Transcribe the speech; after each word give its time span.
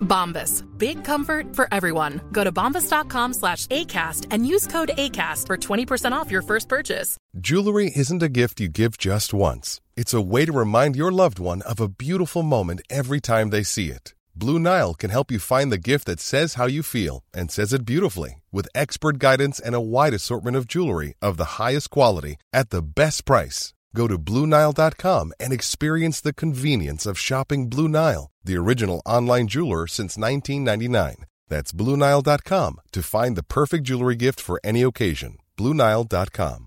Bombas. 0.00 0.64
Big 0.78 1.04
comfort 1.04 1.54
for 1.54 1.68
everyone. 1.72 2.20
Go 2.32 2.44
to 2.44 2.52
bombas.com 2.52 3.34
slash 3.34 3.66
ACAST 3.68 4.26
and 4.30 4.46
use 4.46 4.66
code 4.66 4.90
ACAST 4.96 5.46
for 5.46 5.56
20% 5.56 6.12
off 6.12 6.30
your 6.30 6.42
first 6.42 6.68
purchase. 6.68 7.16
Jewelry 7.38 7.92
isn't 7.94 8.22
a 8.22 8.28
gift 8.28 8.60
you 8.60 8.68
give 8.68 8.98
just 8.98 9.32
once. 9.32 9.80
It's 9.96 10.14
a 10.14 10.20
way 10.20 10.44
to 10.44 10.52
remind 10.52 10.96
your 10.96 11.12
loved 11.12 11.38
one 11.38 11.62
of 11.62 11.80
a 11.80 11.88
beautiful 11.88 12.42
moment 12.42 12.82
every 12.90 13.20
time 13.20 13.50
they 13.50 13.62
see 13.62 13.88
it. 13.88 14.14
Blue 14.34 14.58
Nile 14.58 14.94
can 14.94 15.10
help 15.10 15.30
you 15.30 15.38
find 15.38 15.70
the 15.70 15.78
gift 15.78 16.06
that 16.06 16.20
says 16.20 16.54
how 16.54 16.66
you 16.66 16.82
feel 16.82 17.22
and 17.34 17.50
says 17.50 17.72
it 17.72 17.84
beautifully 17.84 18.42
with 18.50 18.68
expert 18.74 19.18
guidance 19.18 19.60
and 19.60 19.74
a 19.74 19.80
wide 19.80 20.14
assortment 20.14 20.56
of 20.56 20.66
jewelry 20.66 21.14
of 21.20 21.36
the 21.36 21.60
highest 21.60 21.90
quality 21.90 22.36
at 22.52 22.70
the 22.70 22.82
best 22.82 23.24
price. 23.24 23.74
Go 23.94 24.06
to 24.08 24.18
BlueNile.com 24.18 25.32
and 25.40 25.52
experience 25.52 26.20
the 26.20 26.34
convenience 26.34 27.06
of 27.06 27.18
shopping 27.18 27.68
Blue 27.68 27.88
Nile, 27.88 28.30
the 28.44 28.56
original 28.56 29.02
online 29.04 29.48
jeweler 29.48 29.86
since 29.86 30.16
1999. 30.18 31.26
That's 31.48 31.72
BlueNile.com 31.72 32.80
to 32.92 33.02
find 33.02 33.36
the 33.36 33.42
perfect 33.42 33.84
jewelry 33.84 34.16
gift 34.16 34.40
for 34.40 34.60
any 34.64 34.82
occasion. 34.82 35.38
BlueNile.com. 35.56 36.66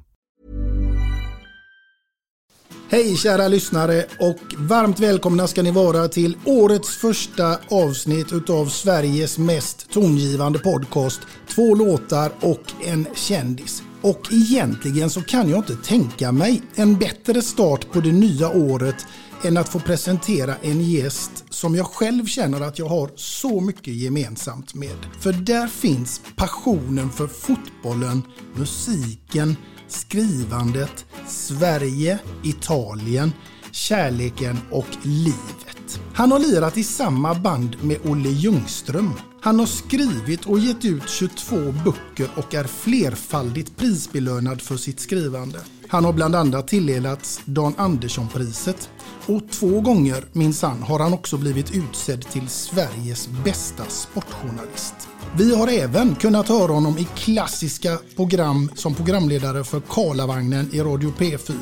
Hej 2.90 3.18
kära 3.18 3.48
lyssnare 3.48 4.06
och 4.20 4.40
varmt 4.58 5.00
välkomna 5.00 5.48
ska 5.48 5.64
ni 5.64 5.72
vara 5.72 6.08
till 6.08 6.38
årets 6.46 6.98
första 6.98 7.60
avsnitt 7.70 8.34
utav 8.34 8.66
Sveriges 8.66 9.38
mest 9.38 9.92
tongivande 9.92 10.60
podcast. 10.60 11.20
Två 11.56 11.76
låtar 11.76 12.32
och 12.42 12.86
en 12.86 13.08
kändis. 13.16 13.84
Och 14.04 14.28
egentligen 14.32 15.10
så 15.10 15.22
kan 15.22 15.50
jag 15.50 15.60
inte 15.60 15.76
tänka 15.76 16.32
mig 16.32 16.62
en 16.76 16.96
bättre 16.98 17.42
start 17.42 17.92
på 17.92 18.00
det 18.00 18.12
nya 18.12 18.50
året 18.50 19.06
än 19.44 19.58
att 19.58 19.70
få 19.70 19.80
presentera 19.80 20.56
en 20.62 20.82
gäst 20.82 21.46
som 21.50 21.76
jag 21.76 21.86
själv 21.86 22.26
känner 22.26 22.62
att 22.62 22.80
jag 22.80 22.86
har 22.86 23.12
så 23.16 23.62
mycket 23.62 23.94
gemensamt 23.94 24.74
med. 24.74 24.98
För 25.20 25.34
där 25.34 25.68
finns 25.68 26.22
passionen 26.36 27.10
för 27.10 27.28
fotbollen, 27.28 28.24
musiken, 28.56 29.56
skrivandet, 29.88 31.06
Sverige, 31.28 32.20
Italien, 32.44 33.34
kärleken 33.72 34.58
och 34.72 34.88
livet. 35.04 35.73
Han 36.14 36.32
har 36.32 36.40
lirat 36.40 36.78
i 36.78 36.84
samma 36.84 37.34
band 37.34 37.76
med 37.82 37.98
Olle 38.06 38.30
Ljungström. 38.30 39.12
Han 39.42 39.60
har 39.60 39.66
skrivit 39.66 40.46
och 40.46 40.60
gett 40.60 40.86
ut 40.86 41.10
22 41.10 41.56
böcker 41.86 42.30
och 42.36 42.54
är 42.54 42.64
flerfaldigt 42.64 43.78
prisbelönad 43.78 44.62
för 44.62 44.78
sitt 44.78 45.00
skrivande. 45.00 45.60
Han 45.88 46.06
har 46.06 46.14
bland 46.14 46.36
annat 46.36 46.68
tilldelats 46.68 47.42
Dan 47.46 47.74
Andersson-priset 47.78 48.90
och 49.26 49.42
två 49.52 49.82
gånger 49.82 50.26
minsann 50.32 50.84
har 50.84 51.00
han 51.00 51.14
också 51.14 51.38
blivit 51.38 51.76
utsedd 51.76 52.22
till 52.22 52.48
Sveriges 52.48 53.30
bästa 53.46 53.84
sportjournalist. 53.90 54.96
Vi 55.38 55.56
har 55.56 55.68
även 55.68 56.16
kunnat 56.16 56.50
höra 56.50 56.72
honom 56.72 56.98
i 56.98 57.08
klassiska 57.16 57.98
program 58.16 58.70
som 58.76 58.96
programledare 58.96 59.64
för 59.64 59.80
Karlavagnen 59.80 60.70
i 60.74 60.80
Radio 60.80 61.14
P4. 61.18 61.54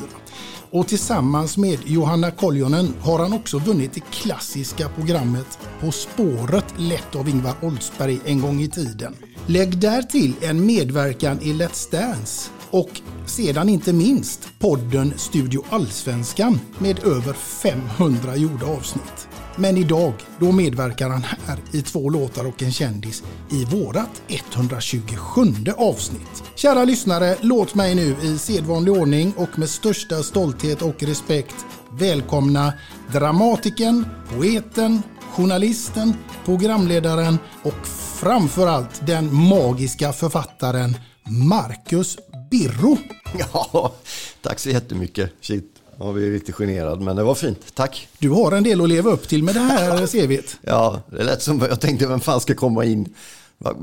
Och 0.72 0.88
tillsammans 0.88 1.56
med 1.56 1.78
Johanna 1.84 2.30
Koljonen 2.30 2.94
har 3.00 3.18
han 3.18 3.32
också 3.32 3.58
vunnit 3.58 3.92
det 3.92 4.00
klassiska 4.00 4.88
programmet 4.88 5.58
På 5.80 5.92
spåret 5.92 6.64
lett 6.78 7.16
av 7.16 7.28
Ingvar 7.28 7.54
Oldsberg 7.62 8.20
en 8.24 8.40
gång 8.40 8.60
i 8.60 8.68
tiden. 8.68 9.14
Lägg 9.46 9.78
där 9.78 10.02
till 10.02 10.34
en 10.40 10.66
medverkan 10.66 11.40
i 11.40 11.52
Let's 11.52 11.90
Dance 11.90 12.50
och 12.72 13.00
sedan 13.26 13.68
inte 13.68 13.92
minst 13.92 14.48
podden 14.58 15.12
Studio 15.16 15.64
Allsvenskan 15.70 16.60
med 16.78 17.04
över 17.04 17.32
500 17.32 18.36
gjorda 18.36 18.66
avsnitt. 18.66 19.28
Men 19.56 19.76
idag, 19.76 20.12
då 20.38 20.52
medverkar 20.52 21.08
han 21.08 21.22
här 21.22 21.58
i 21.72 21.82
två 21.82 22.10
låtar 22.10 22.46
och 22.46 22.62
en 22.62 22.72
kändis 22.72 23.22
i 23.50 23.64
vårat 23.64 24.22
127 24.28 25.42
avsnitt. 25.76 26.44
Kära 26.54 26.84
lyssnare, 26.84 27.36
låt 27.40 27.74
mig 27.74 27.94
nu 27.94 28.16
i 28.22 28.38
sedvanlig 28.38 28.94
ordning 28.94 29.32
och 29.36 29.58
med 29.58 29.68
största 29.68 30.22
stolthet 30.22 30.82
och 30.82 31.02
respekt 31.02 31.56
välkomna 31.98 32.72
dramatikern, 33.12 34.04
poeten, 34.34 35.02
journalisten, 35.30 36.14
programledaren 36.44 37.38
och 37.62 37.86
framförallt 38.20 39.06
den 39.06 39.34
magiska 39.34 40.12
författaren 40.12 40.96
Marcus 41.24 42.18
Birro. 42.52 42.98
Ja, 43.38 43.92
tack 44.42 44.58
så 44.58 44.70
jättemycket. 44.70 45.30
Shit, 45.40 45.64
jag 45.98 46.14
blir 46.14 46.32
lite 46.32 46.52
generad, 46.52 47.00
men 47.00 47.16
det 47.16 47.22
var 47.22 47.34
fint. 47.34 47.74
Tack. 47.74 48.08
Du 48.18 48.30
har 48.30 48.52
en 48.52 48.62
del 48.64 48.80
att 48.80 48.88
leva 48.88 49.10
upp 49.10 49.28
till 49.28 49.42
med 49.42 49.54
det 49.54 49.60
här 49.60 50.06
CVt. 50.26 50.58
Ja, 50.62 51.02
det 51.10 51.24
lät 51.24 51.42
som 51.42 51.58
jag 51.60 51.80
tänkte, 51.80 52.06
vem 52.06 52.20
fan 52.20 52.40
ska 52.40 52.54
komma 52.54 52.84
in? 52.84 53.14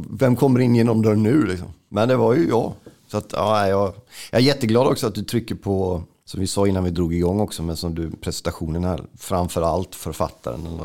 Vem 0.10 0.36
kommer 0.36 0.60
in 0.60 0.76
genom 0.76 1.02
dörren 1.02 1.24
nu 1.24 1.46
liksom? 1.46 1.68
Men 1.90 2.08
det 2.08 2.16
var 2.16 2.36
ju 2.36 2.48
jag. 2.48 2.74
Så 3.08 3.18
att, 3.18 3.30
ja, 3.34 3.68
jag, 3.68 3.94
jag 4.32 4.42
är 4.42 4.46
jätteglad 4.46 4.88
också 4.88 5.08
att 5.08 5.16
du 5.16 5.24
trycker 5.24 5.56
på, 5.56 6.04
som 6.30 6.40
vi 6.40 6.48
sa 6.48 6.68
innan 6.68 6.84
vi 6.84 6.90
drog 6.90 7.14
igång 7.14 7.40
också, 7.40 7.64
men 7.64 7.78
som 7.78 7.96
du, 7.96 8.12
presentationen 8.12 8.84
här, 8.84 9.04
framför 9.18 9.62
allt 9.62 9.96
författaren. 9.96 10.80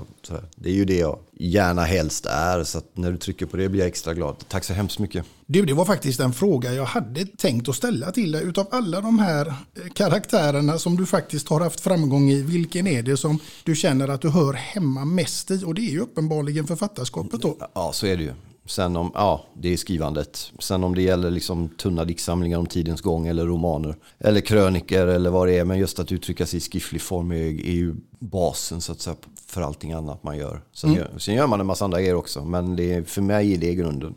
Det 0.56 0.68
är 0.68 0.74
ju 0.74 0.84
det 0.84 0.96
jag 0.96 1.18
gärna 1.32 1.82
helst 1.82 2.26
är, 2.26 2.64
så 2.64 2.78
att 2.78 2.96
när 2.96 3.10
du 3.10 3.18
trycker 3.18 3.46
på 3.46 3.56
det 3.56 3.68
blir 3.68 3.80
jag 3.80 3.88
extra 3.88 4.14
glad. 4.14 4.36
Tack 4.48 4.64
så 4.64 4.72
hemskt 4.72 4.98
mycket. 4.98 5.24
Du, 5.46 5.64
det 5.64 5.72
var 5.72 5.84
faktiskt 5.84 6.20
en 6.20 6.32
fråga 6.32 6.72
jag 6.72 6.84
hade 6.84 7.26
tänkt 7.26 7.68
att 7.68 7.76
ställa 7.76 8.10
till 8.10 8.32
dig. 8.32 8.44
Utav 8.44 8.66
alla 8.70 9.00
de 9.00 9.18
här 9.18 9.46
eh, 9.46 9.54
karaktärerna 9.94 10.78
som 10.78 10.96
du 10.96 11.06
faktiskt 11.06 11.48
har 11.48 11.60
haft 11.60 11.80
framgång 11.80 12.30
i, 12.30 12.42
vilken 12.42 12.86
är 12.86 13.02
det 13.02 13.16
som 13.16 13.38
du 13.64 13.74
känner 13.74 14.08
att 14.08 14.20
du 14.20 14.28
hör 14.28 14.52
hemma 14.52 15.04
mest 15.04 15.50
i? 15.50 15.64
Och 15.64 15.74
det 15.74 15.82
är 15.82 15.92
ju 15.92 16.00
uppenbarligen 16.00 16.66
författarskapet 16.66 17.42
då. 17.42 17.56
Ja, 17.74 17.92
så 17.92 18.06
är 18.06 18.16
det 18.16 18.22
ju. 18.22 18.32
Sen 18.66 18.96
om, 18.96 19.10
ja, 19.14 19.44
det 19.54 19.72
är 19.72 19.76
skrivandet. 19.76 20.52
Sen 20.58 20.84
om 20.84 20.94
det 20.94 21.02
gäller 21.02 21.30
liksom 21.30 21.68
tunna 21.68 22.04
diktsamlingar 22.04 22.58
om 22.58 22.66
tidens 22.66 23.00
gång 23.00 23.26
eller 23.26 23.46
romaner. 23.46 23.96
Eller 24.18 24.40
kröniker 24.40 25.06
eller 25.06 25.30
vad 25.30 25.48
det 25.48 25.58
är. 25.58 25.64
Men 25.64 25.78
just 25.78 25.98
att 25.98 26.12
uttrycka 26.12 26.46
sig 26.46 26.56
i 26.56 26.60
skriftlig 26.60 27.02
form 27.02 27.32
är, 27.32 27.36
är 27.36 27.72
ju 27.74 27.94
basen 28.18 28.80
så 28.80 28.92
att 28.92 29.00
säga 29.00 29.16
för 29.46 29.62
allting 29.62 29.92
annat 29.92 30.22
man 30.22 30.36
gör. 30.38 30.60
Sen, 30.72 30.90
Mm. 30.90 31.02
gör. 31.02 31.18
sen 31.18 31.34
gör 31.34 31.46
man 31.46 31.60
en 31.60 31.66
massa 31.66 31.84
andra 31.84 32.00
grejer 32.00 32.14
också. 32.14 32.44
Men 32.44 32.76
det 32.76 32.92
är, 32.94 33.02
för 33.02 33.22
mig 33.22 33.54
är 33.54 33.58
det 33.58 33.74
grunden. 33.74 34.14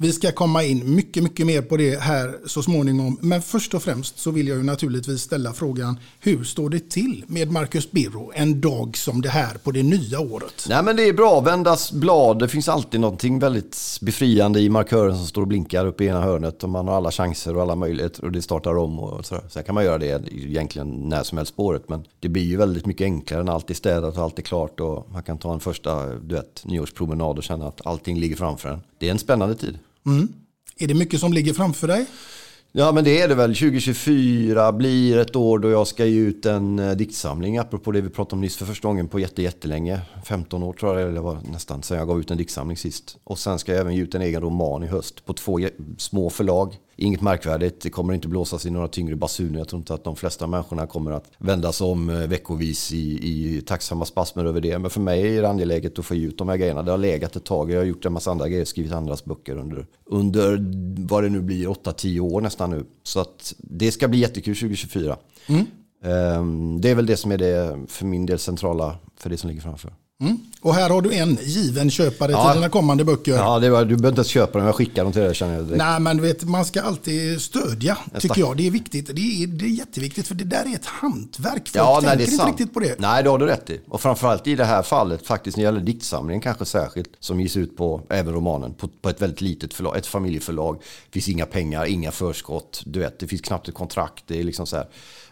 Vi 0.00 0.12
ska 0.12 0.32
komma 0.32 0.64
in 0.64 0.94
mycket, 0.94 1.22
mycket 1.22 1.46
mer 1.46 1.62
på 1.62 1.76
det 1.76 2.00
här 2.00 2.36
så 2.46 2.62
småningom. 2.62 3.18
Men 3.20 3.42
först 3.42 3.74
och 3.74 3.82
främst 3.82 4.18
så 4.18 4.30
vill 4.30 4.48
jag 4.48 4.58
ju 4.58 4.64
naturligtvis 4.64 5.20
ställa 5.20 5.52
frågan 5.52 5.98
hur 6.20 6.44
står 6.44 6.70
det 6.70 6.90
till 6.90 7.24
med 7.26 7.52
Marcus 7.52 7.90
Birro 7.90 8.32
en 8.34 8.60
dag 8.60 8.96
som 8.96 9.22
det 9.22 9.28
här 9.28 9.54
på 9.54 9.70
det 9.70 9.82
nya 9.82 10.20
året? 10.20 10.66
Nej 10.68 10.82
men 10.82 10.96
det 10.96 11.02
är 11.02 11.12
bra, 11.12 11.40
vändas 11.40 11.92
blad. 11.92 12.38
Det 12.38 12.48
finns 12.48 12.68
alltid 12.68 13.00
någonting 13.00 13.38
väldigt 13.38 13.98
befriande 14.00 14.60
i 14.60 14.68
markören 14.68 15.16
som 15.16 15.26
står 15.26 15.42
och 15.42 15.48
blinkar 15.48 15.86
uppe 15.86 16.04
i 16.04 16.06
ena 16.06 16.20
hörnet. 16.20 16.62
Och 16.62 16.70
man 16.70 16.88
har 16.88 16.94
alla 16.94 17.10
chanser 17.10 17.56
och 17.56 17.62
alla 17.62 17.74
möjligheter 17.74 18.24
och 18.24 18.32
det 18.32 18.42
startar 18.42 18.78
om 18.78 18.98
och 18.98 19.26
sådär. 19.26 19.44
Sen 19.48 19.64
kan 19.64 19.74
man 19.74 19.84
göra 19.84 19.98
det 19.98 20.22
egentligen 20.32 21.08
när 21.08 21.22
som 21.22 21.38
helst 21.38 21.56
på 21.56 21.64
året. 21.64 21.88
Men 21.88 22.04
det 22.20 22.28
blir 22.28 22.44
ju 22.44 22.56
väldigt 22.56 22.86
mycket 22.86 23.04
enklare 23.04 23.42
när 23.42 23.52
allt 23.52 23.70
är 23.70 23.74
städat 23.74 24.16
och 24.16 24.22
allt 24.22 24.38
är 24.38 24.42
klart. 24.42 24.80
Och 24.80 25.08
man 25.12 25.22
kan 25.22 25.38
ta 25.38 25.54
en 25.54 25.60
första 25.60 26.06
du 26.06 26.34
vet, 26.34 26.64
nyårspromenad 26.64 27.38
och 27.38 27.44
känna 27.44 27.68
att 27.68 27.86
allting 27.86 28.18
ligger 28.18 28.36
framför 28.36 28.68
en. 28.68 28.80
Det 28.98 29.06
är 29.06 29.10
en 29.10 29.18
spännande 29.18 29.54
tid. 29.54 29.78
Mm. 30.08 30.28
Är 30.78 30.88
det 30.88 30.94
mycket 30.94 31.20
som 31.20 31.32
ligger 31.32 31.54
framför 31.54 31.88
dig? 31.88 32.06
Ja 32.72 32.92
men 32.92 33.04
det 33.04 33.20
är 33.20 33.28
det 33.28 33.34
väl. 33.34 33.54
2024 33.54 34.72
blir 34.72 35.18
ett 35.18 35.36
år 35.36 35.58
då 35.58 35.70
jag 35.70 35.86
ska 35.86 36.04
ge 36.04 36.20
ut 36.20 36.46
en 36.46 36.78
eh, 36.78 36.92
diktsamling. 36.92 37.58
Apropå 37.58 37.92
det 37.92 38.00
vi 38.00 38.08
pratade 38.08 38.34
om 38.34 38.40
nyss 38.40 38.56
för 38.56 38.66
första 38.66 38.88
gången 38.88 39.08
på 39.08 39.20
jätte, 39.20 39.42
jättelänge. 39.42 40.00
15 40.24 40.62
år 40.62 40.72
tror 40.72 40.98
jag 40.98 41.14
det 41.14 41.20
var 41.20 41.38
nästan 41.52 41.82
sen 41.82 41.98
jag 41.98 42.08
gav 42.08 42.20
ut 42.20 42.30
en 42.30 42.38
diktsamling 42.38 42.76
sist. 42.76 43.16
Och 43.24 43.38
sen 43.38 43.58
ska 43.58 43.72
jag 43.72 43.80
även 43.80 43.94
ge 43.94 44.02
ut 44.02 44.14
en 44.14 44.22
egen 44.22 44.40
roman 44.40 44.84
i 44.84 44.86
höst 44.86 45.24
på 45.24 45.32
två 45.32 45.60
små 45.98 46.30
förlag. 46.30 46.76
Inget 47.00 47.20
märkvärdigt, 47.20 47.80
det 47.80 47.90
kommer 47.90 48.14
inte 48.14 48.28
blåsas 48.28 48.66
i 48.66 48.70
några 48.70 48.88
tyngre 48.88 49.16
basuner. 49.16 49.58
Jag 49.58 49.68
tror 49.68 49.78
inte 49.80 49.94
att 49.94 50.04
de 50.04 50.16
flesta 50.16 50.46
människorna 50.46 50.86
kommer 50.86 51.10
att 51.10 51.30
vändas 51.38 51.80
om 51.80 52.10
eh, 52.10 52.16
veckovis 52.16 52.92
i, 52.92 53.18
i 53.28 53.62
tacksamma 53.66 54.04
spasmer 54.04 54.44
över 54.44 54.60
det. 54.60 54.78
Men 54.78 54.90
för 54.90 55.00
mig 55.00 55.36
är 55.36 55.42
det 55.42 55.48
angeläget 55.48 55.98
att 55.98 56.04
få 56.04 56.14
ut 56.14 56.38
de 56.38 56.48
här 56.48 56.56
grejerna. 56.56 56.82
Det 56.82 56.90
har 56.90 56.98
legat 56.98 57.36
ett 57.36 57.44
tag. 57.44 57.70
Jag 57.70 57.78
har 57.78 57.84
gjort 57.84 58.04
en 58.04 58.12
massa 58.12 58.30
andra 58.30 58.48
grejer, 58.48 58.64
skrivit 58.64 58.92
andras 58.92 59.24
böcker 59.24 59.56
under, 59.56 59.86
under 60.04 60.58
vad 61.08 61.22
det 61.22 61.28
nu 61.28 61.40
blir, 61.40 61.66
8-10 61.66 62.20
år 62.20 62.40
nästan 62.40 62.70
nu. 62.70 62.84
Så 63.02 63.20
att 63.20 63.54
det 63.58 63.92
ska 63.92 64.08
bli 64.08 64.18
jättekul 64.18 64.54
2024. 64.56 65.16
Ehm, 66.04 66.80
Det 66.80 66.90
är 66.90 66.94
väl 66.94 67.06
det 67.06 67.16
som 67.16 67.32
är 67.32 67.38
det 67.38 67.78
för 67.88 68.06
min 68.06 68.26
del 68.26 68.38
centrala 68.38 68.96
för 69.16 69.30
det 69.30 69.36
som 69.36 69.48
ligger 69.48 69.62
framför. 69.62 69.92
Mm. 70.22 70.38
Och 70.60 70.74
här 70.74 70.90
har 70.90 71.02
du 71.02 71.12
en 71.14 71.38
given 71.42 71.90
köpare 71.90 72.32
Ja. 72.32 72.50
till 72.52 72.60
dina 72.60 72.70
kommande 72.70 73.04
böcker. 73.04 73.32
Ja, 73.32 73.58
det 73.58 73.70
var, 73.70 73.80
du 73.84 73.86
behöver 73.96 74.08
inte 74.08 74.18
ens 74.18 74.28
köpa 74.28 74.58
dem, 74.58 74.66
jag 74.66 74.74
skickar 74.74 75.04
dem 75.04 75.12
till 75.12 75.22
dig 75.22 75.34
känner 75.34 75.54
jag 75.54 75.64
direkt. 75.64 75.78
Nej, 75.78 76.00
men 76.00 76.16
du 76.16 76.22
vet, 76.22 76.42
man 76.44 76.64
ska 76.64 76.82
alltid 76.82 77.40
stödja, 77.40 77.98
tycker 78.14 78.28
stack- 78.28 78.38
jag. 78.38 78.56
Det 78.56 78.66
är 78.66 78.70
viktigt. 78.70 79.06
Det 79.06 79.20
är, 79.42 79.46
det 79.46 79.64
är 79.64 79.68
jätteviktigt, 79.68 80.28
för 80.28 80.34
det 80.34 80.44
där 80.44 80.64
är 80.70 80.74
ett 80.74 80.86
hantverk. 80.86 81.52
Folk 81.68 81.70
Ja, 81.72 82.00
nej, 82.02 82.08
tänker 82.10 82.16
det 82.16 82.22
är 82.22 82.24
inte 82.24 82.36
sant. 82.36 82.48
riktigt 82.50 82.74
på 82.74 82.80
det. 82.80 82.94
Nej, 82.98 83.22
det 83.22 83.30
har 83.30 83.38
du 83.38 83.46
rätt 83.46 83.70
i. 83.70 83.80
Och 83.88 84.00
framförallt 84.00 84.46
i 84.46 84.54
det 84.54 84.64
här 84.64 84.82
fallet, 84.82 85.26
faktiskt 85.26 85.56
när 85.56 85.64
det 85.64 85.66
gäller 85.68 85.80
diktsamlingen 85.80 86.40
kanske 86.40 86.64
särskilt, 86.64 87.10
som 87.20 87.40
ges 87.40 87.56
ut 87.56 87.76
på, 87.76 88.02
även 88.10 88.34
romanen, 88.34 88.74
på, 88.74 88.88
på 89.02 89.08
ett 89.08 89.22
väldigt 89.22 89.40
litet 89.40 89.74
förlag, 89.74 89.96
ett 89.96 90.06
familjeförlag. 90.06 90.76
Det 90.76 91.12
finns 91.12 91.28
inga 91.28 91.46
pengar, 91.46 91.84
inga 91.84 92.10
förskott, 92.12 92.82
du 92.86 92.98
vet, 93.00 93.18
det 93.20 93.26
finns 93.26 93.42
knappt 93.42 93.68
ett 93.68 93.74
kontrakt. 93.74 94.24
Det 94.26 94.40
är 94.40 94.44
liksom 94.44 94.66
så 94.66 94.76
här. 94.76 94.86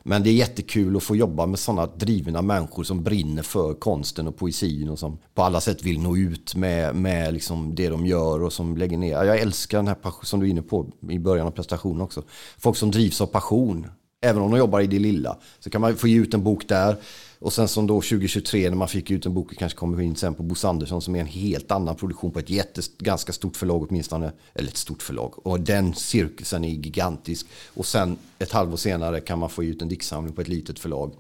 Men 0.08 0.22
det 0.22 0.30
är 0.30 0.34
jättekul 0.34 0.96
att 0.96 1.02
få 1.02 1.16
jobba 1.16 1.46
med 1.46 1.58
sådana 1.58 1.86
drivna 1.86 2.42
människor 2.42 2.84
som 2.84 3.02
brinner 3.02 3.42
för 3.42 3.74
konsten 3.74 4.28
och 4.28 4.36
poesin 4.36 4.88
och 4.88 4.98
som 4.98 5.18
på 5.34 5.42
alla 5.42 5.60
sätt 5.60 5.82
vill 5.82 6.00
nå 6.00 6.16
ut 6.16 6.54
med, 6.54 6.94
med 6.94 7.34
liksom 7.34 7.74
det 7.74 7.88
de 7.88 8.06
gör 8.06 8.42
och 8.42 8.52
som 8.52 8.76
lägger 8.76 8.98
ner. 8.98 9.24
Jag 9.24 9.38
älskar 9.38 9.78
den 9.78 9.88
här 9.88 9.94
passion 9.94 10.24
som 10.24 10.40
du 10.40 10.46
är 10.46 10.50
inne 10.50 10.62
på 10.62 10.86
i 11.10 11.18
början 11.18 11.46
av 11.46 11.50
prestationen 11.50 12.00
också. 12.00 12.22
Folk 12.58 12.76
som 12.76 12.90
drivs 12.90 13.20
av 13.20 13.26
passion. 13.26 13.86
Även 14.22 14.42
om 14.42 14.50
de 14.50 14.58
jobbar 14.58 14.80
i 14.80 14.86
det 14.86 14.98
lilla 14.98 15.38
så 15.58 15.70
kan 15.70 15.80
man 15.80 15.96
få 15.96 16.08
ge 16.08 16.18
ut 16.18 16.34
en 16.34 16.44
bok 16.44 16.68
där. 16.68 16.96
Och 17.38 17.52
sen 17.52 17.68
som 17.68 17.86
då 17.86 17.94
2023 17.94 18.70
när 18.70 18.76
man 18.76 18.88
fick 18.88 19.10
ut 19.10 19.26
en 19.26 19.34
bok, 19.34 19.56
kanske 19.58 19.78
kommer 19.78 20.02
in 20.02 20.16
sen 20.16 20.34
på 20.34 20.42
Bosse 20.42 20.68
Andersson 20.68 21.02
som 21.02 21.16
är 21.16 21.20
en 21.20 21.26
helt 21.26 21.70
annan 21.70 21.96
produktion 21.96 22.30
på 22.30 22.38
ett 22.38 22.50
jättes, 22.50 22.90
ganska 22.98 23.32
stort 23.32 23.56
förlag 23.56 23.86
åtminstone. 23.90 24.32
Eller 24.54 24.68
ett 24.68 24.76
stort 24.76 25.02
förlag. 25.02 25.46
Och 25.46 25.60
den 25.60 25.94
cirkusen 25.94 26.64
är 26.64 26.68
gigantisk. 26.68 27.46
Och 27.74 27.86
sen 27.86 28.18
ett 28.38 28.52
halvår 28.52 28.76
senare 28.76 29.20
kan 29.20 29.38
man 29.38 29.50
få 29.50 29.64
ut 29.64 29.82
en 29.82 29.88
diktsamling 29.88 30.34
på 30.34 30.40
ett 30.40 30.48
litet 30.48 30.78
förlag. 30.78 31.12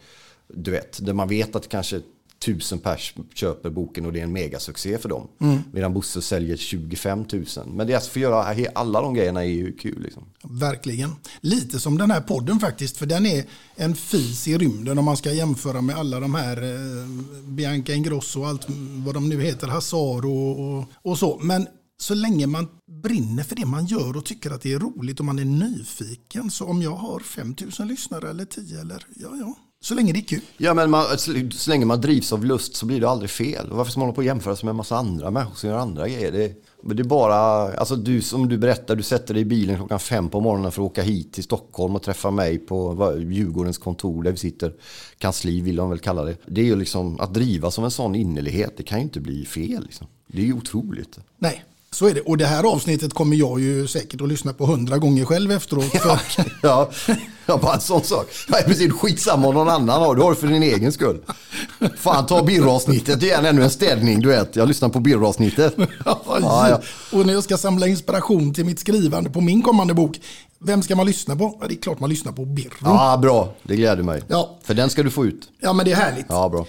Du 0.48 0.70
vet, 0.70 1.06
där 1.06 1.12
man 1.12 1.28
vet 1.28 1.56
att 1.56 1.68
kanske 1.68 2.00
tusen 2.38 2.78
pers 2.78 3.14
köper 3.34 3.70
boken 3.70 4.06
och 4.06 4.12
det 4.12 4.18
är 4.18 4.24
en 4.24 4.32
megasuccé 4.32 4.98
för 4.98 5.08
dem. 5.08 5.28
Medan 5.72 5.94
Bosse 5.94 6.22
säljer 6.22 6.56
25 6.56 7.24
000. 7.32 7.44
Men 7.66 7.86
det 7.86 7.92
är 7.92 7.96
att 7.96 8.06
få 8.06 8.18
göra 8.18 8.56
alla 8.74 9.00
de 9.00 9.14
grejerna 9.14 9.44
är 9.44 9.48
ju 9.48 9.72
kul. 9.72 10.02
Liksom. 10.02 10.22
Verkligen. 10.42 11.10
Lite 11.40 11.80
som 11.80 11.98
den 11.98 12.10
här 12.10 12.20
podden 12.20 12.60
faktiskt, 12.60 12.96
för 12.96 13.06
den 13.06 13.26
är 13.26 13.44
en 13.76 13.94
fis 13.94 14.48
i 14.48 14.58
rymden 14.58 14.98
om 14.98 15.04
man 15.04 15.16
ska 15.16 15.32
jämföra 15.32 15.80
med 15.80 15.96
alla 15.96 16.20
de 16.20 16.34
här 16.34 16.62
eh, 16.62 17.06
Bianca 17.44 17.94
Ingrosso 17.94 18.40
och 18.40 18.48
allt 18.48 18.66
vad 19.04 19.14
de 19.14 19.28
nu 19.28 19.42
heter, 19.42 19.68
Hazar 19.68 20.26
och, 20.26 20.60
och, 20.60 20.84
och 21.02 21.18
så. 21.18 21.38
Men 21.42 21.66
så 21.98 22.14
länge 22.14 22.46
man 22.46 22.68
brinner 23.02 23.42
för 23.42 23.56
det 23.56 23.66
man 23.66 23.86
gör 23.86 24.16
och 24.16 24.24
tycker 24.24 24.50
att 24.50 24.60
det 24.60 24.72
är 24.72 24.78
roligt 24.78 25.20
och 25.20 25.26
man 25.26 25.38
är 25.38 25.44
nyfiken, 25.44 26.50
så 26.50 26.64
om 26.66 26.82
jag 26.82 26.96
har 26.96 27.20
5000 27.20 27.88
lyssnare 27.88 28.30
eller 28.30 28.44
10 28.44 28.80
eller 28.80 29.06
ja, 29.16 29.36
ja, 29.40 29.54
så 29.86 29.94
länge 29.94 30.12
det 30.12 30.18
är 30.18 30.22
kul. 30.22 30.40
Ja, 30.56 30.74
men 30.74 30.90
man, 30.90 31.18
så, 31.18 31.32
så 31.50 31.70
länge 31.70 31.84
man 31.84 32.00
drivs 32.00 32.32
av 32.32 32.44
lust 32.44 32.76
så 32.76 32.86
blir 32.86 33.00
det 33.00 33.08
aldrig 33.08 33.30
fel. 33.30 33.66
Varför 33.70 33.90
ska 33.90 34.00
man 34.00 34.06
hålla 34.06 34.14
på 34.14 34.18
och 34.18 34.24
jämföra 34.24 34.56
sig 34.56 34.64
med 34.64 34.70
en 34.70 34.76
massa 34.76 34.96
andra 34.96 35.30
människor 35.30 35.54
som 35.54 35.70
gör 35.70 35.76
andra 35.76 36.08
grejer? 36.08 36.32
Det, 36.32 36.54
det 36.94 37.02
är 37.02 37.04
bara, 37.04 37.34
alltså 37.72 37.96
du 37.96 38.22
som 38.22 38.48
du 38.48 38.58
berättar, 38.58 38.96
du 38.96 39.02
sätter 39.02 39.34
dig 39.34 39.40
i 39.40 39.44
bilen 39.44 39.76
klockan 39.76 40.00
fem 40.00 40.28
på 40.28 40.40
morgonen 40.40 40.72
för 40.72 40.82
att 40.82 40.90
åka 40.90 41.02
hit 41.02 41.32
till 41.32 41.44
Stockholm 41.44 41.96
och 41.96 42.02
träffa 42.02 42.30
mig 42.30 42.58
på 42.58 42.88
vad, 42.88 43.22
Djurgårdens 43.32 43.78
kontor 43.78 44.22
där 44.22 44.30
vi 44.30 44.36
sitter. 44.36 44.74
Kansli 45.18 45.60
vill 45.60 45.76
de 45.76 45.90
väl 45.90 45.98
kalla 45.98 46.24
det. 46.24 46.36
Det 46.46 46.60
är 46.60 46.64
ju 46.64 46.76
liksom 46.76 47.20
att 47.20 47.34
driva 47.34 47.70
som 47.70 47.84
en 47.84 47.90
sån 47.90 48.14
innerlighet, 48.14 48.76
det 48.76 48.82
kan 48.82 48.98
ju 48.98 49.04
inte 49.04 49.20
bli 49.20 49.44
fel. 49.44 49.82
Liksom. 49.82 50.06
Det 50.26 50.42
är 50.42 50.46
ju 50.46 50.54
otroligt. 50.54 51.18
Nej, 51.38 51.64
så 51.96 52.08
är 52.08 52.14
det. 52.14 52.20
Och 52.20 52.36
det 52.36 52.46
här 52.46 52.64
avsnittet 52.64 53.14
kommer 53.14 53.36
jag 53.36 53.60
ju 53.60 53.86
säkert 53.86 54.20
att 54.20 54.28
lyssna 54.28 54.52
på 54.52 54.66
hundra 54.66 54.98
gånger 54.98 55.24
själv 55.24 55.52
efteråt. 55.52 55.84
För, 55.84 56.18
Ja, 56.62 56.90
ja 57.46 57.58
bara 57.62 57.74
en 57.74 57.80
sån 57.80 58.02
sak. 58.02 58.26
Ja, 58.48 58.58
precis, 58.66 58.92
skitsamma 58.92 59.48
om 59.48 59.54
någon 59.54 59.68
annan 59.68 60.00
har. 60.02 60.14
Du 60.14 60.22
har 60.22 60.30
det 60.30 60.36
för 60.36 60.46
din 60.46 60.62
egen 60.62 60.92
skull. 60.92 61.18
Fan, 61.98 62.26
ta 62.26 62.42
birravsnittet 62.42 63.22
igen, 63.22 63.46
ännu 63.46 63.62
en 63.62 63.70
städning, 63.70 64.20
du 64.20 64.28
vet. 64.28 64.56
Jag 64.56 64.68
lyssnar 64.68 64.88
på 64.88 65.00
birravsnittet. 65.00 65.74
Ja, 66.04 66.22
Ja, 66.40 66.68
ja. 66.70 66.80
Och 67.18 67.26
när 67.26 67.32
jag 67.32 67.44
ska 67.44 67.56
samla 67.56 67.86
inspiration 67.86 68.54
till 68.54 68.64
mitt 68.64 68.78
skrivande 68.78 69.30
på 69.30 69.40
min 69.40 69.62
kommande 69.62 69.94
bok, 69.94 70.20
vem 70.58 70.82
ska 70.82 70.96
man 70.96 71.06
lyssna 71.06 71.36
på? 71.36 71.58
Ja, 71.60 71.66
det 71.68 71.74
är 71.74 71.80
klart 71.82 72.00
man 72.00 72.10
lyssnar 72.10 72.32
på 72.32 72.44
Birro. 72.44 72.70
Ja. 72.84 73.10
Ja, 73.12 73.16
bra. 73.16 73.54
Det 73.62 73.76
gläder 73.76 74.02
mig. 74.02 74.22
Ja. 74.28 74.58
För 74.62 74.74
den 74.74 74.90
ska 74.90 75.02
du 75.02 75.10
få 75.10 75.26
ut. 75.26 75.48
men 75.60 75.76
det 75.84 75.92
är 75.92 75.96
härligt. 75.96 76.26
Ja, 76.28 76.48
bra. 76.48 76.66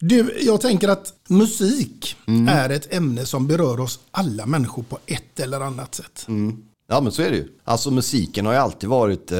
Du, 0.00 0.38
jag 0.40 0.60
tänker 0.60 0.88
att 0.88 1.14
musik 1.28 2.16
Mm. 2.26 2.48
är 2.48 2.70
ett 2.70 2.94
ämne 2.94 3.26
som 3.26 3.46
berör 3.46 3.80
oss 3.80 4.00
alla 4.10 4.46
människor 4.46 4.82
på 4.82 4.98
ett 5.06 5.40
eller 5.40 5.60
annat 5.60 5.94
sätt. 5.94 6.24
Mm. 6.28 6.62
Ja 6.88 7.00
men 7.00 7.12
så 7.12 7.22
är 7.22 7.30
det 7.30 7.36
ju. 7.36 7.48
Alltså 7.64 7.90
musiken 7.90 8.46
har 8.46 8.52
ju 8.52 8.58
alltid 8.58 8.88
varit, 8.88 9.32
eh, 9.32 9.38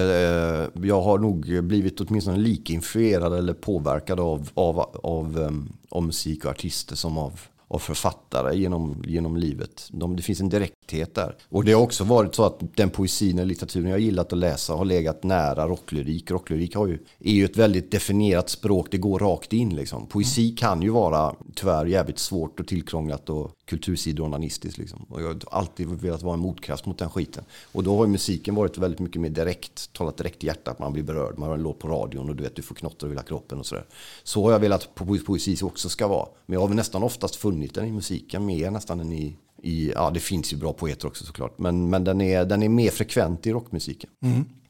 jag 0.83 1.03
har 1.03 1.19
nog 1.19 1.63
blivit 1.65 2.01
åtminstone 2.01 2.39
lika 2.39 2.73
influerad 2.73 3.35
eller 3.39 3.53
påverkad 3.55 4.21
av, 4.21 4.49
av, 4.55 4.81
av, 5.03 5.39
um, 5.39 5.73
av 5.89 6.03
musik 6.03 6.45
och 6.45 6.51
artister 6.51 6.97
som 6.97 7.19
av, 7.19 7.41
av 7.71 7.79
författare 7.79 8.57
genom, 8.57 9.05
genom 9.07 9.37
livet. 9.37 9.89
De, 9.91 10.17
det 10.17 10.23
finns 10.23 10.41
en 10.41 10.49
direkthet 10.49 11.15
där. 11.15 11.37
Och 11.49 11.65
det 11.65 11.73
har 11.73 11.83
också 11.83 12.05
varit 12.05 12.35
så 12.35 12.45
att 12.45 12.61
den 12.77 12.91
poesin 12.91 13.39
och 13.39 13.47
litteraturen 13.47 13.91
jag 13.91 14.01
gillat 14.01 14.33
att 14.33 14.39
läsa 14.39 14.73
har 14.73 14.85
legat 14.85 15.23
nära 15.23 15.69
rocklyrik. 15.69 16.31
Rocklyrik 16.31 16.75
har 16.75 16.87
ju, 16.87 16.99
är 17.21 17.33
ju 17.33 17.45
ett 17.45 17.57
väldigt 17.57 17.91
definierat 17.91 18.49
språk, 18.49 18.89
det 18.91 18.99
går 18.99 19.19
rakt 19.19 19.53
in 19.53 19.77
liksom. 19.77 20.07
Poesi 20.07 20.51
kan 20.51 20.83
ju 20.83 20.91
vara 20.91 21.35
tyvärr 21.55 21.87
jävligt 21.87 22.19
svårt 22.19 22.61
och 22.61 22.67
tillkrånglat 22.67 23.31
och 23.31 23.51
kultursidoonanistiskt 23.71 24.79
liksom. 24.79 25.07
Och 25.09 25.23
jag 25.23 25.27
har 25.27 25.39
alltid 25.51 25.89
velat 25.89 26.23
vara 26.23 26.35
en 26.35 26.41
motkraft 26.41 26.87
mot 26.87 26.99
den 26.99 27.11
skiten. 27.11 27.45
Och 27.73 27.83
då 27.85 27.97
har 27.97 28.05
ju 28.05 28.11
musiken 28.11 28.55
varit 28.55 28.79
väldigt 28.79 29.01
mycket 29.01 29.21
mer 29.21 29.29
direkt, 29.29 29.93
talat 29.93 30.17
direkt 30.17 30.45
i 30.45 30.47
hjärtat, 30.47 30.79
man 30.79 30.93
blir 30.93 31.03
berörd, 31.03 31.39
man 31.39 31.49
har 31.49 31.57
en 31.57 31.63
låt 31.63 31.79
på 31.79 31.89
radion 31.89 32.29
och 32.29 32.37
du 32.37 32.43
vet 32.43 32.57
du 32.57 32.63
får 32.63 32.75
knotter 32.75 33.07
över 33.07 33.15
hela 33.15 33.23
kroppen 33.23 33.59
och 33.59 33.67
sådär. 33.67 33.85
Så 34.23 34.45
har 34.45 34.53
jag 34.53 34.59
velat 34.59 34.83
att 34.83 34.95
po- 34.95 35.25
poesi 35.25 35.57
också 35.63 35.89
ska 35.89 36.09
vara. 36.09 36.29
Men 36.47 36.55
jag 36.55 36.61
har 36.61 36.69
väl 36.69 36.77
nästan 36.77 37.03
oftast 37.03 37.37
funnit 37.37 37.75
den 37.75 37.87
i 37.87 37.93
musiken 37.93 38.47
mer 38.47 38.71
nästan 38.71 39.01
än 39.01 39.13
i, 39.13 39.37
i 39.63 39.93
ja 39.95 40.11
det 40.11 40.21
finns 40.21 40.53
ju 40.53 40.57
bra 40.57 40.73
poeter 40.73 41.09
också 41.09 41.25
såklart, 41.25 41.59
men, 41.59 41.91
men 41.91 42.05
den, 42.05 42.21
är, 42.21 42.45
den 42.45 42.63
är 42.63 42.69
mer 42.69 42.91
frekvent 42.91 43.47
i 43.47 43.53
rockmusiken. 43.53 44.11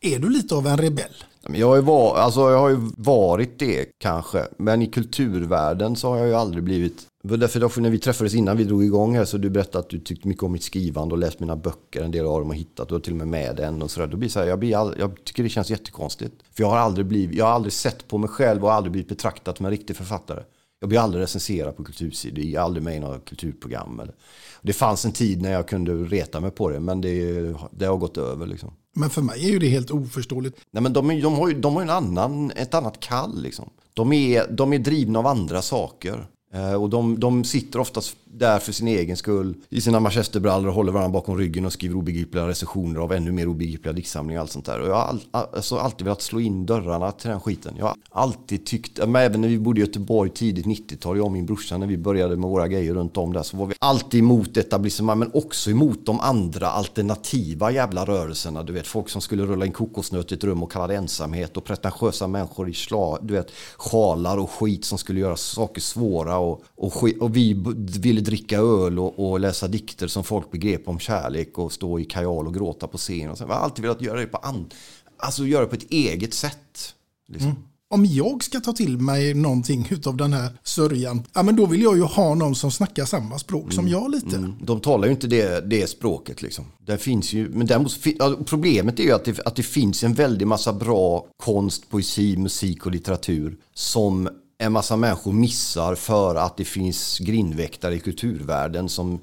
Är 0.00 0.18
du 0.18 0.30
lite 0.30 0.54
av 0.54 0.66
en 0.66 0.78
rebell? 0.78 1.14
Jag 1.54 1.66
har, 1.66 1.76
ju 1.76 1.82
var, 1.82 2.16
alltså 2.16 2.40
jag 2.40 2.58
har 2.58 2.68
ju 2.68 2.78
varit 2.96 3.58
det 3.58 3.86
kanske, 3.98 4.46
men 4.58 4.82
i 4.82 4.86
kulturvärlden 4.86 5.96
så 5.96 6.08
har 6.08 6.16
jag 6.18 6.26
ju 6.26 6.34
aldrig 6.34 6.64
blivit 6.64 7.06
det 7.22 7.28
var 7.30 7.36
därför, 7.36 7.80
när 7.80 7.90
vi 7.90 7.98
träffades 7.98 8.34
innan 8.34 8.56
vi 8.56 8.64
drog 8.64 8.84
igång 8.84 9.16
här 9.16 9.24
så 9.24 9.38
du 9.38 9.50
berättade 9.50 9.78
att 9.78 9.90
du 9.90 9.98
tyckte 10.00 10.28
mycket 10.28 10.42
om 10.42 10.52
mitt 10.52 10.62
skrivande 10.62 11.14
och 11.14 11.18
läst 11.18 11.40
mina 11.40 11.56
böcker, 11.56 12.02
en 12.02 12.10
del 12.10 12.26
av 12.26 12.40
dem 12.40 12.48
har 12.48 12.56
hittat, 12.56 12.90
har 12.90 12.98
till 13.00 13.12
och 13.12 13.18
med 13.18 13.28
med 13.28 13.60
en 13.60 13.82
och 13.82 13.90
sådär. 13.90 14.06
Då 14.06 14.16
blir 14.16 14.28
så 14.28 14.40
här, 14.40 14.46
jag, 14.46 14.58
blir 14.58 14.76
all, 14.76 14.94
jag 14.98 15.24
tycker 15.24 15.42
det 15.42 15.48
känns 15.48 15.70
jättekonstigt. 15.70 16.34
För 16.56 16.62
jag 16.62 16.70
har, 16.70 16.76
aldrig 16.78 17.06
blivit, 17.06 17.38
jag 17.38 17.44
har 17.44 17.52
aldrig 17.52 17.72
sett 17.72 18.08
på 18.08 18.18
mig 18.18 18.28
själv 18.30 18.64
och 18.64 18.72
aldrig 18.72 18.92
blivit 18.92 19.08
betraktad 19.08 19.56
som 19.56 19.66
en 19.66 19.72
riktig 19.72 19.96
författare. 19.96 20.42
Jag 20.80 20.88
blir 20.88 20.98
aldrig 20.98 21.22
recenserad 21.22 21.76
på 21.76 21.84
kultursidor, 21.84 22.44
jag 22.44 22.60
är 22.60 22.64
aldrig 22.64 22.82
med 22.82 22.96
i 22.96 23.00
några 23.00 23.18
kulturprogram. 23.18 24.00
Eller. 24.00 24.14
Det 24.62 24.72
fanns 24.72 25.04
en 25.04 25.12
tid 25.12 25.42
när 25.42 25.52
jag 25.52 25.68
kunde 25.68 25.92
reta 25.94 26.40
mig 26.40 26.50
på 26.50 26.68
det, 26.70 26.80
men 26.80 27.00
det, 27.00 27.54
det 27.70 27.86
har 27.86 27.96
gått 27.96 28.16
över 28.16 28.46
liksom. 28.46 28.70
Men 28.96 29.10
för 29.10 29.22
mig 29.22 29.46
är 29.46 29.50
ju 29.50 29.58
det 29.58 29.68
helt 29.68 29.90
oförståeligt. 29.90 30.60
Nej, 30.70 30.82
men 30.82 30.92
de, 30.92 31.10
är- 31.10 31.22
de 31.22 31.34
har 31.34 31.48
ju, 31.48 31.60
de 31.60 31.74
har 31.74 31.82
en 31.82 31.90
annan, 31.90 32.50
ett 32.50 32.74
annat 32.74 33.00
kall. 33.00 33.42
Liksom. 33.42 33.70
De, 33.94 34.12
är, 34.12 34.46
de 34.50 34.72
är 34.72 34.78
drivna 34.78 35.18
av 35.18 35.26
andra 35.26 35.62
saker. 35.62 36.26
Eh, 36.54 36.74
och 36.74 36.90
de, 36.90 37.20
de 37.20 37.44
sitter 37.44 37.78
oftast 37.78 38.16
där 38.32 38.58
för 38.58 38.72
sin 38.72 38.88
egen 38.88 39.16
skull 39.16 39.54
i 39.68 39.80
sina 39.80 40.00
manchesterbrallor 40.00 40.68
och 40.68 40.74
håller 40.74 40.92
varandra 40.92 41.12
bakom 41.12 41.38
ryggen 41.38 41.66
och 41.66 41.72
skriver 41.72 41.96
obegripliga 41.96 42.48
recensioner 42.48 43.00
av 43.00 43.12
ännu 43.12 43.32
mer 43.32 43.48
obegripliga 43.48 43.92
diktsamlingar 43.92 44.40
och 44.40 44.42
allt 44.42 44.50
sånt 44.50 44.66
där. 44.66 44.80
Och 44.80 44.88
jag 44.88 44.94
har 44.94 45.02
all, 45.02 45.20
alltså 45.30 45.76
alltid 45.76 46.04
velat 46.04 46.22
slå 46.22 46.40
in 46.40 46.66
dörrarna 46.66 47.12
till 47.12 47.30
den 47.30 47.40
skiten. 47.40 47.74
Jag 47.78 47.84
har 47.84 47.96
alltid 48.10 48.66
tyckt, 48.66 48.98
men 48.98 49.16
även 49.16 49.40
när 49.40 49.48
vi 49.48 49.58
bodde 49.58 49.80
i 49.80 49.84
Göteborg 49.84 50.30
tidigt 50.30 50.66
90-tal, 50.66 51.16
jag 51.16 51.26
och 51.26 51.32
min 51.32 51.46
brorsa 51.46 51.78
när 51.78 51.86
vi 51.86 51.98
började 51.98 52.36
med 52.36 52.50
våra 52.50 52.68
grejer 52.68 52.94
runt 52.94 53.16
om 53.16 53.32
där 53.32 53.42
så 53.42 53.56
var 53.56 53.66
vi 53.66 53.74
alltid 53.78 54.20
emot 54.20 54.56
etablissemang 54.56 55.18
men 55.18 55.30
också 55.34 55.70
emot 55.70 56.06
de 56.06 56.20
andra 56.20 56.66
alternativa 56.68 57.70
jävla 57.70 58.04
rörelserna. 58.04 58.62
Du 58.62 58.72
vet 58.72 58.86
folk 58.86 59.08
som 59.08 59.20
skulle 59.20 59.42
rulla 59.42 59.66
in 59.66 59.72
kokosnöt 59.72 60.32
i 60.32 60.34
ett 60.34 60.44
rum 60.44 60.62
och 60.62 60.72
kalla 60.72 60.86
det 60.86 60.94
ensamhet 60.94 61.56
och 61.56 61.64
pretentiösa 61.64 62.26
människor 62.26 62.68
i 62.68 62.74
du 63.22 63.34
vet, 63.34 63.50
sjalar 63.76 64.38
och 64.38 64.50
skit 64.50 64.84
som 64.84 64.98
skulle 64.98 65.20
göra 65.20 65.36
saker 65.36 65.80
svåra 65.80 66.39
och, 66.40 66.62
och, 66.74 67.04
och 67.20 67.36
vi 67.36 67.64
ville 68.00 68.20
dricka 68.20 68.58
öl 68.58 68.98
och, 68.98 69.30
och 69.30 69.40
läsa 69.40 69.68
dikter 69.68 70.06
som 70.06 70.24
folk 70.24 70.50
begrep 70.50 70.88
om 70.88 70.98
kärlek 70.98 71.58
och 71.58 71.72
stå 71.72 71.98
i 71.98 72.04
kajal 72.04 72.46
och 72.46 72.54
gråta 72.54 72.86
på 72.86 72.98
scen. 72.98 73.30
Och 73.30 73.38
så. 73.38 73.44
Jag 73.44 73.48
har 73.48 73.54
alltid 73.54 73.82
velat 73.82 74.02
göra 74.02 74.20
det 74.20 74.26
på, 74.26 74.36
an, 74.36 74.70
alltså 75.16 75.46
göra 75.46 75.62
det 75.62 75.68
på 75.68 75.76
ett 75.76 75.90
eget 75.90 76.34
sätt. 76.34 76.94
Liksom. 77.28 77.54
Om 77.92 78.06
jag 78.06 78.44
ska 78.44 78.60
ta 78.60 78.72
till 78.72 78.98
mig 78.98 79.34
någonting 79.34 79.88
utav 79.90 80.16
den 80.16 80.32
här 80.32 80.50
sörjan, 80.62 81.22
ja 81.34 81.42
men 81.42 81.56
då 81.56 81.66
vill 81.66 81.82
jag 81.82 81.96
ju 81.96 82.02
ha 82.02 82.34
någon 82.34 82.54
som 82.54 82.70
snackar 82.70 83.04
samma 83.04 83.38
språk 83.38 83.72
som 83.72 83.88
jag 83.88 84.10
lite. 84.10 84.36
Mm. 84.36 84.54
De 84.62 84.80
talar 84.80 85.06
ju 85.06 85.12
inte 85.12 85.26
det, 85.26 85.70
det 85.70 85.90
språket 85.90 86.42
liksom. 86.42 86.64
Det 86.86 86.98
finns 86.98 87.32
ju, 87.32 87.48
men 87.48 87.66
däremot, 87.66 87.98
problemet 88.46 89.00
är 89.00 89.04
ju 89.04 89.12
att 89.12 89.24
det, 89.24 89.40
att 89.40 89.56
det 89.56 89.62
finns 89.62 90.04
en 90.04 90.14
väldig 90.14 90.46
massa 90.46 90.72
bra 90.72 91.26
konst, 91.36 91.90
poesi, 91.90 92.36
musik 92.36 92.86
och 92.86 92.92
litteratur 92.92 93.56
som 93.74 94.28
en 94.62 94.72
massa 94.72 94.96
människor 94.96 95.32
missar 95.32 95.94
för 95.94 96.34
att 96.34 96.56
det 96.56 96.64
finns 96.64 97.18
grindväktare 97.18 97.94
i 97.94 98.00
kulturvärlden 98.00 98.88
som 98.88 99.20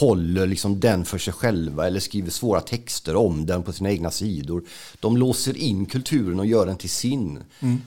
håller 0.00 0.46
liksom 0.46 0.80
den 0.80 1.04
för 1.04 1.18
sig 1.18 1.32
själva 1.32 1.86
eller 1.86 2.00
skriver 2.00 2.30
svåra 2.30 2.60
texter 2.60 3.16
om 3.16 3.46
den 3.46 3.62
på 3.62 3.72
sina 3.72 3.90
egna 3.90 4.10
sidor. 4.10 4.64
De 5.00 5.16
låser 5.16 5.56
in 5.56 5.86
kulturen 5.86 6.40
och 6.40 6.46
gör 6.46 6.66
den 6.66 6.76
till 6.76 6.90
sin 6.90 7.42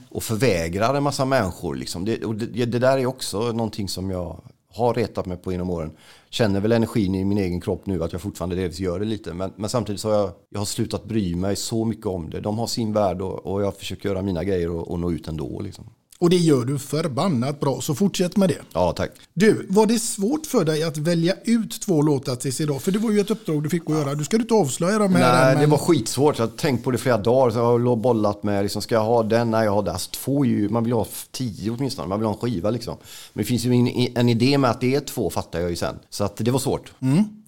och 0.08 0.22
förvägrar 0.22 0.94
en 0.94 1.02
massa 1.02 1.24
människor. 1.24 1.74
Liksom. 1.74 2.04
Det, 2.04 2.16
det, 2.16 2.64
det 2.64 2.78
där 2.78 2.98
är 2.98 3.06
också 3.06 3.52
någonting 3.52 3.88
som 3.88 4.10
jag 4.10 4.42
har 4.74 4.94
retat 4.94 5.26
mig 5.26 5.36
på 5.36 5.52
genom 5.52 5.70
åren. 5.70 5.90
Känner 6.30 6.60
väl 6.60 6.72
energin 6.72 7.14
i 7.14 7.24
min 7.24 7.38
egen 7.38 7.60
kropp 7.60 7.86
nu 7.86 8.04
att 8.04 8.12
jag 8.12 8.20
fortfarande 8.20 8.56
delvis 8.56 8.80
gör 8.80 8.98
det 8.98 9.04
lite. 9.04 9.34
Men, 9.34 9.52
men 9.56 9.70
samtidigt 9.70 10.00
så 10.00 10.08
har 10.08 10.16
jag, 10.16 10.30
jag 10.50 10.60
har 10.60 10.66
slutat 10.66 11.04
bry 11.04 11.34
mig 11.34 11.56
så 11.56 11.84
mycket 11.84 12.06
om 12.06 12.30
det. 12.30 12.40
De 12.40 12.58
har 12.58 12.66
sin 12.66 12.92
värld 12.92 13.20
och, 13.20 13.46
och 13.46 13.62
jag 13.62 13.76
försöker 13.76 14.08
göra 14.08 14.22
mina 14.22 14.44
grejer 14.44 14.70
och, 14.70 14.90
och 14.90 15.00
nå 15.00 15.12
ut 15.12 15.28
ändå. 15.28 15.60
Liksom. 15.60 15.84
Och 16.20 16.30
det 16.30 16.36
gör 16.36 16.64
du 16.64 16.78
förbannat 16.78 17.60
bra, 17.60 17.80
så 17.80 17.94
fortsätt 17.94 18.36
med 18.36 18.48
det. 18.48 18.58
Ja, 18.72 18.92
tack. 18.96 19.10
Du, 19.34 19.66
var 19.68 19.86
det 19.86 19.98
svårt 19.98 20.46
för 20.46 20.64
dig 20.64 20.82
att 20.82 20.96
välja 20.96 21.34
ut 21.44 21.80
två 21.80 22.02
låtar 22.02 22.36
tills 22.36 22.60
idag? 22.60 22.82
För 22.82 22.92
det 22.92 22.98
var 22.98 23.10
ju 23.10 23.20
ett 23.20 23.30
uppdrag 23.30 23.62
du 23.62 23.68
fick 23.70 23.82
att 23.90 23.96
göra. 23.96 24.14
Du 24.14 24.24
ska 24.24 24.36
du 24.36 24.42
inte 24.42 24.54
avslöja 24.54 24.98
dem 24.98 25.14
här 25.14 25.32
Nej, 25.44 25.48
än, 25.48 25.54
det 25.54 25.60
men- 25.60 25.70
var 25.70 25.78
skitsvårt. 25.78 26.38
Jag 26.38 26.46
har 26.46 26.56
tänkt 26.56 26.84
på 26.84 26.90
det 26.90 26.98
flera 26.98 27.18
dagar. 27.18 27.50
Så 27.50 27.58
jag 27.58 27.64
har 27.64 27.96
bollat 27.96 28.42
med, 28.42 28.62
liksom, 28.62 28.82
ska 28.82 28.94
jag 28.94 29.04
ha 29.04 29.22
den? 29.22 29.50
Nej, 29.50 29.64
jag 29.64 29.72
har 29.72 29.82
den. 29.82 29.92
Alltså, 29.92 30.10
två 30.10 30.44
ju, 30.44 30.68
man 30.68 30.84
vill 30.84 30.92
ha 30.92 31.06
tio 31.32 31.70
åtminstone. 31.70 32.08
Man 32.08 32.18
vill 32.20 32.26
ha 32.26 32.34
en 32.34 32.40
skiva 32.40 32.70
liksom. 32.70 32.96
Men 33.32 33.42
det 33.42 33.48
finns 33.48 33.64
ju 33.64 33.72
en, 33.74 33.88
en 34.16 34.28
idé 34.28 34.58
med 34.58 34.70
att 34.70 34.80
det 34.80 34.94
är 34.94 35.00
två, 35.00 35.30
fattar 35.30 35.60
jag 35.60 35.70
ju 35.70 35.76
sen. 35.76 35.94
Så 36.10 36.24
att 36.24 36.36
det 36.36 36.50
var 36.50 36.58
svårt. 36.58 36.92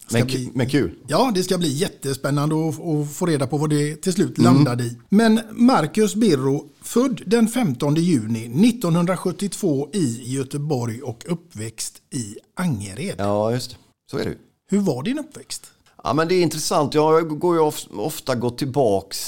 Ska 0.09 0.19
Men, 0.19 0.27
bli- 0.27 0.51
men 0.55 0.69
kul. 0.71 0.91
Ja, 1.07 1.33
det 1.35 1.43
ska 1.43 1.59
bli 1.59 1.69
jättespännande 1.73 2.55
att, 2.69 2.81
att 2.81 3.13
få 3.17 3.27
reda 3.27 3.47
på 3.47 3.57
vad 3.57 3.71
det 3.71 3.97
till 3.97 4.13
slut 4.13 4.39
landade 4.39 4.85
i. 4.85 4.97
Men 5.09 5.41
Marcus 5.53 6.15
Birro, 6.15 6.65
född 6.93 7.23
den 7.27 7.49
15 7.49 7.95
juni 7.95 8.69
1972 8.69 9.89
i 9.93 10.35
Göteborg 10.35 11.03
och 11.03 11.25
uppväxt 11.29 12.03
i 12.15 12.37
Angered. 12.55 13.15
Ja, 13.19 13.53
just 13.53 13.71
det. 13.71 13.77
Så 14.11 14.19
är 14.19 14.25
det. 14.25 14.35
Hur 14.71 14.81
var 14.81 15.03
din 15.03 15.19
uppväxt? 15.19 15.71
Ja, 16.05 16.13
men 16.15 16.29
det 16.29 16.35
är 16.35 16.43
intressant. 16.43 16.95
Jag 16.95 17.39
går 17.39 17.55
ju 17.55 17.61
of- 17.61 17.89
ofta 17.93 18.35
gått 18.35 18.59
tillbaks 18.59 19.19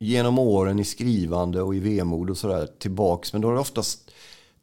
genom 0.00 0.38
åren 0.38 0.78
i 0.78 0.84
skrivande 0.84 1.62
och 1.62 1.74
i 1.74 1.78
vemod 1.78 2.30
och 2.30 2.38
sådär 2.38 2.68
tillbaks. 2.78 3.32
Men 3.32 3.42
då 3.42 3.48
är 3.48 3.52
det 3.54 3.60
oftast 3.60 4.10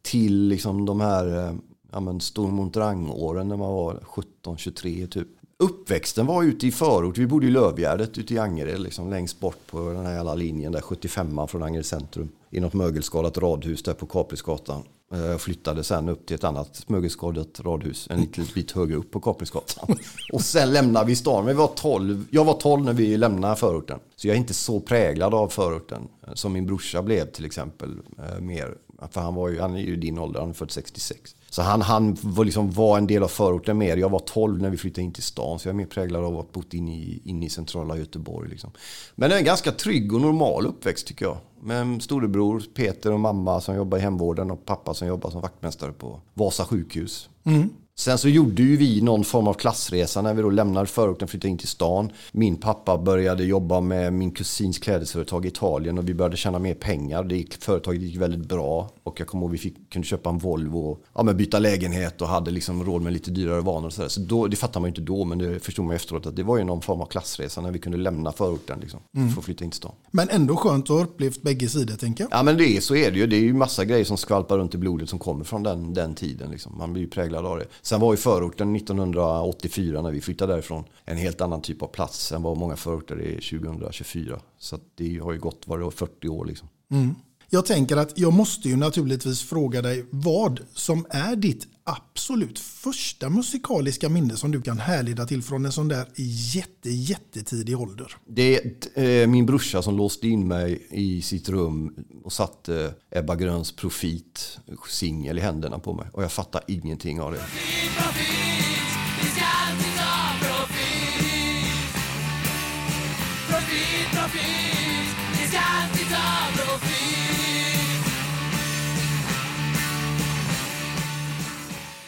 till 0.01 0.47
liksom 0.47 0.85
de 0.85 0.99
här 1.01 1.47
eh, 1.47 1.55
ja, 1.91 2.19
Stormontrang-åren 2.19 3.47
när 3.47 3.57
man 3.57 3.73
var 3.73 4.03
17-23 4.45 5.07
typ. 5.07 5.27
Uppväxten 5.63 6.25
var 6.25 6.43
ute 6.43 6.67
i 6.67 6.71
förort. 6.71 7.17
Vi 7.17 7.27
bodde 7.27 7.47
i 7.47 7.49
Lövgärdet 7.49 8.17
ute 8.17 8.33
i 8.33 8.37
Angered, 8.39 8.79
liksom, 8.79 9.09
längst 9.09 9.39
bort 9.39 9.57
på 9.67 9.89
den 9.93 10.05
här 10.05 10.13
jävla 10.15 10.35
linjen 10.35 10.71
där 10.71 10.81
75 10.81 11.47
från 11.47 11.63
Angered 11.63 11.85
centrum. 11.85 12.29
I 12.49 12.59
något 12.59 12.73
mögelskadat 12.73 13.37
radhus 13.37 13.83
där 13.83 13.93
på 13.93 14.05
Kaprisgatan. 14.05 14.83
Eh, 15.13 15.19
Jag 15.25 15.41
flyttade 15.41 15.83
sen 15.83 16.09
upp 16.09 16.25
till 16.25 16.35
ett 16.35 16.43
annat 16.43 16.83
mögelskadat 16.89 17.59
radhus 17.59 18.07
en 18.09 18.21
liten 18.21 18.45
bit 18.55 18.71
högre 18.71 18.95
upp 18.95 19.11
på 19.11 19.19
Kaprisgatan. 19.19 19.97
Och 20.33 20.41
sen 20.41 20.73
lämnade 20.73 21.05
vi 21.05 21.15
stan. 21.15 21.45
Vi 21.45 21.53
var 21.53 21.67
12, 21.67 22.25
jag 22.31 22.45
var 22.45 22.53
12 22.53 22.85
när 22.85 22.93
vi 22.93 23.17
lämnade 23.17 23.55
förorten. 23.55 23.99
Så 24.15 24.27
jag 24.27 24.35
är 24.35 24.39
inte 24.39 24.53
så 24.53 24.79
präglad 24.79 25.33
av 25.33 25.47
förorten 25.47 26.07
eh, 26.27 26.33
som 26.33 26.53
min 26.53 26.65
brorsa 26.65 27.01
blev 27.01 27.25
till 27.31 27.45
exempel. 27.45 27.99
eh, 28.19 28.39
Mer. 28.41 28.75
För 29.11 29.21
han, 29.21 29.35
var 29.35 29.49
ju, 29.49 29.59
han 29.59 29.75
är 29.75 29.79
ju 29.79 29.95
din 29.95 30.17
ålder, 30.17 30.39
han 30.39 30.49
är 30.49 30.53
född 30.53 30.71
66. 30.71 31.35
Så 31.49 31.61
han, 31.61 31.81
han 31.81 32.17
var, 32.21 32.45
liksom, 32.45 32.71
var 32.71 32.97
en 32.97 33.07
del 33.07 33.23
av 33.23 33.27
förorten 33.27 33.77
mer. 33.77 33.97
Jag 33.97 34.09
var 34.09 34.19
12 34.19 34.61
när 34.61 34.69
vi 34.69 34.77
flyttade 34.77 35.01
in 35.01 35.13
till 35.13 35.23
stan. 35.23 35.59
Så 35.59 35.67
jag 35.67 35.73
är 35.73 35.77
mer 35.77 35.85
präglad 35.85 36.23
av 36.23 36.37
att 36.37 36.45
ha 36.45 36.51
bott 36.51 36.73
inne 36.73 36.95
i, 36.95 37.21
in 37.23 37.43
i 37.43 37.49
centrala 37.49 37.97
Göteborg. 37.97 38.49
Liksom. 38.49 38.71
Men 39.15 39.29
det 39.29 39.35
är 39.35 39.39
en 39.39 39.45
ganska 39.45 39.71
trygg 39.71 40.13
och 40.13 40.21
normal 40.21 40.65
uppväxt 40.65 41.07
tycker 41.07 41.25
jag. 41.25 41.37
Med 41.61 41.81
en 41.81 42.01
storebror, 42.01 42.63
Peter 42.73 43.11
och 43.11 43.19
mamma 43.19 43.61
som 43.61 43.75
jobbar 43.75 43.97
i 43.97 44.01
hemvården 44.01 44.51
och 44.51 44.65
pappa 44.65 44.93
som 44.93 45.07
jobbar 45.07 45.29
som 45.29 45.41
vaktmästare 45.41 45.91
på 45.91 46.21
Vasa 46.33 46.65
sjukhus. 46.65 47.29
Mm. 47.43 47.69
Sen 47.97 48.17
så 48.17 48.29
gjorde 48.29 48.63
ju 48.63 48.77
vi 48.77 49.01
någon 49.01 49.23
form 49.23 49.47
av 49.47 49.53
klassresa 49.53 50.21
när 50.21 50.33
vi 50.33 50.41
då 50.41 50.49
lämnade 50.49 50.87
förorten 50.87 51.23
och 51.23 51.29
flyttade 51.29 51.49
in 51.49 51.57
till 51.57 51.67
stan. 51.67 52.11
Min 52.31 52.55
pappa 52.57 52.97
började 52.97 53.43
jobba 53.43 53.81
med 53.81 54.13
min 54.13 54.31
kusins 54.31 54.79
klädesföretag 54.79 55.45
i 55.45 55.47
Italien 55.47 55.97
och 55.97 56.09
vi 56.09 56.13
började 56.13 56.37
tjäna 56.37 56.59
mer 56.59 56.73
pengar. 56.73 57.23
Det 57.23 57.37
gick, 57.37 57.63
företaget 57.63 58.01
gick 58.01 58.17
väldigt 58.17 58.49
bra 58.49 58.89
och 59.03 59.19
jag 59.19 59.27
kommer 59.27 59.43
ihåg 59.43 59.51
vi 59.51 59.57
fick, 59.57 59.89
kunde 59.89 60.07
köpa 60.07 60.29
en 60.29 60.37
Volvo 60.37 60.79
och 60.79 61.03
ja, 61.13 61.23
men 61.23 61.37
byta 61.37 61.59
lägenhet 61.59 62.21
och 62.21 62.27
hade 62.27 62.51
liksom 62.51 62.83
råd 62.83 63.01
med 63.01 63.13
lite 63.13 63.31
dyrare 63.31 63.61
vanor 63.61 63.85
och 63.85 63.93
sådär. 63.93 64.09
Så 64.09 64.19
då, 64.19 64.47
det 64.47 64.55
fattar 64.55 64.79
man 64.79 64.87
ju 64.87 64.91
inte 64.91 65.01
då 65.01 65.25
men 65.25 65.37
det 65.37 65.59
förstod 65.59 65.85
man 65.85 65.95
efteråt 65.95 66.25
att 66.25 66.35
det 66.35 66.43
var 66.43 66.57
ju 66.57 66.63
någon 66.63 66.81
form 66.81 67.01
av 67.01 67.05
klassresa 67.05 67.61
när 67.61 67.71
vi 67.71 67.79
kunde 67.79 67.97
lämna 67.97 68.31
förorten 68.31 68.79
liksom, 68.79 68.99
för 69.33 69.39
att 69.39 69.45
flytta 69.45 69.63
in 69.63 69.71
till 69.71 69.77
stan. 69.77 69.91
Men 70.11 70.29
ändå 70.29 70.55
skönt 70.55 70.83
att 70.83 70.89
ha 70.89 71.03
upplevt 71.03 71.41
bägge 71.41 71.69
sidor, 71.69 71.95
tänker 71.95 72.23
jag. 72.23 72.39
Ja 72.39 72.43
men 72.43 72.57
det 72.57 72.77
är, 72.77 72.81
så 72.81 72.95
är 72.95 73.11
det 73.11 73.17
ju. 73.17 73.27
Det 73.27 73.35
är 73.35 73.41
ju 73.41 73.53
massa 73.53 73.85
grejer 73.85 74.05
som 74.05 74.17
skvalpar 74.17 74.57
runt 74.57 74.75
i 74.75 74.77
blodet 74.77 75.09
som 75.09 75.19
kommer 75.19 75.45
från 75.45 75.63
den, 75.63 75.93
den 75.93 76.15
tiden. 76.15 76.51
Liksom. 76.51 76.77
Man 76.77 76.93
blir 76.93 77.03
ju 77.03 77.09
präglad 77.09 77.45
av 77.45 77.57
det. 77.57 77.65
Sen 77.85 77.99
var 77.99 78.13
ju 78.13 78.17
förorten 78.17 78.75
1984 78.75 80.01
när 80.01 80.11
vi 80.11 80.21
flyttade 80.21 80.53
därifrån 80.53 80.83
en 81.05 81.17
helt 81.17 81.41
annan 81.41 81.61
typ 81.61 81.81
av 81.81 81.87
plats 81.87 82.31
än 82.31 82.43
vad 82.43 82.57
många 82.57 82.75
förorter 82.75 83.15
är 83.15 83.59
2024. 83.59 84.39
Så 84.57 84.75
att 84.75 84.81
det 84.95 85.17
har 85.17 85.33
ju 85.33 85.39
gått 85.39 85.67
var 85.67 85.79
det 85.79 85.91
40 85.91 86.27
år 86.27 86.45
liksom. 86.45 86.67
Mm. 86.91 87.15
Jag 87.49 87.65
tänker 87.65 87.97
att 87.97 88.19
jag 88.19 88.33
måste 88.33 88.69
ju 88.69 88.75
naturligtvis 88.75 89.41
fråga 89.41 89.81
dig 89.81 90.05
vad 90.09 90.59
som 90.73 91.05
är 91.09 91.35
ditt 91.35 91.67
absolut 91.85 92.59
första 92.59 93.29
musikaliska 93.29 94.09
minne 94.09 94.35
som 94.35 94.51
du 94.51 94.61
kan 94.61 94.79
härleda 94.79 95.25
till 95.25 95.43
från 95.43 95.65
en 95.65 95.71
sån 95.71 95.87
där 95.87 96.05
jätte, 96.53 96.89
jättetidig 96.89 97.79
ålder. 97.79 98.11
Det 98.27 98.55
är 98.55 99.21
eh, 99.21 99.27
min 99.27 99.45
brorsa 99.45 99.81
som 99.81 99.97
låste 99.97 100.27
in 100.27 100.47
mig 100.47 100.87
i 100.89 101.21
sitt 101.21 101.49
rum 101.49 101.95
och 102.23 102.33
satte 102.33 102.93
Ebba 103.11 103.35
Gröns 103.35 103.71
Profit 103.75 104.59
singel 104.89 105.37
i 105.37 105.41
händerna 105.41 105.79
på 105.79 105.93
mig. 105.93 106.07
Och 106.13 106.23
jag 106.23 106.31
fattar 106.31 106.63
ingenting 106.67 107.21
av 107.21 107.31
det. 107.31 107.45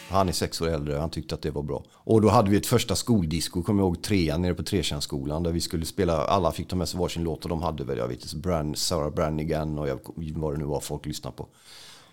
Han 0.08 0.28
är 0.28 0.32
sex 0.32 0.60
år 0.60 0.68
äldre 0.68 0.96
han 0.96 1.10
tyckte 1.10 1.34
att 1.34 1.42
det 1.42 1.50
var 1.50 1.62
bra. 1.62 1.84
Och 1.92 2.20
då 2.20 2.28
hade 2.28 2.50
vi 2.50 2.56
ett 2.56 2.66
första 2.66 2.96
skoldisco, 2.96 3.62
kommer 3.62 3.82
jag 3.82 3.86
ihåg, 3.86 4.02
trean 4.02 4.42
nere 4.42 4.54
på 4.54 4.62
Tretjärnsskolan. 4.62 5.42
Där 5.42 5.52
vi 5.52 5.60
skulle 5.60 5.86
spela, 5.86 6.26
alla 6.26 6.52
fick 6.52 6.68
ta 6.68 6.76
med 6.76 6.88
sig 6.88 7.00
varsin 7.00 7.22
låt 7.22 7.44
och 7.44 7.48
de 7.48 7.62
hade 7.62 7.84
väl, 7.84 7.98
jag 7.98 8.08
vet 8.08 8.22
inte, 8.22 8.36
Brand, 8.36 8.78
Sarah 8.78 9.10
Brannigan 9.10 9.78
och 9.78 9.88
jag, 9.88 9.98
vad 10.14 10.54
det 10.54 10.58
nu 10.58 10.64
var 10.64 10.80
folk 10.80 11.06
lyssnade 11.06 11.36
på. 11.36 11.48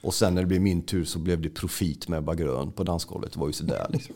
Och 0.06 0.14
sen 0.14 0.36
när 0.36 0.42
det 0.42 0.48
blev 0.48 0.62
min 0.62 0.82
tur 0.82 1.06
så 1.06 1.20
blev 1.20 1.42
det 1.42 1.50
profit 1.50 2.08
med 2.08 2.20
Ebba 2.20 2.36
Grön 2.36 2.72
på 2.72 2.84
dansgolvet. 2.84 3.34
Det 3.34 3.40
var 3.40 3.48
ju 3.48 3.54
sådär 3.54 3.88
liksom. 3.90 4.16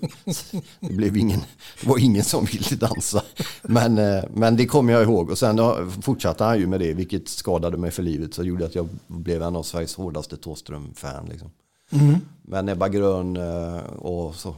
Det, 0.79 0.93
blev 0.93 1.17
ingen, 1.17 1.39
det 1.81 1.87
var 1.87 1.99
ingen 1.99 2.23
som 2.23 2.45
ville 2.45 2.75
dansa. 2.75 3.23
Men, 3.61 3.97
eh, 3.97 4.23
men 4.33 4.55
det 4.55 4.65
kommer 4.65 4.93
jag 4.93 5.03
ihåg. 5.03 5.29
Och 5.29 5.37
sen 5.37 5.59
fortsatte 6.01 6.43
han 6.43 6.59
ju 6.59 6.67
med 6.67 6.79
det, 6.79 6.93
vilket 6.93 7.29
skadade 7.29 7.77
mig 7.77 7.91
för 7.91 8.03
livet. 8.03 8.33
Så 8.33 8.43
gjorde 8.43 8.65
att 8.65 8.75
jag 8.75 8.89
blev 9.07 9.41
en 9.41 9.55
av 9.55 9.63
Sveriges 9.63 9.95
hårdaste 9.95 10.37
Thåström-fan. 10.37 11.25
Liksom. 11.29 11.51
Mm. 11.91 12.19
Men 12.51 12.69
Ebba 12.69 12.89
Grön 12.89 13.37
eh, 13.37 13.83
och 13.83 14.35
så 14.35 14.55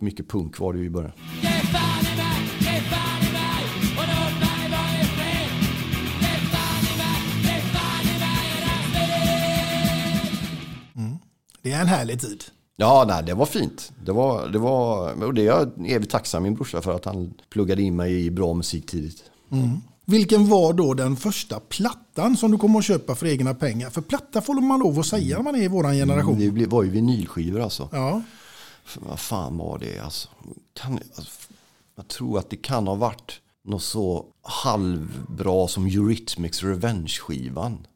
mycket 0.00 0.28
punk 0.28 0.58
var 0.58 0.72
det 0.72 0.78
ju 0.78 0.84
i 0.84 0.90
början. 0.90 1.12
Det 11.62 11.72
är 11.72 11.80
en 11.80 11.86
härlig 11.86 12.20
tid. 12.20 12.44
Ja, 12.76 13.04
nej, 13.08 13.22
det 13.26 13.34
var 13.34 13.46
fint. 13.46 13.92
Det 14.04 14.12
var, 14.12 14.48
det 14.48 14.58
var, 14.58 15.22
och 15.24 15.34
det 15.34 15.42
är 15.42 15.46
jag 15.46 15.72
evigt 15.86 16.12
tacksam 16.12 16.42
min 16.42 16.54
brorsa 16.54 16.82
för 16.82 16.96
att 16.96 17.04
han 17.04 17.34
pluggade 17.50 17.82
in 17.82 17.96
mig 17.96 18.26
i 18.26 18.30
bra 18.30 18.54
musik 18.54 18.86
tidigt. 18.86 19.24
Vilken 20.04 20.48
var 20.48 20.72
då 20.72 20.94
den 20.94 21.16
första 21.16 21.60
plattan 21.60 22.36
som 22.36 22.50
du 22.50 22.58
kommer 22.58 22.78
att 22.78 22.84
köpa 22.84 23.14
för 23.14 23.26
egna 23.26 23.54
pengar? 23.54 23.90
För 23.90 24.00
platta 24.00 24.40
får 24.42 24.54
man 24.60 24.80
lov 24.80 25.00
att 25.00 25.06
säga 25.06 25.36
när 25.36 25.44
man 25.44 25.54
är 25.54 25.62
i 25.62 25.68
våran 25.68 25.94
generation. 25.94 26.38
Det 26.38 26.50
blev- 26.50 26.68
var 26.70 26.82
ju 26.82 26.90
vinylskivor 26.90 27.60
alltså. 27.60 27.88
Ja. 27.92 28.22
Vad 28.96 29.20
fan 29.20 29.56
var 29.58 29.78
det 29.78 29.98
alltså? 29.98 30.28
Kan, 30.80 30.92
alltså? 31.16 31.32
Jag 31.96 32.08
tror 32.08 32.38
att 32.38 32.50
det 32.50 32.56
kan 32.56 32.86
ha 32.86 32.94
varit 32.94 33.40
något 33.64 33.82
så 33.82 34.24
halvbra 34.42 35.68
som 35.68 35.86
Eurythmics 35.86 36.62
Revenge-skivan. 36.62 37.86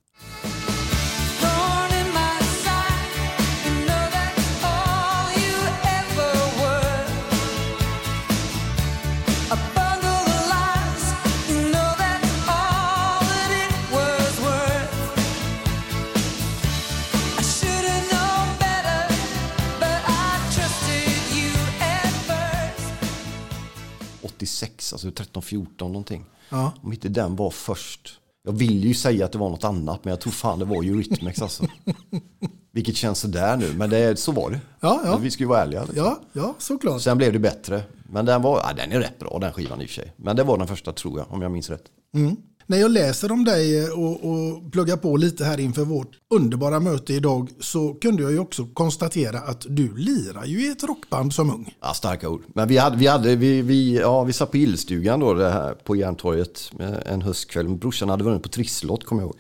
2006, 24.47 24.93
alltså 24.93 25.09
13-14 25.09 25.67
någonting. 25.79 26.25
Ja. 26.49 26.73
Om 26.83 26.93
inte 26.93 27.09
den 27.09 27.37
var 27.37 27.51
först. 27.51 28.21
Jag 28.45 28.53
vill 28.53 28.85
ju 28.85 28.95
säga 28.95 29.25
att 29.25 29.33
det 29.33 29.39
var 29.39 29.51
något 29.51 29.65
annat, 29.65 30.05
men 30.05 30.11
jag 30.11 30.21
tror 30.21 30.33
fan 30.33 30.59
det 30.59 30.65
var 30.65 30.77
Eurythmics 30.85 31.43
alltså. 31.43 31.67
Vilket 32.73 32.97
känns 32.97 33.21
sådär 33.21 33.57
nu, 33.57 33.73
men 33.77 33.91
det, 33.91 34.19
så 34.19 34.33
var 34.33 34.51
det. 34.51 34.61
Ja, 34.81 35.01
ja. 35.05 35.17
Vi 35.17 35.31
ska 35.31 35.43
ju 35.43 35.49
vara 35.49 35.63
ärliga. 35.63 35.85
Liksom. 35.85 36.05
Ja, 36.05 36.21
ja, 36.33 36.55
såklart. 36.59 37.03
Sen 37.03 37.19
blev 37.19 37.33
det 37.33 37.39
bättre. 37.39 37.83
Men 38.11 38.25
den, 38.25 38.43
var, 38.43 38.61
ja, 38.61 38.73
den 38.73 38.93
är 38.93 39.01
rätt 39.01 39.19
bra 39.19 39.39
den 39.39 39.53
skivan 39.53 39.81
i 39.81 39.85
och 39.85 39.89
för 39.89 39.95
sig. 39.95 40.13
Men 40.17 40.37
det 40.37 40.43
var 40.43 40.59
den 40.59 40.67
första 40.67 40.93
tror 40.93 41.19
jag, 41.19 41.33
om 41.33 41.43
jag 41.43 41.53
minns 41.53 41.71
rätt. 41.71 41.85
När 42.71 42.79
jag 42.79 42.91
läser 42.91 43.33
om 43.33 43.45
dig 43.45 43.85
eh, 43.85 43.91
och, 43.91 44.25
och 44.25 44.73
pluggar 44.73 44.97
på 44.97 45.17
lite 45.17 45.45
här 45.45 45.61
inför 45.61 45.85
vårt 45.85 46.11
underbara 46.31 46.81
möte 46.81 47.15
idag 47.15 47.51
så 47.61 47.95
kunde 47.95 48.23
jag 48.23 48.33
ju 48.33 48.39
också 48.39 48.67
konstatera 48.67 49.39
att 49.39 49.67
du 49.69 49.97
lirar 49.97 50.45
ju 50.45 50.67
i 50.67 50.71
ett 50.71 50.83
rockband 50.83 51.35
som 51.35 51.51
ung. 51.51 51.75
Ja, 51.81 51.95
starka 51.95 52.29
ord. 52.29 52.43
Men 52.55 52.69
vi, 52.69 52.77
hade, 52.77 52.97
vi, 52.97 53.07
hade, 53.07 53.37
vi, 53.37 53.63
vi, 53.63 53.99
ja, 53.99 54.25
vi 54.25 54.33
satt 54.33 54.51
på 54.51 54.57
Illstugan 54.57 55.21
då, 55.21 55.35
det 55.35 55.51
här, 55.51 55.75
på 55.75 55.97
Järntorget 55.97 56.73
eh, 56.81 57.13
en 57.13 57.23
höstkväll. 57.23 57.69
Brorsan 57.69 58.09
hade 58.09 58.25
vunnit 58.25 58.43
på 58.43 58.49
trisslott, 58.49 59.05
kommer 59.05 59.23
jag 59.23 59.27
ihåg. 59.27 59.37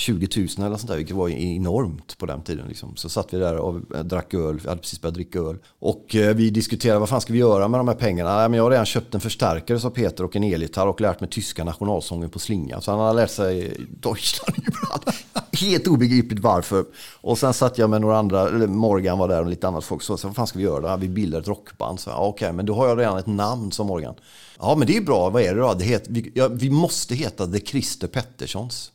20 0.00 0.28
000 0.36 0.66
eller 0.66 0.76
sånt 0.76 0.88
där, 0.88 0.96
vilket 0.96 1.16
var 1.16 1.28
enormt 1.28 2.18
på 2.18 2.26
den 2.26 2.42
tiden. 2.42 2.68
Liksom. 2.68 2.96
Så 2.96 3.08
satt 3.08 3.34
vi 3.34 3.38
där 3.38 3.56
och 3.56 3.80
drack 4.04 4.34
öl, 4.34 4.60
vi 4.62 4.68
hade 4.68 4.80
precis 4.80 5.00
börjat 5.00 5.14
dricka 5.14 5.38
öl. 5.38 5.58
Och 5.78 6.16
eh, 6.16 6.34
vi 6.34 6.50
diskuterade 6.50 6.98
vad 6.98 7.08
fan 7.08 7.20
ska 7.20 7.32
vi 7.32 7.38
göra 7.38 7.68
med 7.68 7.80
de 7.80 7.88
här 7.88 7.94
pengarna? 7.94 8.36
Nej, 8.36 8.48
men 8.48 8.56
jag 8.56 8.64
har 8.64 8.70
redan 8.70 8.86
köpt 8.86 9.14
en 9.14 9.20
förstärkare, 9.20 9.80
sa 9.80 9.90
Peter, 9.90 10.24
och 10.24 10.36
en 10.36 10.44
elgitarr 10.44 10.86
och 10.86 11.00
lärt 11.00 11.20
mig 11.20 11.30
tyska 11.30 11.64
nationalsången 11.64 12.30
på 12.30 12.38
slinga. 12.38 12.80
Så 12.80 12.90
han 12.90 13.00
hade 13.00 13.20
lärt 13.20 13.30
sig 13.30 13.76
Deutschland 13.90 14.58
ibland. 14.68 15.16
Helt 15.52 15.86
obegripligt 15.86 16.40
varför. 16.40 16.84
Och 17.20 17.38
sen 17.38 17.54
satt 17.54 17.78
jag 17.78 17.90
med 17.90 18.00
några 18.00 18.18
andra, 18.18 18.50
Morgan 18.66 19.18
var 19.18 19.28
där 19.28 19.40
och 19.40 19.50
lite 19.50 19.68
annat 19.68 19.84
folk. 19.84 20.02
Så, 20.02 20.16
så 20.16 20.28
vad 20.28 20.36
fan 20.36 20.46
ska 20.46 20.58
vi 20.58 20.64
göra? 20.64 20.90
då? 20.90 20.96
Vi 20.96 21.08
bildar 21.08 21.40
ett 21.40 21.48
rockband. 21.48 22.00
Så, 22.00 22.10
ja, 22.10 22.26
Okej, 22.26 22.52
men 22.52 22.66
då 22.66 22.74
har 22.74 22.88
jag 22.88 22.98
redan 22.98 23.18
ett 23.18 23.26
namn 23.26 23.72
som 23.72 23.86
Morgan. 23.86 24.14
Ja, 24.58 24.74
men 24.74 24.86
det 24.86 24.96
är 24.96 25.00
bra. 25.00 25.30
Vad 25.30 25.42
är 25.42 25.54
det 25.54 25.60
då? 25.60 25.74
Det 25.74 25.84
heter, 25.84 26.12
vi, 26.12 26.32
ja, 26.34 26.48
vi 26.48 26.70
måste 26.70 27.14
heta 27.14 27.46
The 27.46 27.60
Christer 27.60 28.08
Petterssons. 28.08 28.92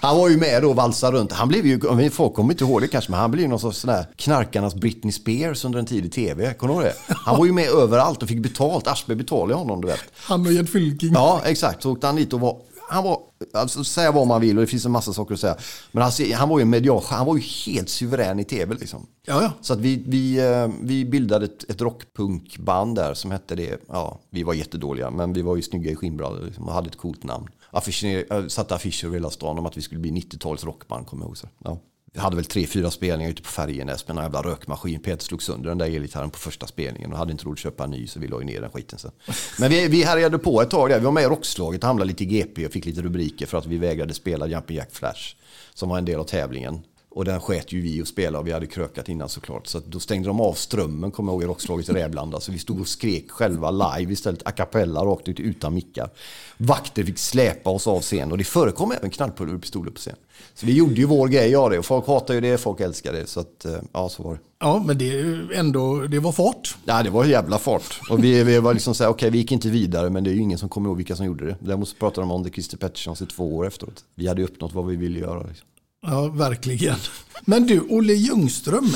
Han 0.00 0.16
var 0.16 0.28
ju 0.28 0.36
med 0.36 0.62
då 0.62 0.70
och 0.70 0.76
valsade 0.76 1.16
runt. 1.18 1.32
Han 1.32 1.48
blev 1.48 1.66
ju, 1.66 2.10
folk 2.10 2.34
kommer 2.34 2.52
inte 2.52 2.64
ihåg 2.64 2.80
det 2.80 2.88
kanske, 2.88 3.10
men 3.10 3.20
han 3.20 3.30
blev 3.30 3.42
ju 3.42 3.48
någon 3.48 3.60
sorts 3.60 3.78
sån 3.78 3.88
där 3.88 4.06
knarkarnas 4.16 4.74
Britney 4.74 5.12
Spears 5.12 5.64
under 5.64 5.78
en 5.78 5.86
tid 5.86 6.04
i 6.04 6.08
tv. 6.08 6.54
Kommer 6.54 6.74
du 6.74 6.80
ihåg 6.80 6.92
det? 6.92 7.14
Han 7.14 7.38
var 7.38 7.46
ju 7.46 7.52
med 7.52 7.68
överallt 7.68 8.22
och 8.22 8.28
fick 8.28 8.42
betalt. 8.42 8.86
Aschberg 8.86 9.16
betalade 9.16 9.54
honom, 9.54 9.80
du 9.80 9.88
vet. 9.88 10.00
Han 10.14 10.46
och 10.46 10.52
Gert 10.52 10.68
Fylking. 10.68 11.12
Ja, 11.12 11.42
exakt. 11.44 11.82
Så 11.82 11.92
åkte 11.92 12.06
han 12.06 12.16
dit 12.16 12.32
och 12.32 12.40
var... 12.40 12.56
Han 12.88 13.04
var, 13.04 13.20
alltså 13.54 13.84
säga 13.84 14.12
vad 14.12 14.26
man 14.26 14.40
vill 14.40 14.56
och 14.56 14.60
det 14.60 14.66
finns 14.66 14.86
en 14.86 14.92
massa 14.92 15.12
saker 15.12 15.34
att 15.34 15.40
säga. 15.40 15.56
Men 15.92 16.02
han, 16.02 16.12
han 16.34 16.48
var 16.48 16.58
ju 16.58 16.64
medial, 16.64 17.02
han 17.06 17.26
var 17.26 17.36
ju 17.36 17.42
helt 17.42 17.88
suverän 17.88 18.40
i 18.40 18.44
tv 18.44 18.74
liksom. 18.74 19.06
Ja, 19.26 19.42
ja. 19.42 19.52
Så 19.60 19.72
att 19.72 19.78
vi, 19.78 20.02
vi, 20.06 20.38
eh, 20.38 20.68
vi 20.80 21.04
bildade 21.04 21.44
ett, 21.44 21.70
ett 21.70 21.80
rockpunkband 21.80 22.96
där 22.96 23.14
som 23.14 23.30
hette 23.30 23.54
det. 23.54 23.80
Ja, 23.88 24.18
vi 24.30 24.42
var 24.42 24.54
jättedåliga, 24.54 25.10
men 25.10 25.32
vi 25.32 25.42
var 25.42 25.56
ju 25.56 25.62
snygga 25.62 25.90
i 25.90 25.96
skinnbrallor 25.96 26.44
liksom, 26.44 26.68
och 26.68 26.74
hade 26.74 26.88
ett 26.88 26.98
coolt 26.98 27.24
namn. 27.24 27.48
Affischer, 27.76 28.32
eh, 28.32 28.46
satte 28.46 28.74
affischer 28.74 29.06
över 29.06 29.16
hela 29.16 29.30
stan 29.30 29.58
om 29.58 29.66
att 29.66 29.76
vi 29.76 29.82
skulle 29.82 30.00
bli 30.00 30.10
90-talets 30.10 30.64
rockband, 30.64 31.06
kommer 31.06 31.24
jag 31.24 31.28
ihåg. 31.28 31.36
Så. 31.36 31.48
Ja. 31.64 31.78
Vi 32.12 32.20
hade 32.20 32.36
väl 32.36 32.44
tre, 32.44 32.66
fyra 32.66 32.90
spelningar 32.90 33.30
ute 33.30 33.42
på 33.42 33.48
Färjenäs 33.48 34.08
med 34.08 34.16
en 34.16 34.22
jävla 34.22 34.42
rökmaskin. 34.42 35.00
Peter 35.00 35.24
slog 35.24 35.42
sönder 35.42 35.68
den 35.68 35.78
där 35.78 35.86
elgitarren 35.86 36.30
på 36.30 36.38
första 36.38 36.66
spelningen 36.66 37.12
och 37.12 37.18
hade 37.18 37.32
inte 37.32 37.44
råd 37.44 37.52
att 37.52 37.58
köpa 37.58 37.84
en 37.84 37.90
ny 37.90 38.06
så 38.06 38.20
vi 38.20 38.28
la 38.28 38.38
ju 38.38 38.44
ner 38.44 38.60
den 38.60 38.70
skiten 38.70 38.98
sen. 38.98 39.10
Men 39.58 39.70
vi, 39.70 39.88
vi 39.88 40.02
härjade 40.02 40.38
på 40.38 40.62
ett 40.62 40.70
tag 40.70 40.90
där. 40.90 40.98
Vi 40.98 41.04
var 41.04 41.12
med 41.12 41.22
i 41.22 41.26
rockslaget, 41.26 41.82
och 41.82 41.86
hamnade 41.86 42.08
lite 42.08 42.24
i 42.24 42.26
GP 42.26 42.66
och 42.66 42.72
fick 42.72 42.84
lite 42.84 43.02
rubriker 43.02 43.46
för 43.46 43.58
att 43.58 43.66
vi 43.66 43.78
vägrade 43.78 44.14
spela 44.14 44.46
Jumping 44.46 44.76
Jack 44.76 44.92
Flash 44.92 45.36
som 45.74 45.88
var 45.88 45.98
en 45.98 46.04
del 46.04 46.20
av 46.20 46.24
tävlingen. 46.24 46.82
Och 47.16 47.24
den 47.24 47.40
sket 47.40 47.72
ju 47.72 47.80
vi 47.80 48.02
att 48.02 48.08
spela 48.08 48.38
och 48.38 48.46
vi 48.46 48.52
hade 48.52 48.66
krökat 48.66 49.08
innan 49.08 49.28
såklart. 49.28 49.66
Så 49.66 49.80
då 49.86 50.00
stängde 50.00 50.28
de 50.28 50.40
av 50.40 50.52
strömmen, 50.52 51.10
kommer 51.10 51.32
jag 51.32 51.34
ihåg, 51.34 51.42
i 51.42 51.46
rockslaget 51.46 51.88
i 51.88 51.92
Rävlanda. 51.92 52.40
Så 52.40 52.52
vi 52.52 52.58
stod 52.58 52.80
och 52.80 52.88
skrek 52.88 53.30
själva 53.30 53.70
live 53.70 54.12
istället, 54.12 54.42
a 54.44 54.50
cappella 54.50 55.04
rakt 55.04 55.28
ut 55.28 55.40
utan 55.40 55.74
mickar. 55.74 56.10
Vakter 56.56 57.04
fick 57.04 57.18
släpa 57.18 57.70
oss 57.70 57.86
av 57.86 58.00
scen 58.00 58.32
och 58.32 58.38
det 58.38 58.44
förekom 58.44 58.92
även 58.92 59.10
knallpulverpistoler 59.10 59.90
på 59.90 59.98
scen. 59.98 60.16
Så 60.54 60.66
vi 60.66 60.76
gjorde 60.76 60.94
ju 60.94 61.04
vår 61.04 61.28
grej 61.28 61.56
av 61.56 61.70
det 61.70 61.78
och 61.78 61.84
folk 61.84 62.06
hatar 62.06 62.34
ju 62.34 62.40
det, 62.40 62.58
folk 62.58 62.80
älskar 62.80 63.12
det. 63.12 63.26
Så 63.26 63.40
att, 63.40 63.64
eh, 63.64 63.78
ja, 63.92 64.08
så 64.08 64.22
var 64.22 64.34
det. 64.34 64.40
Ja, 64.58 64.82
men 64.86 64.98
det, 64.98 65.04
ju 65.04 65.52
ändå, 65.54 66.00
det 66.00 66.18
var 66.18 66.32
fart. 66.32 66.76
Ja, 66.84 67.02
det 67.02 67.10
var 67.10 67.24
jävla 67.24 67.58
fart. 67.58 68.00
Och 68.10 68.24
vi, 68.24 68.44
vi 68.44 68.58
var 68.58 68.74
liksom 68.74 68.94
såhär, 68.94 69.10
okej 69.10 69.16
okay, 69.16 69.30
vi 69.30 69.38
gick 69.38 69.52
inte 69.52 69.68
vidare 69.68 70.10
men 70.10 70.24
det 70.24 70.30
är 70.30 70.34
ju 70.34 70.40
ingen 70.40 70.58
som 70.58 70.68
kommer 70.68 70.88
ihåg 70.88 70.96
vilka 70.96 71.16
som 71.16 71.26
gjorde 71.26 71.46
det. 71.46 71.56
Däremot 71.60 71.98
pratade 71.98 72.26
de 72.26 72.30
om 72.30 72.42
det 72.42 72.50
Christer 72.50 72.76
Petterssons 72.76 73.22
i 73.22 73.26
två 73.26 73.56
år 73.56 73.66
efteråt. 73.66 74.04
Vi 74.14 74.28
hade 74.28 74.42
uppnått 74.42 74.74
vad 74.74 74.86
vi 74.86 74.96
ville 74.96 75.18
göra. 75.18 75.46
Liksom. 75.48 75.66
Ja, 76.02 76.28
verkligen. 76.28 76.96
Men 77.44 77.66
du, 77.66 77.80
Olle 77.80 78.12
Ljungström, 78.12 78.86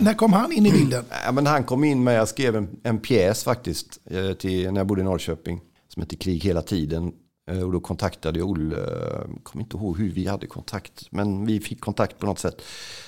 när 0.00 0.14
kom 0.14 0.32
han 0.32 0.52
in 0.52 0.66
i 0.66 0.72
bilden? 0.72 1.04
Ja, 1.24 1.32
men 1.32 1.46
han 1.46 1.64
kom 1.64 1.84
in 1.84 2.04
med, 2.04 2.16
jag 2.18 2.28
skrev 2.28 2.56
en, 2.56 2.68
en 2.82 2.98
pjäs 2.98 3.44
faktiskt 3.44 3.98
eh, 4.10 4.32
till, 4.32 4.70
när 4.72 4.80
jag 4.80 4.86
bodde 4.86 5.00
i 5.00 5.04
Norrköping 5.04 5.60
som 5.88 6.02
heter 6.02 6.16
Krig 6.16 6.44
hela 6.44 6.62
tiden. 6.62 7.12
Eh, 7.50 7.60
Och 7.62 7.72
då 7.72 7.80
kontaktade 7.80 8.38
jag 8.38 8.50
Olle, 8.50 8.76
jag 8.76 9.40
kommer 9.42 9.64
inte 9.64 9.76
ihåg 9.76 9.98
hur 9.98 10.10
vi 10.10 10.26
hade 10.26 10.46
kontakt, 10.46 11.06
men 11.10 11.46
vi 11.46 11.60
fick 11.60 11.80
kontakt 11.80 12.18
på 12.18 12.26
något 12.26 12.38
sätt. 12.38 12.62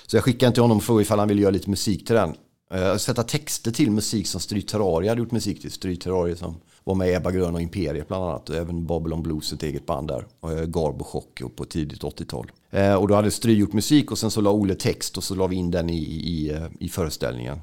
Så 0.06 0.16
jag 0.16 0.24
skickade 0.24 0.52
till 0.52 0.62
honom 0.62 0.76
och 0.76 0.84
frågade 0.84 1.02
ifall 1.02 1.18
han 1.18 1.28
ville 1.28 1.42
göra 1.42 1.50
lite 1.52 1.70
musik 1.70 2.06
till 2.06 2.16
den. 2.16 2.34
Eh, 2.74 2.96
Sätta 2.96 3.22
texter 3.22 3.70
till 3.70 3.90
musik 3.90 4.26
som 4.26 4.40
Stryk 4.40 4.66
Terraria 4.70 5.10
hade 5.10 5.20
gjort 5.20 5.30
musik 5.32 5.60
till. 5.60 5.70
Stryk 5.72 6.02
Terraria 6.02 6.36
som 6.36 6.60
var 6.88 6.94
med 6.94 7.08
i 7.08 7.14
Ebba 7.14 7.30
Grön 7.30 7.54
och 7.54 7.60
Imperiet 7.62 8.08
bland 8.08 8.24
annat. 8.24 8.48
Och 8.50 8.56
även 8.56 8.86
Babylon 8.86 9.22
Blues, 9.22 9.52
ett 9.52 9.62
eget 9.62 9.86
band 9.86 10.08
där. 10.08 10.26
Och 10.40 10.52
eh, 10.52 10.66
Garbo 10.66 11.04
Chock 11.04 11.42
på 11.56 11.64
tidigt 11.64 12.02
80-tal. 12.02 12.50
Eh, 12.70 12.94
Och 12.94 13.08
då 13.08 13.14
hade 13.14 13.30
Stry 13.30 13.54
gjort 13.54 13.72
musik 13.72 14.10
och 14.10 14.18
sen 14.18 14.30
så 14.30 14.40
la 14.40 14.50
Olle 14.50 14.74
text 14.74 15.16
och 15.16 15.24
så 15.24 15.34
la 15.34 15.46
vi 15.46 15.56
in 15.56 15.70
den 15.70 15.90
i, 15.90 15.98
i, 16.02 16.50
eh, 16.50 16.66
i 16.80 16.88
föreställningen. 16.88 17.58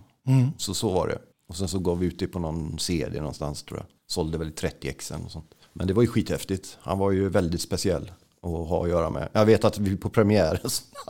Så 0.58 0.74
så 0.74 0.90
var 0.90 1.08
det. 1.08 1.18
Och 1.50 1.56
sen 1.56 1.68
så 1.68 1.80
gav 1.80 2.00
vi 2.00 2.06
ut 2.06 2.20
det 2.20 2.28
på 2.28 2.40
någon 2.40 2.80
CD 2.80 3.18
någonstans 3.20 3.64
tror 3.64 3.80
jag. 3.80 3.86
Sålde 4.08 4.38
väl 4.38 4.52
30 4.52 4.88
exen 4.88 5.26
och 5.26 5.32
sånt. 5.32 5.52
Men 5.74 5.88
det 5.88 5.94
var 5.94 6.02
ju 6.02 6.08
skithäftigt. 6.08 6.78
Han 6.82 7.00
var 7.00 7.12
ju 7.12 7.30
väldigt 7.30 7.62
speciell 7.62 8.12
att 8.42 8.50
ha 8.70 8.84
att 8.84 8.90
göra 8.90 9.10
med. 9.10 9.30
Jag 9.34 9.46
vet 9.46 9.66
att 9.66 9.78
vi 9.78 9.98
på 9.98 10.10
premiären 10.10 10.58
alltså, 10.64 10.84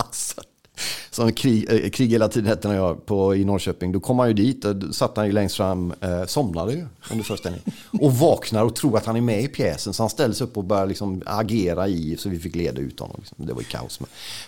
som 1.10 1.32
krig, 1.32 1.66
eh, 1.70 1.90
krig 1.90 2.10
hela 2.10 2.28
tiden 2.28 2.50
hette 2.50 2.68
när 2.68 2.76
jag 2.76 3.06
på, 3.06 3.36
i 3.36 3.46
Norrköping. 3.46 3.92
Då 3.92 4.00
kom 4.00 4.20
han 4.20 4.28
ju 4.28 4.34
dit 4.34 4.66
och 4.66 4.96
satt 4.96 5.18
han 5.18 5.26
ju 5.26 5.32
längst 5.32 5.56
fram, 5.56 5.94
eh, 6.02 6.26
somnade 6.26 6.74
ju 6.74 6.86
under 7.12 7.24
föreställningen. 7.24 7.72
Och 8.02 8.14
vaknar 8.14 8.64
och 8.64 8.76
tror 8.76 8.98
att 8.98 9.06
han 9.06 9.16
är 9.16 9.22
med 9.22 9.44
i 9.44 9.48
pjäsen. 9.48 9.94
Så 9.94 10.04
han 10.04 10.10
ställde 10.10 10.36
sig 10.36 10.48
upp 10.48 10.58
och 10.58 10.64
började 10.64 10.88
liksom 10.88 11.22
agera 11.26 11.88
i, 11.88 12.18
så 12.18 12.30
vi 12.30 12.40
fick 12.40 12.56
leda 12.56 12.82
ut 12.82 13.00
honom. 13.00 13.16
Liksom. 13.20 13.46
Det 13.46 13.54
var 13.54 13.62
ju 13.62 13.68
kaos. 13.68 14.00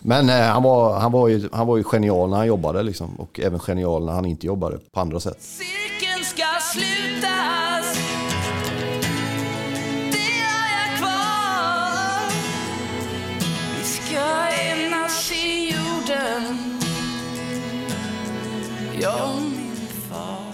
Men 0.01 0.29
eh, 0.29 0.35
han, 0.35 0.63
var, 0.63 0.99
han, 0.99 1.11
var 1.11 1.27
ju, 1.27 1.49
han 1.51 1.67
var 1.67 1.77
ju 1.77 1.83
genial 1.83 2.29
när 2.29 2.37
han 2.37 2.47
jobbade 2.47 2.83
liksom. 2.83 3.15
Och 3.15 3.39
även 3.39 3.59
genial 3.59 4.05
när 4.05 4.13
han 4.13 4.25
inte 4.25 4.47
jobbade 4.47 4.77
på 4.91 4.99
andra 4.99 5.19
sätt. 5.19 5.37
Cirkeln 5.39 6.25
ska 6.25 6.45
sluta 6.73 7.56
Jag 19.01 19.35
och 19.35 19.41
min 19.41 19.75
far 20.09 20.53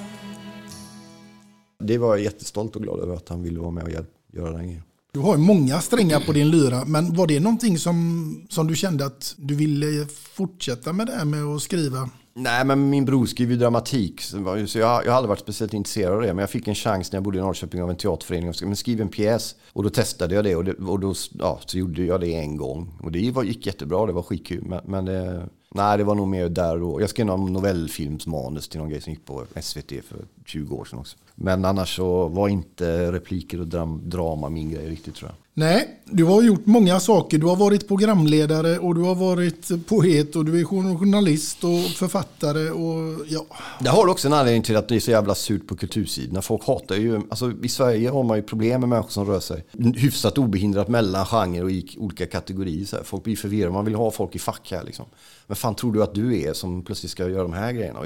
Det 1.79 1.97
var 1.97 2.15
jag 2.15 2.23
jättestolt 2.23 2.75
och 2.75 2.81
glad 2.83 2.99
över 2.99 3.15
att 3.15 3.29
han 3.29 3.43
ville 3.43 3.59
vara 3.59 3.71
med 3.71 3.83
och 3.83 3.91
hjälp, 3.91 4.09
göra 4.33 4.51
den 4.51 4.63
grejen. 4.67 4.83
Du 5.13 5.19
har 5.19 5.37
ju 5.37 5.41
många 5.41 5.81
strängar 5.81 6.19
på 6.19 6.31
din 6.31 6.51
lyra, 6.51 6.85
men 6.85 7.15
var 7.15 7.27
det 7.27 7.39
någonting 7.39 7.77
som, 7.77 8.45
som 8.49 8.67
du 8.67 8.75
kände 8.75 9.05
att 9.05 9.35
du 9.37 9.55
ville 9.55 10.05
fortsätta 10.07 10.93
med 10.93 11.07
det 11.07 11.13
här 11.13 11.25
med 11.25 11.43
att 11.43 11.61
skriva? 11.61 12.09
Nej, 12.35 12.65
men 12.65 12.89
min 12.89 13.05
bror 13.05 13.25
skriver 13.25 13.53
ju 13.53 13.59
dramatik. 13.59 14.21
Så 14.21 14.37
jag, 14.79 15.05
jag 15.05 15.11
har 15.11 15.17
aldrig 15.17 15.29
varit 15.29 15.39
speciellt 15.39 15.73
intresserad 15.73 16.13
av 16.13 16.21
det. 16.21 16.27
Men 16.27 16.37
jag 16.37 16.49
fick 16.49 16.67
en 16.67 16.75
chans 16.75 17.11
när 17.11 17.17
jag 17.17 17.23
bodde 17.23 17.37
i 17.37 17.41
Norrköping 17.41 17.83
av 17.83 17.89
en 17.89 17.95
teaterförening. 17.95 18.53
skrev- 18.53 18.67
Men 18.67 18.75
skriv 18.75 19.01
en 19.01 19.09
pjäs. 19.09 19.55
Och 19.73 19.83
då 19.83 19.89
testade 19.89 20.35
jag 20.35 20.43
det. 20.43 20.55
Och, 20.55 20.63
det, 20.65 20.73
och 20.73 20.99
då 20.99 21.13
ja, 21.39 21.59
så 21.65 21.77
gjorde 21.77 22.03
jag 22.03 22.21
det 22.21 22.35
en 22.35 22.57
gång. 22.57 22.93
Och 23.03 23.11
det 23.11 23.31
var, 23.31 23.43
gick 23.43 23.65
jättebra. 23.65 24.05
Det 24.05 24.13
var 24.13 24.23
skitkul. 24.23 24.63
Men, 24.65 24.79
men 24.85 25.05
det, 25.05 25.49
nej, 25.75 25.97
det 25.97 26.03
var 26.03 26.15
nog 26.15 26.27
mer 26.27 26.49
där 26.49 26.81
och 26.83 27.01
Jag 27.01 27.09
skrev 27.09 27.25
någon 27.25 27.53
novellfilmsmanus 27.53 28.69
till 28.69 28.79
någon 28.79 28.89
grej 28.89 29.01
som 29.01 29.13
gick 29.13 29.25
på 29.25 29.43
SVT 29.61 29.89
för 29.89 30.25
20 30.45 30.75
år 30.75 30.85
sedan 30.85 30.99
också. 30.99 31.17
Men 31.35 31.65
annars 31.65 31.95
så 31.95 32.27
var 32.27 32.47
inte 32.49 33.11
repliker 33.11 33.59
och 33.59 33.67
dram, 33.67 34.09
drama 34.09 34.49
min 34.49 34.69
grej 34.71 34.89
riktigt 34.89 35.15
tror 35.15 35.29
jag. 35.29 35.37
Nej, 35.55 35.99
du 36.05 36.23
har 36.23 36.41
gjort 36.41 36.65
många 36.65 36.99
saker. 36.99 37.37
Du 37.37 37.45
har 37.45 37.55
varit 37.55 37.87
programledare 37.87 38.79
och 38.79 38.95
du 38.95 39.01
har 39.01 39.15
varit 39.15 39.87
poet 39.87 40.35
och 40.35 40.45
du 40.45 40.59
är 40.59 40.63
journalist 40.63 41.63
och 41.63 41.79
författare 41.95 42.69
och 42.69 43.25
ja. 43.27 43.45
Det 43.79 43.89
har 43.89 44.07
också 44.07 44.27
en 44.27 44.33
anledning 44.33 44.63
till 44.63 44.75
att 44.75 44.87
det 44.87 44.95
är 44.95 44.99
så 44.99 45.11
jävla 45.11 45.35
surt 45.35 45.67
på 45.67 45.75
kultursidorna. 45.75 46.41
Folk 46.41 46.67
hatar 46.67 46.95
ju, 46.95 47.21
alltså 47.29 47.53
i 47.63 47.69
Sverige 47.69 48.09
har 48.09 48.23
man 48.23 48.37
ju 48.37 48.43
problem 48.43 48.79
med 48.79 48.89
människor 48.89 49.09
som 49.09 49.25
rör 49.25 49.39
sig 49.39 49.65
hyfsat 49.95 50.37
obehindrat 50.37 50.87
mellan 50.87 51.25
genrer 51.25 51.63
och 51.63 51.71
i 51.71 51.95
olika 51.97 52.25
kategorier. 52.25 52.85
Så 52.85 52.95
här. 52.95 53.03
Folk 53.03 53.23
blir 53.23 53.35
förvirrade, 53.35 53.73
man 53.73 53.85
vill 53.85 53.95
ha 53.95 54.11
folk 54.11 54.35
i 54.35 54.39
fack 54.39 54.71
här 54.71 54.83
liksom. 54.83 55.05
Men 55.47 55.55
fan 55.55 55.75
tror 55.75 55.93
du 55.93 56.03
att 56.03 56.15
du 56.15 56.41
är 56.41 56.53
som 56.53 56.83
plötsligt 56.83 57.11
ska 57.11 57.29
göra 57.29 57.43
de 57.43 57.53
här 57.53 57.71
grejerna? 57.71 57.99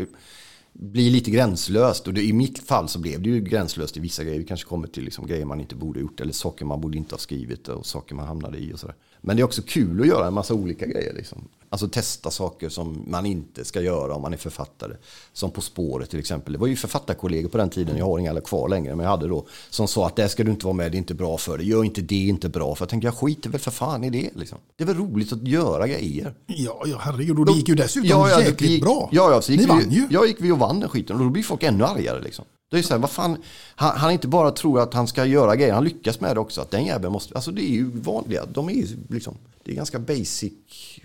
Blir 0.79 1.11
lite 1.11 1.31
gränslöst. 1.31 2.07
Och 2.07 2.13
det, 2.13 2.23
i 2.23 2.33
mitt 2.33 2.59
fall 2.59 2.89
så 2.89 2.99
blev 2.99 3.21
det 3.21 3.29
ju 3.29 3.41
gränslöst 3.41 3.97
i 3.97 3.99
vissa 3.99 4.23
grejer. 4.23 4.39
Vi 4.39 4.45
kanske 4.45 4.69
kommer 4.69 4.87
till 4.87 5.03
liksom 5.03 5.27
grejer 5.27 5.45
man 5.45 5.61
inte 5.61 5.75
borde 5.75 5.99
ha 5.99 6.01
gjort 6.01 6.21
eller 6.21 6.33
saker 6.33 6.65
man 6.65 6.81
borde 6.81 6.97
inte 6.97 7.15
ha 7.15 7.19
skrivit 7.19 7.67
och 7.67 7.85
saker 7.85 8.15
man 8.15 8.27
hamnade 8.27 8.57
i 8.57 8.73
och 8.73 8.79
sådär. 8.79 8.95
Men 9.21 9.35
det 9.35 9.41
är 9.41 9.43
också 9.43 9.61
kul 9.61 10.01
att 10.01 10.07
göra 10.07 10.27
en 10.27 10.33
massa 10.33 10.53
olika 10.53 10.85
grejer. 10.85 11.13
Liksom. 11.13 11.47
Alltså 11.69 11.87
testa 11.87 12.31
saker 12.31 12.69
som 12.69 13.03
man 13.07 13.25
inte 13.25 13.65
ska 13.65 13.81
göra 13.81 14.15
om 14.15 14.21
man 14.21 14.33
är 14.33 14.37
författare. 14.37 14.93
Som 15.33 15.51
På 15.51 15.61
spåret 15.61 16.09
till 16.09 16.19
exempel. 16.19 16.53
Det 16.53 16.59
var 16.59 16.67
ju 16.67 16.75
författarkollegor 16.75 17.49
på 17.49 17.57
den 17.57 17.69
tiden, 17.69 17.97
jag 17.97 18.05
har 18.05 18.19
inga 18.19 18.41
kvar 18.41 18.69
längre, 18.69 18.95
men 18.95 19.03
jag 19.03 19.11
hade 19.11 19.27
då 19.27 19.45
som 19.69 19.87
sa 19.87 20.07
att 20.07 20.15
det 20.15 20.29
ska 20.29 20.43
du 20.43 20.51
inte 20.51 20.65
vara 20.65 20.73
med, 20.73 20.91
det 20.91 20.95
är 20.95 20.99
inte 20.99 21.13
bra 21.13 21.37
för 21.37 21.57
dig. 21.57 21.67
Gör 21.69 21.83
inte 21.83 22.01
det, 22.01 22.15
inte 22.27 22.49
bra. 22.49 22.75
För 22.75 22.83
jag 22.85 22.89
tänkte, 22.89 23.07
jag 23.07 23.15
skiter 23.15 23.49
väl 23.49 23.61
för 23.61 23.71
fan 23.71 24.03
i 24.03 24.09
det. 24.09 24.29
Liksom. 24.35 24.57
Det 24.75 24.83
är 24.83 24.87
väl 24.87 24.97
roligt 24.97 25.33
att 25.33 25.47
göra 25.47 25.87
grejer. 25.87 26.33
Ja, 26.45 26.83
ja 26.85 26.97
herregud. 26.99 27.39
Och 27.39 27.45
det 27.45 27.51
gick 27.51 27.67
ju 27.67 27.75
dessutom 27.75 28.09
Ja, 28.09 28.29
ja, 28.29 28.37
det 28.37 28.43
jäkligt 28.43 28.71
gick- 28.71 28.83
bra. 28.83 29.09
Ja, 29.11 29.31
ja, 29.31 29.41
så 29.41 29.51
gick 29.51 29.61
Ni 29.61 29.65
vi, 29.65 29.71
vann 29.71 29.91
ju. 29.91 30.07
Ja, 30.09 30.25
gick 30.25 30.37
vi 30.39 30.51
och 30.51 30.59
vann 30.59 30.79
den 30.79 30.89
skiten. 30.89 31.15
Och 31.15 31.23
då 31.23 31.29
blir 31.29 31.43
folk 31.43 31.63
ännu 31.63 31.83
argare 31.83 32.21
liksom. 32.21 32.45
Det 32.69 32.77
är 32.77 32.81
så 32.81 32.93
här, 32.93 32.99
vad 32.99 33.09
fan, 33.09 33.37
han, 33.75 33.97
han 33.97 34.11
inte 34.11 34.27
bara 34.27 34.51
tror 34.51 34.79
att 34.79 34.93
han 34.93 35.07
ska 35.07 35.25
göra 35.25 35.55
grejer, 35.55 35.73
han 35.73 35.83
lyckas 35.83 36.19
med 36.21 36.35
det 36.35 36.39
också. 36.39 36.61
Att 36.61 36.71
den 36.71 36.85
jäveln 36.85 37.13
måste, 37.13 37.35
alltså 37.35 37.51
det 37.51 37.61
är 37.61 37.73
ju 37.73 37.89
vanliga, 37.89 38.45
de 38.45 38.69
är 38.69 38.73
ju 38.73 38.87
liksom, 39.09 39.37
det 39.63 39.71
är 39.71 39.75
ganska 39.75 39.99
basic 39.99 40.53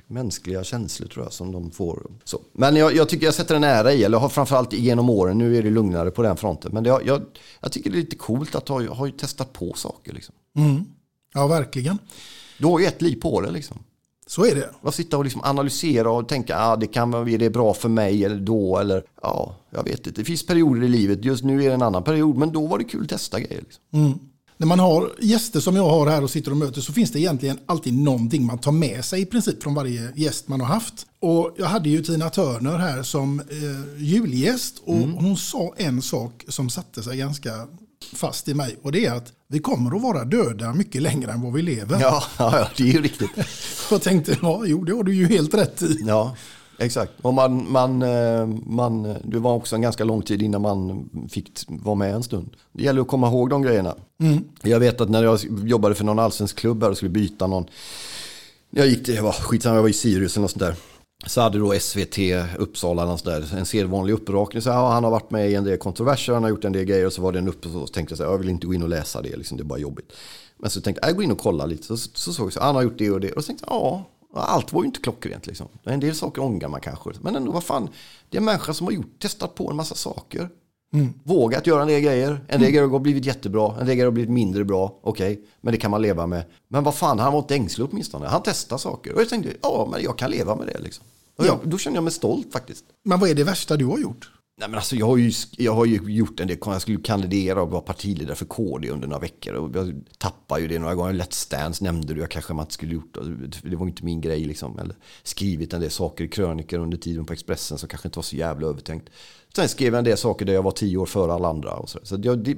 mänskliga 0.07 0.52
känslor 0.65 1.09
tror 1.09 1.25
jag 1.25 1.33
som 1.33 1.53
de 1.53 1.71
får. 1.71 2.03
Så. 2.25 2.41
Men 2.53 2.77
jag, 2.77 2.95
jag 2.95 3.09
tycker 3.09 3.25
jag 3.25 3.35
sätter 3.35 3.55
en 3.55 3.65
ära 3.65 3.93
i, 3.93 4.05
eller 4.05 4.19
har 4.19 4.29
framförallt 4.29 4.73
genom 4.73 5.11
åren, 5.11 5.39
nu 5.39 5.57
är 5.57 5.63
det 5.63 5.71
lugnare 5.71 6.11
på 6.11 6.23
den 6.23 6.37
fronten. 6.37 6.71
Men 6.75 6.85
det, 6.85 6.89
jag, 6.89 7.23
jag, 7.61 7.73
tycker 7.73 7.91
det 7.91 7.97
är 7.97 8.01
lite 8.01 8.17
coolt 8.17 8.55
att 8.55 8.69
ha, 8.69 8.89
ha 8.89 9.11
testat 9.11 9.53
på 9.53 9.73
saker 9.73 10.13
liksom. 10.13 10.35
Ja, 11.35 11.47
verkligen. 11.47 11.99
Du 12.59 12.67
har 12.67 12.79
ju 12.79 12.87
ett 12.87 13.03
liv 13.03 13.21
på 13.21 13.41
det 13.41 13.51
liksom. 13.51 13.79
Så 14.27 14.45
är 14.47 14.55
det. 14.55 14.71
Att 14.83 14.95
sitta 14.95 15.19
och 15.19 15.25
liksom 15.25 15.41
analysera 15.45 16.11
och 16.11 16.29
tänka 16.29 16.59
ah, 16.59 16.77
det 16.77 16.87
kan 16.87 17.11
vara 17.11 17.31
är 17.31 17.39
det 17.39 17.51
bra 17.51 17.75
för 17.75 17.89
mig 17.89 18.25
eller 18.25 18.37
då. 18.37 18.79
Eller 18.79 19.05
ja, 19.23 19.57
jag 19.71 19.85
vet 19.85 20.07
inte. 20.07 20.21
Det 20.21 20.25
finns 20.25 20.47
perioder 20.47 20.83
i 20.83 20.89
livet. 20.89 21.25
Just 21.25 21.45
nu 21.45 21.65
är 21.65 21.69
det 21.69 21.75
en 21.75 21.83
annan 21.83 22.03
period. 22.03 22.37
Men 22.37 22.53
då 22.53 22.67
var 22.67 22.79
det 22.79 22.85
kul 22.85 23.03
att 23.03 23.09
testa 23.09 23.41
grejer. 23.41 23.63
Liksom. 23.63 23.83
När 24.57 24.67
man 24.67 24.79
har 24.79 25.13
gäster 25.21 25.61
som 25.61 25.77
jag 25.77 25.91
har 25.91 26.07
här 26.07 26.23
och 26.23 26.31
sitter 26.31 26.51
och 26.51 26.57
möter 26.57 26.81
så 26.81 26.93
finns 26.93 27.11
det 27.11 27.21
egentligen 27.21 27.59
alltid 27.67 27.95
någonting 27.95 28.47
man 28.47 28.59
tar 28.59 28.73
med 28.73 29.05
sig 29.05 29.23
i 29.23 29.27
princip 29.27 29.63
från 29.63 29.75
varje 29.75 30.13
gäst 30.15 30.49
man 30.49 30.61
har 30.61 30.69
haft. 30.69 31.07
Och 31.21 31.55
jag 31.59 31.67
hade 31.67 31.89
ju 31.89 32.03
Tina 32.03 32.31
Turner 32.31 32.79
här 32.79 33.03
som 33.03 33.41
eh, 33.41 34.03
julgäst 34.03 34.83
och 34.85 34.97
hon 34.97 35.37
sa 35.37 35.75
en 35.77 36.03
sak 36.03 36.45
som 36.49 36.71
satte 36.71 37.03
sig 37.03 37.17
ganska 37.17 37.51
fast 38.15 38.49
i 38.49 38.55
mig 38.55 38.77
och 38.83 38.93
det 38.93 39.07
är 39.07 39.15
att 39.15 39.33
vi 39.49 39.59
kommer 39.59 39.97
att 39.97 40.03
vara 40.03 40.25
döda 40.25 40.75
mycket 40.75 41.03
längre 41.03 41.33
än 41.33 41.43
vad 41.43 41.53
vi 41.53 41.63
lever. 41.63 42.01
Ja, 42.01 42.25
ja, 42.39 42.59
ja, 42.59 42.69
det 42.77 42.83
är 42.83 42.93
ju 42.93 43.03
riktigt. 43.03 43.31
Jag 43.91 44.03
tänkte, 44.03 44.39
ja, 44.43 44.63
jo 44.67 44.85
det 44.85 44.93
har 44.93 45.03
du 45.03 45.15
ju 45.15 45.27
helt 45.27 45.55
rätt 45.55 45.83
i. 45.83 45.97
Ja, 46.07 46.37
exakt. 46.85 47.13
Och 47.23 47.35
man, 47.35 47.73
man, 47.73 48.03
eh, 48.03 48.47
man, 48.67 49.17
det 49.25 49.39
var 49.39 49.55
också 49.55 49.77
en 49.77 49.83
ganska 49.83 50.05
lång 50.05 50.23
tid 50.23 50.43
innan 50.43 50.63
man 50.63 51.09
fick 51.31 51.51
vara 51.69 51.95
med 51.95 52.15
en 52.15 52.23
stund. 52.23 52.51
Det 52.73 52.83
gäller 52.83 53.01
att 53.01 53.09
komma 53.09 53.29
ihåg 53.29 53.51
de 53.51 53.63
grejerna. 53.63 53.95
Jag 54.63 54.81
vet 54.81 55.01
att 55.01 55.09
när 55.09 55.23
jag 55.23 55.41
jobbade 55.65 55.95
för 55.95 56.05
någon 56.05 56.19
allsvensk 56.19 56.57
klubb 56.57 56.85
och 56.85 56.97
skulle 56.97 57.11
byta 57.11 57.47
någon. 57.47 57.67
Jag 58.71 58.87
gick 58.87 59.05
till, 59.05 59.15
jag 59.15 59.23
var, 59.23 59.33
skitsamma, 59.33 59.75
jag 59.75 59.83
var 59.83 59.89
i 59.89 59.93
Sirius 59.93 60.37
eller 60.37 60.43
något 60.43 60.51
sånt 60.51 60.61
där. 60.61 60.75
Så 61.27 61.41
hade 61.41 61.59
då 61.59 61.75
SVT 61.81 62.19
Uppsala 62.59 63.05
något 63.05 63.21
sånt 63.21 63.51
där, 63.51 63.59
en 63.59 63.67
sedvanlig 63.67 64.13
upprakning. 64.13 64.63
Så, 64.63 64.69
ja, 64.69 64.93
han 64.93 65.05
har 65.05 65.11
varit 65.11 65.31
med 65.31 65.51
i 65.51 65.55
en 65.55 65.65
del 65.65 65.79
kontroverser, 65.79 66.33
han 66.33 66.43
har 66.43 66.51
gjort 66.51 66.65
en 66.65 66.73
del 66.73 66.85
grejer. 66.85 67.07
Och 67.07 67.13
så 67.13 67.23
var 67.23 67.33
det 67.33 67.39
en 67.39 67.49
upp 67.49 67.67
och 67.67 67.73
så 67.73 67.87
tänkte 67.87 68.13
jag 68.13 68.19
så 68.19 68.25
här, 68.25 68.31
jag 68.31 68.39
vill 68.39 68.49
inte 68.49 68.67
gå 68.67 68.75
in 68.75 68.83
och 68.83 68.89
läsa 68.89 69.23
det, 69.23 69.37
liksom, 69.37 69.57
det 69.57 69.63
är 69.63 69.65
bara 69.65 69.79
jobbigt. 69.79 70.13
Men 70.59 70.71
så 70.71 70.81
tänkte 70.81 71.01
jag, 71.03 71.11
jag 71.11 71.17
går 71.17 71.25
in 71.25 71.33
och 71.33 71.39
kollar 71.39 71.67
lite. 71.67 71.87
Så, 71.87 71.97
så 71.97 72.33
såg 72.33 72.47
jag, 72.47 72.53
så, 72.53 72.61
han 72.61 72.75
har 72.75 72.83
gjort 72.83 72.99
det 72.99 73.11
och 73.11 73.21
det. 73.21 73.33
Och 73.33 73.45
så 73.45 73.47
tänkte 73.47 73.65
jag, 73.69 73.77
ja, 73.77 74.05
allt 74.35 74.73
var 74.73 74.83
ju 74.83 74.87
inte 74.87 75.01
klockrent 75.01 75.47
liksom. 75.47 75.69
En 75.85 76.01
del 76.01 76.15
saker 76.15 76.43
ångrar 76.43 76.69
man 76.69 76.81
kanske. 76.81 77.11
Men 77.21 77.37
ändå, 77.37 77.53
vad 77.53 77.65
fan, 77.65 77.89
det 78.29 78.37
är 78.37 78.41
en 78.41 78.45
människa 78.45 78.75
som 78.75 78.87
har 78.87 78.93
gjort, 78.93 79.19
testat 79.19 79.55
på 79.55 79.71
en 79.71 79.77
massa 79.77 79.95
saker. 79.95 80.49
Vågat 81.25 81.67
göra 81.67 81.83
en 81.83 81.89
del 81.89 82.01
grejer. 82.01 82.45
En 82.49 82.61
del 82.61 82.71
grejer 82.71 82.89
har 82.89 82.99
blivit 82.99 83.25
jättebra. 83.25 83.71
En 83.73 83.87
del 83.87 83.95
grejer 83.95 84.05
har 84.05 84.13
blivit 84.13 84.31
mindre 84.31 84.65
bra. 84.65 84.99
Okej, 85.03 85.43
men 85.61 85.73
det 85.73 85.79
kan 85.79 85.91
man 85.91 86.03
leva 86.03 86.27
med. 86.27 86.45
Men 86.69 86.85
vad 86.85 86.95
fan, 86.95 87.19
han 87.19 87.33
var 87.33 87.41
inte 87.41 87.55
ängslig 87.55 87.89
åtminstone. 87.91 88.27
Han 88.27 88.43
testar 88.45 88.79
saker. 88.79 89.15
Och 89.15 89.21
jag 89.21 89.29
tänkte, 89.29 89.53
ja, 89.63 89.89
men 89.91 90.03
jag 90.03 90.19
kan 90.19 90.31
leva 90.31 90.57
med 90.57 90.67
det 90.67 90.79
liksom. 90.79 91.05
Och 91.37 91.47
jag, 91.47 91.59
då 91.65 91.79
känner 91.79 91.97
jag 91.97 92.05
mig 92.05 92.13
stolt 92.13 92.53
faktiskt. 92.53 92.85
Men 93.05 93.21
vad 93.21 93.31
är 93.31 93.35
det 93.35 93.45
värsta 93.45 93.77
du 93.77 93.85
har 93.85 93.99
gjort? 93.99 94.31
Nej, 94.63 94.71
men 94.71 94.79
alltså, 94.79 94.97
jag, 94.97 95.07
har 95.07 95.17
ju, 95.17 95.33
jag 95.57 95.75
har 95.75 95.85
ju 95.85 96.13
gjort 96.13 96.41
en 96.41 96.47
del, 96.49 96.59
jag 96.65 96.83
skulle 96.83 96.99
kandidera 96.99 97.63
och 97.63 97.71
vara 97.71 97.83
partiledare 97.83 98.37
för 98.37 98.45
KD 98.45 98.91
under 98.91 99.09
några 99.09 99.21
veckor. 99.21 99.55
Och 99.55 99.77
jag 99.77 100.03
tappade 100.19 100.61
ju 100.61 100.69
det 100.69 100.79
några 100.79 100.95
gånger. 100.95 101.13
Let's 101.13 101.51
Dance 101.51 101.85
nämnde 101.85 102.15
du, 102.15 102.21
jag 102.21 102.31
kanske 102.31 102.55
man 102.55 102.63
inte 102.63 102.75
skulle 102.75 102.95
gjort. 102.95 103.19
Det 103.63 103.77
var 103.77 103.87
inte 103.87 104.05
min 104.05 104.21
grej 104.21 104.45
liksom. 104.45 104.79
Eller 104.79 104.97
skrivit 105.23 105.73
en 105.73 105.81
del 105.81 105.91
saker 105.91 106.25
i 106.25 106.29
krönikor 106.29 106.79
under 106.79 106.99
tiden 106.99 107.25
på 107.25 107.33
Expressen 107.33 107.79
som 107.79 107.89
kanske 107.89 108.09
inte 108.09 108.19
var 108.19 108.23
så 108.23 108.37
jävla 108.37 108.67
övertänkt. 108.67 109.11
Sen 109.57 109.69
skrev 109.69 109.93
jag 109.93 109.99
en 109.99 110.05
del 110.05 110.17
saker 110.17 110.45
där 110.45 110.53
jag 110.53 110.63
var 110.63 110.71
tio 110.71 110.97
år 110.97 111.07
före 111.07 111.33
alla 111.33 111.49
andra. 111.49 111.73
Och 111.73 111.91
så 111.91 111.99
så 112.03 112.19
jag, 112.23 112.39
det, 112.39 112.57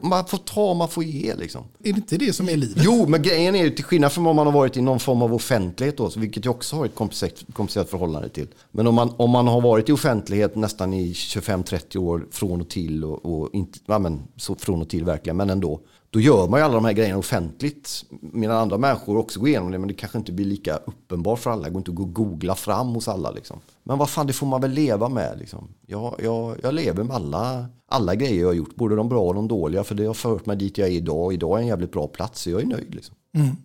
man 0.00 0.26
får 0.26 0.38
ta, 0.38 0.74
man 0.74 0.88
får 0.88 1.04
ge 1.04 1.34
liksom. 1.34 1.64
Är 1.78 1.92
det 1.92 1.96
inte 1.96 2.16
det 2.16 2.32
som 2.32 2.48
är 2.48 2.56
livet? 2.56 2.82
Jo, 2.84 3.06
men 3.08 3.22
grejen 3.22 3.54
är 3.54 3.64
ju 3.64 3.70
till 3.70 3.84
skillnad 3.84 4.12
från 4.12 4.26
om 4.26 4.36
man 4.36 4.46
har 4.46 4.52
varit 4.52 4.76
i 4.76 4.80
någon 4.80 5.00
form 5.00 5.22
av 5.22 5.34
offentlighet 5.34 5.96
då, 5.96 6.10
vilket 6.16 6.44
jag 6.44 6.54
också 6.54 6.76
har 6.76 6.86
ett 6.86 6.94
komplicerat, 6.94 7.44
komplicerat 7.52 7.90
förhållande 7.90 8.28
till. 8.28 8.46
Men 8.70 8.86
om 8.86 8.94
man, 8.94 9.14
om 9.16 9.30
man 9.30 9.48
har 9.48 9.60
varit 9.60 9.88
i 9.88 9.92
offentlighet 9.92 10.56
nästan 10.56 10.94
i 10.94 11.12
25-30 11.12 11.96
år 11.96 12.26
från 12.30 12.60
och 12.60 12.70
till 12.70 13.04
och, 13.04 13.24
och 13.24 13.48
inte, 13.52 13.78
ja, 13.86 13.98
men, 13.98 14.22
så 14.36 14.54
från 14.54 14.82
och 14.82 14.88
till 14.88 15.04
verkligen, 15.04 15.36
men 15.36 15.50
ändå. 15.50 15.80
Då 16.14 16.20
gör 16.20 16.48
man 16.48 16.60
ju 16.60 16.64
alla 16.64 16.74
de 16.74 16.84
här 16.84 16.92
grejerna 16.92 17.18
offentligt. 17.18 18.04
Medan 18.20 18.56
andra 18.56 18.78
människor 18.78 19.16
också 19.16 19.40
går 19.40 19.48
igenom 19.48 19.70
det, 19.70 19.78
men 19.78 19.88
det 19.88 19.94
kanske 19.94 20.18
inte 20.18 20.32
blir 20.32 20.46
lika 20.46 20.76
uppenbart 20.76 21.38
för 21.38 21.50
alla. 21.50 21.62
Det 21.62 21.70
går 21.70 21.80
inte 21.80 21.90
att 21.90 21.94
gå 21.94 22.02
och 22.02 22.14
googla 22.14 22.54
fram 22.54 22.86
hos 22.86 23.08
alla. 23.08 23.30
Liksom. 23.30 23.60
Men 23.82 23.98
vad 23.98 24.10
fan, 24.10 24.26
det 24.26 24.32
får 24.32 24.46
man 24.46 24.60
väl 24.60 24.70
leva 24.70 25.08
med. 25.08 25.38
Liksom. 25.38 25.68
Jag, 25.86 26.14
jag, 26.22 26.56
jag 26.62 26.74
lever 26.74 27.04
med 27.04 27.16
alla, 27.16 27.66
alla 27.88 28.14
grejer 28.14 28.40
jag 28.40 28.48
har 28.48 28.54
gjort, 28.54 28.74
både 28.74 28.96
de 28.96 29.08
bra 29.08 29.20
och 29.20 29.34
de 29.34 29.48
dåliga. 29.48 29.84
För 29.84 29.94
det 29.94 30.06
har 30.06 30.14
fört 30.14 30.46
mig 30.46 30.56
dit 30.56 30.78
jag 30.78 30.88
är 30.88 30.92
idag. 30.92 31.34
Idag 31.34 31.58
är 31.58 31.62
en 31.62 31.68
jävligt 31.68 31.92
bra 31.92 32.06
plats, 32.06 32.42
så 32.42 32.50
jag 32.50 32.62
är 32.62 32.66
nöjd. 32.66 32.94
Liksom. 32.94 33.14
Mm. 33.36 33.56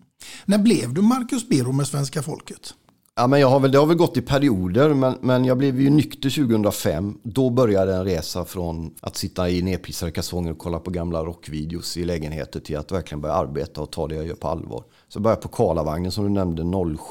När 0.44 0.58
blev 0.58 0.94
du 0.94 1.02
Marcus 1.02 1.48
Birro 1.48 1.72
med 1.72 1.86
svenska 1.86 2.22
folket? 2.22 2.74
Ja, 3.20 3.26
men 3.26 3.40
jag 3.40 3.48
har 3.48 3.60
väl, 3.60 3.72
det 3.72 3.78
har 3.78 3.86
väl 3.86 3.96
gått 3.96 4.16
i 4.16 4.20
perioder, 4.20 4.94
men, 4.94 5.14
men 5.20 5.44
jag 5.44 5.58
blev 5.58 5.80
ju 5.80 5.90
nykter 5.90 6.30
2005. 6.30 7.18
Då 7.22 7.50
började 7.50 7.94
en 7.94 8.04
resa 8.04 8.44
från 8.44 8.94
att 9.00 9.16
sitta 9.16 9.50
i 9.50 9.62
nedpissade 9.62 10.12
kalsonger 10.12 10.52
och 10.52 10.58
kolla 10.58 10.78
på 10.78 10.90
gamla 10.90 11.24
rockvideos 11.24 11.96
i 11.96 12.04
lägenheter 12.04 12.60
till 12.60 12.78
att 12.78 12.92
verkligen 12.92 13.20
börja 13.20 13.34
arbeta 13.34 13.80
och 13.80 13.92
ta 13.92 14.08
det 14.08 14.14
jag 14.14 14.26
gör 14.26 14.34
på 14.34 14.48
allvar. 14.48 14.84
Så 15.08 15.20
började 15.20 15.36
jag 15.36 15.50
på 15.50 15.56
Karlavagnen 15.56 16.12
som 16.12 16.24
du 16.24 16.30
nämnde 16.30 16.62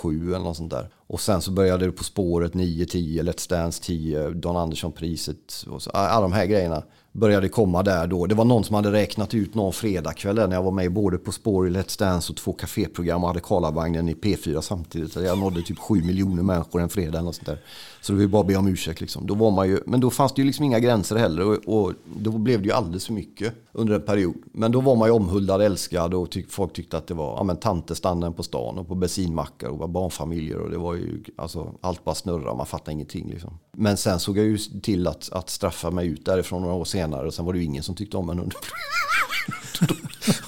07 0.02 0.28
eller 0.34 0.44
något 0.44 0.58
sånt 0.58 0.72
där. 0.72 0.90
Och 1.08 1.22
sen 1.22 1.42
så 1.42 1.52
började 1.52 1.86
det 1.86 1.92
På 1.92 2.04
spåret 2.04 2.54
9, 2.54 2.86
10, 2.86 3.24
Let's 3.24 3.50
Dance 3.50 3.84
10, 3.84 4.30
Don 4.30 4.58
Andersson-priset. 4.58 5.66
Och 5.68 5.82
så, 5.82 5.90
alla 5.90 6.22
de 6.22 6.34
här 6.34 6.46
grejerna 6.46 6.84
började 7.20 7.50
komma 7.50 7.84
där 7.84 8.08
då. 8.08 8.26
Det 8.26 8.36
var 8.36 8.46
någon 8.46 8.64
som 8.64 8.76
hade 8.76 8.92
räknat 8.92 9.34
ut 9.34 9.56
någon 9.56 9.74
fredagkväll 9.74 10.36
där 10.36 10.48
när 10.48 10.56
jag 10.56 10.64
var 10.64 10.72
med 10.72 10.86
i 10.86 10.90
både 10.90 11.18
På 11.18 11.32
spår 11.32 11.68
i 11.68 11.72
Let's 11.72 12.00
Dance 12.00 12.32
och 12.32 12.38
två 12.38 12.54
kaféprogram 12.54 13.24
och 13.24 13.28
hade 13.28 13.40
Karlavagnen 13.40 14.10
i 14.10 14.14
P4 14.14 14.62
samtidigt. 14.62 15.16
Jag 15.16 15.38
nådde 15.38 15.62
typ 15.62 15.80
7 15.80 16.04
miljoner 16.04 16.44
människor 16.44 16.82
en 16.82 16.90
fredag 16.90 17.10
eller 17.10 17.22
något 17.22 17.36
sånt 17.36 17.48
där. 17.48 17.60
Så 18.02 18.12
det 18.12 18.16
var 18.16 18.22
ju 18.22 18.28
bara 18.28 18.42
att 18.42 18.48
be 18.48 18.56
om 18.56 18.68
ursäkt 18.68 19.02
liksom. 19.02 19.28
Då 19.28 19.34
var 19.34 19.52
man 19.52 19.68
ju, 19.68 19.80
men 19.86 20.00
då 20.00 20.10
fanns 20.10 20.34
det 20.34 20.42
ju 20.42 20.46
liksom 20.46 20.66
inga 20.66 20.80
gränser 20.80 21.16
heller 21.16 21.46
och, 21.46 21.84
och 21.84 21.94
då 22.18 22.32
blev 22.32 22.62
det 22.62 22.66
ju 22.66 22.72
alldeles 22.72 23.06
för 23.06 23.14
mycket 23.14 23.54
under 23.72 23.96
en 23.96 24.02
period. 24.02 24.36
Men 24.52 24.72
då 24.72 24.82
var 24.82 24.96
man 24.96 25.08
ju 25.08 25.14
omhuldad, 25.14 25.62
älskad 25.62 26.14
och 26.14 26.32
tyck, 26.32 26.52
folk 26.52 26.74
tyckte 26.74 26.98
att 26.98 27.08
det 27.08 27.14
var 27.14 27.38
ja, 27.38 27.44
men 27.44 27.58
tantestanden 27.58 28.34
på 28.34 28.44
stan 28.44 28.78
och 28.78 28.88
på 28.88 28.96
bensinmackar 28.96 29.68
och 29.68 29.78
var 29.78 29.88
barnfamiljer 29.88 30.58
och 30.58 30.70
det 30.70 30.78
var 30.78 30.96
ju 30.96 31.24
alltså 31.36 31.76
allt 31.82 32.04
bara 32.04 32.16
snurra 32.16 32.56
man 32.56 32.66
fattade 32.66 32.92
ingenting 32.92 33.30
liksom. 33.30 33.60
Men 33.72 33.98
sen 33.98 34.20
såg 34.20 34.38
jag 34.38 34.46
ju 34.46 34.58
till 34.58 35.08
att, 35.08 35.32
att 35.32 35.50
straffa 35.50 35.92
mig 35.92 36.08
ut 36.08 36.26
därifrån 36.26 36.62
några 36.62 36.76
år 36.76 36.86
senare 36.86 37.28
och 37.28 37.34
sen 37.34 37.46
var 37.46 37.54
det 37.54 37.60
ju 37.60 37.66
ingen 37.66 37.84
som 37.84 37.96
tyckte 37.96 38.18
om 38.18 38.30
en 38.30 38.40
under, 38.40 38.58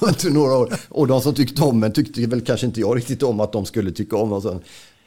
under 0.00 0.30
några 0.30 0.56
år. 0.56 0.74
Och 0.88 1.06
de 1.06 1.20
som 1.20 1.34
tyckte 1.34 1.62
om 1.62 1.84
en 1.84 1.92
tyckte 1.92 2.26
väl 2.26 2.40
kanske 2.40 2.66
inte 2.66 2.80
jag 2.80 2.96
riktigt 2.96 3.22
om 3.22 3.40
att 3.40 3.52
de 3.52 3.64
skulle 3.64 3.92
tycka 3.92 4.16
om 4.16 4.32
och 4.32 4.42
sen. 4.42 4.60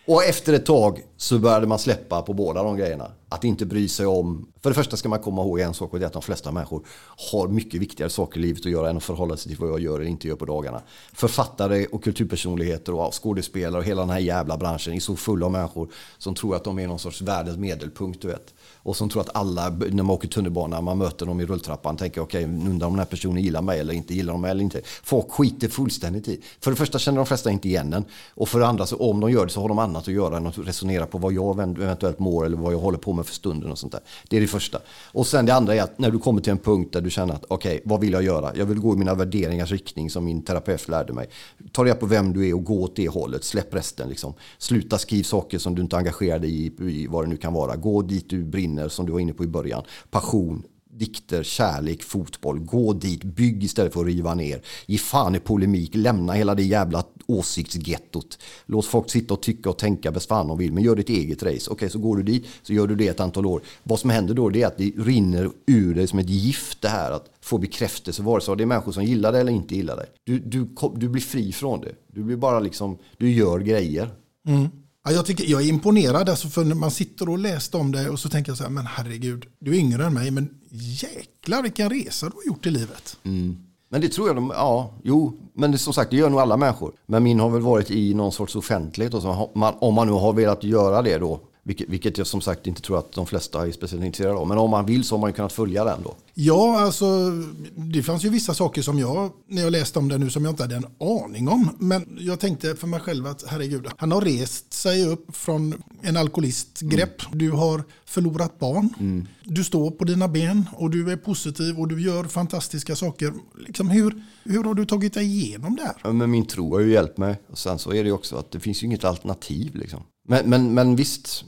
Och 0.07 0.23
efter 0.23 0.53
ett 0.53 0.65
tag 0.65 1.01
så 1.17 1.39
började 1.39 1.67
man 1.67 1.79
släppa 1.79 2.21
på 2.21 2.33
båda 2.33 2.63
de 2.63 2.77
grejerna. 2.77 3.11
Att 3.29 3.43
inte 3.43 3.65
bry 3.65 3.87
sig 3.87 4.05
om... 4.05 4.47
För 4.63 4.69
det 4.69 4.73
första 4.73 4.97
ska 4.97 5.09
man 5.09 5.19
komma 5.19 5.41
ihåg 5.41 5.59
en 5.59 5.73
sak 5.73 5.93
och 5.93 5.99
det 5.99 6.05
är 6.05 6.07
att 6.07 6.13
de 6.13 6.21
flesta 6.21 6.51
människor 6.51 6.85
har 7.31 7.47
mycket 7.47 7.81
viktigare 7.81 8.09
saker 8.09 8.39
i 8.39 8.41
livet 8.41 8.59
att 8.59 8.71
göra 8.71 8.89
än 8.89 8.97
att 8.97 9.03
förhålla 9.03 9.37
sig 9.37 9.49
till 9.49 9.61
vad 9.61 9.69
jag 9.69 9.79
gör 9.79 9.99
eller 9.99 10.09
inte 10.09 10.27
gör 10.27 10.35
på 10.35 10.45
dagarna. 10.45 10.81
Författare 11.13 11.85
och 11.85 12.03
kulturpersonligheter 12.03 12.93
och 12.93 13.23
skådespelare 13.23 13.77
och 13.77 13.87
hela 13.87 14.01
den 14.01 14.09
här 14.09 14.19
jävla 14.19 14.57
branschen 14.57 14.93
är 14.93 14.99
så 14.99 15.15
full 15.15 15.43
av 15.43 15.51
människor 15.51 15.89
som 16.17 16.35
tror 16.35 16.55
att 16.55 16.63
de 16.63 16.79
är 16.79 16.87
någon 16.87 16.99
sorts 16.99 17.21
världens 17.21 17.57
medelpunkt, 17.57 18.21
du 18.21 18.27
vet. 18.27 18.53
Och 18.86 18.95
som 18.95 19.10
tror 19.10 19.21
att 19.21 19.36
alla, 19.36 19.69
när 19.69 20.04
man 20.04 20.10
åker 20.10 20.28
tunnelbana, 20.28 20.82
man 20.82 20.98
möter 20.98 21.26
dem 21.26 21.41
i 21.41 21.45
rulltrappan, 21.45 21.98
tänker 21.98 22.21
okej, 22.21 22.45
okay, 22.45 22.69
undrar 22.69 22.88
om 22.88 22.93
den 22.93 23.00
här 23.00 23.06
personen 23.06 23.43
gillar 23.43 23.62
mig 23.62 23.80
eller 23.80 23.93
inte, 23.93 24.13
gillar 24.13 24.34
de 24.34 24.41
mig 24.41 24.52
eller 24.52 24.63
inte. 24.63 24.82
Folk 25.04 25.32
skiter 25.32 25.67
fullständigt 25.67 26.28
i. 26.28 26.41
För 26.60 26.71
det 26.71 26.78
första 26.78 27.00
känner 27.00 27.17
de 27.17 27.26
flesta 27.26 27.52
inte 27.52 27.67
igen 27.67 27.93
en. 27.93 28.06
Och 28.34 28.50
för 28.50 28.60
det 28.60 28.67
andra, 28.67 28.86
så 28.86 28.98
om 28.98 29.19
de 29.19 29.32
gör 29.32 29.45
det 29.45 29.52
så 29.52 29.62
har 29.62 29.69
de 29.69 29.80
annat 29.80 30.08
att 30.08 30.13
göra 30.13 30.38
än 30.38 30.48
att 30.48 30.58
resonera 30.58 31.06
på 31.06 31.17
vad 31.17 31.34
jag 31.34 31.60
eventuellt 31.60 32.19
mår 32.19 32.45
eller 32.45 32.58
vad 32.58 32.74
jag 32.74 32.80
håller 32.80 32.98
på 32.98 33.13
med 33.13 33.26
för 33.26 33.34
stunden 33.34 33.71
och 33.71 33.78
sånt 33.78 33.91
där. 33.91 34.02
Det 34.30 34.38
är 34.38 34.41
det 34.41 34.48
första. 34.48 34.80
Och 35.12 35.28
sen 35.28 35.45
det 35.45 35.54
andra 35.56 35.76
är 35.76 35.82
att 35.82 36.00
när 36.00 36.12
du 36.12 36.19
kommer 36.19 36.41
till 36.41 36.52
en 36.52 36.58
punkt 36.58 36.93
där 36.93 37.02
du 37.02 37.10
känner 37.10 37.34
att 37.34 37.45
okej, 37.48 37.82
vad 37.86 38.02
vill 38.02 38.13
jag 38.13 38.24
göra? 38.24 38.56
Jag 38.56 38.65
vill 38.65 38.80
gå 38.80 38.93
i 38.93 38.98
mina 38.98 39.13
värderingars 39.13 39.71
riktning 39.71 40.10
som 40.10 40.26
min 40.26 40.41
terapeut 40.41 40.88
lärde 40.88 41.13
mig. 41.13 41.30
Ta 41.71 41.86
reda 41.86 41.95
på 41.95 42.06
vem 42.06 42.34
du 42.34 42.50
är 42.50 42.54
och 42.54 42.63
gå 42.63 42.84
åt 42.84 42.95
det 42.95 43.08
hållet. 43.08 43.43
Släpp 43.43 43.74
resten 43.74 44.10
liksom. 44.10 44.34
Sluta 44.58 44.98
skriv 44.98 45.24
saker 45.24 45.58
som 45.58 45.76
du 45.76 45.82
inte 45.82 45.98
engagerar 45.98 46.39
dig 46.39 46.65
i, 46.65 46.71
i 46.89 47.08
vad 47.08 47.24
det 47.24 47.30
nu 47.30 47.38
kan 47.38 47.54
vara. 47.54 47.76
Gå 47.76 48.02
dit 48.02 48.30
du 48.30 48.43
brinner 48.43 48.74
som 48.89 49.05
du 49.05 49.11
var 49.11 49.19
inne 49.19 49.33
på 49.33 49.43
i 49.43 49.47
början. 49.47 49.83
Passion, 50.09 50.63
dikter, 50.97 51.43
kärlek, 51.43 52.03
fotboll. 52.03 52.59
Gå 52.59 52.93
dit, 52.93 53.23
bygg 53.23 53.63
istället 53.63 53.93
för 53.93 54.01
att 54.01 54.07
riva 54.07 54.33
ner. 54.33 54.61
Ge 54.85 54.97
fan 54.97 55.35
i 55.35 55.39
polemik, 55.39 55.95
lämna 55.95 56.33
hela 56.33 56.55
det 56.55 56.63
jävla 56.63 57.03
åsiktsgettot. 57.27 58.39
Låt 58.65 58.85
folk 58.85 59.09
sitta 59.09 59.33
och 59.33 59.41
tycka 59.41 59.69
och 59.69 59.77
tänka 59.77 60.11
bäst 60.11 60.27
fan 60.27 60.47
de 60.47 60.57
vill, 60.57 60.73
men 60.73 60.83
gör 60.83 60.95
ditt 60.95 61.09
eget 61.09 61.43
race. 61.43 61.71
Okej, 61.71 61.89
så 61.89 61.99
går 61.99 62.17
du 62.17 62.23
dit, 62.23 62.47
så 62.61 62.73
gör 62.73 62.88
du 62.88 62.95
det 62.95 63.07
ett 63.07 63.19
antal 63.19 63.45
år. 63.45 63.61
Vad 63.83 63.99
som 63.99 64.09
händer 64.09 64.33
då 64.33 64.49
det 64.49 64.61
är 64.61 64.67
att 64.67 64.77
det 64.77 64.91
rinner 64.97 65.51
ur 65.67 65.95
dig 65.95 66.07
som 66.07 66.19
ett 66.19 66.29
gift 66.29 66.81
det 66.81 66.89
här 66.89 67.11
att 67.11 67.29
få 67.41 67.57
bekräftelse, 67.57 68.23
vare 68.23 68.41
sig 68.41 68.55
det 68.55 68.63
är 68.63 68.65
människor 68.65 68.91
som 68.91 69.03
gillar 69.03 69.31
det 69.31 69.39
eller 69.39 69.51
inte 69.51 69.75
gillar 69.75 69.95
det. 69.95 70.05
Du, 70.23 70.39
du, 70.39 70.67
du 70.95 71.09
blir 71.09 71.21
fri 71.21 71.51
från 71.51 71.81
det. 71.81 71.95
Du 72.07 72.23
blir 72.23 72.38
bara 72.38 72.59
liksom, 72.59 72.97
du 73.17 73.31
gör 73.31 73.59
grejer. 73.59 74.09
Mm. 74.47 74.67
Ja, 75.07 75.11
jag, 75.11 75.25
tycker, 75.25 75.45
jag 75.45 75.61
är 75.61 75.65
imponerad, 75.65 76.29
alltså, 76.29 76.47
för 76.47 76.63
när 76.63 76.75
man 76.75 76.91
sitter 76.91 77.29
och 77.29 77.37
läser 77.37 77.79
om 77.79 77.91
det 77.91 78.09
och 78.09 78.19
så 78.19 78.29
tänker 78.29 78.51
jag 78.51 78.57
så 78.57 78.63
här, 78.63 78.71
men 78.71 78.85
herregud, 78.85 79.45
du 79.59 79.71
är 79.71 79.79
yngre 79.79 80.05
än 80.05 80.13
mig, 80.13 80.31
men 80.31 80.49
jäklar 80.71 81.61
vilken 81.61 81.89
resa 81.89 82.25
du 82.25 82.31
har 82.35 82.43
gjort 82.45 82.65
i 82.65 82.69
livet. 82.69 83.17
Mm. 83.23 83.57
Men 83.89 84.01
det 84.01 84.09
tror 84.09 84.27
jag 84.27 84.35
de, 84.35 84.51
ja, 84.55 84.93
jo, 85.03 85.39
men 85.53 85.71
det, 85.71 85.77
som 85.77 85.93
sagt 85.93 86.11
det 86.11 86.17
gör 86.17 86.29
nog 86.29 86.39
alla 86.39 86.57
människor. 86.57 86.91
Men 87.05 87.23
min 87.23 87.39
har 87.39 87.49
väl 87.49 87.61
varit 87.61 87.91
i 87.91 88.13
någon 88.13 88.31
sorts 88.31 88.55
offentlighet 88.55 89.13
och 89.13 89.21
så, 89.21 89.51
man, 89.55 89.73
om 89.79 89.93
man 89.93 90.07
nu 90.07 90.13
har 90.13 90.33
velat 90.33 90.63
göra 90.63 91.01
det 91.01 91.17
då, 91.17 91.39
vilket, 91.67 91.89
vilket 91.89 92.17
jag 92.17 92.28
som 92.28 92.41
sagt 92.41 92.67
inte 92.67 92.82
tror 92.82 92.99
att 92.99 93.12
de 93.12 93.25
flesta 93.25 93.67
är 93.67 93.71
speciellt 93.71 94.06
intresserade 94.06 94.38
av. 94.38 94.47
Men 94.47 94.58
om 94.58 94.71
man 94.71 94.86
vill 94.86 95.04
så 95.04 95.15
har 95.15 95.19
man 95.21 95.30
ju 95.30 95.34
kunnat 95.34 95.54
följa 95.54 95.84
den 95.84 96.04
då. 96.04 96.15
Ja, 96.34 96.80
alltså 96.80 97.32
det 97.75 98.04
fanns 98.04 98.25
ju 98.25 98.30
vissa 98.30 98.54
saker 98.54 98.82
som 98.82 98.99
jag, 98.99 99.32
när 99.47 99.62
jag 99.62 99.71
läste 99.71 99.99
om 99.99 100.08
det 100.08 100.17
nu, 100.17 100.30
som 100.30 100.45
jag 100.45 100.51
inte 100.51 100.63
hade 100.63 100.75
en 100.75 100.86
aning 100.99 101.47
om. 101.47 101.69
Men 101.80 102.17
jag 102.19 102.39
tänkte 102.39 102.75
för 102.75 102.88
mig 102.88 102.99
själv 102.99 103.28
att 103.28 103.43
herregud, 103.47 103.88
han 103.97 104.12
har 104.12 104.21
rest 104.21 104.73
sig 104.73 105.06
upp 105.06 105.36
från 105.36 105.84
en 106.01 106.17
alkoholistgrepp. 106.17 107.21
Du 107.32 107.51
har 107.51 107.84
förlorat 108.06 108.60
barn. 108.60 109.28
Du 109.43 109.63
står 109.63 109.91
på 109.91 110.04
dina 110.04 110.28
ben 110.28 110.65
och 110.73 110.89
du 110.89 111.12
är 111.12 111.17
positiv 111.17 111.80
och 111.80 111.88
du 111.88 112.01
gör 112.01 112.23
fantastiska 112.23 112.95
saker. 112.95 113.34
Liksom 113.67 113.89
hur, 113.89 114.23
hur 114.43 114.63
har 114.63 114.73
du 114.73 114.86
tagit 114.86 115.13
dig 115.13 115.25
igenom 115.25 115.75
det 115.75 115.82
här? 115.84 115.95
Ja, 116.04 116.12
Men 116.12 116.32
min 116.32 116.45
tro 116.45 116.73
har 116.73 116.80
ju 116.80 116.91
hjälpt 116.91 117.17
mig. 117.17 117.41
Och 117.51 117.58
sen 117.58 117.80
så 117.80 117.93
är 117.93 118.04
det 118.04 118.08
ju 118.08 118.12
också 118.12 118.36
att 118.36 118.51
det 118.51 118.60
finns 118.60 118.84
ju 118.84 118.86
inget 118.86 119.04
alternativ 119.04 119.75
liksom. 119.75 119.99
Men, 120.27 120.49
men, 120.49 120.73
men 120.73 120.95
visst, 120.95 121.45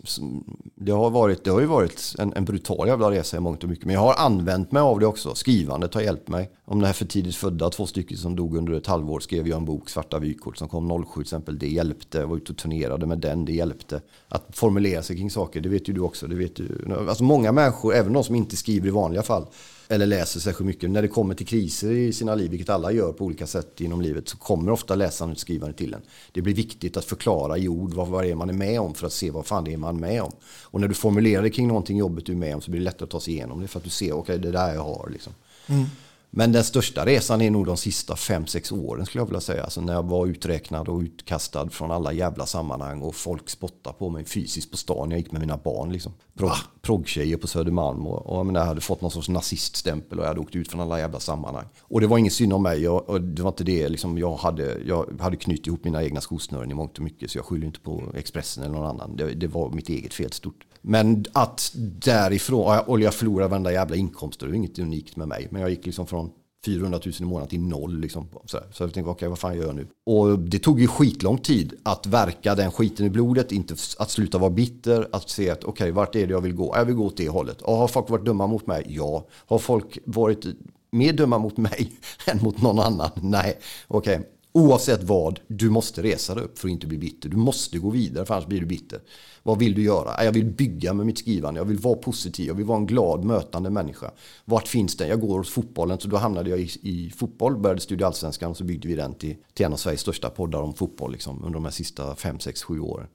det 0.76 0.92
har, 0.92 1.10
varit, 1.10 1.44
det 1.44 1.50
har 1.50 1.60
ju 1.60 1.66
varit 1.66 2.16
en, 2.20 2.34
en 2.34 2.46
brutal 2.46 2.88
jävla 2.88 3.12
resa 3.12 3.38
i 3.38 3.40
mångt 3.40 3.64
och 3.64 3.70
mycket. 3.70 3.86
Men 3.86 3.94
jag 3.94 4.02
har 4.02 4.14
använt 4.14 4.72
mig 4.72 4.82
av 4.82 5.00
det 5.00 5.06
också. 5.06 5.36
Skrivandet 5.36 5.94
har 5.94 6.02
hjälpt 6.02 6.28
mig. 6.28 6.52
Om 6.66 6.80
det 6.80 6.86
här 6.86 6.94
för 6.94 7.06
tidigt 7.06 7.36
födda, 7.36 7.70
två 7.70 7.86
stycken 7.86 8.18
som 8.18 8.36
dog 8.36 8.58
under 8.58 8.74
ett 8.74 8.88
halvår, 8.88 9.20
skrev 9.20 9.48
jag 9.48 9.58
en 9.58 9.66
bok, 9.66 9.90
Svarta 9.90 10.20
vykort, 10.20 10.58
som 10.58 10.68
kom 10.68 11.06
07 11.06 11.14
till 11.14 11.22
exempel. 11.22 11.60
Det 11.60 11.68
hjälpte. 11.68 12.18
Jag 12.18 12.28
var 12.28 12.38
ute 12.38 12.52
och 12.52 12.58
turnerade 12.58 13.06
med 13.06 13.20
den, 13.20 13.46
det 13.46 13.54
hjälpte. 13.54 14.02
Att 14.28 14.48
formulera 14.52 15.04
sig 15.04 15.16
kring 15.16 15.32
saker, 15.32 15.62
det 15.62 15.70
vet 15.70 15.90
ju 15.90 15.94
du 15.94 16.02
också. 16.02 16.28
Det 16.28 16.36
vet 16.36 16.60
ju. 16.60 16.96
Alltså 17.10 17.24
många 17.24 17.52
människor, 17.52 17.96
även 17.96 18.14
de 18.14 18.24
som 18.24 18.36
inte 18.36 18.56
skriver 18.56 18.88
i 18.88 18.92
vanliga 18.92 19.24
fall, 19.24 19.46
eller 19.90 20.06
läser 20.06 20.40
särskilt 20.40 20.68
mycket. 20.68 20.90
När 20.90 21.02
det 21.02 21.08
kommer 21.08 21.36
till 21.36 21.48
kriser 21.48 21.92
i 21.92 22.14
sina 22.14 22.36
liv, 22.36 22.52
vilket 22.52 22.70
alla 22.70 22.92
gör 22.92 23.14
på 23.14 23.26
olika 23.26 23.48
sätt 23.48 23.82
inom 23.82 24.02
livet, 24.02 24.30
så 24.30 24.38
kommer 24.38 24.72
ofta 24.72 24.96
läsaren 24.96 25.32
och 25.32 25.38
skrivaren 25.38 25.74
till 25.74 25.94
en. 25.94 26.02
Det 26.32 26.42
blir 26.42 26.54
viktigt 26.54 26.98
att 26.98 27.06
förklara 27.06 27.58
i 27.58 27.68
ord 27.68 27.94
vad, 27.94 28.08
vad 28.08 28.24
det 28.24 28.32
är 28.32 28.36
man 28.36 28.50
är 28.50 28.54
med 28.54 28.80
om 28.80 28.94
för 28.94 29.08
att 29.08 29.14
se 29.14 29.32
vad 29.32 29.46
fan 29.46 29.64
det 29.64 29.74
är 29.74 29.78
man 29.78 29.96
är 29.96 30.00
med 30.00 30.22
om. 30.22 30.32
Och 30.64 30.82
när 30.82 30.88
du 30.88 30.94
formulerar 30.94 31.44
det 31.44 31.50
kring 31.50 31.68
någonting 31.68 31.98
jobbigt 31.98 32.26
du 32.26 32.32
är 32.32 32.38
med 32.38 32.56
om 32.56 32.62
så 32.62 32.72
blir 32.72 32.82
det 32.82 32.86
lättare 32.86 33.04
att 33.04 33.10
ta 33.10 33.20
sig 33.20 33.34
igenom 33.34 33.62
det 33.62 33.68
för 33.68 33.80
att 33.80 33.84
du 33.84 33.90
ser, 33.90 34.12
okej 34.12 34.40
det 34.40 34.48
är 34.48 34.52
där 34.52 34.74
jag 34.74 34.84
har 34.84 35.10
liksom. 35.12 35.34
Mm. 35.68 35.86
Men 36.30 36.52
den 36.52 36.64
största 36.64 37.06
resan 37.06 37.42
är 37.42 37.52
nog 37.52 37.66
de 37.66 37.78
sista 37.78 38.16
fem 38.16 38.48
sex 38.48 38.72
åren 38.72 39.06
skulle 39.06 39.22
jag 39.22 39.26
vilja 39.26 39.42
säga. 39.42 39.64
Alltså 39.64 39.82
när 39.82 39.94
jag 39.94 40.04
var 40.04 40.28
uträknad 40.28 40.90
och 40.90 41.00
utkastad 41.00 41.70
från 41.70 41.92
alla 41.92 42.14
jävla 42.14 42.46
sammanhang 42.46 43.02
och 43.02 43.16
folk 43.16 43.50
spottade 43.50 43.96
på 44.00 44.10
mig 44.10 44.26
fysiskt 44.26 44.72
på 44.72 44.78
stan. 44.78 45.12
Jag 45.12 45.20
gick 45.20 45.32
med 45.32 45.42
mina 45.42 45.58
barn 45.58 45.92
liksom. 45.92 46.14
Prog, 46.38 46.52
proggtjejer 46.82 47.38
på 47.38 47.48
Södermalm 47.48 48.08
och, 48.08 48.26
och 48.26 48.38
jag, 48.38 48.46
menar, 48.46 48.60
jag 48.60 48.68
hade 48.68 48.82
fått 48.82 49.02
någon 49.02 49.12
sorts 49.12 49.30
naziststämpel 49.30 50.20
och 50.20 50.24
jag 50.24 50.28
hade 50.28 50.40
åkt 50.40 50.56
ut 50.56 50.72
från 50.72 50.82
alla 50.82 51.00
jävla 51.00 51.20
sammanhang. 51.20 51.66
Och 51.82 52.02
det 52.02 52.08
var 52.08 52.18
ingen 52.18 52.32
synd 52.32 52.54
om 52.54 52.64
mig. 52.64 52.84
Jag, 52.84 53.10
och 53.10 53.22
det 53.22 53.42
var 53.42 53.50
inte 53.50 53.64
det 53.64 53.90
liksom, 53.90 54.18
jag 54.18 54.36
hade. 54.36 54.78
Jag 54.86 55.22
hade 55.22 55.38
knutit 55.38 55.68
ihop 55.68 55.84
mina 55.84 56.04
egna 56.04 56.22
skosnören 56.22 56.72
i 56.72 56.74
mångt 56.74 56.98
och 56.98 57.04
mycket 57.04 57.32
så 57.32 57.38
jag 57.38 57.46
skyller 57.46 57.66
inte 57.66 57.80
på 57.80 58.04
Expressen 58.16 58.64
eller 58.64 58.76
någon 58.76 58.88
annan. 58.90 59.16
Det, 59.16 59.34
det 59.34 59.48
var 59.48 59.70
mitt 59.70 59.90
eget 59.90 60.14
fel 60.14 60.32
stort. 60.32 60.66
Men 60.88 61.26
att 61.34 61.72
därifrån, 62.06 62.80
och 62.86 63.00
jag 63.00 63.14
förlorade 63.14 63.50
varenda 63.50 63.72
jävla 63.72 63.96
inkomst, 63.96 64.40
det 64.40 64.46
är 64.46 64.54
inget 64.54 64.80
unikt 64.80 65.16
med 65.16 65.28
mig. 65.28 65.48
Men 65.52 65.62
jag 65.62 65.70
gick 65.70 65.86
liksom 65.86 66.08
från 66.08 66.30
400 66.66 67.00
000 67.06 67.14
i 67.20 67.24
månaden 67.24 67.50
till 67.50 67.62
noll. 67.62 68.00
Liksom, 68.00 68.28
så, 68.46 68.60
så 68.72 68.84
jag 68.84 68.94
tänkte, 68.94 69.10
okej 69.10 69.30
vad 69.30 69.40
fan 69.40 69.58
gör 69.58 69.66
jag 69.66 69.76
nu? 69.76 69.88
Och 70.06 70.40
det 70.40 70.60
tog 70.60 70.80
ju 70.82 70.88
skitlång 70.88 71.38
tid 71.38 71.74
att 71.84 72.06
verka 72.06 72.56
den 72.56 72.72
skiten 72.72 73.06
i 73.06 73.10
blodet, 73.10 73.52
inte 73.52 73.76
att 73.98 74.12
sluta 74.12 74.38
vara 74.38 74.50
bitter, 74.50 75.08
att 75.12 75.30
se 75.30 75.50
att 75.50 75.64
okej, 75.64 75.92
vart 75.92 76.16
är 76.16 76.28
det 76.28 76.34
jag 76.34 76.42
vill 76.42 76.54
gå? 76.54 76.74
Jag 76.76 76.86
vill 76.86 76.96
gå 76.96 77.06
åt 77.06 77.18
det 77.18 77.30
hållet. 77.30 77.62
Och 77.62 77.76
har 77.76 77.88
folk 77.88 78.10
varit 78.10 78.26
dumma 78.26 78.48
mot 78.48 78.68
mig? 78.68 78.86
Ja. 78.90 79.28
Har 79.32 79.60
folk 79.60 79.98
varit 80.06 80.46
mer 80.92 81.14
dumma 81.14 81.38
mot 81.38 81.58
mig 81.58 81.92
än 82.28 82.40
mot 82.42 82.62
någon 82.62 82.80
annan? 82.80 83.10
Nej. 83.16 83.60
Okej. 83.88 84.22
Oavsett 84.52 85.04
vad, 85.04 85.40
du 85.48 85.70
måste 85.70 86.04
resa 86.04 86.36
dig 86.36 86.44
upp 86.44 86.60
för 86.60 86.68
att 86.68 86.72
inte 86.72 86.88
bli 86.88 86.98
bitter. 86.98 87.30
Du 87.30 87.38
måste 87.38 87.80
gå 87.80 87.90
vidare 87.90 88.26
för 88.26 88.34
annars 88.34 88.48
blir 88.48 88.60
du 88.60 88.66
bitter. 88.66 89.00
Vad 89.48 89.60
vill 89.60 89.76
du 89.76 89.84
göra? 89.84 90.24
Jag 90.24 90.32
vill 90.32 90.46
bygga 90.46 90.94
med 90.94 91.06
mitt 91.06 91.18
skrivande. 91.18 91.60
Jag 91.60 91.66
vill 91.66 91.78
vara 91.78 91.96
positiv. 91.96 92.48
Jag 92.48 92.54
vill 92.54 92.66
vara 92.66 92.78
en 92.78 92.86
glad, 92.86 93.24
mötande 93.24 93.70
människa. 93.70 94.12
Vart 94.46 94.68
finns 94.68 94.98
den? 94.98 95.10
Jag 95.10 95.22
går 95.22 95.40
åt 95.40 95.50
fotbollen. 95.50 96.00
Så 96.00 96.08
då 96.08 96.18
hamnade 96.18 96.50
jag 96.50 96.60
i, 96.60 96.70
i 96.82 97.14
fotboll. 97.18 97.58
Började 97.58 97.82
studera 97.82 98.08
allsvenskan 98.08 98.52
och 98.52 98.58
så 98.58 98.64
byggde 98.64 98.88
vi 98.88 98.96
den 98.96 99.14
till, 99.14 99.36
till 99.54 99.66
en 99.66 99.74
av 99.74 99.78
Sveriges 99.78 100.02
största 100.02 100.30
poddar 100.30 100.62
om 100.62 100.74
fotboll 100.74 101.12
liksom, 101.12 101.44
under 101.44 101.54
de 101.54 101.64
här 101.66 101.72
sista 101.72 102.16
fem, 102.16 102.40
sex, 102.40 102.64
sju 102.64 102.80
åren. 102.80 103.08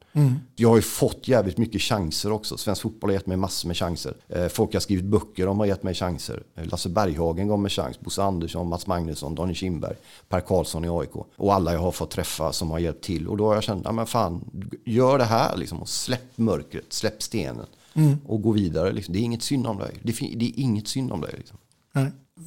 Jag 0.56 0.68
har 0.68 0.76
ju 0.76 0.82
fått 0.82 1.28
jävligt 1.28 1.58
mycket 1.58 1.82
chanser 1.82 2.32
också. 2.32 2.56
Svensk 2.56 2.82
fotboll 2.82 3.10
har 3.10 3.14
gett 3.14 3.26
mig 3.26 3.36
massor 3.36 3.68
med 3.68 3.76
chanser. 3.76 4.16
Eh, 4.28 4.46
folk 4.46 4.72
har 4.72 4.80
skrivit 4.80 5.04
böcker 5.04 5.46
om 5.46 5.58
har 5.58 5.66
gett 5.66 5.82
mig 5.82 5.94
chanser. 5.94 6.42
Eh, 6.56 6.66
Lasse 6.66 6.88
Berghagen 6.88 7.48
gav 7.48 7.58
mig 7.58 7.70
chans. 7.70 8.00
Bosse 8.00 8.22
Andersson, 8.22 8.68
Mats 8.68 8.86
Magnusson, 8.86 9.34
Daniel 9.34 9.56
Kindberg, 9.56 9.94
Per 10.28 10.40
Karlsson 10.40 10.84
i 10.84 10.88
AIK. 10.88 11.16
Och 11.36 11.54
alla 11.54 11.72
jag 11.72 11.80
har 11.80 11.92
fått 11.92 12.10
träffa 12.10 12.52
som 12.52 12.70
har 12.70 12.78
hjälpt 12.78 13.04
till. 13.04 13.28
Och 13.28 13.36
då 13.36 13.46
har 13.46 13.54
jag 13.54 13.62
känt, 13.62 13.82
ja 13.84 13.92
men 13.92 14.06
fan, 14.06 14.50
gör 14.84 15.18
det 15.18 15.24
här 15.24 15.56
liksom. 15.56 15.82
Och 15.82 15.88
släpp 15.88 16.21
mörkret, 16.36 16.92
släpp 16.92 17.22
stenen. 17.22 17.66
Och 18.26 18.42
gå 18.42 18.52
vidare. 18.52 18.92
Liksom. 18.92 19.12
Det 19.14 19.20
är 19.20 19.22
inget 19.22 19.42
synd 19.42 19.66
om 19.66 19.78
dig. 19.78 19.90
Det, 20.02 20.12
det 20.36 20.44
är 20.46 20.52
inget 20.60 20.88
synd 20.88 21.12
om 21.12 21.20
dig. 21.20 21.34
Liksom. 21.36 21.56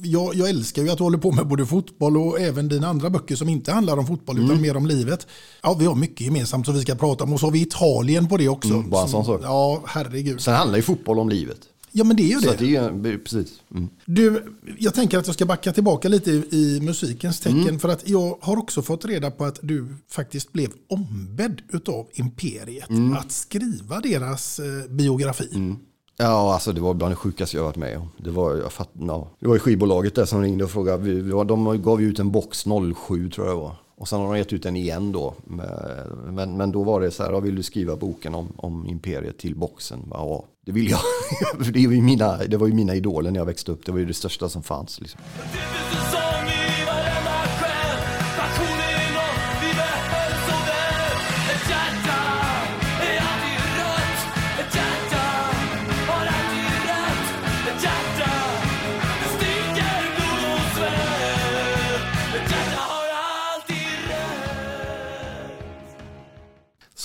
Jag, 0.02 0.34
jag 0.34 0.48
älskar 0.48 0.82
ju 0.82 0.90
att 0.90 0.98
du 0.98 1.04
håller 1.04 1.18
på 1.18 1.32
med 1.32 1.46
både 1.46 1.66
fotboll 1.66 2.16
och 2.16 2.40
även 2.40 2.68
dina 2.68 2.88
andra 2.88 3.10
böcker 3.10 3.36
som 3.36 3.48
inte 3.48 3.72
handlar 3.72 3.96
om 3.96 4.06
fotboll 4.06 4.36
Mm. 4.36 4.50
utan 4.50 4.62
mer 4.62 4.76
om 4.76 4.86
livet. 4.86 5.26
Ja, 5.62 5.74
vi 5.74 5.86
har 5.86 5.94
mycket 5.94 6.20
gemensamt 6.20 6.66
som 6.66 6.74
vi 6.74 6.80
ska 6.80 6.94
prata 6.94 7.24
om 7.24 7.32
och 7.32 7.40
så 7.40 7.46
har 7.46 7.50
vi 7.50 7.60
Italien 7.62 8.28
på 8.28 8.36
det 8.36 8.48
också. 8.48 8.74
Mm, 8.74 8.90
bara 8.90 9.02
en 9.02 9.08
sån 9.08 9.24
sak. 9.24 9.40
Ja, 9.44 9.82
herregud. 9.86 10.40
Sen 10.40 10.54
handlar 10.54 10.76
ju 10.76 10.82
fotboll 10.82 11.18
om 11.18 11.28
livet. 11.28 11.58
Ja, 11.98 12.04
men 12.04 12.16
det 12.16 12.22
är 12.22 12.26
ju 12.28 12.40
Så 12.40 12.52
det. 12.58 12.76
är 12.76 13.18
precis. 13.18 13.60
Mm. 13.74 13.88
Du, 14.04 14.42
jag 14.78 14.94
tänker 14.94 15.18
att 15.18 15.26
jag 15.26 15.34
ska 15.34 15.46
backa 15.46 15.72
tillbaka 15.72 16.08
lite 16.08 16.30
i, 16.30 16.44
i 16.50 16.80
musikens 16.80 17.40
tecken. 17.40 17.60
Mm. 17.60 17.78
För 17.78 17.88
att 17.88 18.08
jag 18.08 18.38
har 18.40 18.56
också 18.56 18.82
fått 18.82 19.04
reda 19.04 19.30
på 19.30 19.44
att 19.44 19.58
du 19.62 19.88
faktiskt 20.10 20.52
blev 20.52 20.70
ombedd 20.88 21.62
utav 21.72 22.06
Imperiet 22.12 22.90
Mm. 22.90 23.12
att 23.12 23.32
skriva 23.32 24.00
deras 24.00 24.58
eh, 24.58 24.90
biografi. 24.90 25.74
Ja, 26.16 26.54
alltså 26.54 26.72
det 26.72 26.80
var 26.80 26.94
bland 26.94 27.12
det 27.12 27.16
sjukaste 27.16 27.56
jag 27.56 27.64
varit 27.64 27.76
med 27.76 27.98
om. 27.98 28.08
Det 28.18 28.30
var, 28.30 28.54
jag 28.56 28.72
fatt, 28.72 28.90
ja. 28.94 29.30
det 29.40 29.46
var 29.48 29.54
ju 29.54 29.60
skivbolaget 29.60 30.14
där 30.14 30.24
som 30.24 30.42
ringde 30.42 30.64
och 30.64 30.70
frågade. 30.70 31.02
Vi, 31.02 31.20
vi 31.20 31.30
var- 31.30 31.44
de 31.44 31.82
gav 31.82 32.00
ju 32.02 32.08
ut 32.08 32.18
en 32.18 32.30
box 32.30 32.64
07 33.06 33.30
tror 33.30 33.46
jag 33.46 33.56
det 33.56 33.60
var. 33.60 33.76
Och 33.98 34.08
sen 34.08 34.20
har 34.20 34.32
de 34.32 34.38
gett 34.38 34.52
ut 34.52 34.62
den 34.62 34.76
igen 34.76 35.12
då. 35.12 35.34
Men- 35.44 36.34
Men, 36.34 36.56
men 36.56 36.72
då 36.72 36.82
var 36.84 37.00
det 37.00 37.10
så 37.10 37.22
här, 37.22 37.40
vill 37.40 37.54
du 37.56 37.62
skriva 37.62 37.96
boken 37.96 38.34
om, 38.34 38.48
om 38.56 38.86
Imperiet 38.86 39.38
till 39.38 39.56
boxen? 39.56 40.00
Ja, 40.10 40.44
det 40.66 40.72
vill 40.72 40.90
jag. 40.90 41.00
Det, 41.72 41.86
var 41.86 41.94
ju 41.94 42.02
mina, 42.02 42.36
det 42.36 42.56
var 42.56 42.66
ju 42.66 42.72
mina 42.72 42.94
idoler 42.94 43.30
när 43.30 43.40
jag 43.40 43.46
växte 43.46 43.72
upp. 43.72 43.86
Det 43.86 43.92
var 43.92 43.98
ju 43.98 44.04
det 44.04 44.14
största 44.14 44.48
som 44.48 44.62
fanns. 44.62 45.00
Liksom. 45.00 45.20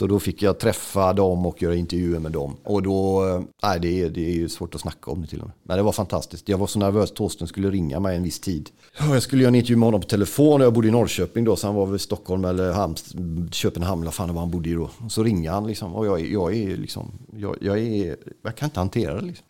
Så 0.02 0.08
då 0.08 0.20
fick 0.20 0.42
jag 0.42 0.60
träffa 0.60 1.14
dem 1.14 1.46
och 1.46 1.62
göra 1.62 1.76
intervjuer 1.76 2.20
med 2.20 2.32
dem. 2.32 2.56
Och 2.64 2.84
då, 2.84 3.28
eh, 3.28 3.42
nej 3.64 3.80
det 3.80 4.02
är, 4.02 4.10
det 4.10 4.30
är 4.30 4.34
ju 4.34 4.50
svårt 4.50 4.76
att 4.76 4.82
snacka 4.82 5.12
om 5.12 5.22
det 5.22 5.28
till 5.28 5.40
och 5.42 5.48
med. 5.48 5.56
Men 5.64 5.78
det 5.78 5.84
var 5.84 5.92
fantastiskt. 5.92 6.50
Jag 6.50 6.58
var 6.58 6.68
så 6.68 6.80
nervös, 6.80 7.12
Torsten 7.12 7.48
skulle 7.48 7.70
ringa 7.70 8.00
mig 8.00 8.18
en 8.18 8.24
viss 8.24 8.40
tid. 8.40 8.70
Ja, 9.00 9.14
Jag 9.14 9.24
skulle 9.24 9.42
göra 9.42 9.50
en 9.50 9.56
intervju 9.56 9.76
med 9.76 9.88
honom 9.88 10.02
på 10.02 10.08
telefon 10.08 10.62
och 10.62 10.66
jag 10.66 10.74
bodde 10.74 10.88
i 10.88 10.92
Norrköping 10.92 11.44
då. 11.44 11.56
Så 11.56 11.68
han 11.68 11.76
var 11.76 11.86
väl 11.86 11.96
i 11.96 12.00
Stockholm 12.00 12.46
eller 12.46 12.72
Halms, 12.72 13.16
Köpenhamn, 13.52 14.02
eller 14.02 14.12
fan 14.12 14.28
det 14.28 14.34
var 14.34 14.42
han 14.42 14.52
bodde 14.52 14.70
i 14.70 14.74
då. 14.74 14.90
Och 15.06 15.12
så 15.12 15.24
ringer 15.24 15.52
han 15.52 15.68
liksom. 15.68 15.96
Och 15.96 16.06
jag, 16.06 16.22
jag 16.22 16.56
är 16.56 16.78
liksom, 16.78 17.12
jag, 17.38 17.58
jag 17.62 17.80
är, 17.80 18.16
jag 18.44 18.56
kan 18.56 18.68
inte 18.68 18.80
hantera 18.80 19.22
det 19.22 19.22
liksom. 19.22 19.46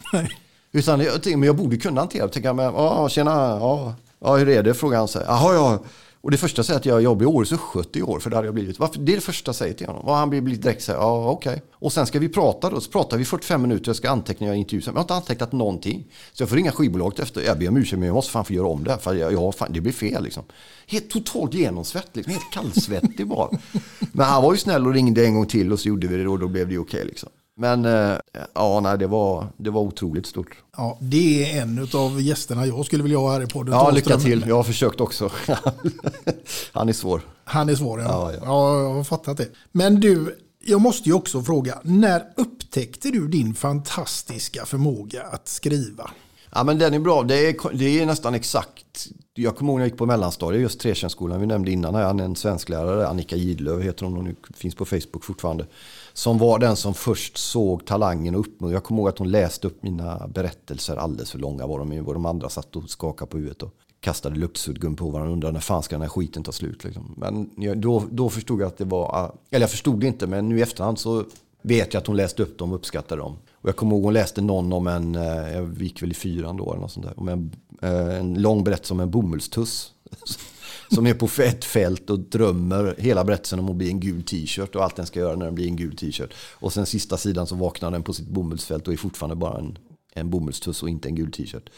Utan 0.71 0.99
jag 0.99 1.25
men 1.25 1.43
jag 1.43 1.55
borde 1.55 1.77
kunna 1.77 2.01
hantera 2.01 2.27
det. 2.27 2.33
Tänker 2.33 2.49
jag, 2.49 2.55
men, 2.55 2.65
ja, 2.65 3.09
tjena, 3.09 3.31
ja, 3.31 3.95
ja, 4.19 4.35
hur 4.35 4.49
är 4.49 4.63
det? 4.63 4.73
Frågar 4.73 4.97
han 4.97 5.07
så 5.07 5.19
här. 5.19 5.25
Jaha, 5.25 5.53
ja. 5.53 5.79
Och 6.23 6.31
det 6.31 6.37
första 6.37 6.63
säger 6.63 6.79
att 6.79 6.85
jag 6.85 7.01
jobbar 7.01 7.23
i 7.23 7.25
Årets 7.25 7.51
Östgöte 7.51 7.99
i 7.99 8.01
år, 8.01 8.19
för 8.19 8.29
det 8.29 8.35
hade 8.35 8.47
jag 8.47 8.53
blivit. 8.53 8.79
Varför? 8.79 8.99
Det 8.99 9.11
är 9.11 9.15
det 9.15 9.21
första 9.21 9.49
jag 9.49 9.55
säger 9.55 9.73
till 9.73 9.87
honom. 9.87 10.05
Och 10.05 10.15
han 10.15 10.29
blir 10.29 10.41
direkt 10.41 10.83
så 10.83 10.91
här, 10.91 10.99
ja 10.99 11.29
okej. 11.29 11.61
Och 11.73 11.93
sen 11.93 12.05
ska 12.05 12.19
vi 12.19 12.29
prata 12.29 12.69
då, 12.69 12.81
så 12.81 12.91
pratar 12.91 13.17
vi 13.17 13.25
45 13.25 13.61
minuter, 13.61 13.89
jag 13.89 13.95
ska 13.95 14.09
anteckna, 14.09 14.47
jag 14.47 14.55
intervjuar. 14.55 14.85
Men 14.85 14.93
jag 14.93 14.99
har 14.99 15.03
inte 15.03 15.13
antecknat 15.13 15.51
någonting. 15.51 16.07
Så 16.33 16.41
jag 16.41 16.49
får 16.49 16.55
ringa 16.55 16.71
skivbolaget 16.71 17.19
efter, 17.19 17.41
jag 17.41 17.59
ber 17.59 17.69
om 17.69 17.77
ursäkt 17.77 17.99
men 17.99 18.07
jag 18.07 18.13
måste 18.13 18.31
fan 18.31 18.45
få 18.45 18.53
göra 18.53 18.67
om 18.67 18.83
det 18.83 18.91
här, 18.91 18.97
för 18.97 19.13
jag, 19.13 19.33
jag, 19.33 19.55
fan, 19.55 19.73
det 19.73 19.81
blir 19.81 19.93
fel 19.93 20.23
liksom. 20.23 20.43
Helt 20.87 21.09
totalt 21.09 21.53
genomsvett, 21.53 22.09
liksom. 22.13 22.33
helt 22.33 22.51
kallsvettig 22.53 23.27
bara. 23.27 23.49
Men 24.11 24.25
han 24.25 24.43
var 24.43 24.51
ju 24.51 24.57
snäll 24.57 24.87
och 24.87 24.93
ringde 24.93 25.25
en 25.25 25.35
gång 25.35 25.45
till 25.45 25.71
och 25.71 25.79
så 25.79 25.87
gjorde 25.87 26.07
vi 26.07 26.17
det 26.17 26.29
och 26.29 26.39
då 26.39 26.47
blev 26.47 26.69
det 26.69 26.77
okej 26.77 27.01
okej 27.01 27.05
liksom. 27.05 27.29
Men 27.61 27.85
eh, 27.85 28.17
ja, 28.53 28.79
nej, 28.79 28.97
det 28.97 29.07
var, 29.07 29.47
det 29.57 29.69
var 29.69 29.81
otroligt 29.81 30.25
stort. 30.25 30.55
Ja, 30.77 30.97
det 31.01 31.51
är 31.51 31.61
en 31.61 31.87
av 31.93 32.21
gästerna 32.21 32.65
jag 32.65 32.85
skulle 32.85 33.03
vilja 33.03 33.17
ha 33.17 33.31
här 33.31 33.41
i 33.43 33.47
podden. 33.47 33.73
Ja, 33.73 33.91
lycka 33.91 34.17
till. 34.17 34.45
Jag 34.47 34.55
har 34.55 34.63
försökt 34.63 35.01
också. 35.01 35.29
Han 36.71 36.89
är 36.89 36.93
svår. 36.93 37.21
Han 37.43 37.69
är 37.69 37.75
svår, 37.75 38.01
ja. 38.01 38.07
Ja, 38.07 38.31
Ja, 38.33 38.39
ja. 38.45 38.81
jag 38.83 38.93
har 38.93 39.03
fattat 39.03 39.37
det. 39.37 39.47
Men 39.71 39.99
du, 39.99 40.37
jag 40.59 40.81
måste 40.81 41.09
ju 41.09 41.15
också 41.15 41.41
fråga. 41.41 41.79
När 41.83 42.23
upptäckte 42.35 43.09
du 43.11 43.27
din 43.27 43.53
fantastiska 43.53 44.65
förmåga 44.65 45.23
att 45.23 45.47
skriva? 45.47 46.11
Ja, 46.53 46.63
men 46.63 46.79
den 46.79 46.93
är 46.93 46.99
bra. 46.99 47.23
Det 47.23 47.47
är, 47.49 47.77
det 47.77 47.99
är 48.01 48.05
nästan 48.05 48.35
exakt. 48.35 49.07
Jag 49.33 49.55
kommer 49.55 49.71
ihåg 49.71 49.79
när 49.79 49.85
jag 49.85 49.89
gick 49.89 49.97
på 49.97 50.05
mellanstadiet, 50.05 50.61
just 50.61 50.79
Tretjänstskolan. 50.79 51.39
Vi 51.39 51.47
nämnde 51.47 51.71
innan 51.71 51.95
han 51.95 52.19
är 52.19 52.23
en 52.23 52.35
svensklärare, 52.35 53.07
Annika 53.07 53.35
Gidlöv 53.35 53.81
heter 53.81 54.05
hon, 54.05 54.15
hon 54.15 54.35
finns 54.55 54.75
på 54.75 54.85
Facebook 54.85 55.23
fortfarande. 55.23 55.65
Som 56.13 56.37
var 56.37 56.59
den 56.59 56.75
som 56.75 56.93
först 56.93 57.37
såg 57.37 57.85
talangen 57.85 58.35
och 58.35 58.39
uppmuntrade. 58.39 58.73
Jag 58.73 58.83
kommer 58.83 59.01
ihåg 59.01 59.09
att 59.09 59.17
hon 59.17 59.31
läste 59.31 59.67
upp 59.67 59.83
mina 59.83 60.27
berättelser, 60.27 60.95
alldeles 60.95 61.31
för 61.31 61.39
långa 61.39 61.67
var 61.67 61.79
de 61.79 61.93
ju. 61.93 62.05
Och 62.05 62.13
de 62.13 62.25
andra 62.25 62.49
satt 62.49 62.75
och 62.75 62.89
skakade 62.89 63.31
på 63.31 63.37
huvudet 63.37 63.63
och 63.63 63.73
kastade 63.99 64.35
luktsuddgum 64.35 64.95
på 64.95 65.09
varandra 65.09 65.29
och 65.29 65.33
undrade 65.33 65.53
när 65.53 65.59
fan 65.59 65.83
ska 65.83 65.95
den 65.95 66.01
här 66.01 66.09
skiten 66.09 66.43
ta 66.43 66.51
slut. 66.51 66.83
Liksom. 66.83 67.13
Men 67.17 67.49
jag, 67.57 67.77
då, 67.77 68.03
då 68.11 68.29
förstod 68.29 68.61
jag 68.61 68.67
att 68.67 68.77
det 68.77 68.85
var, 68.85 69.03
ah, 69.03 69.35
eller 69.51 69.63
jag 69.63 69.71
förstod 69.71 69.99
det 69.99 70.07
inte, 70.07 70.27
men 70.27 70.49
nu 70.49 70.59
i 70.59 70.61
efterhand 70.61 70.99
så 70.99 71.23
vet 71.61 71.93
jag 71.93 72.01
att 72.01 72.07
hon 72.07 72.17
läste 72.17 72.43
upp 72.43 72.57
dem 72.57 72.71
och 72.71 72.75
uppskattade 72.75 73.21
dem. 73.21 73.37
Och 73.53 73.69
jag 73.69 73.75
kommer 73.75 73.95
ihåg 73.95 74.03
hon 74.03 74.13
läste 74.13 74.41
någon 74.41 74.73
om 74.73 74.87
en, 74.87 75.15
eh, 75.15 75.53
jag 75.53 75.81
gick 75.81 76.01
väl 76.01 76.11
i 76.11 76.13
fyran 76.13 76.57
då 76.57 76.71
eller 76.71 76.81
något 76.81 76.91
sånt 76.91 77.05
där, 77.05 77.19
om 77.19 77.27
en, 77.27 77.51
eh, 77.81 78.19
en 78.19 78.33
lång 78.33 78.63
berättelse 78.63 78.93
om 78.93 78.99
en 78.99 79.11
bomullstuss. 79.11 79.93
Som 80.95 81.07
är 81.07 81.13
på 81.13 81.29
ett 81.41 81.65
fält 81.65 82.09
och 82.09 82.19
drömmer 82.19 82.95
hela 82.97 83.23
berättelsen 83.23 83.59
om 83.59 83.69
att 83.69 83.75
bli 83.75 83.89
en 83.89 83.99
gul 83.99 84.23
t-shirt 84.23 84.75
och 84.75 84.83
allt 84.83 84.95
den 84.95 85.05
ska 85.05 85.19
göra 85.19 85.35
när 85.35 85.45
den 85.45 85.55
blir 85.55 85.67
en 85.67 85.75
gul 85.75 85.95
t-shirt. 85.95 86.33
Och 86.53 86.73
sen 86.73 86.85
sista 86.85 87.17
sidan 87.17 87.47
så 87.47 87.55
vaknar 87.55 87.91
den 87.91 88.03
på 88.03 88.13
sitt 88.13 88.27
bomullsfält 88.27 88.87
och 88.87 88.93
är 88.93 88.97
fortfarande 88.97 89.35
bara 89.35 89.57
en, 89.57 89.77
en 90.13 90.29
bomullstuss 90.29 90.83
och 90.83 90.89
inte 90.89 91.09
en 91.09 91.15
gul 91.15 91.31
t-shirt. 91.31 91.69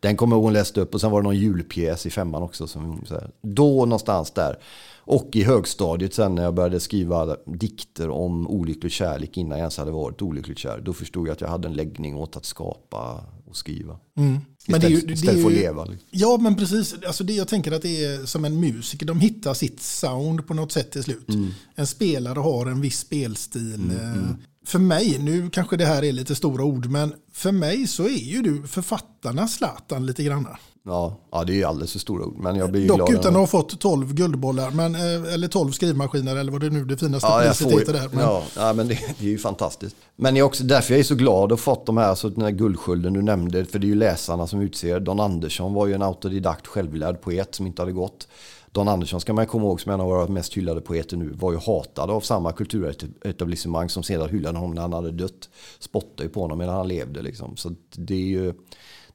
Den 0.00 0.16
kommer 0.16 0.36
hon 0.36 0.52
läste 0.52 0.80
upp 0.80 0.94
och 0.94 1.00
sen 1.00 1.10
var 1.10 1.22
det 1.22 1.24
någon 1.24 1.36
julpjäs 1.36 2.06
i 2.06 2.10
femman 2.10 2.42
också. 2.42 2.66
Som, 2.66 3.04
så 3.06 3.14
här, 3.14 3.30
då 3.42 3.84
någonstans 3.84 4.30
där. 4.30 4.58
Och 5.04 5.28
i 5.32 5.42
högstadiet 5.42 6.14
sen 6.14 6.34
när 6.34 6.42
jag 6.42 6.54
började 6.54 6.80
skriva 6.80 7.36
dikter 7.46 8.10
om 8.10 8.48
olycklig 8.48 8.92
kärlek 8.92 9.36
innan 9.36 9.50
jag 9.50 9.58
ens 9.58 9.78
hade 9.78 9.90
varit 9.90 10.22
olyckligt 10.22 10.58
kär. 10.58 10.80
Då 10.80 10.92
förstod 10.92 11.28
jag 11.28 11.32
att 11.32 11.40
jag 11.40 11.48
hade 11.48 11.68
en 11.68 11.74
läggning 11.74 12.16
åt 12.16 12.36
att 12.36 12.44
skapa 12.44 13.24
och 13.46 13.56
skriva. 13.56 13.96
Mm. 14.16 14.38
Men 14.66 14.80
det 14.80 14.86
är 14.86 14.90
ju- 14.90 14.96
Istället, 14.96 15.06
det 15.08 15.12
är 15.12 15.14
istället 15.14 15.42
för 15.42 15.50
att 15.50 15.56
leva. 15.56 15.84
Liksom. 15.84 16.08
Ja, 16.10 16.38
men 16.40 16.56
precis. 16.56 16.94
Alltså 17.06 17.24
det, 17.24 17.32
jag 17.32 17.48
tänker 17.48 17.72
att 17.72 17.82
det 17.82 18.04
är 18.04 18.26
som 18.26 18.44
en 18.44 18.60
musiker. 18.60 19.06
De 19.06 19.20
hittar 19.20 19.54
sitt 19.54 19.82
sound 19.82 20.46
på 20.46 20.54
något 20.54 20.72
sätt 20.72 20.90
till 20.90 21.02
slut. 21.02 21.28
Mm. 21.28 21.50
En 21.74 21.86
spelare 21.86 22.38
har 22.38 22.66
en 22.66 22.80
viss 22.80 22.98
spelstil. 22.98 23.90
eh, 23.90 24.30
För 24.66 24.78
mig, 24.78 25.18
nu 25.18 25.50
kanske 25.50 25.76
det 25.76 25.86
här 25.86 26.04
är 26.04 26.12
lite 26.12 26.34
stora 26.34 26.64
ord, 26.64 26.86
men 26.86 27.14
för 27.32 27.52
mig 27.52 27.86
så 27.86 28.04
är 28.04 28.24
ju 28.24 28.42
du 28.42 28.62
författarnas 28.66 29.54
Zlatan 29.54 30.06
lite 30.06 30.24
grann. 30.24 30.46
Ja, 30.84 31.20
ja, 31.32 31.44
det 31.44 31.52
är 31.52 31.54
ju 31.54 31.64
alldeles 31.64 31.92
för 31.92 31.98
stora 31.98 32.24
ord. 32.24 32.38
Men 32.38 32.56
jag 32.56 32.70
blir 32.72 32.88
Dock 32.88 32.96
glad. 32.96 33.10
utan 33.12 33.32
att 33.32 33.40
ha 33.40 33.46
fått 33.46 33.80
12 33.80 34.14
guldbollar, 34.14 34.70
men, 34.70 34.94
eh, 34.94 35.34
eller 35.34 35.48
12 35.48 35.72
skrivmaskiner 35.72 36.36
eller 36.36 36.52
vad 36.52 36.60
det 36.60 36.70
nu 36.70 36.84
det 36.84 36.96
finaste 36.96 37.28
Ja, 37.28 37.42
priset 37.46 37.72
heter 37.72 37.92
där. 37.92 38.08
Men, 38.12 38.20
ja, 38.24 38.42
ja, 38.56 38.72
men 38.72 38.88
det, 38.88 38.98
det 39.18 39.26
är 39.26 39.30
ju 39.30 39.38
fantastiskt. 39.38 39.96
Men 40.16 40.34
det 40.34 40.40
är 40.40 40.44
också 40.44 40.64
därför 40.64 40.94
jag 40.94 41.00
är 41.00 41.04
så 41.04 41.14
glad 41.14 41.52
och 41.52 41.60
fått 41.60 41.86
de 41.86 41.96
här, 41.96 42.14
så 42.14 42.28
den 42.28 42.42
här 42.42 42.50
guldskölden 42.50 43.12
du 43.12 43.22
nämnde, 43.22 43.64
för 43.64 43.78
det 43.78 43.86
är 43.86 43.88
ju 43.88 43.94
läsarna 43.94 44.46
som 44.46 44.60
utser. 44.60 45.00
Don 45.00 45.20
Andersson 45.20 45.74
var 45.74 45.86
ju 45.86 45.94
en 45.94 46.02
autodidakt 46.02 46.66
självlärd 46.66 47.20
poet 47.20 47.54
som 47.54 47.66
inte 47.66 47.82
hade 47.82 47.92
gått. 47.92 48.28
Don 48.72 48.88
Andersson 48.88 49.20
ska 49.20 49.32
man 49.32 49.46
komma 49.46 49.64
ihåg 49.64 49.80
som 49.80 49.92
en 49.92 50.00
av 50.00 50.06
våra 50.06 50.26
mest 50.26 50.54
hyllade 50.54 50.80
poeter 50.80 51.16
nu, 51.16 51.32
var 51.34 51.52
ju 51.52 51.58
hatad 51.58 52.10
av 52.10 52.20
samma 52.20 52.52
kulturetablissemang 52.52 53.88
som 53.88 54.02
sedan 54.02 54.28
hyllade 54.28 54.58
honom 54.58 54.74
när 54.74 54.82
han 54.82 54.92
hade 54.92 55.10
dött. 55.10 55.48
Spottade 55.78 56.22
ju 56.22 56.28
på 56.28 56.40
honom 56.40 56.58
medan 56.58 56.74
han 56.74 56.88
levde 56.88 57.22
liksom. 57.22 57.56
Så 57.56 57.74
det 57.96 58.14
är 58.14 58.28
ju... 58.28 58.54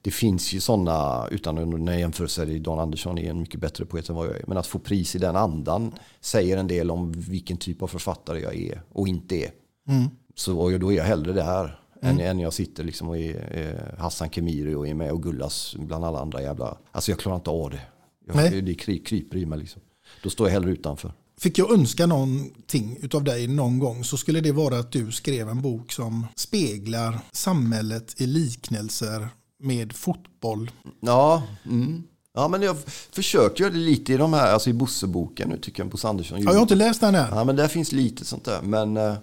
Det 0.01 0.11
finns 0.11 0.53
ju 0.53 0.59
sådana, 0.59 1.27
utan 1.31 1.89
att 1.89 1.99
jämföra 1.99 2.27
sig, 2.27 2.59
Don 2.59 2.79
Andersson 2.79 3.17
är 3.17 3.29
en 3.29 3.39
mycket 3.39 3.59
bättre 3.59 3.85
poet 3.85 4.09
än 4.09 4.15
vad 4.15 4.27
jag 4.27 4.35
är. 4.35 4.43
Men 4.47 4.57
att 4.57 4.67
få 4.67 4.79
pris 4.79 5.15
i 5.15 5.19
den 5.19 5.35
andan 5.35 5.93
säger 6.21 6.57
en 6.57 6.67
del 6.67 6.91
om 6.91 7.11
vilken 7.11 7.57
typ 7.57 7.81
av 7.81 7.87
författare 7.87 8.39
jag 8.39 8.55
är 8.55 8.81
och 8.89 9.07
inte 9.07 9.35
är. 9.35 9.51
Så 10.35 10.59
och 10.59 10.79
då 10.79 10.91
är 10.91 10.97
jag 10.97 11.03
hellre 11.03 11.33
där. 11.33 11.79
Än, 12.01 12.19
än 12.19 12.39
jag 12.39 12.53
sitter 12.53 12.83
liksom 12.83 13.09
och 13.09 13.17
är 13.17 13.57
eh, 13.95 13.99
Hassan 13.99 14.29
Khemiri 14.29 14.75
och 14.75 14.87
är 14.87 14.93
med 14.93 15.11
och 15.11 15.23
gullas 15.23 15.75
bland 15.79 16.05
alla 16.05 16.19
andra 16.19 16.41
jävla... 16.41 16.77
Alltså 16.91 17.11
jag 17.11 17.19
klarar 17.19 17.35
inte 17.35 17.49
av 17.49 17.69
det. 17.69 17.81
Nej. 18.33 18.55
Jag, 18.55 18.65
det 18.65 18.73
kry, 18.73 18.99
kryper 18.99 19.37
i 19.37 19.45
mig 19.45 19.59
liksom. 19.59 19.81
Då 20.23 20.29
står 20.29 20.47
jag 20.47 20.53
hellre 20.53 20.71
utanför. 20.71 21.13
Fick 21.39 21.57
jag 21.57 21.71
önska 21.71 22.05
någonting 22.05 22.97
utav 23.01 23.23
dig 23.23 23.47
någon 23.47 23.79
gång 23.79 24.03
så 24.03 24.17
skulle 24.17 24.41
det 24.41 24.51
vara 24.51 24.79
att 24.79 24.91
du 24.91 25.11
skrev 25.11 25.49
en 25.49 25.61
bok 25.61 25.91
som 25.91 26.27
speglar 26.35 27.19
samhället 27.31 28.21
i 28.21 28.25
liknelser 28.25 29.27
med 29.59 29.93
fotboll. 29.93 30.71
Ja, 30.99 31.43
mm. 31.65 32.03
ja 32.33 32.47
men 32.47 32.61
jag 32.61 32.77
försöker 33.11 33.63
göra 33.63 33.73
det 33.73 33.79
lite 33.79 34.13
i 34.13 34.17
de 34.17 34.33
här, 34.33 34.53
alltså 34.53 34.69
i 34.69 34.73
Bosseboken 34.73 35.49
nu 35.49 35.57
tycker 35.57 35.83
jag, 35.83 35.91
Bosse 35.91 36.07
Andersson. 36.07 36.41
Ja, 36.41 36.49
jag 36.49 36.53
har 36.53 36.61
inte 36.61 36.75
läst 36.75 37.01
den 37.01 37.15
här. 37.15 37.35
Ja, 37.35 37.43
men 37.43 37.55
där 37.55 37.67
finns 37.67 37.91
lite 37.91 38.25
sånt 38.25 38.45
där. 38.45 38.61
Men 38.61 38.97
eh, 38.97 39.13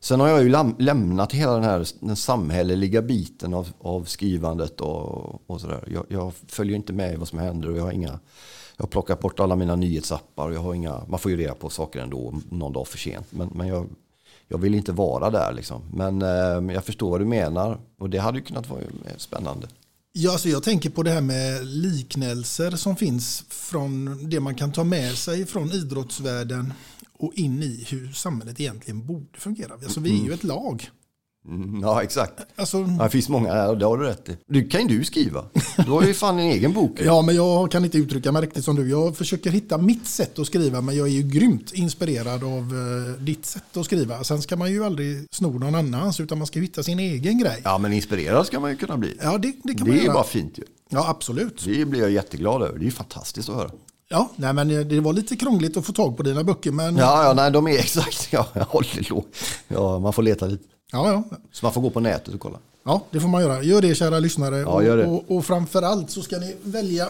sen 0.00 0.20
har 0.20 0.28
jag 0.28 0.42
ju 0.42 0.74
lämnat 0.78 1.32
hela 1.32 1.52
den 1.52 1.64
här 1.64 1.88
den 2.00 2.16
samhälleliga 2.16 3.02
biten 3.02 3.54
av, 3.54 3.68
av 3.80 4.04
skrivandet 4.04 4.80
och, 4.80 5.50
och 5.50 5.60
sådär. 5.60 5.88
Jag, 5.92 6.06
jag 6.08 6.32
följer 6.48 6.76
inte 6.76 6.92
med 6.92 7.12
i 7.12 7.16
vad 7.16 7.28
som 7.28 7.38
händer 7.38 7.70
och 7.70 7.78
jag 7.78 7.82
har 7.82 7.92
inga 7.92 8.18
jag 8.76 8.84
har 8.84 8.90
plockat 8.90 9.20
bort 9.20 9.40
alla 9.40 9.56
mina 9.56 9.76
nyhetsappar 9.76 10.48
och 10.48 10.54
jag 10.54 10.60
har 10.60 10.74
inga, 10.74 11.04
man 11.08 11.18
får 11.18 11.30
ju 11.30 11.36
reda 11.36 11.54
på 11.54 11.70
saker 11.70 12.00
ändå 12.00 12.34
någon 12.50 12.72
dag 12.72 12.88
för 12.88 12.98
sent. 12.98 13.26
Men, 13.30 13.48
men 13.54 13.66
jag, 13.66 13.86
jag 14.48 14.58
vill 14.58 14.74
inte 14.74 14.92
vara 14.92 15.30
där 15.30 15.52
liksom. 15.52 15.82
Men 15.92 16.22
eh, 16.22 16.74
jag 16.74 16.84
förstår 16.84 17.10
vad 17.10 17.20
du 17.20 17.24
menar 17.24 17.80
och 17.98 18.10
det 18.10 18.18
hade 18.18 18.38
ju 18.38 18.44
kunnat 18.44 18.68
vara 18.68 18.80
spännande. 19.16 19.68
Ja, 20.12 20.32
alltså 20.32 20.48
jag 20.48 20.62
tänker 20.62 20.90
på 20.90 21.02
det 21.02 21.10
här 21.10 21.20
med 21.20 21.66
liknelser 21.66 22.70
som 22.70 22.96
finns 22.96 23.44
från 23.48 24.18
det 24.30 24.40
man 24.40 24.54
kan 24.54 24.72
ta 24.72 24.84
med 24.84 25.14
sig 25.14 25.46
från 25.46 25.72
idrottsvärlden 25.72 26.72
och 27.12 27.34
in 27.34 27.62
i 27.62 27.86
hur 27.88 28.12
samhället 28.12 28.60
egentligen 28.60 29.06
borde 29.06 29.38
fungera. 29.38 29.74
Alltså 29.74 30.00
vi 30.00 30.20
är 30.20 30.24
ju 30.24 30.32
ett 30.32 30.44
lag. 30.44 30.90
Mm, 31.48 31.80
ja, 31.82 32.02
exakt. 32.02 32.32
Alltså, 32.56 32.78
Ja, 32.98 33.04
det 33.04 33.10
finns 33.10 33.28
många 33.28 33.68
och 33.68 33.78
det 33.78 33.84
har 33.86 33.98
du 33.98 34.04
rätt 34.04 34.28
i. 34.28 34.36
Du 34.46 34.68
kan 34.68 34.88
ju 34.88 34.98
du 34.98 35.04
skriva. 35.04 35.44
Du 35.84 35.90
har 35.90 36.02
ju 36.02 36.14
fan 36.14 36.38
en 36.38 36.44
egen 36.50 36.72
bok. 36.72 36.98
ja, 37.04 37.22
men 37.22 37.34
jag 37.36 37.70
kan 37.70 37.84
inte 37.84 37.98
uttrycka 37.98 38.32
mig 38.32 38.42
riktigt 38.42 38.64
som 38.64 38.76
du. 38.76 38.90
Jag 38.90 39.16
försöker 39.16 39.50
hitta 39.50 39.78
mitt 39.78 40.06
sätt 40.06 40.38
att 40.38 40.46
skriva, 40.46 40.80
men 40.80 40.96
jag 40.96 41.06
är 41.06 41.12
ju 41.12 41.22
grymt 41.22 41.72
inspirerad 41.72 42.44
av 42.44 42.58
eh, 43.16 43.22
ditt 43.22 43.46
sätt 43.46 43.76
att 43.76 43.84
skriva. 43.84 44.24
Sen 44.24 44.42
ska 44.42 44.56
man 44.56 44.70
ju 44.72 44.84
aldrig 44.84 45.26
sno 45.30 45.58
någon 45.58 45.74
annans, 45.74 46.20
utan 46.20 46.38
man 46.38 46.46
ska 46.46 46.60
hitta 46.60 46.82
sin 46.82 46.98
egen 46.98 47.38
grej. 47.38 47.60
Ja, 47.64 47.78
men 47.78 47.92
inspirerad 47.92 48.46
ska 48.46 48.60
man 48.60 48.70
ju 48.70 48.76
kunna 48.76 48.96
bli. 48.96 49.16
Ja, 49.22 49.38
det, 49.38 49.52
det 49.64 49.74
kan 49.74 49.76
Det 49.76 49.80
man 49.84 49.90
är 49.90 49.94
ju 49.94 50.02
göra. 50.04 50.14
bara 50.14 50.24
fint 50.24 50.58
ju. 50.58 50.62
Ja, 50.90 51.08
absolut. 51.08 51.64
Det 51.64 51.84
blir 51.84 52.00
jag 52.00 52.10
jätteglad 52.10 52.62
över. 52.62 52.78
Det 52.78 52.82
är 52.82 52.86
ju 52.86 52.90
fantastiskt 52.90 53.48
att 53.48 53.54
höra. 53.56 53.70
Ja, 54.08 54.30
nej, 54.36 54.52
men 54.52 54.88
det 54.88 55.00
var 55.00 55.12
lite 55.12 55.36
krångligt 55.36 55.76
att 55.76 55.86
få 55.86 55.92
tag 55.92 56.16
på 56.16 56.22
dina 56.22 56.44
böcker, 56.44 56.72
men 56.72 56.96
Ja, 56.96 57.24
ja 57.24 57.32
nej, 57.32 57.50
de 57.50 57.66
är 57.68 57.70
exakt. 57.78 58.28
Ja, 58.32 58.46
jag 58.54 58.64
håller 58.64 59.10
låg. 59.10 59.24
Ja, 59.68 59.98
man 59.98 60.12
får 60.12 60.22
leta 60.22 60.46
lite. 60.46 60.64
Ja, 60.92 61.10
ja. 61.30 61.36
Så 61.52 61.66
man 61.66 61.72
får 61.72 61.80
gå 61.80 61.90
på 61.90 62.00
nätet 62.00 62.34
och 62.34 62.40
kolla. 62.40 62.58
Ja, 62.84 63.02
det 63.10 63.20
får 63.20 63.28
man 63.28 63.42
göra. 63.42 63.62
Gör 63.62 63.82
det 63.82 63.94
kära 63.94 64.18
lyssnare. 64.18 64.58
Ja, 64.58 64.82
gör 64.82 64.96
det. 64.96 65.06
Och, 65.06 65.14
och, 65.30 65.36
och 65.36 65.44
framförallt 65.46 66.10
så 66.10 66.22
ska 66.22 66.38
ni 66.38 66.56
välja, 66.62 67.04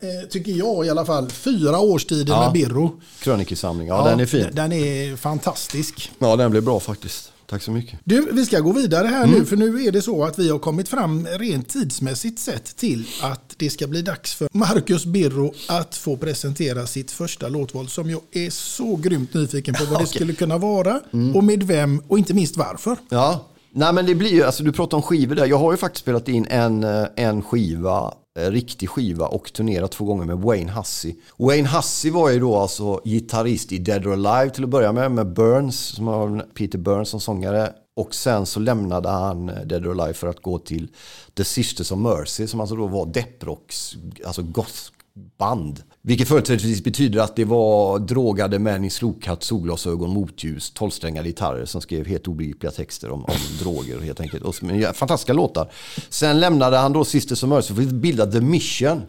eh, 0.00 0.28
tycker 0.30 0.52
jag 0.52 0.86
i 0.86 0.90
alla 0.90 1.04
fall, 1.04 1.30
fyra 1.30 1.78
årstider 1.78 2.32
Ja. 2.32 2.40
med 2.40 2.52
Birro. 2.52 3.00
Krönikesamling, 3.20 3.88
ja, 3.88 4.04
den 4.08 4.20
är 4.20 4.26
fin. 4.26 4.46
Den 4.52 4.72
är 4.72 5.16
fantastisk. 5.16 6.12
Ja, 6.18 6.36
den 6.36 6.50
blir 6.50 6.60
bra 6.60 6.80
faktiskt. 6.80 7.32
Tack 7.48 7.62
så 7.62 7.70
mycket. 7.70 7.98
Du, 8.04 8.28
vi 8.32 8.46
ska 8.46 8.60
gå 8.60 8.72
vidare 8.72 9.06
här 9.06 9.26
nu, 9.26 9.44
för 9.44 9.56
nu 9.56 9.84
är 9.84 9.92
det 9.92 10.02
så 10.02 10.24
att 10.24 10.38
vi 10.38 10.50
har 10.50 10.58
kommit 10.58 10.88
fram 10.88 11.26
rent 11.26 11.68
tidsmässigt 11.68 12.38
sett 12.38 12.76
till 12.76 13.06
att 13.22 13.54
det 13.56 13.70
ska 13.70 13.86
bli 13.86 14.02
dags 14.02 14.34
för 14.34 14.48
Marcus 14.52 15.04
Birro 15.04 15.54
att 15.68 15.94
få 15.96 16.16
presentera 16.16 16.86
sitt 16.86 17.10
första 17.10 17.48
låtval 17.48 17.88
som 17.88 18.10
jag 18.10 18.20
är 18.32 18.50
så 18.50 18.96
grymt 18.96 19.34
nyfiken 19.34 19.74
på 19.74 19.84
vad 19.84 19.92
det 19.92 19.94
Okej. 20.04 20.06
skulle 20.06 20.32
kunna 20.32 20.58
vara 20.58 21.00
och 21.34 21.44
med 21.44 21.62
vem 21.62 22.02
och 22.08 22.18
inte 22.18 22.34
minst 22.34 22.56
varför. 22.56 22.96
Ja, 23.08 23.46
nej 23.72 23.92
men 23.92 24.06
det 24.06 24.14
blir 24.14 24.30
ju, 24.30 24.42
alltså 24.42 24.62
du 24.62 24.72
pratar 24.72 24.96
om 24.96 25.02
skivor 25.02 25.34
där. 25.34 25.46
Jag 25.46 25.58
har 25.58 25.72
ju 25.72 25.76
faktiskt 25.76 26.02
spelat 26.02 26.28
in 26.28 26.46
en, 26.50 26.84
eh, 26.84 27.06
en 27.16 27.42
skiva, 27.42 28.14
Eh, 28.36 28.50
riktig 28.50 28.88
skiva 28.88 29.26
och 29.26 29.52
turnerat 29.52 29.92
två 29.92 30.04
gånger 30.04 30.24
med 30.24 30.38
Wayne 30.38 30.72
Hussey. 30.72 31.14
Wayne 31.38 31.68
Hussey 31.68 32.10
var 32.10 32.30
ju 32.30 32.40
då 32.40 32.56
alltså 32.56 33.00
gitarrist 33.04 33.72
i 33.72 33.78
Dead 33.78 34.06
or 34.06 34.12
Alive 34.12 34.54
till 34.54 34.64
att 34.64 34.70
börja 34.70 34.92
med, 34.92 35.12
med 35.12 35.32
Burns, 35.32 35.78
som 35.78 36.06
har 36.06 36.46
Peter 36.54 36.78
Burns 36.78 37.08
som 37.08 37.20
sångare. 37.20 37.72
Och 37.96 38.14
sen 38.14 38.46
så 38.46 38.60
lämnade 38.60 39.08
han 39.08 39.48
eh, 39.48 39.60
Dead 39.60 39.86
or 39.86 40.00
Alive 40.00 40.14
för 40.14 40.26
att 40.26 40.42
gå 40.42 40.58
till 40.58 40.88
The 41.34 41.44
Sisters 41.44 41.92
of 41.92 41.98
Mercy 41.98 42.46
som 42.46 42.60
alltså 42.60 42.76
då 42.76 42.86
var 42.86 43.06
depprocks, 43.06 43.96
alltså 44.26 44.42
gothband. 44.42 45.82
Vilket 46.08 46.28
förutsättningsvis 46.28 46.84
betyder 46.84 47.20
att 47.20 47.36
det 47.36 47.44
var 47.44 47.98
drogade 47.98 48.58
män 48.58 48.84
i 48.84 48.90
slokhatt, 48.90 49.42
solglasögon, 49.42 50.10
motljus, 50.10 50.70
tolvsträngade 50.70 51.28
gitarrer 51.28 51.64
som 51.64 51.80
skrev 51.80 52.06
helt 52.06 52.28
obegripliga 52.28 52.72
texter 52.72 53.10
om, 53.10 53.24
om 53.24 53.34
droger 53.60 54.00
helt 54.00 54.20
enkelt. 54.20 54.44
Och, 54.44 54.54
men, 54.60 54.80
ja, 54.80 54.92
fantastiska 54.92 55.32
låtar. 55.32 55.70
Sen 56.08 56.40
lämnade 56.40 56.76
han 56.76 56.92
då 56.92 57.04
Sisters 57.04 57.42
of 57.42 57.48
Mercy 57.48 57.74
för 57.74 57.82
att 57.82 57.88
bilda 57.88 58.26
The 58.26 58.40
Mission. 58.40 59.02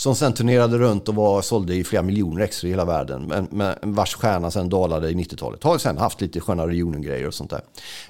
Som 0.00 0.14
sen 0.14 0.32
turnerade 0.32 0.78
runt 0.78 1.08
och 1.08 1.14
var, 1.14 1.42
sålde 1.42 1.74
i 1.74 1.84
flera 1.84 2.02
miljoner 2.02 2.42
extra 2.42 2.68
i 2.68 2.70
hela 2.70 2.84
världen. 2.84 3.22
Men, 3.26 3.48
men 3.50 3.74
vars 3.82 4.14
stjärna 4.14 4.50
sen 4.50 4.68
dalade 4.68 5.10
i 5.10 5.14
90-talet. 5.14 5.62
Har 5.62 5.78
sen 5.78 5.98
haft 5.98 6.20
lite 6.20 6.40
sköna 6.40 6.66
reunion-grejer 6.66 7.26
och 7.26 7.34
sånt 7.34 7.50
där. 7.50 7.60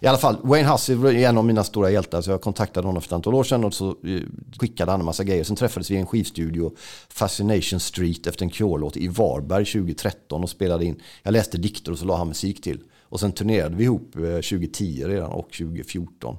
I 0.01 0.07
alla 0.07 0.19
fall, 0.19 0.37
Wayne 0.43 0.69
Hussey 0.69 0.97
var 0.97 1.13
en 1.13 1.39
av 1.39 1.45
mina 1.45 1.65
stora 1.65 1.91
hjältar. 1.91 2.23
Så 2.23 2.31
jag 2.31 2.41
kontaktade 2.41 2.87
honom 2.87 3.03
för 3.03 3.09
ett 3.09 3.13
antal 3.13 3.35
år 3.35 3.45
sedan 3.45 3.65
och 3.65 3.75
så 3.75 3.89
eh, 3.89 4.21
skickade 4.61 4.91
han 4.91 5.01
en 5.01 5.07
massa 5.07 5.25
grejer. 5.25 5.45
Sen 5.45 5.57
träffades 5.57 5.91
vi 5.91 5.95
i 5.95 5.99
en 5.99 6.07
skivstudio, 6.07 6.73
Fascination 7.09 7.81
Street, 7.81 8.27
efter 8.27 8.45
en 8.45 8.51
Cure-låt 8.51 8.97
i 8.97 9.09
Varberg 9.09 9.65
2013 9.65 10.43
och 10.43 10.51
spelade 10.51 10.85
in. 10.85 11.03
Jag 11.23 11.33
läste 11.33 11.59
dikter 11.59 11.93
och 11.93 11.99
så 11.99 12.05
la 12.05 12.17
han 12.17 12.29
musik 12.29 12.63
till. 12.63 12.79
Och 13.03 13.21
sen 13.21 13.33
turnerade 13.33 13.77
vi 13.77 13.85
ihop 13.85 14.17
eh, 14.17 14.23
2010 14.23 15.05
redan 15.07 15.31
och 15.31 15.53
2014. 15.53 16.37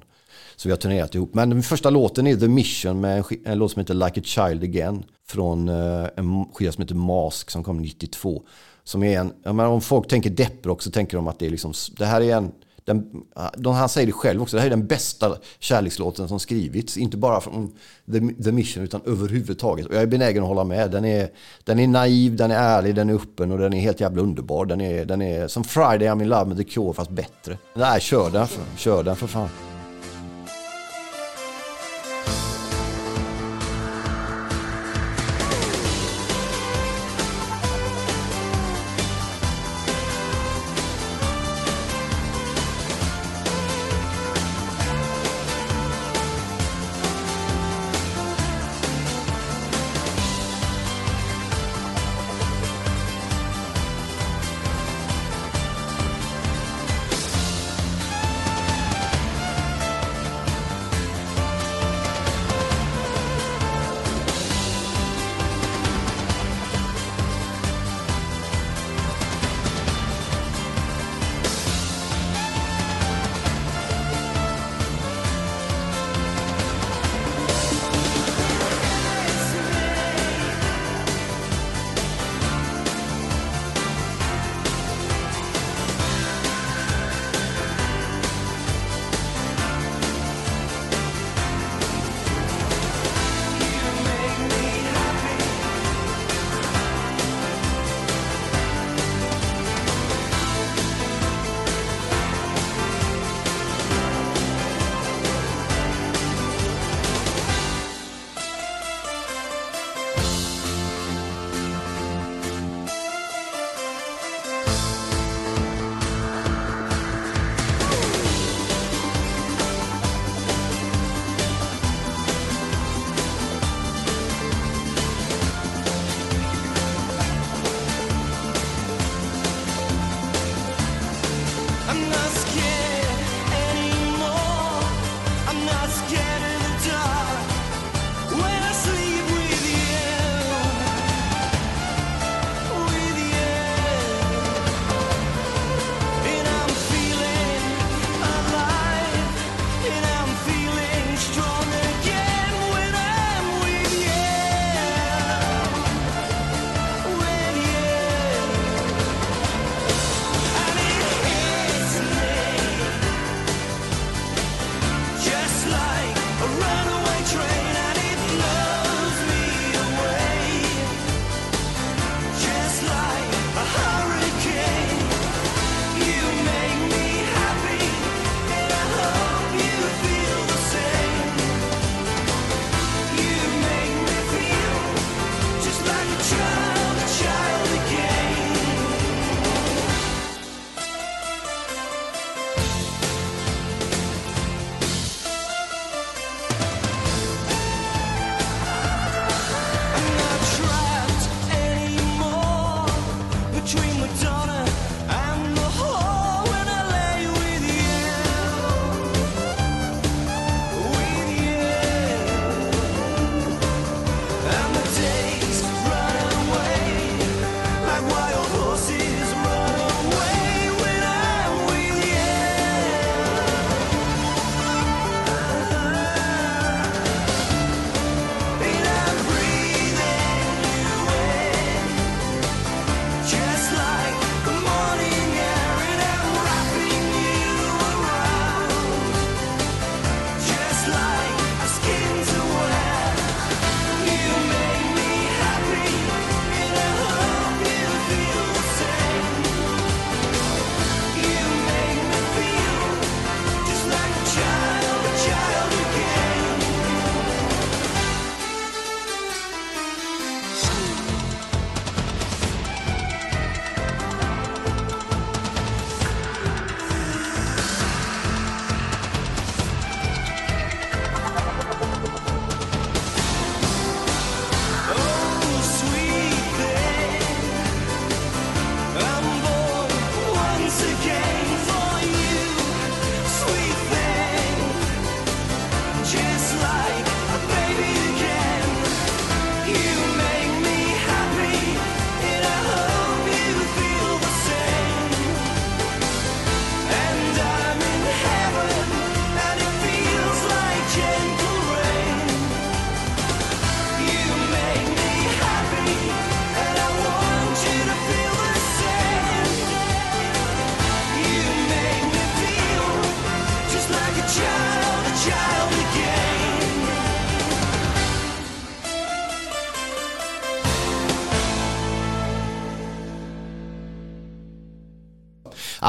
Så 0.56 0.68
vi 0.68 0.72
har 0.72 0.78
turnerat 0.78 1.14
ihop. 1.14 1.34
Men 1.34 1.50
den 1.50 1.62
första 1.62 1.90
låten 1.90 2.26
är 2.26 2.36
The 2.36 2.48
Mission 2.48 3.00
med 3.00 3.18
en, 3.18 3.24
en 3.44 3.58
låt 3.58 3.72
som 3.72 3.80
heter 3.80 3.94
Like 3.94 4.20
a 4.20 4.22
Child 4.24 4.62
Again. 4.62 5.04
Från 5.28 5.68
eh, 5.68 6.06
en 6.16 6.44
skiva 6.52 6.72
som 6.72 6.82
heter 6.82 6.94
Mask 6.94 7.50
som 7.50 7.64
kom 7.64 7.78
92. 7.78 8.42
Som 8.84 9.02
är 9.02 9.20
en, 9.20 9.32
jag 9.42 9.54
menar, 9.54 9.70
om 9.70 9.80
folk 9.80 10.08
tänker 10.08 10.30
depprock 10.30 10.82
så 10.82 10.90
tänker 10.90 11.16
de 11.16 11.28
att 11.28 11.38
det 11.38 11.46
är 11.46 11.50
liksom, 11.50 11.72
det 11.98 12.06
här 12.06 12.20
är 12.20 12.36
en, 12.36 12.52
den, 12.84 13.10
ah, 13.34 13.50
de, 13.56 13.74
han 13.74 13.88
säger 13.88 14.06
det 14.06 14.12
själv 14.12 14.42
också, 14.42 14.56
det 14.56 14.60
här 14.60 14.66
är 14.66 14.70
den 14.70 14.86
bästa 14.86 15.36
kärlekslåten 15.58 16.28
som 16.28 16.40
skrivits. 16.40 16.96
Inte 16.96 17.16
bara 17.16 17.40
från 17.40 17.72
The, 18.12 18.42
The 18.44 18.52
Mission 18.52 18.84
utan 18.84 19.00
överhuvudtaget. 19.06 19.86
Och 19.86 19.94
jag 19.94 20.02
är 20.02 20.06
benägen 20.06 20.42
att 20.42 20.48
hålla 20.48 20.64
med. 20.64 20.90
Den 20.90 21.04
är, 21.04 21.28
den 21.64 21.78
är 21.78 21.86
naiv, 21.86 22.36
den 22.36 22.50
är 22.50 22.56
ärlig, 22.56 22.94
den 22.94 23.10
är 23.10 23.14
öppen 23.14 23.52
och 23.52 23.58
den 23.58 23.72
är 23.72 23.80
helt 23.80 24.00
jävla 24.00 24.22
underbar. 24.22 24.66
Den 24.66 24.80
är, 24.80 25.04
den 25.04 25.22
är 25.22 25.48
som 25.48 25.64
Friday 25.64 26.08
I'm 26.08 26.22
in 26.22 26.28
love 26.28 26.44
med 26.44 26.56
The 26.56 26.64
Cure 26.64 26.92
fast 26.92 27.10
bättre. 27.10 27.58
Nej, 27.74 28.00
kör 28.00 28.30
den 28.30 28.46
för, 28.46 28.64
kör 28.76 29.02
den 29.02 29.16
för 29.16 29.26
fan. 29.26 29.71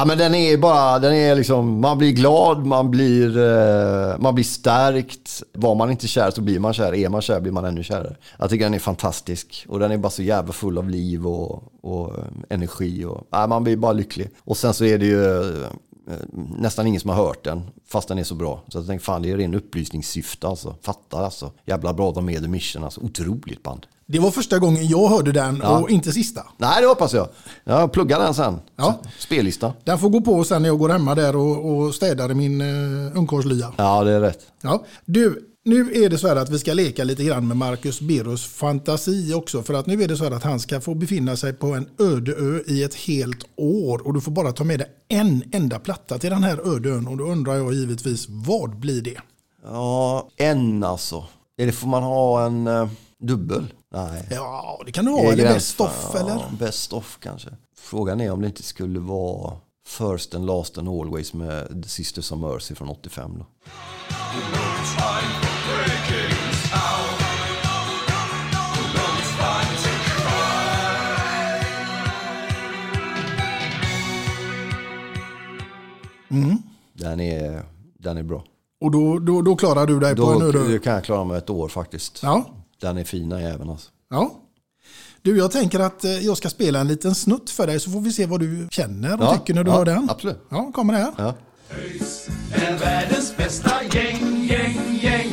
Ja, 0.03 0.07
men 0.07 0.17
den 0.17 0.35
är 0.35 0.57
bara, 0.57 0.99
den 0.99 1.13
är 1.13 1.35
liksom, 1.35 1.81
man 1.81 1.97
blir 1.97 2.11
glad, 2.11 2.65
man 2.65 2.91
blir, 2.91 3.37
eh, 3.37 4.19
man 4.19 4.35
blir 4.35 4.45
stärkt. 4.45 5.43
Var 5.53 5.75
man 5.75 5.91
inte 5.91 6.07
kär 6.07 6.31
så 6.31 6.41
blir 6.41 6.59
man 6.59 6.73
kär, 6.73 6.93
är 6.93 7.09
man 7.09 7.21
kär 7.21 7.39
blir 7.39 7.51
man 7.51 7.65
ännu 7.65 7.83
kärare. 7.83 8.15
Jag 8.39 8.49
tycker 8.49 8.65
den 8.65 8.73
är 8.73 8.79
fantastisk 8.79 9.65
och 9.69 9.79
den 9.79 9.91
är 9.91 9.97
bara 9.97 10.09
så 10.09 10.23
jävla 10.23 10.53
full 10.53 10.77
av 10.77 10.89
liv 10.89 11.27
och, 11.27 11.63
och 11.81 12.17
eh, 12.17 12.25
energi. 12.49 13.05
Och, 13.05 13.27
ja, 13.29 13.47
man 13.47 13.63
blir 13.63 13.77
bara 13.77 13.93
lycklig. 13.93 14.29
Och 14.39 14.57
sen 14.57 14.73
så 14.73 14.85
är 14.85 14.97
det 14.97 15.05
ju 15.05 15.53
eh, 15.61 15.67
nästan 16.57 16.87
ingen 16.87 17.01
som 17.01 17.09
har 17.09 17.17
hört 17.17 17.43
den, 17.43 17.61
fast 17.87 18.07
den 18.07 18.17
är 18.17 18.23
så 18.23 18.35
bra. 18.35 18.63
Så 18.67 18.77
jag 18.77 18.87
tänkte 18.87 19.05
fan 19.05 19.21
det 19.21 19.31
är 19.31 19.37
ren 19.37 19.53
upplysningssyfte 19.53 20.47
alltså. 20.47 20.75
Fattar 20.81 21.23
alltså. 21.23 21.51
Jävla 21.65 21.93
bra 21.93 22.11
de 22.11 22.29
är 22.29 22.39
The 22.39 22.47
Mission 22.47 22.83
alltså. 22.83 23.01
Otroligt 23.01 23.63
band. 23.63 23.85
Det 24.05 24.19
var 24.19 24.31
första 24.31 24.59
gången 24.59 24.87
jag 24.87 25.07
hörde 25.09 25.31
den 25.31 25.59
Ja. 25.63 25.79
och 25.79 25.89
inte 25.89 26.11
sista. 26.11 26.41
Nej 26.57 26.81
det 26.81 26.87
hoppas 26.87 27.13
jag. 27.13 27.27
Jag 27.63 27.91
pluggar 27.91 28.19
den 28.19 28.33
sen. 28.33 28.59
Ja. 28.75 28.99
Spellista. 29.19 29.73
Den 29.83 29.99
får 29.99 30.09
gå 30.09 30.21
på 30.21 30.43
sen 30.43 30.61
när 30.61 30.69
jag 30.69 30.79
går 30.79 30.89
hemma 30.89 31.15
där 31.15 31.35
och, 31.35 31.77
och 31.77 31.95
städar 31.95 32.31
i 32.31 32.33
min 32.35 32.61
uh, 32.61 33.17
ungkarlslya. 33.17 33.73
Ja 33.77 34.03
det 34.03 34.11
är 34.11 34.19
rätt. 34.19 34.39
Ja. 34.61 34.83
Du, 35.05 35.49
nu 35.65 35.91
är 35.93 36.09
det 36.09 36.17
så 36.17 36.27
här 36.27 36.35
att 36.35 36.49
vi 36.49 36.59
ska 36.59 36.73
leka 36.73 37.03
lite 37.03 37.23
grann 37.23 37.47
med 37.47 37.57
Marcus 37.57 38.01
Birros 38.01 38.45
fantasi 38.45 39.33
också. 39.33 39.63
För 39.63 39.73
att 39.73 39.85
nu 39.85 40.03
är 40.03 40.07
det 40.07 40.17
så 40.17 40.23
här 40.23 40.31
att 40.31 40.43
han 40.43 40.59
ska 40.59 40.81
få 40.81 40.95
befinna 40.95 41.35
sig 41.35 41.53
på 41.53 41.67
en 41.67 41.89
öde 41.99 42.31
ö 42.31 42.59
i 42.67 42.83
ett 42.83 42.95
helt 42.95 43.45
år. 43.57 44.07
Och 44.07 44.13
du 44.13 44.21
får 44.21 44.31
bara 44.31 44.51
ta 44.51 44.63
med 44.63 44.79
dig 44.79 44.87
en 45.09 45.43
enda 45.51 45.79
platta 45.79 46.17
till 46.17 46.29
den 46.29 46.43
här 46.43 46.75
öde 46.75 46.89
ön. 46.89 47.07
Och 47.07 47.17
då 47.17 47.23
undrar 47.23 47.55
jag 47.55 47.73
givetvis, 47.73 48.25
vad 48.29 48.79
blir 48.79 49.01
det? 49.01 49.17
Ja, 49.63 50.27
en 50.37 50.83
alltså. 50.83 51.25
Det, 51.57 51.71
får 51.71 51.87
man 51.87 52.03
ha 52.03 52.45
en 52.45 52.67
eh, 52.67 52.87
dubbel? 53.27 53.73
Nej. 53.93 54.27
Ja, 54.31 54.81
det 54.85 54.91
kan 54.91 55.05
du 55.05 55.11
ha. 55.11 55.19
Är 55.19 55.31
Eller 55.33 55.53
best 55.53 55.81
off 55.81 56.09
ja, 56.13 56.19
eller? 56.19 56.51
Best 56.59 56.93
off 56.93 57.17
kanske. 57.21 57.49
Frågan 57.77 58.21
är 58.21 58.31
om 58.31 58.41
det 58.41 58.47
inte 58.47 58.63
skulle 58.63 58.99
vara 58.99 59.53
First 59.87 60.35
and 60.35 60.45
Last 60.45 60.77
and 60.77 60.89
Always 60.89 61.33
med 61.33 61.83
The 61.83 61.89
Sisters 61.89 62.31
of 62.31 62.39
Mercy 62.39 62.75
från 62.75 62.89
85 62.89 63.31
då. 63.39 63.45
Den, 76.93 77.19
är, 77.19 77.63
den 77.99 78.17
är 78.17 78.23
bra. 78.23 78.43
Och 78.81 78.91
då, 78.91 79.19
då, 79.19 79.41
då 79.41 79.55
klarar 79.55 79.85
du 79.85 79.99
dig 79.99 80.15
på 80.15 80.31
en 80.31 80.39
Då 80.39 80.45
öde 80.45 80.59
ö. 80.75 80.79
kan 80.79 80.93
jag 80.93 81.03
klara 81.03 81.23
mig 81.23 81.37
ett 81.37 81.49
år 81.49 81.67
faktiskt. 81.67 82.19
Ja. 82.23 82.62
Den 82.83 82.97
är 82.97 83.03
fina 83.03 83.41
även 83.41 83.69
alltså. 83.69 83.89
Ja. 84.09 84.31
Du, 85.21 85.37
jag 85.37 85.51
tänker 85.51 85.79
att 85.79 86.03
eh, 86.03 86.11
jag 86.11 86.37
ska 86.37 86.49
spela 86.49 86.79
en 86.79 86.87
liten 86.87 87.15
snutt 87.15 87.49
för 87.49 87.67
dig 87.67 87.79
så 87.79 87.91
får 87.91 87.99
vi 88.01 88.11
se 88.11 88.25
vad 88.25 88.39
du 88.39 88.67
känner 88.71 89.13
och 89.19 89.23
Ja, 89.25 89.35
tycker 89.37 89.53
när 89.53 89.63
du 89.63 89.71
ja, 89.71 89.77
hör 89.77 89.85
den. 89.85 90.09
absolut. 90.09 90.39
Ja, 90.49 90.71
kommer 90.71 90.93
det 90.93 90.99
här. 90.99 91.13
Ja. 91.17 91.35
är 92.55 92.77
världens 92.79 93.37
bästa 93.37 93.71
gäng, 93.93 94.45
gäng, 94.49 94.99
gäng. 95.01 95.31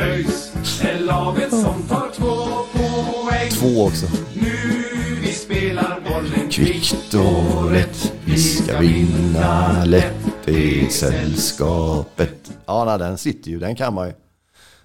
ÖIS 0.00 0.52
är 0.82 0.98
laget 1.00 1.50
som 1.50 1.82
tar 1.88 2.10
två 2.16 2.36
poäng. 2.72 3.50
Två 3.50 3.84
också. 3.84 4.06
Nu 4.34 4.52
vi 5.22 5.32
spelar 5.32 6.00
bollen 6.10 6.50
Kvickt 6.50 7.14
och 7.14 7.70
rätt, 7.70 8.12
vi 8.24 8.38
ska 8.38 8.78
vinna 8.78 9.84
lätt 9.84 10.48
i 10.48 10.88
sällskapet. 10.90 12.50
Ja, 12.66 12.84
nej, 12.84 12.98
den 12.98 13.18
sitter 13.18 13.50
ju, 13.50 13.58
den 13.58 13.76
kan 13.76 13.94
man 13.94 14.06
ju. 14.08 14.14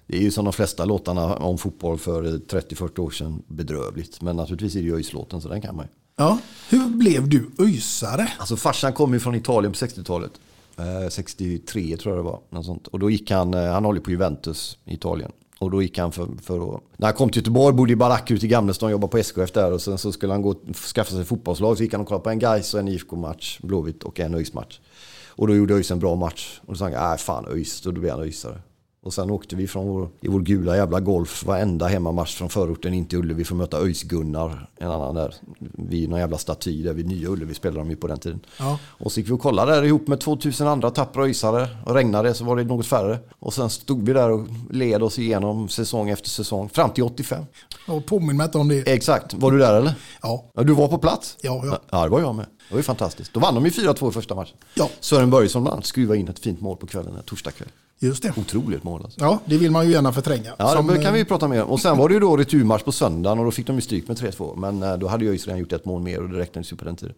Det 0.06 0.16
är 0.16 0.20
ju 0.20 0.30
som 0.30 0.44
de 0.44 0.52
flesta 0.52 0.84
låtarna 0.84 1.36
om 1.36 1.58
fotboll 1.58 1.98
för 1.98 2.22
30-40 2.22 3.00
år 3.00 3.10
sedan 3.10 3.42
bedrövligt. 3.46 4.20
Men 4.20 4.36
naturligtvis 4.36 4.76
är 4.76 4.80
det 4.80 4.86
ju 4.86 4.94
ÖIS-låten 4.96 5.40
så 5.40 5.48
den 5.48 5.60
kan 5.60 5.76
man 5.76 5.84
ju. 5.84 5.90
Ja. 6.16 6.38
Hur 6.68 6.88
blev 6.88 7.28
du 7.28 7.50
öjsare? 7.58 8.32
Alltså 8.38 8.56
farsan 8.56 8.92
kom 8.92 9.12
ju 9.12 9.20
från 9.20 9.34
Italien 9.34 9.72
på 9.72 9.78
60-talet. 9.78 10.32
Eh, 10.78 11.08
63 11.08 11.96
tror 11.96 12.16
jag 12.16 12.24
det 12.24 12.30
var. 12.30 12.40
Något 12.50 12.66
sånt. 12.66 12.86
Och 12.86 12.98
då 12.98 13.10
gick 13.10 13.30
han, 13.30 13.54
eh, 13.54 13.72
han 13.72 13.84
håller 13.84 14.00
på 14.00 14.10
Juventus 14.10 14.78
i 14.84 14.94
Italien. 14.94 15.32
Och 15.58 15.70
då 15.70 15.82
gick 15.82 15.98
han 15.98 16.12
för, 16.12 16.28
för 16.42 16.74
att, 16.74 16.82
när 16.96 17.06
han 17.06 17.14
kom 17.14 17.30
till 17.30 17.40
Göteborg, 17.40 17.76
bodde 17.76 17.92
i 17.92 17.96
baracker 17.96 18.34
ute 18.34 18.46
i 18.46 18.48
Gamlestan, 18.48 18.90
jobbade 18.90 19.10
på 19.10 19.18
SKF 19.18 19.52
där. 19.52 19.72
Och 19.72 19.82
sen 19.82 19.98
så 19.98 20.12
skulle 20.12 20.32
han 20.32 20.42
gå 20.42 20.50
och 20.50 20.76
skaffa 20.76 21.10
sig 21.10 21.24
fotbollslag. 21.24 21.76
Så 21.76 21.82
gick 21.82 21.92
han 21.92 22.00
och 22.00 22.08
kollade 22.08 22.24
på 22.24 22.30
en 22.30 22.38
Gais 22.38 22.74
och 22.74 22.80
en 22.80 22.88
IFK-match, 22.88 23.58
Blåvitt 23.62 24.02
och 24.02 24.20
en 24.20 24.34
ÖIS-match. 24.34 24.80
Och 25.28 25.46
då 25.46 25.54
gjorde 25.54 25.74
ÖIS 25.74 25.90
en 25.90 25.98
bra 25.98 26.14
match. 26.14 26.60
Och 26.66 26.72
då 26.72 26.78
sa 26.78 26.84
han, 26.84 26.92
nej 26.92 27.18
fan 27.18 27.46
ÖIS, 27.48 27.80
då 27.80 27.92
blev 27.92 28.10
han 28.10 28.20
ÖISare. 28.20 28.60
Och 29.04 29.14
sen 29.14 29.30
åkte 29.30 29.56
vi 29.56 29.66
från 29.66 29.88
vår, 29.88 30.08
i 30.20 30.28
vår 30.28 30.40
gula 30.40 30.76
jävla 30.76 31.00
Golf 31.00 31.44
varenda 31.44 31.86
hemmamatch 31.86 32.36
från 32.36 32.48
förorten 32.48 32.94
in 32.94 33.06
till 33.06 33.18
Ullevi 33.18 33.44
för 33.44 33.54
att 33.54 33.58
möta 33.58 33.80
ÖIS-Gunnar, 33.80 34.66
en 34.76 34.90
annan 34.90 35.14
där. 35.14 35.34
Vid 35.72 36.08
någon 36.08 36.18
jävla 36.18 36.38
staty 36.38 36.82
där 36.82 36.92
vid 36.92 37.06
Nya 37.06 37.28
Ullevi 37.28 37.54
spelade 37.54 37.80
de 37.80 37.90
ju 37.90 37.96
på 37.96 38.06
den 38.06 38.18
tiden. 38.18 38.40
Ja. 38.58 38.78
Och 38.84 39.12
så 39.12 39.20
gick 39.20 39.28
vi 39.28 39.32
och 39.32 39.40
kollade 39.40 39.72
där 39.72 39.82
ihop 39.82 40.08
med 40.08 40.20
2000 40.20 40.66
andra 40.66 40.90
tappra 40.90 41.24
ÖISare. 41.24 41.68
Och 41.86 41.94
regnade 41.94 42.34
så 42.34 42.44
var 42.44 42.56
det 42.56 42.64
något 42.64 42.86
färre. 42.86 43.18
Och 43.38 43.54
sen 43.54 43.70
stod 43.70 44.06
vi 44.06 44.12
där 44.12 44.30
och 44.30 44.46
led 44.70 45.02
oss 45.02 45.18
igenom 45.18 45.68
säsong 45.68 46.10
efter 46.10 46.28
säsong. 46.28 46.68
Fram 46.68 46.90
till 46.90 47.04
85. 47.04 47.44
Och 47.88 48.06
påminn 48.06 48.36
mig 48.36 48.44
inte 48.44 48.58
om 48.58 48.68
det. 48.68 48.92
Exakt. 48.92 49.34
Var 49.34 49.50
du 49.50 49.58
där 49.58 49.74
eller? 49.74 49.94
Ja. 50.22 50.50
Ja, 50.54 50.62
du 50.62 50.72
var 50.72 50.88
på 50.88 50.98
plats? 50.98 51.36
Ja, 51.40 51.62
ja. 51.64 51.78
Ja, 51.90 52.04
det 52.04 52.10
var 52.10 52.20
jag 52.20 52.34
med. 52.34 52.46
Det 52.68 52.74
var 52.74 52.78
ju 52.78 52.82
fantastiskt. 52.82 53.34
Då 53.34 53.40
vann 53.40 53.54
de 53.54 53.64
ju 53.64 53.70
4-2 53.70 54.08
i 54.08 54.12
första 54.12 54.34
matchen. 54.34 54.56
Ja. 54.74 54.88
Sören 55.00 55.30
Börjesson 55.30 55.62
bland 55.62 55.72
annat 55.72 55.86
skruvade 55.86 56.20
in 56.20 56.28
ett 56.28 56.38
fint 56.38 56.60
mål 56.60 56.76
på 56.76 56.86
kvällen, 56.86 57.22
torsdag 57.26 57.50
kväll. 57.50 57.68
Just 57.98 58.22
det. 58.22 58.32
Otroligt 58.36 58.84
mål 58.84 59.00
alltså. 59.04 59.20
Ja, 59.20 59.38
det 59.44 59.56
vill 59.58 59.70
man 59.70 59.86
ju 59.86 59.92
gärna 59.92 60.12
förtränga. 60.12 60.54
Ja, 60.58 60.68
Som, 60.68 60.86
det 60.86 60.94
kan 60.94 61.04
eh, 61.06 61.12
vi 61.12 61.24
prata 61.24 61.48
mer 61.48 61.62
om. 61.62 61.70
Och 61.70 61.80
sen 61.80 61.98
var 61.98 62.08
det 62.08 62.14
ju 62.14 62.20
då 62.20 62.36
returmatch 62.36 62.82
på 62.82 62.92
söndagen 62.92 63.38
och 63.38 63.44
då 63.44 63.50
fick 63.50 63.66
de 63.66 63.76
ju 63.76 63.82
stryk 63.82 64.08
med 64.08 64.16
3-2. 64.16 64.56
Men 64.56 64.82
eh, 64.82 64.96
då 64.98 65.08
hade 65.08 65.24
ju 65.24 65.30
ÖIS 65.30 65.46
redan 65.46 65.60
gjort 65.60 65.72
ett 65.72 65.84
mål 65.84 66.02
mer 66.02 66.22
och 66.22 66.28
det 66.28 66.38
räknades 66.38 66.72
ju 66.72 66.76
på 66.76 66.84
den 66.84 66.96
tiden. 66.96 67.14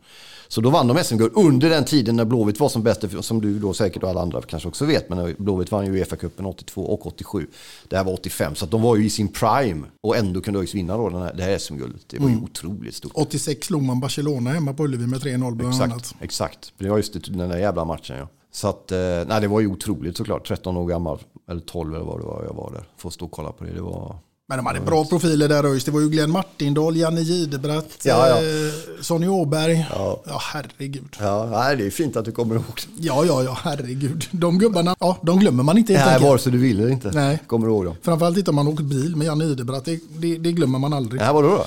Så 0.48 0.60
då 0.60 0.70
vann 0.70 0.86
de 0.86 1.04
SM-guld 1.04 1.32
under 1.34 1.70
den 1.70 1.84
tiden 1.84 2.16
när 2.16 2.24
Blåvitt 2.24 2.60
var 2.60 2.68
som 2.68 2.82
bäst, 2.82 3.04
som 3.20 3.40
du 3.40 3.58
då 3.58 3.74
säkert 3.74 4.02
och 4.02 4.08
alla 4.10 4.20
andra 4.20 4.42
kanske 4.42 4.68
också 4.68 4.84
vet. 4.84 5.08
Men 5.08 5.34
Blåvitt 5.38 5.72
vann 5.72 5.86
ju 5.86 5.92
Uefa-cupen 6.04 6.46
82 6.46 6.82
och 6.82 7.06
87. 7.06 7.46
Det 7.88 7.96
här 7.96 8.04
var 8.04 8.12
85, 8.12 8.54
så 8.54 8.66
de 8.66 8.82
var 8.82 8.96
ju 8.96 9.04
i 9.06 9.10
sin 9.10 9.28
prime. 9.28 9.86
Och 10.00 10.16
ändå 10.16 10.40
kunde 10.40 10.60
ÖIS 10.60 10.74
vinna 10.74 10.96
då 10.96 11.08
den 11.08 11.22
här, 11.22 11.34
det 11.34 11.42
här 11.42 11.58
SM-guldet. 11.58 12.00
Det 12.06 12.18
var 12.18 12.28
ju 12.28 12.36
otroligt 12.36 12.94
stort. 12.94 13.12
86 13.14 13.66
slog 13.66 13.82
man 13.82 14.00
Barcelona 14.00 14.50
hemma 14.50 14.72
på 14.72 14.84
Ullevi 14.84 15.06
med 15.06 15.20
3-0 15.20 15.54
bland 15.54 15.74
Exakt, 15.74 15.92
annat. 15.92 16.14
exakt. 16.20 16.72
Det 16.78 16.88
var 16.88 16.96
just 16.96 17.12
det, 17.12 17.18
den 17.32 17.48
där 17.48 17.58
jävla 17.58 17.84
matchen 17.84 18.16
ja. 18.16 18.28
Så 18.56 18.68
att, 18.68 18.92
eh, 18.92 18.98
nej 19.26 19.40
det 19.40 19.48
var 19.48 19.60
ju 19.60 19.66
otroligt 19.66 20.16
såklart. 20.16 20.48
13 20.48 20.76
år 20.76 20.86
gammal, 20.86 21.18
eller 21.50 21.60
12 21.60 21.94
eller 21.94 22.04
vad 22.04 22.20
det 22.20 22.24
var 22.26 22.44
jag 22.48 22.54
var 22.54 22.70
där. 22.72 22.84
Får 22.96 23.10
stå 23.10 23.24
och 23.24 23.30
kolla 23.30 23.52
på 23.52 23.64
det. 23.64 23.70
Det 23.72 23.80
var... 23.82 24.16
Men 24.48 24.58
de 24.58 24.66
hade 24.66 24.80
bra 24.80 25.04
profiler 25.04 25.48
där 25.48 25.64
ÖIS. 25.64 25.84
Det 25.84 25.90
var 25.90 26.00
ju 26.00 26.08
Glenn 26.08 26.30
Martindal, 26.30 26.96
Janne 26.96 27.20
Gidebratt, 27.20 27.98
Ja, 28.02 28.28
ja. 28.28 28.36
eh, 28.36 29.02
Sonny 29.02 29.28
Åberg. 29.28 29.86
Ja. 29.90 30.20
herregud. 30.52 31.16
Ja, 31.20 31.48
nej, 31.52 31.76
det 31.76 31.86
är 31.86 31.90
fint 31.90 32.16
att 32.16 32.24
du 32.24 32.32
kommer 32.32 32.54
ihåg. 32.54 32.64
Ja, 32.98 33.24
ja, 33.24 33.42
ja, 33.42 33.58
herregud. 33.62 34.24
De 34.30 34.58
gubbarna, 34.58 34.96
ja, 35.00 35.16
de 35.22 35.38
glömmer 35.38 35.62
man 35.62 35.78
inte 35.78 35.92
helt 35.94 36.20
Nej, 36.20 36.30
vare 36.30 36.38
sig 36.38 36.52
du 36.52 36.58
vill 36.58 36.80
eller 36.80 36.90
inte. 36.90 37.10
Nej. 37.10 37.38
Kommer 37.46 37.66
du 37.66 37.72
ihåg 37.72 37.84
dem? 37.84 37.94
Framförallt 38.02 38.38
inte 38.38 38.50
om 38.50 38.54
man 38.56 38.68
åkt 38.68 38.80
bil 38.80 39.16
med 39.16 39.26
Janne 39.26 39.44
Idebratt. 39.44 39.84
Det, 39.84 40.00
det, 40.18 40.38
det 40.38 40.52
glömmer 40.52 40.78
man 40.78 40.92
aldrig. 40.92 41.20
Nej, 41.20 41.34
vadå 41.34 41.48
då? 41.48 41.64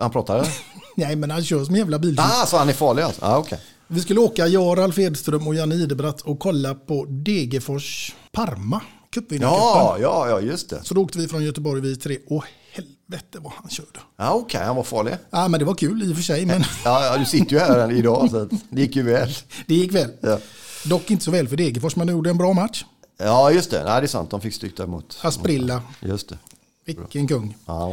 Han 0.00 0.10
pratar 0.10 0.34
eller? 0.38 0.48
Nej, 0.96 1.16
men 1.16 1.30
han 1.30 1.44
kör 1.44 1.64
som 1.64 1.74
en 1.74 1.78
jävla 1.80 1.98
biltjuv. 1.98 2.20
ah, 2.42 2.46
så 2.46 2.56
han 2.56 2.68
är 2.68 2.72
farlig 2.72 3.02
alltså? 3.02 3.24
Ah, 3.24 3.38
okej. 3.38 3.58
Vi 3.90 4.00
skulle 4.00 4.20
åka, 4.20 4.46
jag, 4.46 4.78
Ralf 4.78 4.98
Edström 4.98 5.46
och 5.46 5.54
Janne 5.54 5.74
Idebratt 5.74 6.20
och 6.20 6.38
kolla 6.38 6.74
på 6.74 7.04
Degerfors 7.04 8.14
Parma. 8.32 8.82
Ja, 9.28 9.96
ja, 10.00 10.28
ja, 10.28 10.40
just 10.40 10.70
det. 10.70 10.80
Så 10.84 10.94
då 10.94 11.02
åkte 11.02 11.18
vi 11.18 11.28
från 11.28 11.44
Göteborg 11.44 11.80
vi 11.80 11.96
tre. 11.96 12.18
Åh 12.26 12.44
helvete 12.72 13.38
vad 13.40 13.52
han 13.52 13.70
körde. 13.70 14.00
Ja, 14.16 14.32
okej, 14.32 14.60
han 14.64 14.76
var 14.76 14.82
farlig. 14.82 15.14
Ja, 15.30 15.48
men 15.48 15.58
det 15.60 15.64
var 15.66 15.74
kul 15.74 16.02
i 16.02 16.12
och 16.12 16.16
för 16.16 16.22
sig, 16.22 16.46
men 16.46 16.60
Ja, 16.84 17.04
ja, 17.04 17.18
du 17.18 17.24
sitter 17.24 17.52
ju 17.52 17.58
här 17.58 17.92
idag 17.92 18.30
så 18.30 18.48
det 18.70 18.80
gick 18.80 18.96
ju 18.96 19.02
väl. 19.02 19.28
det 19.66 19.74
gick 19.74 19.92
väl. 19.94 20.10
Ja, 20.20 20.38
Dock 20.84 21.10
inte 21.10 21.24
så 21.24 21.30
väl 21.30 21.48
för 21.48 21.56
Degerfors, 21.56 21.96
men 21.96 22.06
de 22.06 22.12
gjorde 22.12 22.30
en 22.30 22.38
bra 22.38 22.52
match. 22.52 22.84
ja 23.18 23.50
just 23.50 23.70
det. 23.70 23.84
Nej, 23.84 24.00
det 24.00 24.04
är 24.04 24.08
sant. 24.08 24.30
De 24.30 24.40
fick 24.40 24.54
stryk 24.54 24.76
däremot. 24.76 25.18
Asprilla, 25.22 25.82
Just 26.00 26.28
det. 26.28 26.38
vilken 26.84 27.28
kung. 27.28 27.56
Ja, 27.66 27.92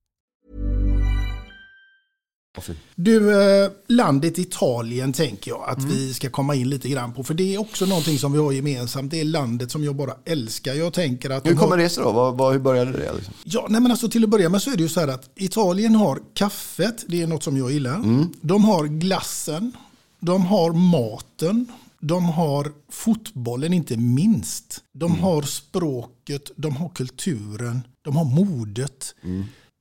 Du, 2.95 3.41
eh, 3.41 3.71
landet 3.87 4.37
Italien 4.37 5.13
tänker 5.13 5.51
jag 5.51 5.69
att 5.69 5.83
vi 5.83 6.13
ska 6.13 6.29
komma 6.29 6.55
in 6.55 6.69
lite 6.69 6.89
grann 6.89 7.13
på. 7.13 7.23
För 7.23 7.33
det 7.33 7.55
är 7.55 7.57
också 7.57 7.85
någonting 7.85 8.19
som 8.19 8.31
vi 8.33 8.39
har 8.39 8.51
gemensamt. 8.51 9.11
Det 9.11 9.19
är 9.19 9.25
landet 9.25 9.71
som 9.71 9.83
jag 9.83 9.95
bara 9.95 10.13
älskar. 10.25 10.73
Jag 10.73 10.93
tänker 10.93 11.29
att... 11.29 11.45
Hur 11.45 11.55
kommer 11.55 11.69
har... 11.69 11.77
det 11.77 11.89
sig 11.89 12.03
då? 12.03 12.11
Vad, 12.11 12.37
vad, 12.37 12.53
hur 12.53 12.59
började 12.59 12.91
det? 12.91 13.13
Liksom? 13.13 13.33
Ja, 13.43 13.67
nej 13.69 13.81
men 13.81 13.91
alltså 13.91 14.09
till 14.09 14.23
att 14.23 14.29
börja 14.29 14.49
med 14.49 14.61
så 14.61 14.71
är 14.71 14.75
det 14.75 14.83
ju 14.83 14.89
så 14.89 14.99
här 14.99 15.07
att 15.07 15.29
Italien 15.35 15.95
har 15.95 16.19
kaffet, 16.33 17.05
det 17.07 17.21
är 17.21 17.27
något 17.27 17.43
som 17.43 17.57
jag 17.57 17.71
gillar. 17.71 18.27
De 18.41 18.65
har 18.65 18.85
glassen, 18.87 19.71
de 20.19 20.45
har 20.45 20.73
maten, 20.73 21.67
de 21.99 22.25
har 22.25 22.71
fotbollen 22.91 23.73
inte 23.73 23.97
minst. 23.97 24.83
De 24.93 25.19
har 25.19 25.41
språket, 25.41 26.51
de 26.55 26.75
har 26.75 26.89
kulturen, 26.89 27.81
de 28.01 28.15
har 28.15 28.25
modet. 28.25 29.15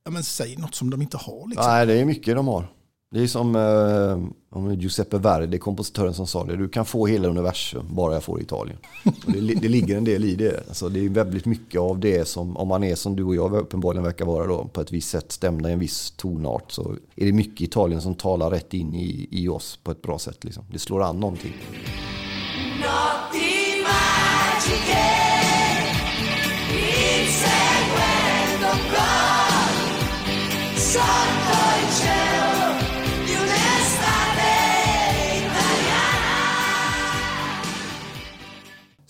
Ja, 0.05 0.11
men 0.11 0.23
säg 0.23 0.57
något 0.57 0.75
som 0.75 0.91
de 0.91 1.03
inte 1.03 1.17
har. 1.17 1.49
Liksom. 1.49 1.67
Nej, 1.67 1.87
det 1.87 1.93
är 2.01 2.05
mycket 2.05 2.37
de 2.37 2.49
har. 2.49 2.69
Det 3.15 3.23
är 3.23 3.27
som 3.27 3.57
eh, 3.57 4.19
om 4.59 4.75
Giuseppe 4.75 5.19
Verdi, 5.19 5.59
kompositören 5.59 6.15
som 6.15 6.27
sa 6.27 6.45
det. 6.45 6.57
Du 6.57 6.69
kan 6.69 6.85
få 6.85 7.07
hela 7.07 7.29
universum 7.29 7.87
bara 7.91 8.13
jag 8.13 8.23
får 8.23 8.41
Italien. 8.41 8.79
Det, 9.27 9.41
det 9.41 9.69
ligger 9.69 9.97
en 9.97 10.05
del 10.05 10.25
i 10.25 10.35
det. 10.35 10.69
Alltså, 10.69 10.89
det 10.89 11.05
är 11.05 11.09
väldigt 11.09 11.47
mycket 11.47 11.81
av 11.81 11.99
det 11.99 12.29
som, 12.29 12.57
om 12.57 12.69
man 12.69 12.85
är 12.85 12.95
som 12.95 13.17
du 13.17 13.25
och 13.25 13.35
jag 13.35 13.55
uppenbarligen 13.55 14.05
verkar 14.05 14.25
vara 14.25 14.47
då, 14.47 14.65
på 14.65 14.81
ett 14.81 14.93
visst 14.93 15.11
sätt 15.11 15.33
stämda 15.33 15.71
i 15.71 15.73
en 15.73 15.79
viss 15.79 16.11
tonart 16.11 16.73
så 16.73 16.97
är 17.17 17.27
det 17.27 17.33
mycket 17.33 17.61
Italien 17.61 18.03
som 18.03 18.15
talar 18.15 18.51
rätt 18.51 18.75
in 18.75 18.95
i, 18.95 19.29
i 19.31 19.49
oss 19.49 19.79
på 19.83 19.91
ett 19.91 20.03
bra 20.03 20.19
sätt. 20.19 20.45
Liksom. 20.45 20.65
Det 20.73 20.79
slår 20.79 21.03
an 21.03 21.21
någonting. 21.21 21.55
Notti 22.81 23.83
magiche, 23.83 25.10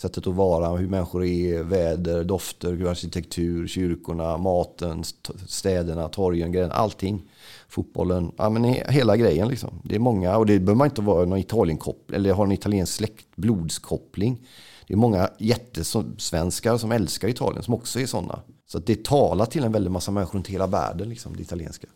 Sättet 0.01 0.27
att 0.27 0.35
vara, 0.35 0.77
hur 0.77 0.89
människor 0.89 1.25
är, 1.25 1.63
väder, 1.63 2.25
dofter, 2.25 2.87
arkitektur, 2.91 3.69
kyrkorna, 3.69 4.39
maten, 4.39 5.01
st- 5.01 5.33
städerna, 5.47 6.09
torgen, 6.09 6.53
grejen, 6.53 6.71
allting. 6.73 7.23
Fotbollen, 7.69 8.33
ja 8.37 8.51
men 8.51 8.65
he- 8.65 8.91
hela 8.91 9.17
grejen 9.17 9.49
liksom. 9.49 9.71
Det 9.85 9.95
är 9.95 9.99
många, 9.99 10.37
och 10.37 10.47
det 10.47 10.59
behöver 10.59 10.75
man 10.79 10.87
inte 10.87 11.03
vara 11.03 11.25
någon 11.25 11.39
Italienkoppling, 11.39 12.17
eller 12.17 12.33
ha 12.33 12.45
en 12.45 12.53
italiensk 12.53 12.93
släkt, 12.93 13.27
blodskoppling. 13.37 14.47
Det 14.87 14.95
är 14.95 14.99
många 14.99 15.31
jättesvenskar 15.39 16.77
som 16.79 16.93
älskar 16.93 17.29
Italien 17.29 17.63
som 17.63 17.75
också 17.75 18.01
är 18.01 18.07
sådana. 18.07 18.41
Så 18.67 18.79
det 18.79 19.05
talar 19.05 19.47
till 19.47 19.65
en 19.65 19.73
väldig 19.73 19.91
massa 19.91 20.11
människor 20.11 20.35
runt 20.35 20.49
hela 20.49 20.67
världen, 20.67 21.09
liksom, 21.09 21.37
det 21.37 21.43
italienska. 21.43 21.87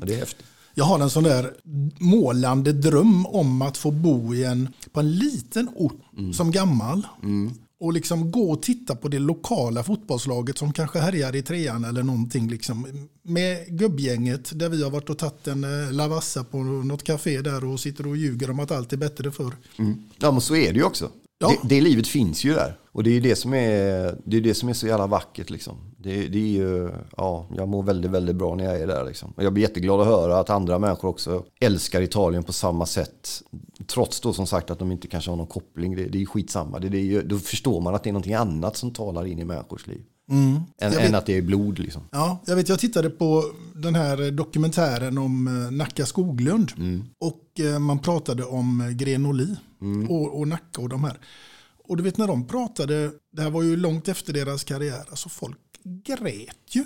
Och 0.00 0.06
det 0.06 0.14
är 0.14 0.18
häftigt. 0.18 0.46
Jag 0.80 0.84
har 0.84 1.00
en 1.00 1.10
sån 1.10 1.24
där 1.24 1.52
målande 1.98 2.72
dröm 2.72 3.26
om 3.26 3.62
att 3.62 3.76
få 3.76 3.90
bo 3.90 4.34
i 4.34 4.44
en, 4.44 4.68
på 4.92 5.00
en 5.00 5.12
liten 5.12 5.68
ort 5.74 6.00
som 6.34 6.50
gammal. 6.50 7.06
Och 7.80 7.92
liksom 7.92 8.30
gå 8.30 8.52
och 8.52 8.62
titta 8.62 8.96
på 8.96 9.08
det 9.08 9.18
lokala 9.18 9.82
fotbollslaget 9.82 10.58
som 10.58 10.72
kanske 10.72 10.98
härjar 10.98 11.36
i 11.36 11.42
trean 11.42 11.84
eller 11.84 12.02
någonting. 12.02 12.48
Liksom. 12.48 13.08
Med 13.22 13.66
gubbgänget 13.78 14.58
där 14.58 14.68
vi 14.68 14.82
har 14.82 14.90
varit 14.90 15.10
och 15.10 15.18
tagit 15.18 15.46
en 15.46 15.64
eh, 15.64 15.92
lavassa 15.92 16.44
på 16.44 16.58
något 16.62 17.02
café 17.02 17.40
där 17.42 17.64
och 17.64 17.80
sitter 17.80 18.06
och 18.06 18.16
ljuger 18.16 18.50
om 18.50 18.60
att 18.60 18.70
allt 18.70 18.92
är 18.92 18.96
bättre 18.96 19.30
förr. 19.30 19.52
Ja 20.18 20.30
men 20.32 20.40
så 20.40 20.56
är 20.56 20.72
det 20.72 20.78
ju 20.78 20.84
också. 20.84 21.10
Ja. 21.42 21.48
Det, 21.62 21.68
det 21.74 21.80
livet 21.80 22.08
finns 22.08 22.44
ju 22.44 22.54
där. 22.54 22.76
Och 22.92 23.02
det 23.02 23.10
är 23.10 23.14
ju 23.14 23.20
det 23.20 23.36
som 23.36 23.54
är, 23.54 24.18
det 24.24 24.36
är, 24.36 24.40
det 24.40 24.54
som 24.54 24.68
är 24.68 24.72
så 24.72 24.86
jävla 24.86 25.06
vackert 25.06 25.50
liksom. 25.50 25.76
Det, 25.96 26.28
det 26.28 26.38
är 26.38 26.52
ju, 26.52 26.90
ja, 27.16 27.46
jag 27.56 27.68
mår 27.68 27.82
väldigt, 27.82 28.10
väldigt 28.10 28.36
bra 28.36 28.54
när 28.54 28.64
jag 28.64 28.80
är 28.80 28.86
där 28.86 29.04
liksom. 29.04 29.32
Och 29.36 29.44
jag 29.44 29.52
blir 29.52 29.62
jätteglad 29.62 30.00
att 30.00 30.06
höra 30.06 30.38
att 30.38 30.50
andra 30.50 30.78
människor 30.78 31.08
också 31.08 31.44
älskar 31.60 32.02
Italien 32.02 32.42
på 32.42 32.52
samma 32.52 32.86
sätt. 32.86 33.42
Trots 33.86 34.20
då 34.20 34.32
som 34.32 34.46
sagt 34.46 34.70
att 34.70 34.78
de 34.78 34.92
inte 34.92 35.08
kanske 35.08 35.30
har 35.30 35.36
någon 35.36 35.46
koppling. 35.46 35.96
Det, 35.96 36.04
det 36.04 36.22
är 36.22 36.26
skitsamma. 36.26 36.78
Det, 36.78 36.88
det 36.88 36.98
är 36.98 37.02
ju, 37.02 37.22
då 37.22 37.38
förstår 37.38 37.80
man 37.80 37.94
att 37.94 38.04
det 38.04 38.10
är 38.10 38.12
någonting 38.12 38.34
annat 38.34 38.76
som 38.76 38.90
talar 38.90 39.26
in 39.26 39.38
i 39.38 39.44
människors 39.44 39.86
liv. 39.86 40.02
Än, 40.30 40.64
Jag 40.78 40.90
vet- 40.90 41.00
än 41.08 41.14
att 41.14 41.26
det 41.26 41.36
är 41.36 41.42
blod 41.42 41.78
liksom. 41.78 42.02
Ja, 42.10 42.42
jag 42.46 42.56
vet, 42.56 42.68
jag 42.68 42.78
tittade 42.78 43.10
på 43.10 43.44
den 43.74 43.94
här 43.94 44.30
dokumentären 44.30 45.18
om 45.18 45.46
eh, 45.66 45.70
Nacka 45.70 46.06
Skoglund. 46.06 46.72
Och 47.18 47.60
eh, 47.60 47.78
man 47.78 47.98
pratade 47.98 48.44
om 48.44 48.80
eh, 48.80 48.88
Grenoli 48.90 49.56
och, 50.08 50.38
och 50.38 50.48
Nacka 50.48 50.80
och 50.82 50.88
de 50.88 51.04
här. 51.04 51.18
Och 51.84 51.96
du 51.96 52.02
vet 52.02 52.16
när 52.18 52.26
de 52.26 52.46
pratade, 52.46 53.10
det 53.32 53.42
här 53.42 53.50
var 53.50 53.62
ju 53.62 53.76
långt 53.76 54.08
efter 54.08 54.32
deras 54.32 54.64
karriär, 54.64 55.04
alltså 55.10 55.28
folk 55.28 55.58
grät 56.04 56.56
ju. 56.76 56.84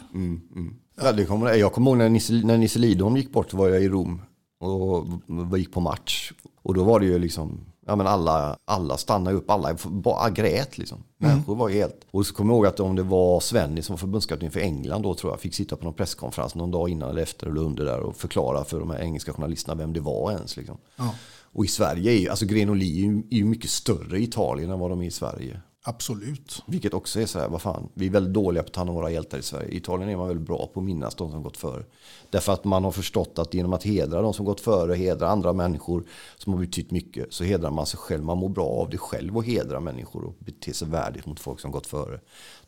Ja, 1.00 1.12
det 1.12 1.24
kommer, 1.24 1.54
jag 1.54 1.72
kommer 1.72 1.90
ihåg 1.90 1.98
när 1.98 2.08
Nisse, 2.08 2.32
när 2.32 2.58
Nisse 2.58 2.78
Lidholm 2.78 3.16
gick 3.16 3.32
bort 3.32 3.52
var 3.52 3.68
jag 3.68 3.82
i 3.82 3.88
Rom 3.88 4.22
och 4.60 5.06
v- 5.52 5.58
gick 5.58 5.72
på 5.72 5.80
match. 5.80 6.32
Och 6.62 6.74
då 6.74 6.84
var 6.84 7.00
det 7.00 7.06
ju 7.06 7.18
liksom, 7.18 7.60
ja 7.86 7.96
men 7.96 8.06
alla, 8.06 8.56
alla 8.64 8.96
stannade 8.96 9.36
upp, 9.36 9.50
alla 9.50 9.76
bara 9.84 10.30
grät 10.30 10.78
liksom. 10.78 11.04
Människor 11.18 11.56
var 11.56 11.68
helt... 11.68 12.06
Och 12.10 12.26
så 12.26 12.34
kommer 12.34 12.52
jag 12.52 12.56
ihåg 12.56 12.66
att 12.66 12.80
om 12.80 12.96
det 12.96 13.02
var 13.02 13.40
Svenny 13.40 13.82
som 13.82 13.92
var 13.92 13.98
förbundskapten 13.98 14.50
för 14.50 14.60
England 14.60 15.02
då 15.02 15.14
tror 15.14 15.32
jag, 15.32 15.40
fick 15.40 15.54
sitta 15.54 15.76
på 15.76 15.84
någon 15.84 15.94
presskonferens 15.94 16.54
någon 16.54 16.70
dag 16.70 16.88
innan 16.88 17.10
eller 17.10 17.22
efter 17.22 17.46
eller 17.46 17.60
under 17.60 17.84
där 17.84 18.00
och 18.00 18.16
förklara 18.16 18.64
för 18.64 18.80
de 18.80 18.90
här 18.90 18.98
engelska 18.98 19.32
journalisterna 19.32 19.74
vem 19.74 19.92
det 19.92 20.00
var 20.00 20.32
ens 20.32 20.56
liksom. 20.56 20.76
Ja. 20.96 21.14
Och 21.54 21.64
i 21.64 21.68
Sverige 21.68 22.12
är 22.12 22.18
ju, 22.18 22.28
alltså 22.28 22.46
Grenoli 22.46 23.24
är 23.30 23.36
ju 23.36 23.44
mycket 23.44 23.70
större 23.70 24.18
i 24.18 24.22
Italien 24.22 24.70
än 24.70 24.78
vad 24.78 24.90
de 24.90 25.02
är 25.02 25.06
i 25.06 25.10
Sverige. 25.10 25.60
Absolut. 25.86 26.62
Vilket 26.66 26.94
också 26.94 27.20
är 27.20 27.26
så 27.26 27.38
här, 27.38 27.48
vad 27.48 27.62
fan, 27.62 27.88
vi 27.94 28.06
är 28.06 28.10
väldigt 28.10 28.34
dåliga 28.34 28.62
på 28.62 28.66
att 28.66 28.72
ta 28.72 28.80
hand 28.80 28.90
om 28.90 28.96
våra 28.96 29.10
hjältar 29.10 29.38
i 29.38 29.42
Sverige. 29.42 29.68
I 29.68 29.76
Italien 29.76 30.10
är 30.10 30.16
man 30.16 30.28
väldigt 30.28 30.46
bra 30.46 30.70
på 30.74 30.80
att 30.80 30.86
minnas 30.86 31.14
de 31.14 31.30
som 31.30 31.42
gått 31.42 31.56
före. 31.56 31.84
Därför 32.30 32.52
att 32.52 32.64
man 32.64 32.84
har 32.84 32.90
förstått 32.90 33.38
att 33.38 33.54
genom 33.54 33.72
att 33.72 33.82
hedra 33.82 34.22
de 34.22 34.34
som 34.34 34.44
gått 34.44 34.60
före, 34.60 34.94
hedra 34.94 35.28
andra 35.28 35.52
människor 35.52 36.04
som 36.36 36.52
har 36.52 36.60
betytt 36.60 36.90
mycket, 36.90 37.32
så 37.32 37.44
hedrar 37.44 37.70
man 37.70 37.86
sig 37.86 37.98
själv. 37.98 38.24
Man 38.24 38.38
mår 38.38 38.48
bra 38.48 38.66
av 38.66 38.90
det 38.90 38.98
själv 38.98 39.36
och 39.36 39.44
hedra 39.44 39.80
människor 39.80 40.24
och 40.24 40.34
bete 40.38 40.74
sig 40.74 40.88
värdigt 40.88 41.26
mot 41.26 41.40
folk 41.40 41.60
som 41.60 41.70
gått 41.70 41.86
före. 41.86 42.20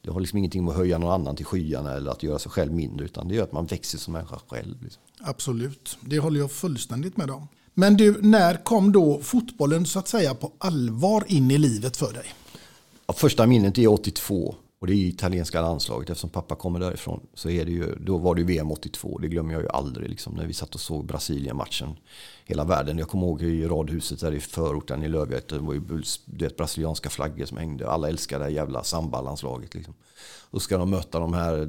Det 0.03 0.11
har 0.11 0.21
liksom 0.21 0.39
ingenting 0.39 0.65
med 0.65 0.71
att 0.71 0.79
höja 0.79 0.99
någon 0.99 1.13
annan 1.13 1.37
till 1.37 1.47
skyarna 1.47 1.93
eller 1.93 2.11
att 2.11 2.23
göra 2.23 2.39
sig 2.39 2.51
själv 2.51 2.73
mindre, 2.73 3.05
utan 3.05 3.29
det 3.29 3.35
gör 3.35 3.45
att 3.45 3.53
man 3.53 3.67
växer 3.67 3.99
som 3.99 4.13
människa 4.13 4.39
själv. 4.49 4.83
Liksom. 4.83 5.03
Absolut, 5.21 5.99
det 6.01 6.19
håller 6.19 6.41
jag 6.41 6.51
fullständigt 6.51 7.17
med 7.17 7.31
om. 7.31 7.49
Men 7.75 7.97
du, 7.97 8.23
när 8.23 8.65
kom 8.65 8.93
då 8.93 9.21
fotbollen 9.23 9.87
så 9.87 9.99
att 9.99 10.09
säga 10.09 10.35
på 10.35 10.53
allvar 10.59 11.25
in 11.27 11.51
i 11.51 11.59
livet 11.59 11.97
för 11.97 12.13
dig? 12.13 12.35
Ja, 13.07 13.15
första 13.15 13.47
minnet 13.47 13.79
är 13.79 13.89
82 13.89 14.55
och 14.79 14.87
det 14.87 14.93
är 14.93 14.97
italienska 14.97 15.61
landslaget. 15.61 16.11
Eftersom 16.11 16.31
pappa 16.31 16.55
kommer 16.55 16.81
därifrån 16.81 17.27
så 17.35 17.51
är 17.51 17.65
det 17.65 17.71
ju, 17.71 17.95
då 18.01 18.19
var 18.19 18.35
det 18.35 18.41
ju 18.41 18.47
VM 18.47 18.73
82. 18.73 19.19
Det 19.19 19.29
glömmer 19.29 19.53
jag 19.53 19.63
ju 19.63 19.69
aldrig 19.69 20.11
liksom, 20.11 20.35
när 20.35 20.47
vi 20.47 20.53
satt 20.53 20.75
och 20.75 20.81
såg 20.81 21.07
Brasilien-matchen. 21.07 21.97
Hela 22.45 22.65
världen. 22.65 22.99
Jag 22.99 23.09
kommer 23.09 23.27
ihåg 23.27 23.43
i 23.43 23.67
radhuset 23.67 24.21
där 24.21 24.33
i 24.33 24.41
förorten 24.41 25.03
i 25.03 25.09
Lövjet. 25.09 25.49
Det 25.49 25.59
var 25.59 25.75
ju 25.75 25.83
det 26.25 26.57
brasilianska 26.57 27.11
flaggor 27.11 27.45
som 27.45 27.59
hängde. 27.59 27.91
Alla 27.91 28.09
älskade 28.09 28.45
det 28.45 28.51
här 28.51 28.57
jävla 28.57 28.85
sambalandslaget. 28.85 29.75
Liksom. 29.75 29.95
Då 30.51 30.59
ska 30.59 30.79
de 30.79 30.91
möta 30.91 31.19
de 31.19 31.35
här 31.35 31.69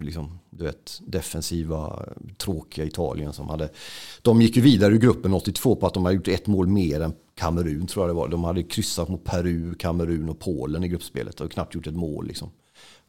liksom, 0.00 0.38
du 0.50 0.64
vet, 0.64 1.00
defensiva, 1.06 2.02
tråkiga 2.36 2.84
Italien 2.84 3.32
som 3.32 3.48
hade... 3.48 3.70
De 4.22 4.42
gick 4.42 4.56
ju 4.56 4.62
vidare 4.62 4.94
ur 4.94 4.98
gruppen 4.98 5.34
82 5.34 5.76
på 5.76 5.86
att 5.86 5.94
de 5.94 6.04
hade 6.04 6.16
gjort 6.16 6.28
ett 6.28 6.46
mål 6.46 6.66
mer 6.66 7.00
än 7.00 7.12
Kamerun 7.34 7.86
tror 7.86 8.06
jag 8.06 8.10
det 8.10 8.20
var. 8.20 8.28
De 8.28 8.44
hade 8.44 8.62
kryssat 8.62 9.08
mot 9.08 9.24
Peru, 9.24 9.74
Kamerun 9.74 10.28
och 10.28 10.38
Polen 10.38 10.84
i 10.84 10.88
gruppspelet 10.88 11.40
och 11.40 11.52
knappt 11.52 11.74
gjort 11.74 11.86
ett 11.86 11.96
mål. 11.96 12.26
Liksom. 12.26 12.50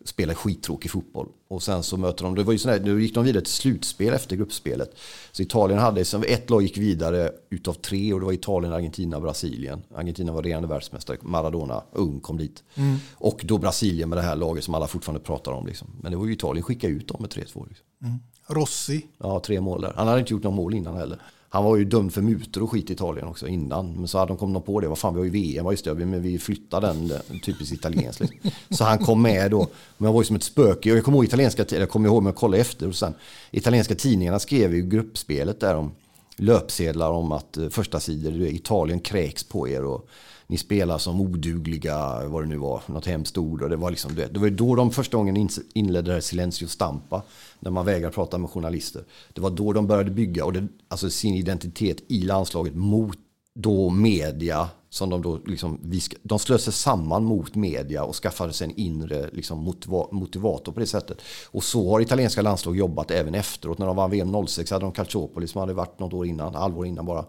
Spelar 0.06 0.34
skittråkig 0.34 0.92
fotboll. 0.92 1.28
Och 1.48 1.64
sen 1.64 1.84
så 1.84 1.98
möter 1.98 2.24
de, 2.24 2.36
det 2.36 2.44
var 2.44 2.54
ju 2.54 2.60
sådär, 2.60 2.80
nu 2.80 3.02
gick 3.02 3.16
de 3.16 3.24
vidare 3.24 3.44
till 3.44 3.54
slutspel 3.54 4.14
efter 4.14 4.36
gruppspelet. 4.36 4.96
Så 5.32 5.42
Italien 5.42 5.80
hade, 5.80 6.02
ett 6.28 6.50
lag 6.50 6.62
gick 6.62 6.78
vidare 6.78 7.32
utav 7.50 7.74
tre 7.74 8.14
och 8.14 8.20
det 8.20 8.26
var 8.26 8.34
Italien, 8.34 8.74
Argentina, 8.74 9.20
Brasilien. 9.20 9.82
Argentina 9.96 10.32
var 10.32 10.44
regerande 10.44 10.68
världsmästare, 10.68 11.18
Maradona, 11.22 11.84
ung, 11.92 12.20
kom 12.20 12.38
dit. 12.38 12.64
Mm. 12.76 12.98
Och 13.14 13.42
då 13.44 13.58
Brasilien 13.58 14.10
med 14.10 14.18
det 14.18 14.22
här 14.22 14.36
laget 14.36 14.64
som 14.64 14.76
alla 14.76 14.88
fortfarande 14.88 15.26
pratar 15.26 15.52
om. 15.52 15.68
Liksom. 15.68 15.88
Men 16.02 16.12
det 16.12 16.18
var 16.18 16.26
ju 16.26 16.34
Italien 16.34 16.64
skickade 16.64 16.94
ut 16.94 17.08
dem 17.08 17.18
med 17.20 17.30
3-2. 17.30 17.68
Liksom. 17.68 17.86
Mm. 18.04 18.20
Rossi. 18.48 19.06
Ja, 19.18 19.40
tre 19.40 19.62
mål 19.62 19.82
där. 19.82 19.94
Han 19.96 20.08
hade 20.08 20.20
inte 20.20 20.34
gjort 20.34 20.44
någon 20.44 20.56
mål 20.56 20.74
innan 20.74 20.96
heller. 20.96 21.22
Han 21.52 21.64
var 21.64 21.78
ju 21.78 21.86
dömd 21.86 22.14
för 22.14 22.22
mutor 22.22 22.64
och 22.64 22.72
skit 22.72 22.90
i 22.90 22.94
Italien 22.94 23.28
också 23.28 23.48
innan. 23.48 23.94
Men 23.94 24.08
så 24.08 24.18
hade 24.18 24.30
de 24.30 24.38
kommit 24.38 24.66
på 24.66 24.80
det. 24.80 24.88
Vad 24.88 24.98
fan, 24.98 25.14
vi 25.14 25.20
har 25.20 25.26
ju 25.26 25.32
VM. 25.32 25.72
Just 25.72 25.86
det, 25.86 25.96
men 25.96 26.22
vi 26.22 26.40
flyttar 26.40 26.82
den. 26.82 27.08
den 27.08 27.40
typiskt 27.40 27.74
italienskt. 27.74 28.20
Liksom. 28.20 28.52
Så 28.70 28.84
han 28.84 28.98
kom 28.98 29.22
med 29.22 29.52
då. 29.52 29.68
Men 29.98 30.06
jag 30.06 30.14
var 30.14 30.22
ju 30.22 30.26
som 30.26 30.36
ett 30.36 30.44
spöke. 30.44 30.90
Jag 30.90 31.04
kommer 31.04 31.18
ihåg 31.18 31.26
italienska, 31.26 31.66
jag 31.70 31.90
kommer 31.90 32.10
ihåg, 32.10 32.24
men 32.24 32.32
jag 32.32 32.36
kollade 32.36 32.62
efter. 32.62 32.88
Och 32.88 32.96
sen, 32.96 33.14
italienska 33.52 33.96
tidningarna 33.96 34.40
skrev 34.40 34.76
ju 34.76 34.82
gruppspelet 34.82 35.60
där 35.60 35.76
om 35.76 35.92
löpsedlar 36.40 37.12
om 37.12 37.32
att 37.32 37.58
eh, 37.58 37.70
första 37.70 38.00
sidor 38.00 38.42
Italien 38.42 39.00
kräks 39.00 39.44
på 39.44 39.68
er. 39.68 39.84
Och, 39.84 40.10
ni 40.50 40.58
spelar 40.58 40.98
som 40.98 41.22
odugliga, 41.22 42.28
vad 42.28 42.44
det 42.44 42.48
nu 42.48 42.58
var, 42.58 42.82
något 42.86 43.06
hemskt 43.06 43.38
ord. 43.38 43.62
Och 43.62 43.70
det, 43.70 43.76
var 43.76 43.90
liksom 43.90 44.16
det. 44.16 44.28
det 44.28 44.40
var 44.40 44.50
då 44.50 44.76
de 44.76 44.92
första 44.92 45.18
gången 45.18 45.50
inledde 45.74 46.10
det 46.10 46.14
här 46.14 46.22
Silencio 46.22 46.68
Stampa, 46.68 47.24
när 47.60 47.72
man 47.72 47.86
vägrar 47.86 48.10
prata 48.10 48.38
med 48.38 48.50
journalister. 48.50 49.04
Det 49.34 49.42
var 49.42 49.50
då 49.50 49.74
de 49.74 49.88
började 49.88 50.12
bygga 50.12 50.46
och 50.46 50.54
det, 50.54 50.68
alltså 50.88 51.10
sin 51.10 51.36
identitet 51.36 51.98
i 52.08 52.22
landslaget 52.22 52.76
mot 52.76 53.18
då 53.56 53.90
media 53.90 54.70
som 54.90 55.10
de 55.10 55.22
då 55.22 55.40
liksom, 55.46 55.80
de 56.24 56.40
slöt 56.40 56.62
sig 56.62 56.74
samman 56.74 57.24
mot 57.24 57.56
media 57.56 58.04
och 58.04 58.16
skaffade 58.16 58.54
sig 58.54 58.66
en 58.66 58.80
inre 58.80 59.30
liksom, 59.32 59.76
motivator 60.12 60.72
på 60.72 60.80
det 60.80 60.86
sättet. 60.86 61.22
Och 61.52 61.64
så 61.64 61.92
har 61.92 62.02
italienska 62.02 62.42
landslag 62.42 62.78
jobbat 62.78 63.12
även 63.12 63.36
efteråt. 63.36 63.78
När 63.78 63.86
de 63.86 63.96
vann 63.96 64.12
VM 64.12 64.48
06 64.48 64.72
hade 64.72 64.86
de 64.86 64.92
Calciopoli 64.92 65.48
som 65.48 65.60
hade 65.60 65.74
varit 65.74 66.00
något 66.00 66.14
år 66.14 66.26
innan, 66.26 66.56
halvår 66.56 66.86
innan 66.86 67.06
bara. 67.06 67.26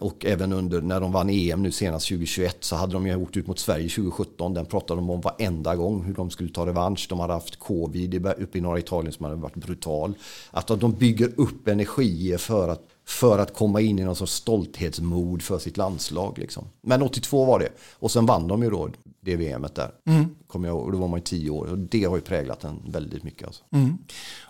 Och 0.00 0.24
även 0.24 0.52
under 0.52 0.80
när 0.80 1.00
de 1.00 1.12
vann 1.12 1.30
EM 1.30 1.62
nu 1.62 1.70
senast 1.70 2.08
2021 2.08 2.56
så 2.60 2.76
hade 2.76 2.92
de 2.92 3.06
ju 3.06 3.16
åkt 3.16 3.36
ut 3.36 3.46
mot 3.46 3.58
Sverige 3.58 3.88
2017. 3.88 4.54
Den 4.54 4.66
pratade 4.66 5.00
de 5.00 5.10
om 5.10 5.20
varenda 5.20 5.76
gång 5.76 6.04
hur 6.04 6.14
de 6.14 6.30
skulle 6.30 6.50
ta 6.50 6.66
revansch. 6.66 7.06
De 7.08 7.20
hade 7.20 7.32
haft 7.32 7.58
covid 7.58 8.26
uppe 8.26 8.58
i 8.58 8.60
norra 8.60 8.78
Italien 8.78 9.12
som 9.12 9.24
hade 9.24 9.36
varit 9.36 9.56
brutal. 9.56 10.14
Att 10.50 10.66
de 10.66 10.92
bygger 10.92 11.32
upp 11.36 11.68
energier 11.68 12.38
för 12.38 12.68
att 12.68 12.82
för 13.10 13.38
att 13.38 13.54
komma 13.54 13.80
in 13.80 13.98
i 13.98 14.04
någon 14.04 14.16
sorts 14.16 14.32
stolthetsmod 14.32 15.42
för 15.42 15.58
sitt 15.58 15.76
landslag. 15.76 16.38
Liksom. 16.38 16.64
Men 16.80 17.02
82 17.02 17.44
var 17.44 17.58
det. 17.58 17.68
Och 17.92 18.10
sen 18.10 18.26
vann 18.26 18.48
de 18.48 18.62
ju 18.62 18.70
då 18.70 18.88
det 19.20 19.36
VMet 19.36 19.74
där. 19.74 19.90
Mm. 20.06 20.28
Kommer 20.46 20.68
jag, 20.68 20.78
och 20.78 20.92
då 20.92 20.98
var 20.98 21.08
man 21.08 21.18
ju 21.18 21.24
10 21.24 21.50
år. 21.50 21.66
Och 21.66 21.78
det 21.78 22.04
har 22.04 22.16
ju 22.16 22.22
präglat 22.22 22.64
en 22.64 22.82
väldigt 22.86 23.22
mycket. 23.22 23.46
Alltså. 23.46 23.62
Mm. 23.72 23.98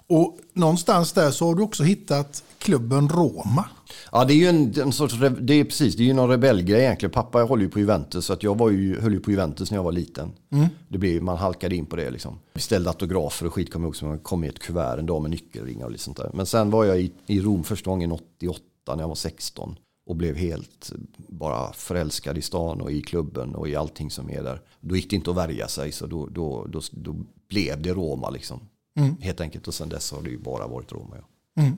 Och 0.06 0.38
någonstans 0.52 1.12
där 1.12 1.30
så 1.30 1.46
har 1.46 1.54
du 1.54 1.62
också 1.62 1.82
hittat 1.82 2.44
klubben 2.58 3.08
Roma. 3.08 3.64
Ja, 4.12 4.24
det 4.24 4.32
är 4.32 4.36
ju 4.36 4.46
en, 4.46 4.80
en 4.80 4.92
sorts, 4.92 5.14
det 5.40 5.54
är 5.54 5.64
precis, 5.64 5.96
det 5.96 6.02
är 6.02 6.06
ju 6.06 6.12
någon 6.12 6.30
rebellgrej 6.30 6.80
egentligen. 6.80 7.10
Pappa 7.10 7.42
håller 7.42 7.62
ju 7.62 7.68
på 7.68 7.78
Juventus, 7.78 8.24
så 8.24 8.32
att 8.32 8.42
jag 8.42 8.58
var 8.58 8.70
ju, 8.70 9.00
höll 9.00 9.12
ju 9.12 9.20
på 9.20 9.30
Juventus 9.30 9.70
när 9.70 9.78
jag 9.78 9.82
var 9.82 9.92
liten. 9.92 10.32
Mm. 10.52 10.66
Det 10.88 10.98
blev, 10.98 11.22
man 11.22 11.36
halkade 11.36 11.76
in 11.76 11.86
på 11.86 11.96
det 11.96 12.10
liksom. 12.10 12.38
Vi 12.52 12.60
ställde 12.60 12.90
autografer 12.90 13.46
och 13.46 13.54
skit, 13.54 13.72
kommer 13.72 13.84
jag 13.84 13.88
ihåg, 13.88 13.96
som 13.96 14.18
kom 14.18 14.44
i 14.44 14.48
ett 14.48 14.58
kuvert 14.58 14.98
en 14.98 15.06
dag 15.06 15.22
med 15.22 15.30
nyckelringar 15.30 15.84
och 15.84 15.92
lite 15.92 16.04
sånt 16.04 16.16
där. 16.16 16.30
Men 16.34 16.46
sen 16.46 16.70
var 16.70 16.84
jag 16.84 17.00
i, 17.00 17.12
i 17.26 17.40
Rom 17.40 17.64
första 17.64 17.90
gången 17.90 18.12
88 18.12 18.60
när 18.86 19.02
jag 19.02 19.08
var 19.08 19.14
16 19.14 19.76
och 20.06 20.16
blev 20.16 20.36
helt 20.36 20.92
bara 21.28 21.72
förälskad 21.72 22.38
i 22.38 22.42
stan 22.42 22.80
och 22.80 22.92
i 22.92 23.02
klubben 23.02 23.54
och 23.54 23.68
i 23.68 23.76
allting 23.76 24.10
som 24.10 24.30
är 24.30 24.42
där. 24.42 24.60
Då 24.80 24.96
gick 24.96 25.10
det 25.10 25.16
inte 25.16 25.30
att 25.30 25.36
värja 25.36 25.68
sig 25.68 25.92
så 25.92 26.06
då, 26.06 26.26
då, 26.26 26.66
då, 26.68 26.80
då 26.90 27.16
blev 27.48 27.82
det 27.82 27.92
Roma 27.92 28.30
liksom. 28.30 28.60
Mm. 28.96 29.16
Helt 29.20 29.40
enkelt 29.40 29.68
och 29.68 29.74
sen 29.74 29.88
dess 29.88 30.12
har 30.12 30.22
det 30.22 30.30
ju 30.30 30.38
bara 30.38 30.66
varit 30.66 30.92
Roma. 30.92 31.16
Ja. 31.16 31.62
Mm. 31.62 31.76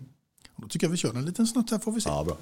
Då 0.57 0.69
tycker 0.69 0.87
jag 0.87 0.91
vi 0.91 0.97
kör 0.97 1.15
en 1.15 1.25
liten 1.25 1.47
snutt 1.47 1.71
här 1.71 1.79
får 1.79 1.93
vi 1.93 2.01
se. 2.01 2.09
Ja, 2.11 2.25
bra. 2.25 2.37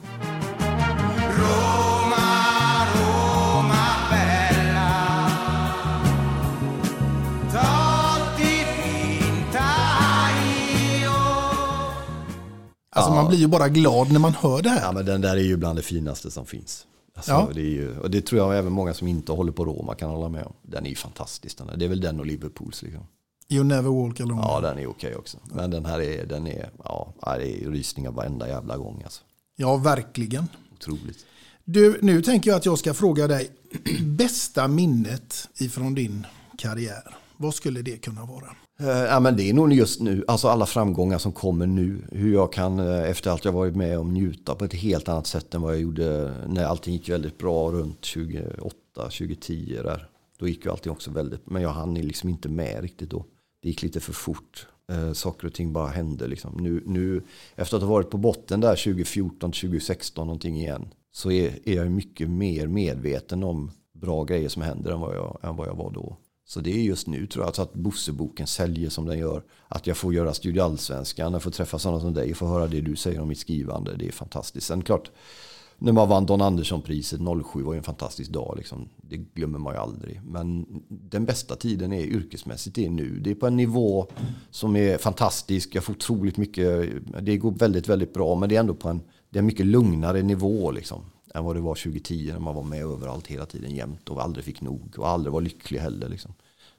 Roma, 1.38 2.86
Roma 2.94 3.84
bella 4.10 5.30
Alltså 12.92 13.12
man 13.12 13.28
blir 13.28 13.38
ju 13.38 13.46
bara 13.46 13.68
glad 13.68 14.12
när 14.12 14.20
man 14.20 14.34
hör 14.34 14.62
det 14.62 14.68
här. 14.68 14.80
Ja, 14.82 14.92
men 14.92 15.06
den 15.06 15.20
där 15.20 15.36
är 15.36 15.40
ju 15.40 15.56
bland 15.56 15.78
det 15.78 15.82
finaste 15.82 16.30
som 16.30 16.46
finns. 16.46 16.86
Alltså, 17.14 17.32
Ja. 17.32 17.48
det, 17.54 17.60
är 17.60 17.64
ju, 17.64 17.98
och 17.98 18.10
det 18.10 18.20
tror 18.20 18.40
jag 18.40 18.58
även 18.58 18.72
många 18.72 18.94
som 18.94 19.08
inte 19.08 19.32
håller 19.32 19.52
på 19.52 19.64
Roma 19.64 19.94
kan 19.94 20.10
hålla 20.10 20.28
med 20.28 20.44
om. 20.44 20.52
Den 20.62 20.86
är 20.86 20.90
ju 20.90 20.96
fantastisk. 20.96 21.58
Den 21.58 21.66
där. 21.66 21.76
Det 21.76 21.84
är 21.84 21.88
väl 21.88 22.00
den 22.00 22.20
och 22.20 22.26
Liverpools. 22.26 22.82
Liksom. 22.82 23.06
You 23.52 23.64
never 23.64 23.90
walk 23.90 24.20
alone. 24.20 24.40
Ja, 24.42 24.60
den 24.60 24.78
är 24.78 24.86
okej 24.86 25.16
också. 25.16 25.38
Men 25.44 25.70
den 25.70 25.86
här 25.86 26.00
är, 26.00 26.26
den 26.26 26.46
är, 26.46 26.70
ja, 26.84 27.14
det 27.22 27.62
är 27.64 27.70
rysningar 27.70 28.10
varenda 28.10 28.48
jävla 28.48 28.76
gång. 28.76 29.02
Alltså. 29.04 29.22
Ja, 29.56 29.76
verkligen. 29.76 30.48
Otroligt. 30.72 31.26
Du, 31.64 31.98
nu 32.02 32.22
tänker 32.22 32.50
jag 32.50 32.56
att 32.56 32.66
jag 32.66 32.78
ska 32.78 32.94
fråga 32.94 33.26
dig 33.28 33.50
bästa 34.02 34.68
minnet 34.68 35.48
ifrån 35.60 35.94
din 35.94 36.26
karriär. 36.58 37.16
Vad 37.36 37.54
skulle 37.54 37.82
det 37.82 37.96
kunna 37.96 38.24
vara? 38.24 38.46
Eh, 38.80 39.04
Ja, 39.04 39.20
men 39.20 39.36
det 39.36 39.50
är 39.50 39.54
nog 39.54 39.72
just 39.72 40.00
nu, 40.00 40.24
alltså 40.28 40.48
alla 40.48 40.66
framgångar 40.66 41.18
som 41.18 41.32
kommer 41.32 41.66
nu. 41.66 42.02
Hur 42.12 42.32
jag 42.32 42.52
kan, 42.52 42.78
eh, 42.78 43.10
efter 43.10 43.30
allt 43.30 43.44
jag 43.44 43.52
varit 43.52 43.76
med 43.76 43.98
om, 43.98 44.14
njuta 44.14 44.54
på 44.54 44.64
ett 44.64 44.74
helt 44.74 45.08
annat 45.08 45.26
sätt 45.26 45.54
än 45.54 45.62
vad 45.62 45.72
jag 45.72 45.80
gjorde 45.80 46.34
när 46.48 46.64
allting 46.64 46.92
gick 46.92 47.08
väldigt 47.08 47.38
bra 47.38 47.70
runt 47.70 48.00
2008, 48.00 48.76
2010 48.94 49.80
där. 49.82 50.08
Då 50.38 50.48
gick 50.48 50.64
ju 50.64 50.70
allting 50.70 50.92
också 50.92 51.10
väldigt, 51.10 51.50
men 51.50 51.62
jag 51.62 51.70
hann 51.70 51.94
liksom 51.94 52.28
inte 52.28 52.48
med 52.48 52.82
riktigt 52.82 53.10
då. 53.10 53.24
Det 53.62 53.68
gick 53.68 53.82
lite 53.82 54.00
för 54.00 54.12
fort. 54.12 54.66
Eh, 54.92 55.12
saker 55.12 55.46
och 55.46 55.54
ting 55.54 55.72
bara 55.72 55.88
hände 55.88 56.26
liksom. 56.26 56.56
Nu, 56.60 56.82
nu 56.86 57.22
efter 57.54 57.76
att 57.76 57.82
ha 57.82 57.90
varit 57.90 58.10
på 58.10 58.18
botten 58.18 58.60
där 58.60 58.76
2014, 58.76 59.52
2016 59.52 60.26
någonting 60.26 60.56
igen. 60.56 60.88
Så 61.12 61.30
är, 61.30 61.68
är 61.68 61.74
jag 61.74 61.90
mycket 61.90 62.30
mer 62.30 62.66
medveten 62.66 63.42
om 63.44 63.70
bra 63.92 64.24
grejer 64.24 64.48
som 64.48 64.62
händer 64.62 64.92
än 64.92 65.00
vad 65.00 65.16
jag, 65.16 65.38
än 65.42 65.56
vad 65.56 65.68
jag 65.68 65.74
var 65.74 65.90
då. 65.90 66.16
Så 66.46 66.60
det 66.60 66.70
är 66.70 66.82
just 66.82 67.06
nu 67.06 67.26
tror 67.26 67.42
jag, 67.42 67.46
alltså 67.46 67.62
att 67.62 67.74
Bosseboken 67.74 68.46
säljer 68.46 68.90
som 68.90 69.06
den 69.06 69.18
gör. 69.18 69.42
Att 69.68 69.86
jag 69.86 69.96
får 69.96 70.14
göra 70.14 70.34
Studio 70.34 70.62
Allsvenskan, 70.62 71.32
jag 71.32 71.42
får 71.42 71.50
träffa 71.50 71.78
sådana 71.78 72.00
som 72.00 72.14
dig, 72.14 72.34
få 72.34 72.46
höra 72.46 72.66
det 72.66 72.80
du 72.80 72.96
säger 72.96 73.20
om 73.20 73.28
mitt 73.28 73.38
skrivande. 73.38 73.96
Det 73.96 74.08
är 74.08 74.12
fantastiskt. 74.12 74.66
Sen 74.66 74.82
klart, 74.82 75.10
när 75.82 75.92
man 75.92 76.08
vann 76.08 76.26
Don 76.26 76.40
Andersson-priset 76.40 77.20
07 77.52 77.62
var 77.62 77.72
ju 77.72 77.78
en 77.78 77.82
fantastisk 77.84 78.30
dag. 78.30 78.54
Liksom. 78.56 78.88
Det 78.96 79.16
glömmer 79.16 79.58
man 79.58 79.74
ju 79.74 79.80
aldrig. 79.80 80.20
Men 80.24 80.66
den 80.88 81.24
bästa 81.24 81.56
tiden 81.56 81.92
är 81.92 82.02
yrkesmässigt 82.02 82.76
det 82.76 82.86
är 82.86 82.90
nu. 82.90 83.20
Det 83.20 83.30
är 83.30 83.34
på 83.34 83.46
en 83.46 83.56
nivå 83.56 84.06
som 84.50 84.76
är 84.76 84.98
fantastisk. 84.98 85.74
Jag 85.74 85.84
får 85.84 85.92
otroligt 85.92 86.36
mycket, 86.36 86.88
det 87.20 87.36
går 87.36 87.50
väldigt, 87.50 87.88
väldigt 87.88 88.14
bra. 88.14 88.34
Men 88.34 88.48
det 88.48 88.56
är 88.56 88.60
ändå 88.60 88.74
på 88.74 88.88
en, 88.88 89.00
det 89.30 89.38
är 89.38 89.40
en 89.40 89.46
mycket 89.46 89.66
lugnare 89.66 90.22
nivå 90.22 90.70
liksom. 90.70 91.00
Än 91.34 91.44
vad 91.44 91.56
det 91.56 91.60
var 91.60 91.74
2010 91.74 92.30
när 92.32 92.40
man 92.40 92.54
var 92.54 92.62
med 92.62 92.82
överallt 92.82 93.26
hela 93.26 93.46
tiden 93.46 93.74
jämt 93.74 94.08
och 94.08 94.22
aldrig 94.22 94.44
fick 94.44 94.60
nog. 94.60 94.94
Och 94.98 95.08
aldrig 95.08 95.32
var 95.32 95.40
lycklig 95.40 95.78
heller 95.78 96.08
liksom. 96.08 96.32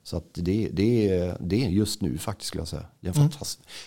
Så 0.03 0.17
att 0.17 0.33
det, 0.33 0.69
det, 0.73 1.09
är, 1.09 1.37
det 1.39 1.65
är 1.65 1.69
just 1.69 2.01
nu 2.01 2.17
faktiskt 2.17 2.47
skulle 2.47 2.61
jag 2.61 2.67
säga. 2.67 2.85
Det 2.99 3.07
är 3.07 3.13
en, 3.13 3.19
Mm. 3.19 3.31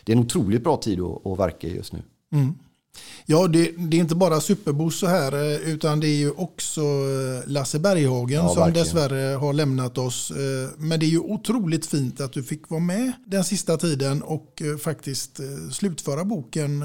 det 0.04 0.12
är 0.12 0.16
en 0.16 0.22
otroligt 0.22 0.64
bra 0.64 0.76
tid 0.76 1.00
att, 1.00 1.26
att 1.26 1.38
verka 1.38 1.68
i 1.68 1.76
just 1.76 1.92
nu. 1.92 2.02
Mm. 2.32 2.54
Ja, 3.26 3.47
det, 3.47 3.70
det 3.78 3.97
är 3.97 4.01
inte 4.01 4.14
bara 4.14 4.40
Superbosse 4.40 5.07
här 5.07 5.32
eh, 5.32 5.68
utan 5.70 6.01
det 6.01 6.07
är 6.09 6.16
ju 6.16 6.30
också 6.30 6.80
eh, 6.80 7.51
Lasse 7.51 7.78
Berghagen 7.78 8.45
Ja, 8.45 8.49
som 8.49 8.57
verkligen. 8.62 8.84
dessvärre 8.84 9.34
har 9.34 9.53
lämnat 9.53 9.99
oss. 9.99 10.30
Eh, 10.30 10.68
Men 10.78 11.01
det 11.01 11.07
är 11.07 11.11
ju 11.11 11.18
otroligt 11.18 11.86
fint 11.86 12.20
att 12.20 12.32
du 12.32 12.42
fick 12.42 12.70
vara 12.70 12.80
med 12.80 13.12
den 13.26 13.45
sista 13.45 13.76
tiden 13.76 14.22
och 14.22 14.62
faktiskt 14.82 15.40
slutföra 15.72 16.24
boken. 16.24 16.82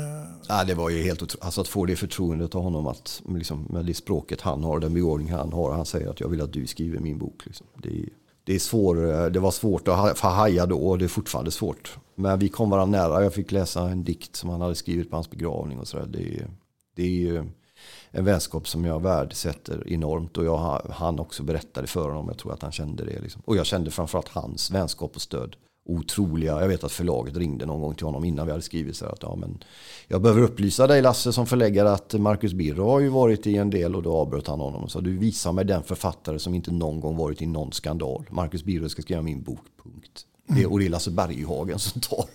Ja, 0.48 0.64
det 0.64 0.74
var 0.76 0.90
ju 0.90 1.04
helt 1.04 1.22
otroligt. 1.22 1.46
Alltså 1.46 1.62
att 1.62 1.68
få 1.68 1.86
det 1.86 1.96
förtroendet 1.96 2.56
av 2.56 2.62
honom 2.64 2.88
att 2.88 3.22
liksom, 3.30 3.66
med 3.70 3.86
det 3.86 3.94
språket 3.94 4.42
han 4.42 4.64
har, 4.64 4.80
den 4.80 4.94
begåvning 4.94 5.32
han 5.32 5.54
har. 5.54 5.72
Han 5.74 5.86
säger 5.86 6.10
att 6.10 6.20
jag 6.20 6.30
vill 6.30 6.42
att 6.42 6.54
du 6.54 6.68
skriver 6.68 7.00
min 7.00 7.18
bok. 7.18 7.42
Liksom. 7.46 7.68
Det, 7.84 7.90
är, 7.90 8.10
det, 8.50 8.56
är 8.56 8.60
svår, 8.60 9.10
eh, 9.12 9.26
det 9.26 9.40
var 9.40 9.52
svårt 9.52 9.88
att 9.88 10.20
haja 10.20 10.66
då 10.66 10.78
och 10.80 10.98
det 10.98 11.06
är 11.06 11.10
fortfarande 11.10 11.52
svårt. 11.52 11.98
Men 12.16 12.40
vi 12.40 12.50
kom 12.50 12.70
varandra 12.70 13.00
nära. 13.08 13.24
Jag 13.24 13.34
fick 13.34 13.52
läsa 13.52 13.82
en 13.90 14.04
dikt 14.04 14.36
som 14.36 14.50
han 14.50 14.62
hade 14.62 14.76
skrivit 14.76 15.10
på 15.10 15.16
hans 15.16 15.30
begravning. 15.30 15.80
och 15.80 15.88
så 15.88 15.98
där. 15.98 16.06
Det, 16.06 16.20
är- 16.40 16.48
det 16.96 17.04
är 17.04 17.08
ju 17.10 17.44
en 18.12 18.26
vänskap 18.26 18.68
som 18.68 18.86
jag 18.86 19.02
värdesätter 19.02 19.84
enormt. 19.94 20.38
Och 20.38 20.46
jag, 20.46 20.82
han 20.90 21.20
också 21.20 21.44
berättade 21.44 21.88
för 21.88 22.10
honom. 22.10 22.28
Jag 22.28 22.38
tror 22.38 22.54
att 22.54 22.62
han 22.62 22.72
kände 22.72 23.06
det. 23.06 23.20
Liksom. 23.22 23.42
Och 23.46 23.56
jag 23.58 23.66
kände 23.66 23.92
framförallt 23.92 24.28
hans 24.28 24.72
vänskap 24.72 25.16
och 25.16 25.22
stöd. 25.22 25.56
Otroliga. 25.90 26.62
Jag 26.62 26.68
vet 26.68 26.84
att 26.84 26.92
förlaget 26.92 27.38
ringde 27.38 27.66
någon 27.66 27.82
gång 27.82 27.96
till 27.96 28.06
honom 28.06 28.26
innan 28.26 28.46
vi 28.46 28.52
hade 28.52 28.64
skrivit. 28.64 28.96
Så 28.96 29.06
att, 29.06 29.20
ja, 29.22 29.36
men 29.36 29.64
jag 30.08 30.22
behöver 30.22 30.42
upplysa 30.42 30.88
dig 30.88 31.02
Lasse 31.02 31.34
som 31.34 31.46
förläggare 31.46 31.92
att 31.92 32.14
Marcus 32.14 32.54
Birro 32.54 32.90
har 32.90 33.00
ju 33.00 33.10
varit 33.10 33.48
i 33.48 33.58
en 33.58 33.70
del 33.70 33.96
och 33.96 34.04
då 34.04 34.18
avbröt 34.18 34.48
han 34.48 34.60
honom. 34.60 34.84
och 34.84 34.92
sa 34.92 35.02
du 35.02 35.18
visar 35.18 35.52
mig 35.52 35.66
den 35.66 35.84
författare 35.84 36.40
som 36.40 36.54
inte 36.54 36.72
någon 36.72 37.00
gång 37.00 37.18
varit 37.18 37.42
i 37.42 37.46
någon 37.46 37.72
skandal. 37.72 38.26
Marcus 38.32 38.64
Birro 38.64 38.90
ska 38.90 39.02
skriva 39.02 39.22
min 39.22 39.44
bok, 39.44 39.66
punkt. 39.84 40.26
Det, 40.48 40.66
och 40.66 40.80
det 40.80 40.86
är 40.86 40.90
Lasse 40.90 41.12
Berghagen 41.12 41.80
som 41.80 42.02
tar, 42.02 42.26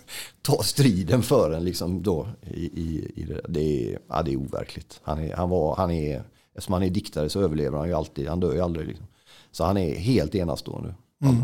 tar 0.41 0.63
striden 0.63 1.21
för 1.21 1.51
en. 1.51 1.63
Liksom 1.63 2.03
då, 2.03 2.27
i, 2.41 2.65
i, 2.65 3.11
i 3.15 3.23
det, 3.23 3.41
det, 3.49 3.93
är, 3.93 3.99
ja, 4.09 4.21
det 4.23 4.33
är 4.33 4.37
overkligt. 4.37 4.99
Han 5.03 5.19
är, 5.19 5.35
han 5.35 5.49
var, 5.49 5.75
han 5.75 5.91
är, 5.91 6.23
eftersom 6.55 6.73
han 6.73 6.83
är 6.83 6.89
diktare 6.89 7.29
så 7.29 7.41
överlever 7.41 7.77
han 7.77 7.87
ju 7.87 7.93
alltid. 7.93 8.27
Han 8.27 8.39
dör 8.39 8.53
ju 8.53 8.61
aldrig. 8.61 8.87
Liksom. 8.87 9.07
Så 9.51 9.63
han 9.63 9.77
är 9.77 9.95
helt 9.95 10.35
enastående. 10.35 10.95
Mm. 11.23 11.35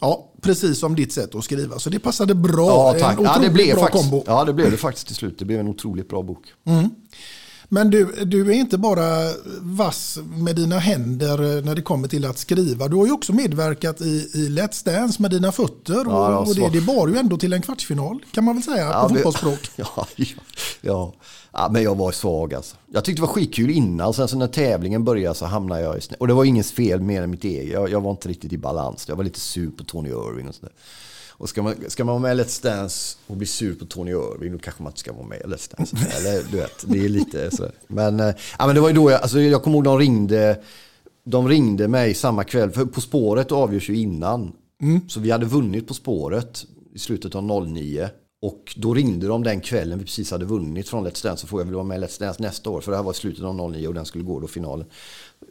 Ja, 0.00 0.30
precis 0.40 0.78
som 0.78 0.94
ditt 0.94 1.12
sätt 1.12 1.34
att 1.34 1.44
skriva. 1.44 1.78
Så 1.78 1.90
det 1.90 1.98
passade 1.98 2.34
bra. 2.34 2.66
Ja, 2.66 2.94
En 2.94 3.00
tack. 3.00 3.18
Ja, 3.18 3.22
det 3.22 3.30
otroligt 3.30 3.52
blev, 3.52 3.74
bra 3.74 3.84
faktiskt, 3.84 4.10
kombo. 4.10 4.24
ja, 4.26 4.44
det 4.44 4.52
blev 4.52 4.70
det 4.70 4.76
faktiskt 4.76 5.06
till 5.06 5.16
slut. 5.16 5.38
Det 5.38 5.44
blev 5.44 5.60
en 5.60 5.68
otroligt 5.68 6.08
bra 6.08 6.22
bok. 6.22 6.42
Mm. 6.64 6.90
Men 7.74 7.90
du, 7.90 8.24
du 8.24 8.40
är 8.50 8.52
inte 8.54 8.78
bara 8.78 9.30
vass 9.60 10.18
med 10.24 10.56
dina 10.56 10.78
händer 10.78 11.62
när 11.62 11.74
det 11.74 11.82
kommer 11.82 12.08
till 12.08 12.24
att 12.24 12.38
skriva. 12.38 12.88
Du 12.88 12.96
har 12.96 13.06
ju 13.06 13.12
också 13.12 13.32
medverkat 13.32 14.00
i, 14.00 14.30
i 14.34 14.48
Let's 14.48 14.84
Dance 14.84 15.22
med 15.22 15.30
dina 15.30 15.52
fötter. 15.52 15.94
Ja, 15.94 16.00
det 16.00 16.08
var 16.08 16.32
och, 16.36 16.48
och 16.48 16.54
det, 16.54 16.68
det 16.68 16.80
bar 16.80 17.08
ju 17.08 17.16
ändå 17.16 17.36
till 17.36 17.52
en 17.52 17.62
kvartsfinal 17.62 18.24
kan 18.32 18.44
man 18.44 18.54
väl 18.54 18.62
säga 18.64 18.88
Ja, 18.90 19.02
på 19.08 19.14
det- 19.14 19.22
fotbollsspråk. 19.22 19.70
Ja, 19.76 20.06
ja, 20.16 20.26
ja. 20.80 21.12
ja, 21.52 21.68
men 21.72 21.82
jag 21.82 21.94
var 21.94 22.12
svag 22.12 22.54
alltså. 22.54 22.76
Jag 22.92 23.04
tyckte 23.04 23.22
det 23.22 23.26
var 23.26 23.34
skitkul 23.34 23.70
innan, 23.70 24.14
sen 24.14 24.28
så 24.28 24.36
när 24.36 24.46
tävlingen 24.46 25.04
började 25.04 25.34
så 25.34 25.46
hamnade 25.46 25.80
jag 25.80 25.98
i 25.98 26.00
snä. 26.00 26.16
Och 26.20 26.28
det 26.28 26.34
var 26.34 26.44
ingens 26.44 26.72
fel 26.72 27.00
mer 27.00 27.22
än 27.22 27.30
mitt 27.30 27.44
eget. 27.44 27.72
Jag, 27.72 27.90
jag 27.90 28.00
var 28.00 28.10
inte 28.10 28.28
riktigt 28.28 28.52
i 28.52 28.58
balans. 28.58 29.04
Jag 29.08 29.16
var 29.16 29.24
lite 29.24 29.40
sur 29.40 29.70
på 29.70 29.84
Tony 29.84 30.08
Irving 30.08 30.48
och 30.48 30.54
sådär. 30.54 30.72
Och 31.36 31.48
ska 31.48 31.62
man, 31.62 31.74
ska 31.88 32.04
man 32.04 32.22
vara 32.22 32.34
med 32.34 32.38
i 32.38 32.42
Let's 32.42 32.62
Dance 32.62 33.16
och 33.26 33.36
bli 33.36 33.46
sur 33.46 33.74
på 33.74 33.84
Tony 33.84 34.10
Irving, 34.10 34.52
då 34.52 34.58
kanske 34.58 34.82
man 34.82 34.90
inte 34.90 35.00
ska 35.00 35.12
vara 35.12 35.26
med 35.26 35.40
i 35.40 35.42
Let's 35.42 35.76
Dance. 35.76 35.96
Eller 36.18 36.42
du 36.50 36.56
vet, 36.56 36.84
det 36.86 37.04
är 37.04 37.08
lite 37.08 37.56
sådär. 37.56 37.72
Men, 37.86 38.18
ja, 38.58 38.66
men 38.66 38.74
det 38.74 38.80
var 38.80 38.88
ju 38.88 38.94
då 38.94 39.10
jag, 39.10 39.20
alltså, 39.22 39.40
jag 39.40 39.62
kommer 39.62 39.76
ihåg 39.76 39.84
de 39.84 39.98
ringde, 39.98 40.62
de 41.24 41.48
ringde 41.48 41.88
mig 41.88 42.14
samma 42.14 42.44
kväll. 42.44 42.70
För 42.70 42.84
På 42.84 43.00
spåret 43.00 43.52
avgörs 43.52 43.90
ju 43.90 43.96
innan. 43.96 44.52
Så 45.08 45.20
vi 45.20 45.30
hade 45.30 45.46
vunnit 45.46 45.88
På 45.88 45.94
spåret 45.94 46.64
i 46.94 46.98
slutet 46.98 47.34
av 47.34 47.68
09. 47.68 48.08
Och 48.42 48.74
då 48.76 48.94
ringde 48.94 49.26
de 49.26 49.42
den 49.42 49.60
kvällen 49.60 49.98
vi 49.98 50.04
precis 50.04 50.30
hade 50.30 50.44
vunnit 50.44 50.88
från 50.88 51.06
Let's 51.06 51.24
Dance. 51.24 51.40
Så 51.40 51.46
får 51.46 51.60
jag 51.60 51.66
väl 51.66 51.74
vara 51.74 51.84
med 51.84 51.98
i 51.98 52.04
Let's 52.04 52.20
Dance 52.20 52.42
nästa 52.42 52.70
år. 52.70 52.80
För 52.80 52.90
det 52.90 52.96
här 52.96 53.04
var 53.04 53.12
i 53.12 53.16
slutet 53.16 53.44
av 53.44 53.70
09 53.70 53.88
och 53.88 53.94
den 53.94 54.04
skulle 54.04 54.24
gå 54.24 54.40
då 54.40 54.46
finalen 54.46 54.86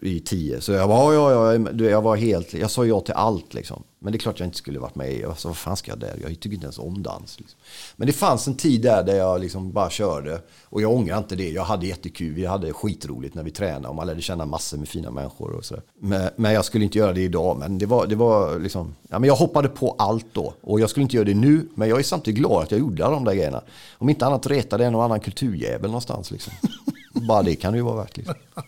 i 0.01 0.19
tio. 0.19 0.61
Så 0.61 0.71
jag 0.71 0.87
var, 0.87 1.13
ja, 1.13 1.31
ja, 1.31 1.53
ja, 1.53 1.85
jag 1.85 2.01
var 2.01 2.15
helt, 2.15 2.53
jag 2.53 2.71
sa 2.71 2.85
ja 2.85 2.99
till 2.99 3.13
allt 3.13 3.53
liksom. 3.53 3.83
Men 4.03 4.11
det 4.11 4.17
är 4.17 4.19
klart 4.19 4.39
jag 4.39 4.47
inte 4.47 4.57
skulle 4.57 4.79
varit 4.79 4.95
med 4.95 5.13
i. 5.13 5.23
Alltså, 5.23 5.47
vad 5.47 5.57
fan 5.57 5.77
ska 5.77 5.91
jag 5.91 5.99
där? 5.99 6.19
Jag 6.21 6.29
tycker 6.29 6.53
inte 6.53 6.65
ens 6.65 6.79
om 6.79 7.03
dans. 7.03 7.39
Liksom. 7.39 7.59
Men 7.95 8.07
det 8.07 8.13
fanns 8.13 8.47
en 8.47 8.55
tid 8.55 8.81
där, 8.81 9.03
där 9.03 9.15
jag 9.15 9.41
liksom 9.41 9.71
bara 9.71 9.89
körde. 9.89 10.41
Och 10.65 10.81
jag 10.81 10.91
ångrar 10.91 11.17
inte 11.17 11.35
det. 11.35 11.49
Jag 11.49 11.63
hade 11.63 11.87
jättekul. 11.87 12.33
Vi 12.33 12.45
hade 12.45 12.73
skitroligt 12.73 13.35
när 13.35 13.43
vi 13.43 13.51
tränade. 13.51 13.87
Och 13.87 13.95
man 13.95 14.07
lärde 14.07 14.21
känna 14.21 14.45
massor 14.45 14.77
med 14.77 14.87
fina 14.87 15.11
människor. 15.11 15.51
Och 15.51 15.65
så. 15.65 15.75
Men, 15.99 16.29
men 16.35 16.53
jag 16.53 16.65
skulle 16.65 16.83
inte 16.83 16.97
göra 16.97 17.13
det 17.13 17.21
idag. 17.21 17.57
Men 17.57 17.77
det 17.77 17.85
var, 17.85 18.07
det 18.07 18.15
var 18.15 18.59
liksom, 18.59 18.95
ja, 19.09 19.19
men 19.19 19.27
jag 19.27 19.35
hoppade 19.35 19.67
på 19.67 19.95
allt 19.97 20.27
då. 20.33 20.53
Och 20.61 20.79
jag 20.79 20.89
skulle 20.89 21.03
inte 21.03 21.15
göra 21.15 21.25
det 21.25 21.33
nu. 21.33 21.67
Men 21.75 21.89
jag 21.89 21.99
är 21.99 22.03
samtidigt 22.03 22.39
glad 22.39 22.63
att 22.63 22.71
jag 22.71 22.79
gjorde 22.79 23.05
alla 23.05 23.15
de 23.15 23.25
där 23.25 23.33
grejerna. 23.33 23.61
Om 23.97 24.09
inte 24.09 24.25
annat 24.25 24.47
retade 24.47 24.85
en 24.85 24.95
och 24.95 25.03
annan 25.03 25.19
kulturjävel 25.19 25.89
någonstans. 25.89 26.31
Liksom. 26.31 26.53
Bara 27.13 27.43
det 27.43 27.55
kan 27.55 27.73
det 27.73 27.77
ju 27.77 27.83
vara 27.83 27.95
värt. 27.95 28.17
Liksom. 28.17 28.35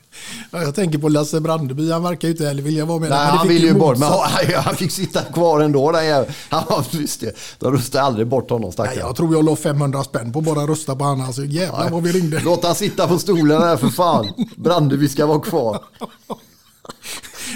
Ja, 0.51 0.61
jag 0.61 0.75
tänker 0.75 0.97
på 0.99 1.09
Lasse 1.09 1.39
Brandeby, 1.39 1.91
han 1.91 2.03
verkar 2.03 2.27
ju 2.27 2.31
inte 2.31 2.45
heller 2.45 2.63
vilja 2.63 2.85
vara 2.85 2.99
med. 2.99 3.09
Nej, 3.09 3.27
han 3.27 3.47
ville 3.47 3.67
ju 3.67 3.73
bort. 3.73 3.97
Men 3.97 4.09
han, 4.09 4.19
han 4.63 4.75
fick 4.75 4.91
sitta 4.91 5.21
kvar 5.21 5.59
ändå. 5.59 6.01
Jäveln. 6.03 6.33
Han 6.49 6.83
det. 7.19 7.35
De 7.59 7.71
röstade 7.71 8.03
aldrig 8.03 8.27
bort 8.27 8.49
honom 8.49 8.65
Nej, 8.65 8.71
stackaren. 8.71 8.99
jag 8.99 9.15
tror 9.15 9.33
jag 9.33 9.45
la 9.45 9.55
500 9.55 10.03
spänn 10.03 10.31
på 10.33 10.41
bara 10.41 10.67
rösta 10.67 10.95
på 10.95 11.03
han. 11.03 11.21
Alltså, 11.21 11.45
jävlar 11.45 11.89
vad 11.89 12.03
vi 12.03 12.11
ringde. 12.11 12.41
Låt 12.43 12.63
han 12.63 12.75
sitta 12.75 13.07
på 13.07 13.19
stolen 13.19 13.61
där 13.61 13.77
för 13.77 13.87
fan. 13.89 14.27
Brandeby 14.55 15.07
ska 15.07 15.25
vara 15.25 15.39
kvar. 15.39 15.79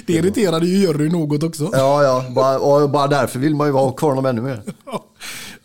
Det 0.08 0.14
irriterade 0.14 0.66
ju 0.68 0.88
Jerry 0.88 1.10
något 1.10 1.44
också. 1.44 1.70
Ja, 1.74 2.04
ja. 2.04 2.26
Bara, 2.36 2.60
och 2.60 2.90
bara 2.90 3.08
därför 3.08 3.40
vill 3.40 3.56
man 3.56 3.68
ju 3.68 3.74
ha 3.74 3.92
kvar 3.92 4.10
honom 4.10 4.26
ännu 4.26 4.42
mer. 4.42 4.64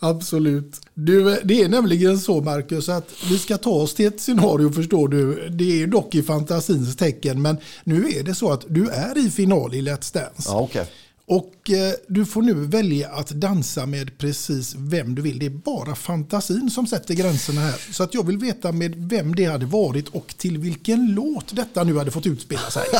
Absolut. 0.04 0.80
Du, 0.94 1.40
det 1.44 1.62
är 1.62 1.68
nämligen 1.68 2.18
så 2.18 2.40
Marcus 2.40 2.88
att 2.88 3.08
vi 3.30 3.38
ska 3.38 3.58
ta 3.58 3.70
oss 3.70 3.94
till 3.94 4.06
ett 4.06 4.20
scenario 4.20 4.72
förstår 4.72 5.08
du. 5.08 5.48
Det 5.48 5.82
är 5.82 5.86
dock 5.86 6.14
i 6.14 6.22
fantasins 6.22 6.96
tecken 6.96 7.42
men 7.42 7.56
nu 7.84 8.08
är 8.08 8.22
det 8.22 8.34
så 8.34 8.52
att 8.52 8.64
du 8.68 8.88
är 8.88 9.26
i 9.26 9.30
final 9.30 9.74
i 9.74 9.82
Let's 9.82 10.14
Dance. 10.14 10.42
Ja, 10.44 10.60
okej. 10.60 10.86
Och 11.26 11.70
eh, 11.70 11.92
du 12.08 12.26
får 12.26 12.42
nu 12.42 12.54
välja 12.54 13.08
att 13.08 13.28
dansa 13.28 13.86
med 13.86 14.18
precis 14.18 14.74
vem 14.78 15.14
du 15.14 15.22
vill. 15.22 15.38
Det 15.38 15.46
är 15.46 15.50
bara 15.50 15.94
fantasin 15.94 16.70
som 16.70 16.86
sätter 16.86 17.14
gränserna 17.14 17.60
här. 17.60 17.92
Så 17.92 18.02
att 18.02 18.14
jag 18.14 18.26
vill 18.26 18.38
veta 18.38 18.72
med 18.72 18.94
vem 18.96 19.34
det 19.34 19.44
hade 19.44 19.66
varit 19.66 20.08
och 20.08 20.34
till 20.38 20.58
vilken 20.58 21.14
låt 21.14 21.56
detta 21.56 21.84
nu 21.84 21.98
hade 21.98 22.10
fått 22.10 22.26
utspela 22.26 22.70
sig. 22.70 22.86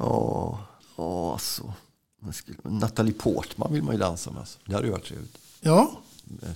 Ja, 0.00 0.58
alltså. 0.96 1.72
Natalie 2.62 3.12
Portman 3.12 3.72
vill 3.72 3.82
man 3.82 3.94
ju 3.94 4.00
dansa 4.00 4.30
med. 4.30 4.40
Alltså. 4.40 4.58
Det 4.64 4.74
hade 4.74 4.86
ju 4.86 4.92
varit 4.92 5.04
trevligt. 5.04 5.38
Ja, 5.60 6.02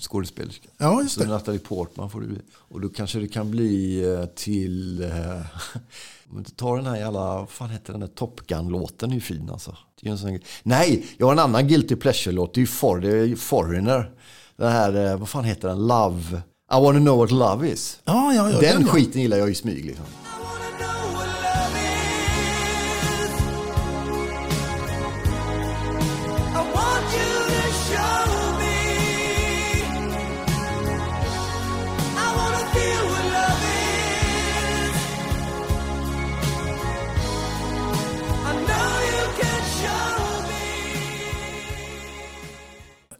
Skådespelerska. 0.00 0.68
Ja, 0.78 1.02
just 1.02 1.14
Så 1.14 1.20
det. 1.20 1.26
Natalie 1.26 1.60
Portman 1.60 2.10
får 2.10 2.20
du 2.20 2.26
bli. 2.26 2.38
Och 2.52 2.80
då 2.80 2.88
kanske 2.88 3.18
det 3.18 3.28
kan 3.28 3.50
bli 3.50 4.04
eh, 4.04 4.24
till... 4.24 5.02
eh, 5.02 5.10
Om 6.30 6.42
du 6.42 6.50
tar 6.50 6.76
den 6.76 6.86
här 6.86 6.96
jävla... 6.96 7.20
Vad 7.20 7.50
fan 7.50 7.70
heter 7.70 7.92
den 7.92 8.00
där 8.00 8.08
Top 8.08 8.46
Gun-låten? 8.46 9.10
är 9.10 9.14
ju 9.14 9.20
fin 9.20 9.50
alltså. 9.50 9.76
Det 10.00 10.08
är 10.08 10.12
en 10.12 10.18
sån, 10.18 10.38
nej, 10.62 11.06
jag 11.16 11.26
har 11.26 11.32
en 11.32 11.38
annan 11.38 11.68
Guilty 11.68 11.96
Pleasure-låt. 11.96 12.54
Det 12.54 12.58
är 12.58 12.62
ju 12.62 12.66
For, 12.66 13.00
det 13.00 13.08
är 13.08 13.36
Foreigner. 13.36 14.10
Den 14.56 14.72
här, 14.72 15.06
eh, 15.06 15.16
vad 15.18 15.28
fan 15.28 15.44
heter 15.44 15.68
den? 15.68 15.86
Love... 15.86 16.42
I 16.72 16.80
wanna 16.80 16.98
know 16.98 17.18
what 17.18 17.30
love 17.30 17.68
is. 17.68 18.00
ja, 18.04 18.34
ja. 18.34 18.50
ja 18.50 18.60
den 18.60 18.82
ja. 18.82 18.88
skiten 18.88 19.22
gillar 19.22 19.36
jag 19.36 19.50
i 19.50 19.54
smyg 19.54 19.84
liksom. 19.84 20.04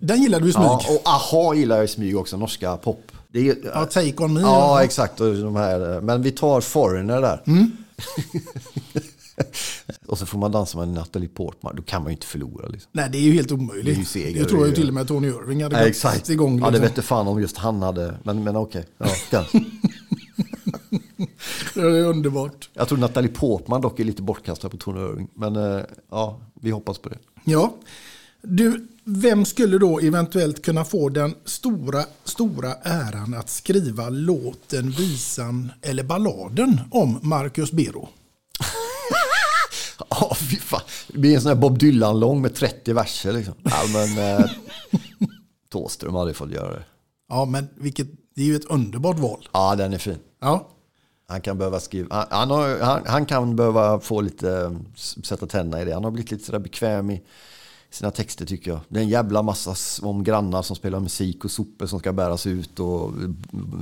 Den 0.03 0.23
gillade 0.23 0.45
du 0.45 0.51
i 0.51 0.53
smyg. 0.53 0.65
Ja, 0.65 0.83
och 0.89 1.09
Aha 1.09 1.55
gillar 1.55 1.77
jag 1.77 1.85
i 1.85 1.89
smyg 1.89 2.17
också, 2.17 2.37
norska 2.37 2.77
pop. 2.77 3.13
Det 3.29 3.49
är, 3.49 3.57
Ja, 3.75 3.85
Take 3.85 4.25
On 4.25 4.33
Me. 4.35 4.41
Ja, 4.41 4.85
exakt. 4.85 5.21
Och 5.21 5.35
de 5.37 5.57
här, 5.57 6.01
men 6.01 6.23
vi 6.23 6.31
tar 6.31 6.61
Foreigner 6.61 7.21
där. 7.21 7.43
Mm. 7.47 7.71
och 10.07 10.19
så 10.19 10.27
får 10.27 10.39
man 10.39 10.53
dansa 10.53 10.79
med 10.79 10.89
Natalie 10.89 11.29
Portman. 11.29 11.77
Då 11.77 11.83
kan 11.83 12.03
man 12.03 12.11
ju 12.11 12.15
inte 12.17 12.27
förlora. 12.27 12.69
Liksom. 12.69 12.91
Nej, 12.93 13.09
det 13.13 13.19
är 13.19 13.23
ju 13.23 13.33
helt 13.33 13.53
omöjligt. 13.53 13.85
Det 13.85 13.91
är 13.91 13.95
Det, 13.95 14.01
ju 14.01 14.05
seger, 14.05 14.45
tror 14.45 14.61
jag 14.61 14.69
ju 14.69 14.75
till 14.75 14.89
och 14.89 14.95
med 14.95 15.09
Tony 15.09 15.29
Irving 15.29 15.63
hade 15.63 15.77
Nej, 15.77 15.85
gått 15.85 15.91
exakt. 15.91 16.29
igång. 16.29 16.59
Ja, 16.59 16.67
det 16.67 16.79
liksom. 16.79 16.95
vet 16.95 17.05
fan 17.05 17.29
om 17.29 17.41
just 17.41 17.57
han 17.57 17.83
hade. 17.83 18.15
Men, 18.23 18.45
men 18.45 18.57
okej. 18.57 18.85
Ja, 18.99 19.07
den. 19.31 19.45
Det 21.75 21.81
är 21.81 22.05
underbart. 22.05 22.71
Jag 22.75 22.89
tror 22.89 22.99
Natalie 22.99 23.31
Portman 23.31 23.81
dock 23.81 24.01
är 24.01 24.05
lite 24.05 24.23
bortkastad 24.23 24.69
på 24.69 24.77
Tony 24.77 25.01
Irving. 25.01 25.29
Men 25.35 25.57
eh, 25.57 25.83
ja, 26.11 26.41
vi 26.61 26.71
hoppas 26.71 26.99
på 26.99 27.09
det. 27.09 27.19
Ja. 27.45 27.75
Du, 28.43 28.87
vem 29.05 29.45
skulle 29.45 29.79
då 29.79 30.01
eventuellt 30.01 30.65
kunna 30.65 30.85
få 30.85 31.09
den 31.09 31.35
stora, 31.45 32.05
stora 32.25 32.75
äran 32.83 33.35
att 33.35 33.51
skriva 33.51 34.09
låten, 34.09 34.91
visan 34.91 35.73
eller 35.83 36.03
balladen 36.03 36.81
om 36.91 37.19
Marcus 37.23 37.73
Biro? 37.73 38.09
Ja, 40.11 40.35
fy 40.35 40.57
fan. 40.57 40.81
Det 41.09 41.19
blir 41.19 41.35
en 41.35 41.41
sån 41.41 41.49
här 41.49 41.57
Bob 41.57 41.79
Dylan-lång 41.79 42.43
med 42.43 42.55
30 42.55 42.93
verser 42.93 43.33
liksom. 43.33 43.55
Ja, 43.63 43.83
men 43.93 44.19
eh, 44.19 44.51
Thåström 45.73 46.15
hade 46.15 46.35
fått 46.35 46.51
göra 46.51 46.71
det. 46.73 46.85
Ja, 47.29 47.45
men 47.45 47.69
vilket, 47.75 48.07
Det 48.35 48.43
är 48.43 48.47
ju 48.47 48.57
ett 48.57 48.65
underbart 48.65 49.19
val. 49.19 49.49
Ja, 49.53 49.77
den 49.77 49.93
är 49.93 49.99
fin. 49.99 50.19
Ja. 50.41 50.69
Han 51.29 51.41
kan 51.41 51.59
behöva 51.59 51.81
skriva, 51.81 52.17
han, 52.17 52.27
han, 52.31 52.51
har, 52.51 52.79
han, 52.81 53.03
han 53.07 53.27
kan 53.27 53.57
behöva 53.57 54.01
få 54.01 54.21
lite, 54.21 54.81
sätta 55.25 55.47
tänderna 55.47 55.83
i 55.83 55.85
det. 55.85 55.95
Han 55.95 56.05
har 56.05 56.11
blivit 56.11 56.31
lite 56.31 56.45
sådär 56.45 56.59
bekväm 56.59 57.11
i 57.11 57.23
sina 57.95 58.11
texter 58.11 58.47
tycker 58.47 58.71
jag. 58.71 58.81
Det 58.89 58.99
är 58.99 59.03
en 59.03 59.09
jävla 59.09 59.43
massa 59.43 59.75
om 60.07 60.25
grannar 60.25 60.63
som 60.63 60.77
spelar 60.77 61.01
musik 61.01 61.45
och 61.45 61.51
sopor 61.51 61.87
som 61.87 61.99
ska 61.99 62.13
bäras 62.13 62.47
ut 62.47 62.81
och 62.81 63.13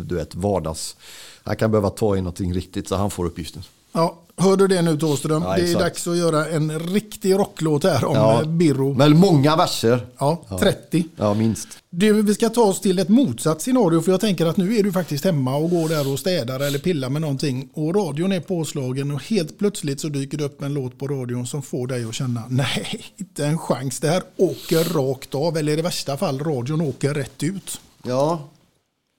du 0.04 0.14
vet 0.14 0.34
vardags. 0.34 0.96
Han 1.42 1.56
kan 1.56 1.70
behöva 1.70 1.90
ta 1.90 2.16
i 2.16 2.20
någonting 2.20 2.54
riktigt 2.54 2.88
så 2.88 2.96
han 2.96 3.10
får 3.10 3.24
uppgiften. 3.24 3.62
Ja, 3.92 4.18
hör 4.36 4.56
du 4.56 4.66
det 4.66 4.82
nu 4.82 4.98
Thåström? 4.98 5.42
Ja, 5.42 5.56
det 5.56 5.72
är 5.72 5.78
dags 5.78 6.06
att 6.06 6.16
göra 6.16 6.46
en 6.46 6.78
riktig 6.78 7.34
rocklåt 7.34 7.84
här 7.84 8.04
om 8.04 8.14
Ja. 8.14 8.40
ja. 8.42 8.48
Birro. 8.48 8.94
Men 8.94 9.16
många 9.16 9.56
verser. 9.56 10.06
Ja, 10.18 10.42
30. 10.60 11.04
Ja, 11.16 11.34
minst. 11.34 11.68
Du, 11.90 12.22
vi 12.22 12.34
ska 12.34 12.48
ta 12.48 12.62
oss 12.62 12.80
till 12.80 12.98
ett 12.98 13.08
motsatt 13.08 13.62
scenario 13.62 14.00
för 14.00 14.10
jag 14.10 14.20
tänker 14.20 14.46
att 14.46 14.56
nu 14.56 14.76
är 14.76 14.82
du 14.82 14.92
faktiskt 14.92 15.24
hemma 15.24 15.56
och 15.56 15.70
går 15.70 15.88
där 15.88 16.12
och 16.12 16.18
städar 16.18 16.60
eller 16.60 16.78
pillar 16.78 17.10
med 17.10 17.22
någonting 17.22 17.68
och 17.74 17.94
radion 17.94 18.32
är 18.32 18.40
påslagen 18.40 19.10
och 19.10 19.22
helt 19.22 19.58
plötsligt 19.58 20.00
så 20.00 20.08
dyker 20.08 20.38
det 20.38 20.44
upp 20.44 20.62
en 20.62 20.74
låt 20.74 20.98
på 20.98 21.08
radion 21.08 21.46
som 21.46 21.62
får 21.62 21.86
dig 21.86 22.04
att 22.04 22.14
känna 22.14 22.42
nej, 22.48 23.04
inte 23.16 23.46
en 23.46 23.58
chans. 23.58 24.00
Det 24.00 24.08
här 24.08 24.22
åker 24.36 24.84
rakt 24.84 25.34
av 25.34 25.56
eller 25.56 25.78
i 25.78 25.82
värsta 25.82 26.16
fall 26.16 26.38
radion 26.38 26.80
åker 26.80 27.14
rätt 27.14 27.42
ut. 27.42 27.80
Ja. 28.02 28.48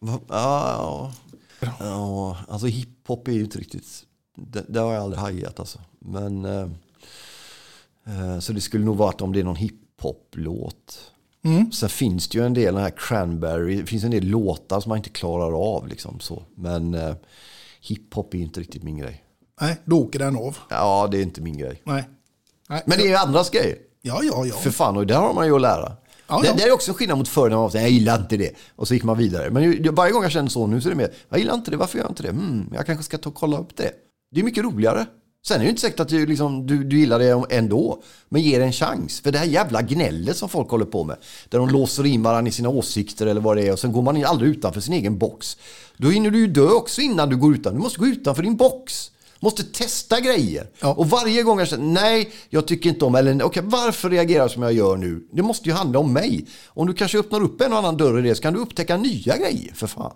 Ja, 0.06 0.20
ja. 0.30 1.12
ja. 1.80 2.38
Alltså 2.48 2.68
hiphop 2.68 3.28
är 3.28 3.32
ju 3.32 3.42
inte 3.42 3.60
riktigt... 3.60 4.06
Det, 4.36 4.66
det 4.68 4.80
har 4.80 4.94
jag 4.94 5.04
aldrig 5.04 5.20
hajat 5.20 5.60
alltså. 5.60 5.80
Men... 6.00 6.46
Eh, 6.46 6.68
eh, 8.06 8.40
så 8.40 8.54
det 8.54 8.62
skulle 8.62 8.86
nog 8.86 8.98
varit 8.98 9.22
om 9.22 9.34
det 9.34 9.40
är 9.40 9.44
någon 9.44 9.56
hiphop-låt. 9.56 11.12
Mm. 11.44 11.72
Sen 11.72 11.90
finns 11.90 12.28
det 12.30 12.38
ju 12.38 12.46
en 12.46 12.54
del, 12.54 12.74
den 12.74 12.84
här 12.84 12.94
Cranberry, 12.98 13.82
det 13.82 13.86
finns 13.86 14.04
en 14.04 14.12
del 14.12 14.28
låtar 14.28 14.80
som 14.80 14.90
man 14.90 14.98
inte 14.98 15.10
klarar 15.10 15.76
av 15.76 15.88
liksom 15.88 16.20
så. 16.20 16.44
Men 16.56 16.94
eh, 16.94 17.16
hiphop 17.82 18.34
är 18.34 18.38
inte 18.38 18.60
riktigt 18.60 18.84
min 18.84 18.98
grej. 18.98 19.24
Nej, 19.62 19.82
då 19.86 20.02
åker 20.02 20.20
den 20.20 20.38
av. 20.38 20.58
Ja, 20.70 21.08
det 21.12 21.18
är 21.18 21.22
inte 21.22 21.42
min 21.42 21.58
grej. 21.58 21.82
Nej. 21.84 22.04
nej. 22.70 22.84
Men 22.86 22.98
det 22.98 23.04
är 23.04 23.08
ju 23.08 23.16
andras 23.16 23.50
grej. 23.50 23.82
Ja, 24.02 24.20
ja, 24.24 24.46
ja. 24.46 24.56
För 24.56 24.72
fan, 24.72 24.98
och 24.98 25.08
där 25.08 25.16
har 25.16 25.34
man 25.34 25.46
ju 25.46 25.56
att 25.56 25.62
lära. 25.62 25.96
Ja, 26.28 26.40
det, 26.42 26.48
ja. 26.48 26.54
det 26.54 26.64
är 26.64 26.72
också 26.72 26.94
skillnad 26.94 27.18
mot 27.18 27.28
förr 27.28 27.50
när 27.50 27.56
man 27.56 27.70
var 27.70 27.80
jag 27.80 27.90
gillar 27.90 28.22
inte 28.22 28.38
det. 28.38 28.56
Och 28.76 28.88
så 28.88 28.94
gick 28.94 29.04
man 29.04 29.18
vidare. 29.18 29.50
Men 29.50 29.96
varje 29.96 30.12
gång 30.12 30.24
jag 30.24 30.32
känner 30.32 30.50
så 30.50 30.68
nu 30.68 30.82
så 30.82 30.88
är 30.88 30.92
det 30.92 30.98
mer, 30.98 31.14
jag 31.30 31.40
gillar 31.40 31.54
inte 31.54 31.72
det, 31.72 31.78
varför 31.78 31.98
gör 31.98 32.06
jag 32.06 32.12
inte 32.12 32.24
det? 32.24 32.30
Hmm, 32.30 32.70
jag 32.74 32.86
kanske 32.86 33.04
ska 33.04 33.18
ta 33.18 33.30
och 33.30 33.36
kolla 33.36 33.58
upp 33.58 33.76
det. 33.76 33.92
Det 34.34 34.40
är 34.40 34.44
mycket 34.44 34.64
roligare. 34.64 35.06
Sen 35.46 35.56
är 35.56 35.60
det 35.60 35.64
ju 35.64 35.70
inte 35.70 35.82
säkert 35.82 36.00
att 36.00 36.08
du, 36.10 36.26
liksom, 36.26 36.68
du, 36.68 36.84
du 36.84 37.00
gillar 37.00 37.20
det 37.20 37.56
ändå. 37.56 38.04
Men 38.30 38.42
ge 38.42 38.58
det 38.58 38.66
en 38.66 38.74
chans. 38.74 39.22
För 39.22 39.32
det 39.32 39.38
här 39.38 39.46
jävla 39.46 39.82
gnället 39.82 40.38
som 40.38 40.50
folk 40.50 40.70
håller 40.70 40.86
på 40.86 41.04
med. 41.04 41.18
Där 41.50 41.60
de 41.60 41.70
låser 41.70 42.06
in 42.06 42.24
varandra 42.24 42.50
i 42.50 42.52
sina 42.52 42.70
åsikter 42.70 43.28
eller 43.28 43.42
vad 43.42 43.58
det 43.58 43.68
är. 43.68 43.72
Och 43.72 43.80
sen 43.80 43.92
går 43.92 44.02
man 44.02 44.26
aldrig 44.26 44.52
utanför 44.52 44.82
sin 44.82 44.94
egen 44.94 45.18
box. 45.18 45.58
Då 45.98 46.10
hinner 46.10 46.32
du 46.32 46.40
ju 46.40 46.48
dö 46.48 46.70
också 46.70 47.02
innan 47.02 47.30
du 47.30 47.38
går 47.38 47.54
utanför. 47.54 47.78
Du 47.78 47.84
måste 47.84 48.00
gå 48.00 48.08
utanför 48.08 48.44
din 48.44 48.56
box. 48.56 49.12
Måste 49.42 49.64
testa 49.64 50.20
grejer. 50.20 50.70
Och 50.82 51.10
varje 51.10 51.44
gång 51.44 51.60
jag 51.60 51.68
känner, 51.68 51.86
nej, 52.02 52.32
jag 52.50 52.68
tycker 52.68 52.90
inte 52.90 53.06
om, 53.06 53.16
eller 53.16 53.44
okej, 53.44 53.64
varför 53.66 54.10
reagerar 54.10 54.42
jag 54.44 54.52
som 54.52 54.64
jag 54.64 54.74
gör 54.74 54.98
nu? 54.98 55.24
Det 55.34 55.42
måste 55.42 55.70
ju 55.70 55.76
handla 55.76 56.00
om 56.00 56.14
mig. 56.14 56.46
Om 56.68 56.88
du 56.88 56.94
kanske 56.94 57.20
öppnar 57.20 57.44
upp 57.44 57.62
en 57.62 57.72
och 57.74 57.80
annan 57.80 57.98
dörr 57.98 58.20
i 58.20 58.22
det 58.22 58.36
så 58.36 58.42
kan 58.42 58.54
du 58.54 58.60
upptäcka 58.60 58.98
nya 58.98 59.38
grejer, 59.38 59.74
för 59.74 59.88
fan. 59.88 60.12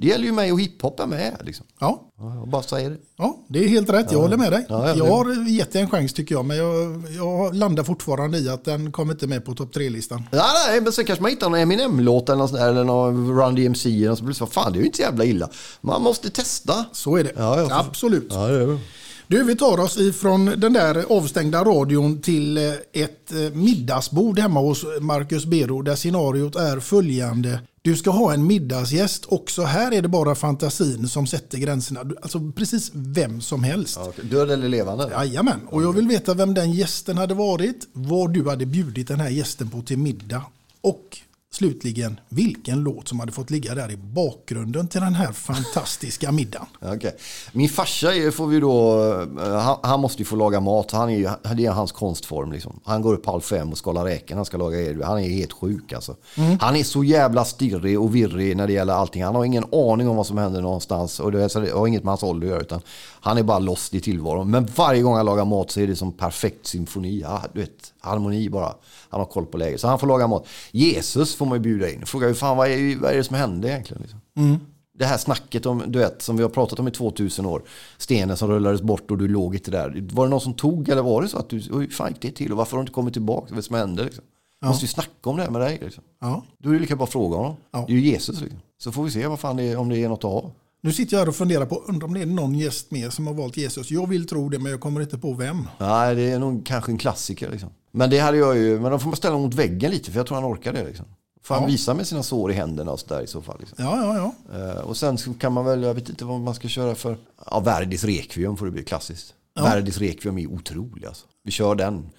Det 0.00 0.06
gäller 0.06 0.24
ju 0.24 0.32
mig 0.32 0.52
och 0.52 0.60
hiphopen 0.60 1.08
med. 1.08 1.36
Liksom. 1.44 1.66
Ja. 1.80 2.10
Jag 2.18 2.48
bara 2.48 2.62
säger 2.62 2.90
det. 2.90 2.96
Ja, 3.18 3.36
det 3.48 3.64
är 3.64 3.68
helt 3.68 3.90
rätt. 3.90 4.06
Jag 4.12 4.18
Ja. 4.18 4.22
håller 4.22 4.36
med 4.36 4.52
dig. 4.52 4.66
Ja, 4.68 4.88
ja, 4.88 4.94
jag 4.96 5.04
har 5.06 5.48
gett 5.48 5.72
det 5.72 5.80
en 5.80 5.90
chans 5.90 6.12
tycker 6.12 6.34
jag, 6.34 6.44
men 6.44 6.56
jag, 6.56 7.02
jag 7.16 7.54
landar 7.54 7.84
fortfarande 7.84 8.38
i 8.38 8.48
att 8.48 8.64
den 8.64 8.92
kommer 8.92 9.12
inte 9.12 9.26
med 9.26 9.44
på 9.44 9.54
topp 9.54 9.72
tre-listan. 9.72 10.22
Nej, 10.32 10.42
nej, 10.68 10.80
men 10.80 10.92
sen 10.92 11.04
kanske 11.04 11.22
man 11.22 11.30
hittar 11.30 11.50
någon 11.50 11.58
Eminem-låt 11.60 12.28
eller, 12.28 12.38
något 12.38 12.50
sånt 12.50 12.60
där, 12.60 12.68
eller 12.68 12.84
någon 12.84 13.40
Run 13.40 13.54
DMC 13.54 13.88
eller 13.88 14.08
något, 14.08 14.18
så 14.18 14.24
blir 14.24 14.34
det 14.34 14.38
så, 14.38 14.46
fan 14.46 14.72
det 14.72 14.78
är 14.78 14.80
ju 14.80 14.86
inte 14.86 14.96
så 14.96 15.02
jävla 15.02 15.24
illa. 15.24 15.48
Man 15.80 16.02
måste 16.02 16.30
testa. 16.30 16.84
Så 16.92 17.16
är 17.16 17.24
det. 17.24 17.32
Ja, 17.36 17.60
ja, 17.60 17.80
Absolut. 17.88 18.28
Det. 18.66 18.78
Du, 19.26 19.44
vi 19.44 19.56
tar 19.56 19.80
oss 19.80 19.96
ifrån 19.96 20.44
den 20.44 20.72
där 20.72 21.04
avstängda 21.08 21.64
radion 21.64 22.20
till 22.20 22.56
eh, 22.56 22.72
ett 22.92 23.32
eh, 23.32 23.54
middagsbord 23.54 24.38
hemma 24.38 24.60
hos 24.60 24.84
Marcus 25.00 25.46
Bero 25.46 25.82
där 25.82 25.96
scenariot 25.96 26.56
är 26.56 26.80
följande. 26.80 27.60
Du 27.82 27.96
ska 27.96 28.10
ha 28.10 28.34
en 28.34 28.46
middagsgäst. 28.46 29.24
Också 29.28 29.62
här 29.62 29.92
är 29.92 30.02
det 30.02 30.08
bara 30.08 30.34
fantasin 30.34 31.08
som 31.08 31.26
sätter 31.26 31.58
gränserna. 31.58 32.00
Alltså 32.22 32.52
precis 32.56 32.90
vem 32.94 33.40
som 33.40 33.62
helst. 33.62 33.96
Ja, 34.00 34.08
okej. 34.08 34.24
Död 34.24 34.50
eller 34.50 34.68
levande? 34.68 35.10
Jajamän, 35.10 35.60
och 35.66 35.82
jag 35.82 35.92
vill 35.92 36.08
veta 36.08 36.34
vem 36.34 36.54
den 36.54 36.72
gästen 36.72 37.18
hade 37.18 37.34
varit, 37.34 37.88
vad 37.92 38.32
du 38.32 38.48
hade 38.48 38.66
bjudit 38.66 39.08
den 39.08 39.20
här 39.20 39.30
gästen 39.30 39.70
på 39.70 39.82
till 39.82 39.98
middag 39.98 40.42
och 40.80 41.18
slutligen 41.54 42.20
vilken 42.28 42.80
låt 42.80 43.08
som 43.08 43.20
hade 43.20 43.32
fått 43.32 43.50
ligga 43.50 43.74
där 43.74 43.90
i 43.90 43.96
bakgrunden 43.96 44.88
till 44.88 45.00
den 45.00 45.14
här 45.14 45.32
fantastiska 45.32 46.32
middagen. 46.32 46.66
Okej. 46.94 47.16
Min 47.52 47.68
farsa 47.68 48.08
får 48.32 48.46
vi 48.46 48.60
då, 48.60 49.02
eh, 49.40 49.58
han, 49.58 49.76
han 49.82 50.00
måste 50.00 50.18
ju 50.18 50.24
få 50.24 50.36
laga 50.36 50.60
mat. 50.60 50.90
Han 50.90 51.10
är 51.10 51.16
ju, 51.16 51.28
det 51.56 51.66
är 51.66 51.70
hans 51.70 51.92
konstform. 51.92 52.52
Liksom. 52.52 52.80
Han 52.84 53.02
går 53.02 53.14
upp 53.14 53.26
halv 53.26 53.40
fem 53.40 53.70
och 53.70 53.78
skalar 53.78 54.04
räken. 54.04 54.36
Han 54.36 54.44
ska 54.44 54.56
laga 54.56 54.80
er. 54.80 55.00
Han 55.04 55.20
är 55.20 55.28
helt 55.28 55.52
sjuk 55.52 55.92
alltså. 55.92 56.16
Mm. 56.36 56.58
Han 56.60 56.76
är 56.76 56.84
så 56.84 57.04
jävla 57.04 57.44
stirrig 57.44 58.00
och 58.00 58.14
virrig 58.14 58.56
när 58.56 58.66
det 58.66 58.72
gäller 58.72 58.92
allting. 58.92 59.24
Han 59.24 59.34
har 59.34 59.44
ingen 59.44 59.64
aning 59.72 60.08
om 60.08 60.16
vad 60.16 60.26
som 60.26 60.38
händer 60.38 60.60
någonstans. 60.60 61.20
Och 61.20 61.32
det 61.32 61.38
har 61.72 61.86
inget 61.86 62.04
med 62.04 62.10
hans 62.10 62.22
ålder 62.22 62.46
att 62.46 62.52
göra. 62.52 62.60
Utan 62.60 62.80
han 63.20 63.38
är 63.38 63.42
bara 63.42 63.58
lost 63.58 63.94
i 63.94 64.00
tillvaron. 64.00 64.50
Men 64.50 64.66
varje 64.76 65.02
gång 65.02 65.16
han 65.16 65.26
lagar 65.26 65.44
mat 65.44 65.70
så 65.70 65.80
är 65.80 65.86
det 65.86 65.96
som 65.96 66.12
perfekt 66.12 66.66
symfoni. 66.66 67.20
Ja, 67.20 67.42
du 67.52 67.60
vet, 67.60 67.92
harmoni 68.00 68.50
bara. 68.50 68.74
Han 69.08 69.20
har 69.20 69.26
koll 69.26 69.46
på 69.46 69.58
läget. 69.58 69.80
Så 69.80 69.88
han 69.88 69.98
får 69.98 70.06
laga 70.06 70.26
mat. 70.26 70.46
Jesus 70.70 71.34
får 71.44 71.48
man 71.48 71.58
ju 71.58 71.62
bjuda 71.62 71.90
in. 71.90 72.06
Fråga 72.06 72.26
hur 72.26 72.34
fan, 72.34 72.56
vad 72.56 72.68
är, 72.68 72.96
vad 72.96 73.12
är 73.12 73.16
det 73.16 73.24
som 73.24 73.36
händer 73.36 73.68
egentligen? 73.68 74.02
Liksom? 74.02 74.20
Mm. 74.36 74.56
Det 74.98 75.04
här 75.04 75.18
snacket 75.18 75.66
om, 75.66 75.82
du 75.86 75.98
vet, 75.98 76.22
som 76.22 76.36
vi 76.36 76.42
har 76.42 76.50
pratat 76.50 76.78
om 76.78 76.88
i 76.88 76.90
2000 76.90 77.46
år. 77.46 77.62
Stenen 77.98 78.36
som 78.36 78.50
rullades 78.50 78.82
bort 78.82 79.10
och 79.10 79.18
du 79.18 79.28
låg 79.28 79.54
inte 79.54 79.70
där. 79.70 80.08
Var 80.12 80.26
det 80.26 80.30
någon 80.30 80.40
som 80.40 80.54
tog 80.54 80.88
eller 80.88 81.02
var 81.02 81.22
det 81.22 81.28
så 81.28 81.38
att 81.38 81.48
du, 81.48 81.56
hur 81.56 81.88
fan 81.88 82.08
gick 82.08 82.20
det 82.20 82.30
till 82.30 82.52
och 82.52 82.58
varför 82.58 82.72
har 82.72 82.78
du 82.78 82.82
inte 82.82 82.92
kommit 82.92 83.12
tillbaka? 83.12 83.42
Vad 83.42 83.52
är 83.52 83.56
det 83.56 83.62
som 83.62 83.76
hände? 83.76 84.04
Liksom? 84.04 84.24
Ja. 84.60 84.68
Måste 84.68 84.84
ju 84.84 84.88
snacka 84.88 85.30
om 85.30 85.36
det 85.36 85.42
här 85.42 85.50
med 85.50 85.60
dig. 85.60 85.78
Liksom. 85.82 86.04
Ja. 86.20 86.44
Då 86.58 86.68
är 86.68 86.72
det 86.72 86.80
lika 86.80 86.96
bra 86.96 87.04
att 87.04 87.12
fråga 87.12 87.36
honom. 87.36 87.56
Ja. 87.70 87.84
Det 87.86 87.92
är 87.92 87.96
ju 87.96 88.10
Jesus. 88.10 88.40
Liksom. 88.40 88.60
Så 88.78 88.92
får 88.92 89.04
vi 89.04 89.10
se 89.10 89.26
vad 89.26 89.40
fan 89.40 89.56
det 89.56 89.62
är, 89.62 89.76
om 89.76 89.88
det 89.88 89.98
är 89.98 90.08
något 90.08 90.24
att 90.24 90.30
ha. 90.30 90.50
Nu 90.82 90.92
sitter 90.92 91.14
jag 91.14 91.20
här 91.20 91.28
och 91.28 91.36
funderar 91.36 91.66
på, 91.66 91.82
undrar 91.86 92.08
om 92.08 92.14
det 92.14 92.22
är 92.22 92.26
någon 92.26 92.54
gäst 92.54 92.90
mer 92.90 93.10
som 93.10 93.26
har 93.26 93.34
valt 93.34 93.56
Jesus. 93.56 93.90
Jag 93.90 94.08
vill 94.08 94.26
tro 94.26 94.48
det, 94.48 94.58
men 94.58 94.72
jag 94.72 94.80
kommer 94.80 95.00
inte 95.00 95.18
på 95.18 95.32
vem. 95.32 95.68
Nej, 95.78 96.14
det 96.14 96.22
är 96.22 96.38
nog 96.38 96.66
kanske 96.66 96.92
en 96.92 96.98
klassiker. 96.98 97.50
Liksom. 97.50 97.70
Men 97.92 98.10
det 98.10 98.18
hade 98.18 98.38
jag 98.38 98.56
ju, 98.56 98.80
men 98.80 98.92
då 98.92 98.98
får 98.98 99.08
man 99.08 99.16
ställa 99.16 99.38
mot 99.38 99.54
väggen 99.54 99.90
lite 99.90 100.10
för 100.10 100.18
jag 100.18 100.26
tror 100.26 100.40
han 100.40 100.52
orkar 100.52 100.72
det. 100.72 100.84
Liksom. 100.84 101.06
Får 101.44 101.54
han 101.54 101.62
Ja. 101.64 101.68
visa 101.68 101.94
med 101.94 102.06
sina 102.06 102.22
sår 102.22 102.50
i 102.50 102.54
händerna 102.54 102.90
och 102.92 103.00
sådär 103.00 103.20
i 103.22 103.26
så 103.26 103.42
fall. 103.42 103.56
Liksom. 103.60 103.76
Ja, 103.84 103.96
ja, 104.16 104.32
ja. 104.50 104.58
Eh, 104.58 104.80
och 104.80 104.96
sen 104.96 105.18
så 105.18 105.34
kan 105.34 105.52
man 105.52 105.64
väl, 105.64 105.82
jag 105.82 105.94
vet 105.94 106.08
inte 106.08 106.24
vad 106.24 106.40
man 106.40 106.54
ska 106.54 106.68
köra 106.68 106.94
för. 106.94 107.16
Ja, 107.50 107.60
Verdis 107.60 108.04
Requiem 108.04 108.56
får 108.56 108.66
det 108.66 108.72
bli 108.72 108.84
klassiskt. 108.84 109.34
Ja. 109.54 109.62
Verdis 109.62 109.98
Requiem 109.98 110.38
är 110.38 110.46
otrolig 110.46 111.06
alltså. 111.06 111.26
Vi 111.44 111.50
kör 111.50 111.74
den. 111.74 112.10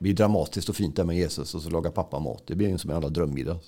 Blir 0.00 0.14
dramatiskt 0.14 0.68
och 0.68 0.76
fint 0.76 0.96
där 0.96 1.04
med 1.04 1.16
Jesus 1.16 1.54
och 1.54 1.62
så 1.62 1.70
lagar 1.70 1.90
pappa 1.90 2.18
mat. 2.18 2.42
Det 2.46 2.54
blir 2.54 2.68
ju 2.68 2.78
som 2.78 2.90
en 2.90 2.96
jävla 2.96 3.08
drömmiddag. 3.08 3.58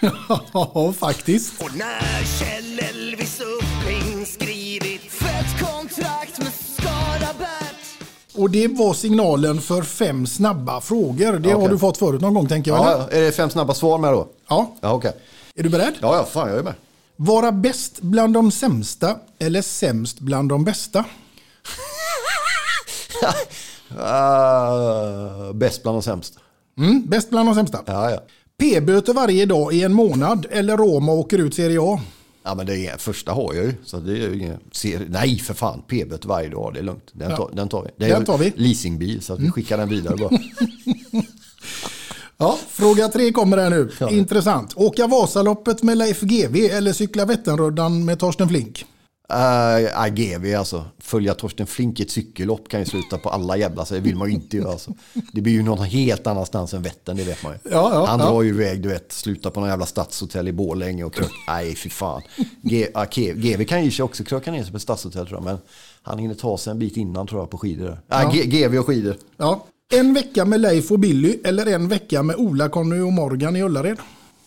Ja, 0.52 0.94
faktiskt. 0.98 1.62
Och 1.62 1.76
när 1.76 2.24
Kjell 2.38 2.78
Elvis 2.78 3.40
Uppling 3.40 4.26
skrivit 4.26 5.00
fett 5.00 5.60
kontrakt 5.60 6.38
med 6.38 6.52
Skaraberg 6.54 7.76
Och 8.34 8.50
det 8.50 8.68
var 8.68 8.94
signalen 8.94 9.60
för 9.60 9.82
fem 9.82 10.26
snabba 10.26 10.80
frågor. 10.80 11.38
Det 11.38 11.50
har 11.50 11.56
Okej. 11.56 11.68
du 11.68 11.78
fått 11.78 11.98
förut 11.98 12.20
någon 12.20 12.34
gång 12.34 12.48
tänker 12.48 12.70
jag. 12.70 12.80
Ja, 12.80 12.94
eller? 12.94 13.08
är 13.18 13.22
det 13.22 13.32
fem 13.32 13.50
snabba 13.50 13.74
svar 13.74 13.98
med 13.98 14.12
då? 14.12 14.28
Ja. 14.48 14.74
Ja, 14.80 14.92
okej. 14.92 15.12
Är 15.54 15.62
du 15.62 15.68
beredd? 15.68 15.94
Ja, 16.00 16.16
ja, 16.16 16.24
fan 16.24 16.48
jag 16.48 16.58
är 16.58 16.62
med. 16.62 16.74
Vara 17.16 17.52
bäst 17.52 18.00
bland 18.00 18.34
de 18.34 18.50
sämsta 18.50 19.16
eller 19.38 19.62
sämst 19.62 20.20
bland 20.20 20.48
de 20.48 20.64
bästa? 20.64 21.04
Uh, 23.92 25.52
bäst 25.52 25.82
bland 25.82 25.96
de 25.98 26.02
sämsta. 26.02 26.40
Mm, 26.78 27.02
bäst 27.06 27.30
bland 27.30 27.48
de 27.48 27.54
sämsta. 27.54 27.78
Ja, 27.86 28.10
ja. 28.10 28.18
P-böter 28.58 29.14
varje 29.14 29.46
dag 29.46 29.72
i 29.74 29.82
en 29.82 29.92
månad 29.92 30.46
eller 30.50 30.76
Roma 30.76 31.12
åker 31.12 31.38
ut 31.38 31.54
Serie 31.54 31.78
A? 31.82 32.00
Ja, 32.44 32.54
men 32.54 32.66
det 32.66 32.86
är, 32.86 32.96
första 32.98 33.32
har 33.32 33.54
jag 33.54 33.64
ju. 33.64 33.74
Så 33.84 33.96
det 33.96 34.12
är 34.24 34.34
ingen, 34.34 34.58
ser, 34.72 35.06
nej, 35.08 35.38
för 35.38 35.54
fan. 35.54 35.82
P-böter 35.88 36.28
varje 36.28 36.48
dag, 36.48 36.70
det 36.74 36.78
är 36.80 36.82
lugnt. 36.82 37.10
Den, 37.12 37.30
Ja. 37.30 37.36
tar, 37.36 37.50
den 37.52 37.68
tar 37.68 37.82
vi. 37.82 37.90
Det 37.96 38.04
är 38.04 38.14
Den 38.14 38.24
tar 38.24 38.38
vi. 38.38 38.52
leasingbil, 38.56 39.22
så 39.22 39.32
att 39.32 39.40
vi 39.40 39.50
skickar 39.50 39.78
den 39.78 39.88
vidare 39.88 40.16
bara. 40.16 40.30
Ja, 42.38 42.58
fråga 42.68 43.08
tre 43.08 43.32
kommer 43.32 43.56
här 43.56 43.70
nu. 43.70 43.90
Intressant. 44.10 44.72
Åka 44.76 45.06
Vasaloppet 45.06 45.82
med 45.82 45.98
Leif 45.98 46.20
GW 46.20 46.68
eller 46.68 46.92
cykla 46.92 47.24
Vätternrundan 47.24 48.04
med 48.04 48.18
Torsten 48.18 48.48
Flink? 48.48 48.84
Uh, 49.32 50.14
GV 50.14 50.54
alltså. 50.58 50.84
Följa 50.98 51.34
Torsten 51.34 51.66
Flink 51.66 52.00
i 52.00 52.02
ett 52.02 52.10
cykellopp 52.10 52.68
kan 52.68 52.80
ju 52.80 52.86
sluta 52.86 53.18
på 53.18 53.30
alla 53.30 53.56
jävla 53.56 53.84
så 53.84 53.94
det 53.94 54.00
vill 54.00 54.16
man 54.16 54.28
ju 54.28 54.34
inte 54.34 54.56
göra. 54.56 54.70
Alltså. 54.70 54.92
Det 55.32 55.40
blir 55.40 55.52
ju 55.52 55.62
någon 55.62 55.84
helt 55.84 56.26
annanstans 56.26 56.74
än 56.74 56.82
Vättern, 56.82 57.16
det 57.16 57.24
vet 57.24 57.42
man 57.42 57.52
ju. 57.52 57.58
Ja, 57.70 57.90
ja, 57.92 58.06
Han 58.06 58.20
ja. 58.20 58.26
drar 58.26 58.42
ju 58.42 58.48
iväg, 58.48 58.82
du 58.82 58.88
vet, 58.88 59.12
sluta 59.12 59.50
på 59.50 59.60
någon 59.60 59.68
jävla 59.68 59.86
stadshotell 59.86 60.48
i 60.48 60.52
Borlänge 60.52 61.04
och 61.04 61.14
krök. 61.14 61.32
Nej, 61.48 61.74
fy 61.74 61.90
fan. 61.90 62.22
G, 62.62 62.88
uh, 62.96 63.34
GV 63.34 63.64
kan 63.64 63.84
ju 63.84 64.02
också 64.02 64.24
kröka 64.24 64.52
ner 64.52 64.62
sig 64.62 64.70
på 64.70 64.76
ett 64.76 64.82
stadshotell 64.82 65.26
tror 65.26 65.38
jag, 65.38 65.44
men 65.44 65.58
han 66.02 66.18
hinner 66.18 66.34
ta 66.34 66.58
sig 66.58 66.70
en 66.70 66.78
bit 66.78 66.96
innan 66.96 67.26
tror 67.26 67.40
jag 67.40 67.50
på 67.50 67.58
skidor. 67.58 68.00
Ja. 68.08 68.30
G, 68.34 68.44
GV 68.44 68.78
och 68.78 68.86
skidor. 68.86 69.16
Ja. 69.36 69.66
En 69.94 70.14
vecka 70.14 70.44
med 70.44 70.60
Leif 70.60 70.90
och 70.90 70.98
Billy 70.98 71.38
eller 71.44 71.66
en 71.66 71.88
vecka 71.88 72.22
med 72.22 72.36
Ola, 72.36 72.68
Conny 72.68 73.00
och 73.00 73.12
Morgan 73.12 73.56
i 73.56 73.62
Ullared? 73.62 73.98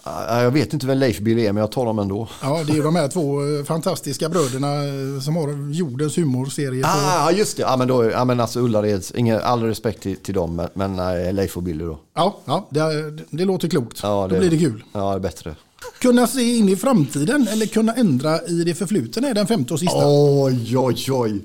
Jag 0.04 0.52
vet 0.52 0.74
inte 0.74 0.88
vem 0.88 0.98
Leif 0.98 1.20
Bill 1.20 1.40
är, 1.40 1.54
men 1.54 1.62
jag 1.62 1.72
tar 1.72 1.86
dem 1.86 2.00
ändå. 2.00 2.28
Ja, 2.42 2.64
det 2.68 2.78
är 2.78 2.84
de 2.84 2.96
här 2.96 3.08
två 3.08 3.58
eh, 3.58 3.64
fantastiska 3.66 4.30
bröderna 4.30 4.68
eh, 4.68 5.22
som 5.22 5.36
har 5.36 5.74
jordens 5.74 6.18
humorserie. 6.18 6.86
Ah, 6.86 7.32
just 7.32 7.58
det. 7.58 7.62
Ja, 7.62 7.78
men, 7.78 7.88
då, 7.88 8.12
ja, 8.12 8.26
men 8.26 8.40
alltså 8.40 8.60
Ullareds, 8.60 9.12
ingen, 9.12 9.42
all 9.42 9.64
respekt 9.64 10.04
till, 10.04 10.18
till 10.18 10.34
dem, 10.34 10.68
men, 10.74 10.96
nej, 10.96 11.34
Leif 11.34 11.58
och 11.58 11.64
Billy 11.64 11.86
då. 11.86 12.00
Ja, 12.16 12.38
ja 12.46 12.68
det, 12.70 13.12
det 13.30 13.46
låter 13.46 13.68
klokt. 13.68 14.00
Ja, 14.04 14.28
Då 14.28 14.40
blir 14.40 14.50
det 14.50 14.58
kul. 14.58 14.84
Ja, 14.92 15.10
det 15.10 15.16
är 15.16 15.20
bättre. 15.20 15.56
Kunna 16.00 16.28
se 16.28 16.58
in 16.58 16.70
i 16.70 16.76
framtiden 16.76 17.48
eller 17.48 17.66
kunna 17.66 17.94
ändra 17.94 18.42
i 18.42 18.64
det 18.64 18.76
förflutna 18.76 19.28
är 19.28 19.34
den 19.34 19.48
femte 19.48 19.74
och 19.74 19.80
sista. 19.80 19.98
Oj, 20.04 20.78
oj, 20.78 21.12
oj. 21.12 21.42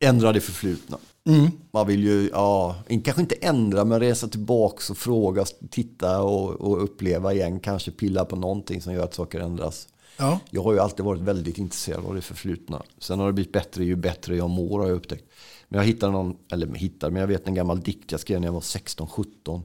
Ändra 0.00 0.32
det 0.32 0.40
förflutna. 0.40 0.98
Mm. 1.28 1.50
Man 1.70 1.86
vill 1.86 2.04
ju, 2.04 2.28
ja, 2.32 2.76
kanske 3.04 3.22
inte 3.22 3.34
ändra, 3.34 3.84
men 3.84 4.00
resa 4.00 4.28
tillbaka 4.28 4.92
och 4.92 4.96
fråga, 4.96 5.44
titta 5.70 6.22
och, 6.22 6.50
och 6.50 6.84
uppleva 6.84 7.32
igen. 7.32 7.60
Kanske 7.60 7.90
pilla 7.90 8.24
på 8.24 8.36
någonting 8.36 8.80
som 8.80 8.92
gör 8.92 9.04
att 9.04 9.14
saker 9.14 9.40
ändras. 9.40 9.88
Ja. 10.16 10.40
Jag 10.50 10.62
har 10.62 10.72
ju 10.72 10.78
alltid 10.78 11.04
varit 11.04 11.20
väldigt 11.20 11.58
intresserad 11.58 12.06
av 12.06 12.14
det 12.14 12.22
förflutna. 12.22 12.82
Sen 12.98 13.18
har 13.18 13.26
det 13.26 13.32
blivit 13.32 13.52
bättre 13.52 13.84
ju 13.84 13.96
bättre 13.96 14.36
jag 14.36 14.50
mår 14.50 14.80
har 14.80 14.86
jag 14.86 14.96
upptäckt. 14.96 15.24
Men 15.68 15.78
jag 15.78 15.86
hittade 15.86 16.12
någon, 16.12 16.36
eller 16.52 16.74
hittade, 16.74 17.12
men 17.12 17.20
jag 17.20 17.28
vet 17.28 17.48
en 17.48 17.54
gammal 17.54 17.80
dikt 17.80 18.12
jag 18.12 18.20
skrev 18.20 18.40
när 18.40 18.48
jag 18.48 18.52
var 18.52 18.60
16-17. 18.60 19.64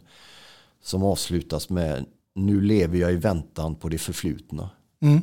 Som 0.84 1.04
avslutas 1.04 1.70
med 1.70 2.06
Nu 2.36 2.62
lever 2.62 2.98
jag 2.98 3.14
i 3.14 3.16
väntan 3.16 3.76
på 3.76 3.90
det 3.90 3.98
förflutna. 3.98 4.70
Mm. 5.02 5.22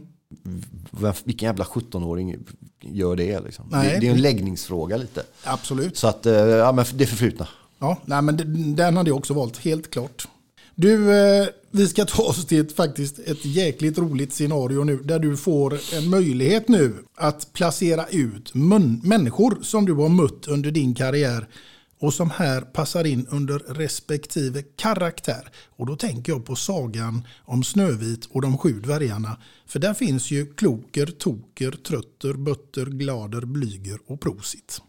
Vilken 1.24 1.46
jävla 1.46 1.64
17-åring 1.64 2.36
gör 2.80 3.16
det? 3.16 3.40
Liksom? 3.40 3.64
Nej. 3.70 3.90
Det, 3.92 4.00
det 4.00 4.06
är 4.06 4.10
en 4.10 4.20
läggningsfråga 4.20 4.96
lite. 4.96 5.22
Absolut. 5.44 5.96
Så 5.96 6.08
att, 6.08 6.26
eh, 6.26 6.34
ja 6.34 6.72
men 6.72 6.84
det 6.94 7.06
förflutna. 7.06 7.48
Ja, 7.78 7.98
nej, 8.04 8.22
men 8.22 8.36
den 8.76 8.96
hade 8.96 9.10
jag 9.10 9.16
också 9.16 9.34
valt, 9.34 9.58
helt 9.58 9.90
klart. 9.90 10.28
Du, 10.74 11.18
eh, 11.18 11.46
vi 11.70 11.88
ska 11.88 12.04
ta 12.04 12.22
oss 12.22 12.46
till 12.46 12.60
ett, 12.60 12.76
faktiskt 12.76 13.18
ett 13.18 13.44
jäkligt 13.44 13.98
roligt 13.98 14.32
scenario 14.32 14.84
nu 14.84 14.96
där 14.96 15.18
du 15.18 15.36
får 15.36 15.78
en 15.94 16.10
möjlighet 16.10 16.68
nu 16.68 16.94
att 17.14 17.52
placera 17.52 18.06
ut 18.06 18.54
människor 18.54 19.58
som 19.62 19.86
du 19.86 19.92
har 19.92 20.08
mött 20.08 20.48
under 20.48 20.70
din 20.70 20.94
karriär 20.94 21.46
och 21.98 22.14
som 22.14 22.30
här 22.30 22.60
passar 22.60 23.04
in 23.04 23.26
under 23.26 23.58
respektive 23.58 24.62
karaktär. 24.62 25.50
Och 25.76 25.86
då 25.86 25.96
tänker 25.96 26.32
jag 26.32 26.44
på 26.44 26.56
sagan 26.56 27.26
om 27.44 27.64
Snövit 27.64 28.24
och 28.24 28.42
de 28.42 28.58
sju 28.58 28.80
dvärgarna. 28.80 29.36
För 29.66 29.78
där 29.78 29.94
finns 29.94 30.30
ju 30.30 30.54
kloker, 30.54 31.06
toker, 31.06 31.70
trötter, 31.70 32.32
bötter, 32.32 32.86
glader, 32.86 33.40
blyger 33.40 33.98
och 34.06 34.20
prosit. 34.20 34.82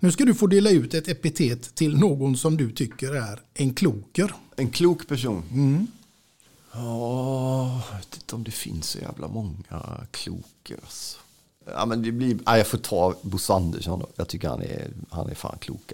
Nu 0.00 0.12
ska 0.12 0.24
du 0.24 0.34
få 0.34 0.46
dela 0.46 0.70
ut 0.70 0.94
ett 0.94 1.08
epitet 1.08 1.74
till 1.74 1.96
någon 1.96 2.36
som 2.36 2.56
du 2.56 2.72
tycker 2.72 3.14
är 3.14 3.40
en 3.54 3.74
kloker. 3.74 4.34
En 4.56 4.70
klok 4.70 5.08
person. 5.08 5.42
Mm. 5.52 5.86
Ja, 6.72 7.82
jag 7.90 7.98
vet 7.98 8.14
inte 8.14 8.34
om 8.34 8.44
det 8.44 8.50
finns 8.50 8.88
så 8.88 8.98
jävla 8.98 9.28
många 9.28 10.06
kloker. 10.10 10.76
Alltså. 10.82 11.18
Ja, 11.64 11.86
men 11.86 12.02
det 12.02 12.12
blir, 12.12 12.38
ja, 12.46 12.56
jag 12.58 12.66
får 12.66 12.78
ta 12.78 13.14
Bosse 13.22 13.52
Andersson 13.52 13.98
då. 13.98 14.08
Jag 14.16 14.28
tycker 14.28 14.48
han 14.48 14.62
är, 14.62 14.90
han 15.10 15.30
är 15.30 15.34
fan 15.34 15.58
klok. 15.58 15.92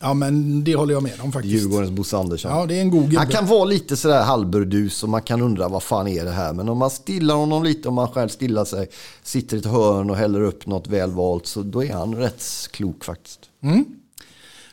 Ja, 0.00 0.14
men 0.14 0.64
det 0.64 0.74
håller 0.74 0.94
jag 0.94 1.02
med 1.02 1.20
om 1.20 1.32
faktiskt. 1.32 1.54
Djurgårdens 1.54 1.90
Bosse 1.90 2.16
Andersson. 2.16 2.50
Ja, 2.50 2.66
det 2.66 2.76
är 2.76 2.80
en 2.80 2.90
god 2.90 3.02
gubbe. 3.02 3.18
Han 3.18 3.28
kan 3.28 3.46
vara 3.46 3.64
lite 3.64 3.96
sådär 3.96 4.22
halvburdus 4.22 5.02
och 5.02 5.08
man 5.08 5.22
kan 5.22 5.42
undra 5.42 5.68
vad 5.68 5.82
fan 5.82 6.08
är 6.08 6.24
det 6.24 6.30
här. 6.30 6.52
Men 6.52 6.68
om 6.68 6.78
man 6.78 6.90
stillar 6.90 7.34
honom 7.34 7.64
lite, 7.64 7.88
om 7.88 7.94
man 7.94 8.08
själv 8.08 8.28
stillar 8.28 8.64
sig, 8.64 8.88
sitter 9.22 9.56
i 9.56 9.60
ett 9.60 9.66
hörn 9.66 10.10
och 10.10 10.16
häller 10.16 10.40
upp 10.40 10.66
något 10.66 10.86
välvalt, 10.86 11.46
så 11.46 11.62
då 11.62 11.84
är 11.84 11.92
han 11.92 12.14
rätt 12.14 12.44
klok 12.70 13.04
faktiskt. 13.04 13.40
Mm. 13.62 13.84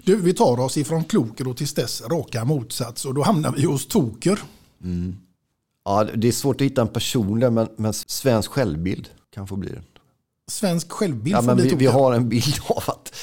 Du, 0.04 0.16
vi 0.16 0.34
tar 0.34 0.60
oss 0.60 0.78
ifrån 0.78 1.04
kloker 1.04 1.48
och 1.48 1.58
tills 1.58 1.74
dess 1.74 2.02
raka 2.02 2.46
motsats 2.46 3.06
och 3.06 3.14
då 3.14 3.24
hamnar 3.24 3.52
vi 3.52 3.66
hos 3.66 3.88
toker. 3.88 4.40
Mm. 4.84 5.16
Ja, 5.86 6.08
det 6.16 6.28
är 6.28 6.32
svårt 6.32 6.62
att 6.62 6.66
hitta 6.66 6.82
en 6.82 6.88
person 6.88 7.40
där, 7.40 7.50
men, 7.50 7.68
men 7.76 7.94
svensk 7.94 8.52
självbild 8.52 9.10
kan 9.34 9.48
få 9.48 9.56
bli 9.56 9.70
det. 9.70 9.82
Svensk 10.52 10.92
självbild 10.92 11.36
Ja, 11.36 11.42
men 11.42 11.58
vi, 11.58 11.76
vi 11.76 11.86
har 11.86 12.14
en 12.14 12.30
bild 12.30 12.56
av 12.68 12.84
att 12.88 13.16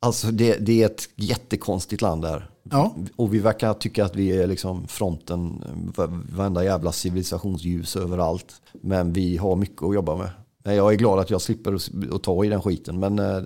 alltså 0.00 0.26
det, 0.30 0.56
det 0.56 0.82
är 0.82 0.86
ett 0.86 1.08
jättekonstigt 1.16 2.02
land 2.02 2.22
där. 2.22 2.50
Ja. 2.62 2.94
Och 3.16 3.34
vi 3.34 3.38
verkar 3.38 3.74
tycka 3.74 4.04
att 4.04 4.16
vi 4.16 4.30
är 4.32 4.46
liksom 4.46 4.88
fronten, 4.88 5.64
va- 5.96 6.22
varenda 6.32 6.64
jävla 6.64 6.92
civilisationsljus 6.92 7.96
överallt. 7.96 8.62
Men 8.72 9.12
vi 9.12 9.36
har 9.36 9.56
mycket 9.56 9.82
att 9.82 9.94
jobba 9.94 10.16
med. 10.16 10.30
Men 10.64 10.76
Jag 10.76 10.92
är 10.92 10.96
glad 10.96 11.18
att 11.18 11.30
jag 11.30 11.40
slipper 11.40 11.74
att, 12.14 12.22
ta 12.22 12.44
i 12.44 12.48
den 12.48 12.62
skiten. 12.62 12.98
Men 13.00 13.18
eh, 13.18 13.42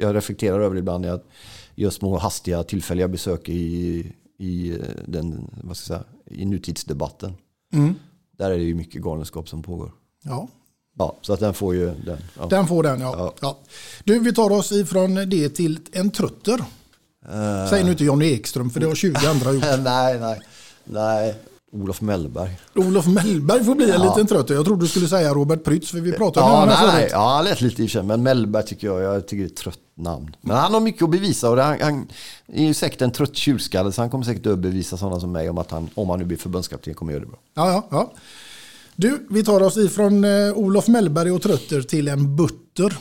jag, 0.00 0.14
reflekterar 0.14 0.60
över 0.60 0.74
det 0.74 0.78
ibland 0.78 1.04
jag 1.06 1.20
gör 1.74 1.90
små 1.90 2.18
hastiga 2.18 2.62
tillfälliga 2.62 3.08
besök 3.08 3.48
i, 3.48 4.12
i, 4.38 4.70
eh, 4.70 4.76
den, 5.06 5.50
vad 5.64 5.76
ska 5.76 5.94
jag 5.94 6.02
säga, 6.02 6.40
i 6.42 6.44
nutidsdebatten. 6.44 7.32
Mm. 7.72 7.94
Där 8.38 8.50
är 8.50 8.58
det 8.58 8.64
ju 8.64 8.74
mycket 8.74 9.02
galenskap 9.02 9.48
som 9.48 9.62
pågår. 9.62 9.92
Ja, 10.24 10.48
Ja, 10.98 11.16
så 11.22 11.32
att 11.32 11.40
den 11.40 11.54
får 11.54 11.74
ju 11.74 11.86
den. 11.86 12.18
Ja. 12.38 12.46
den 12.46 12.66
får 12.66 12.82
den 12.82 13.00
ja. 13.00 13.34
ja. 13.40 13.58
Du, 14.04 14.18
vi 14.18 14.32
tar 14.34 14.50
oss 14.50 14.72
ifrån 14.72 15.14
det 15.14 15.48
till 15.48 15.78
en 15.92 16.10
trutter. 16.10 16.58
Eh, 17.32 17.70
Säg 17.70 17.84
nu 17.84 17.90
inte 17.90 18.04
Johnny 18.04 18.32
Ekström 18.32 18.70
för 18.70 18.80
det 18.80 18.86
har 18.86 18.94
20 18.94 19.26
andra 19.26 19.52
gjort. 19.52 19.64
nej, 19.84 20.18
nej, 20.20 20.40
nej. 20.84 21.34
Olof 21.74 22.00
Mellberg. 22.00 22.58
Olof 22.74 23.06
Mellberg 23.06 23.64
får 23.64 23.74
bli 23.74 23.90
en 23.90 24.00
Ja. 24.02 24.08
liten 24.08 24.26
trutter. 24.26 24.54
Jag 24.54 24.64
trodde 24.64 24.84
du 24.84 24.88
skulle 24.88 25.08
säga 25.08 25.34
Robert 25.34 25.64
Prytz 25.64 25.90
för 25.90 26.00
vi 26.00 26.12
pratade 26.12 26.46
om 26.46 26.52
Ja, 26.52 26.58
honom 26.60 26.74
här 26.74 26.86
nej. 26.86 26.96
förut. 26.96 27.08
ja, 27.12 27.34
han 27.36 27.44
lät 27.44 27.60
lite 27.60 27.82
i 27.82 27.88
sig, 27.88 28.02
men 28.02 28.22
Mellberg 28.22 28.64
tycker 28.66 28.86
jag, 28.86 29.00
jag 29.02 29.26
tycker 29.28 29.42
det 29.42 29.48
är 29.48 29.50
ett 29.50 29.56
trött 29.56 29.78
namn. 29.94 30.36
Men 30.40 30.56
han 30.56 30.74
har 30.74 30.80
mycket 30.80 31.02
att 31.02 31.10
bevisa 31.10 31.50
och 31.50 31.58
han, 31.58 31.80
han 31.80 32.08
är 32.52 32.64
ju 32.64 32.74
säkert 32.74 33.02
en 33.02 33.10
trött 33.12 33.36
tjurskalle 33.36 33.92
så 33.92 34.02
han 34.02 34.10
kommer 34.10 34.24
säkert 34.24 34.46
att 34.46 34.58
bevisa 34.58 34.96
sådana 34.96 35.20
som 35.20 35.32
mig 35.32 35.50
om 35.50 35.58
att 35.58 35.70
han, 35.70 35.90
om 35.94 36.10
han 36.10 36.18
nu 36.18 36.24
blir 36.24 36.36
förbundskapten, 36.38 36.94
kommer 36.94 37.12
göra 37.12 37.20
det 37.20 37.26
bra. 37.28 37.38
Ja, 37.54 37.70
ja, 37.72 37.86
ja. 37.90 38.12
Du, 39.02 39.26
vi 39.30 39.44
tar 39.44 39.62
oss 39.62 39.76
ifrån 39.76 40.24
eh, 40.24 40.52
Olof 40.54 40.88
Mellberg 40.88 41.30
och 41.30 41.42
Trötter 41.42 41.82
till 41.82 42.08
en 42.08 42.36
butter. 42.36 42.96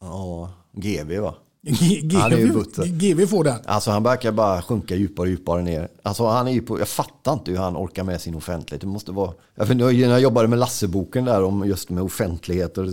Ja, 0.00 0.50
GV 0.72 1.18
va? 1.18 1.34
G- 1.64 2.16
Han 2.16 2.32
är 2.32 2.36
ju 2.36 2.52
butter. 2.52 2.86
GV 2.86 3.26
får 3.26 3.44
den. 3.44 3.58
Alltså 3.64 3.90
han 3.90 4.02
verkar 4.02 4.32
bara 4.32 4.62
sjunka 4.62 4.96
djupare 4.96 5.24
och 5.26 5.30
djupare 5.30 5.62
ner. 5.62 5.88
Alltså 6.02 6.26
han 6.26 6.48
är 6.48 6.52
ju 6.52 6.62
på, 6.62 6.78
jag 6.78 6.88
fattar 6.88 7.32
inte 7.32 7.50
hur 7.50 7.58
han 7.58 7.76
orkar 7.76 8.04
med 8.04 8.20
sin 8.20 8.34
offentlighet. 8.34 8.80
Det 8.80 8.86
måste 8.86 9.12
vara, 9.12 9.32
jag, 9.54 9.76
när 9.76 9.90
jag 10.08 10.20
jobbade 10.20 10.48
med 10.48 10.58
Lasseboken 10.58 11.24
där 11.24 11.42
om 11.44 11.66
just 11.68 11.90
med 11.90 12.02
offentlighet 12.02 12.78
och, 12.78 12.86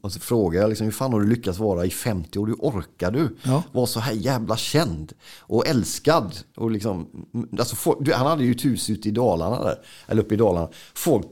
och 0.00 0.12
så 0.12 0.20
frågade 0.20 0.62
jag 0.64 0.68
liksom, 0.68 0.84
hur 0.84 0.92
fan 0.92 1.12
har 1.12 1.20
du 1.20 1.26
lyckats 1.26 1.58
vara 1.58 1.86
i 1.86 1.90
50 1.90 2.38
år? 2.38 2.46
Hur 2.46 2.54
orkar 2.54 3.10
du 3.10 3.36
Ja. 3.42 3.62
vara 3.72 3.86
så 3.86 4.00
här 4.00 4.12
jävla 4.12 4.56
känd 4.56 5.12
och 5.40 5.66
älskad? 5.66 6.36
Och 6.56 6.70
liksom, 6.70 7.06
alltså 7.58 7.76
folk, 7.76 8.12
han 8.12 8.26
hade 8.26 8.44
ju 8.44 8.50
ett 8.52 8.64
hus 8.64 8.90
ute 8.90 9.08
i 9.08 9.10
Dalarna 9.10 9.64
där, 9.64 9.78
eller 10.06 10.22
uppe 10.22 10.34
i 10.34 10.38
Dalarna. 10.38 10.68
Folk 10.94 11.26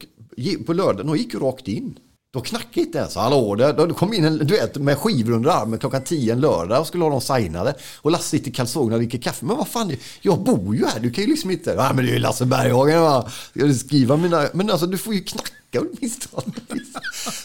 på 0.67 0.73
lördagen, 0.73 1.07
de 1.07 1.17
gick 1.17 1.35
ju 1.35 1.41
rakt 1.41 1.69
in. 1.69 1.99
De 2.33 2.43
knackade 2.43 2.81
inte 2.81 2.99
ens. 2.99 3.15
Hallå, 3.15 3.55
det, 3.55 3.95
kom 3.95 4.13
in 4.13 4.25
en 4.25 4.39
duett 4.39 4.77
med 4.77 4.99
skivor 4.99 5.33
under 5.33 5.51
armen 5.51 5.79
klockan 5.79 6.05
10 6.05 6.33
en 6.33 6.41
lördag 6.41 6.81
och 6.81 6.87
skulle 6.87 7.05
ha 7.05 7.11
dem 7.11 7.21
signade. 7.21 7.75
Och 8.03 8.11
Lasse 8.11 8.29
sitter 8.29 8.51
i 8.51 8.53
kalsongerna 8.53 8.95
och 8.95 9.01
dricker 9.01 9.19
kaffe. 9.19 9.45
Men 9.45 9.57
vad 9.57 9.69
fan, 9.69 9.97
jag 10.21 10.43
bor 10.43 10.77
ju 10.77 10.87
här. 10.87 11.01
Du 11.01 11.11
kan 11.11 11.25
ju 11.25 11.31
liksom 11.31 11.51
inte... 11.51 11.71
Ja, 11.71 11.93
men 11.95 12.05
det 12.05 12.11
är 12.11 12.15
ju 12.15 12.19
Lasse 12.19 12.47
Berghagen. 12.47 13.03
Va? 13.03 13.31
Ska 13.51 13.67
du 13.67 13.75
skriva 13.75 14.17
mina... 14.17 14.49
Men 14.53 14.71
alltså, 14.71 14.87
du 14.87 14.99
får 14.99 15.15
ju 15.15 15.21
knacka 15.21 15.81
åtminstone. 15.81 16.53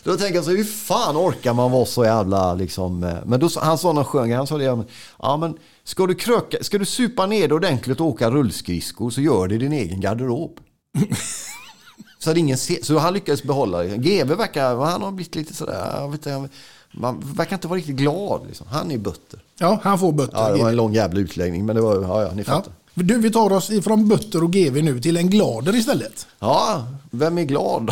Då 0.04 0.18
tänker 0.18 0.36
jag 0.36 0.46
så, 0.46 0.52
hur 0.52 0.64
fan 0.64 1.18
orkar 1.18 1.54
man 1.54 1.72
vara 1.72 1.86
så 1.86 2.06
jävla 2.06 2.54
liksom... 2.54 3.04
Eh? 3.04 3.16
Men 3.26 3.40
då, 3.40 3.50
han 3.56 3.78
sa 3.78 3.94
någon 3.94 4.06
skön 4.06 4.28
grej, 4.28 4.38
han 4.38 4.48
sa 4.48 4.58
det, 4.58 4.86
ja, 5.20 5.38
men, 5.38 5.58
ska 5.84 6.08
du 6.08 6.16
kröka, 6.16 6.58
ska 6.62 6.78
du 6.78 6.86
supa 6.86 7.26
ner 7.26 7.54
ordentligt 7.54 8.00
och 8.00 8.08
åka 8.08 8.32
rullskridskor 8.32 9.10
så 9.10 9.22
gör 9.22 9.48
det 9.48 9.56
i 9.56 9.58
din 9.58 9.74
egen 9.74 10.02
garderob. 10.02 10.60
Så, 12.26 12.32
att 12.32 12.38
ingen 12.38 12.58
se, 12.58 12.84
så 12.84 12.98
han 12.98 13.14
lyckades 13.14 13.44
behålla 13.44 13.84
det. 13.84 13.98
GV 13.98 14.28
verkar, 14.36 14.76
han 14.76 15.02
har 15.02 15.12
blivit 15.12 15.36
lite 15.36 15.54
sådär, 15.54 15.92
jag 16.00 16.12
vet 16.12 16.26
inte, 16.26 16.50
man 16.92 17.24
verkar 17.36 17.56
inte 17.56 17.68
vara 17.68 17.78
riktigt 17.78 17.96
glad. 17.96 18.48
Liksom. 18.48 18.68
Han 18.70 18.92
är 18.92 18.98
butter. 18.98 19.40
Ja, 19.58 19.80
han 19.84 20.00
får 20.00 20.12
butter. 20.12 20.38
Ja, 20.38 20.50
det 20.52 20.62
var 20.64 20.70
en 20.70 20.76
lång 20.76 20.94
jävla 20.94 21.20
utläggning, 21.20 21.66
men 21.66 21.76
det 21.76 21.82
var, 21.82 22.02
ja, 22.02 22.22
ja 22.22 22.32
ni 22.32 22.38
Ja. 22.38 22.44
fattar. 22.44 22.74
Du, 22.94 23.18
vi 23.20 23.32
tar 23.32 23.54
oss 23.54 23.70
ifrån 23.70 24.08
butter 24.08 24.44
och 24.44 24.52
GV 24.54 24.84
nu 24.84 25.02
till 25.02 25.18
en 25.18 25.30
glader 25.30 25.76
istället. 25.76 26.28
Ja, 26.40 26.88
vem 27.12 27.38
är 27.38 27.44
glad 27.44 27.90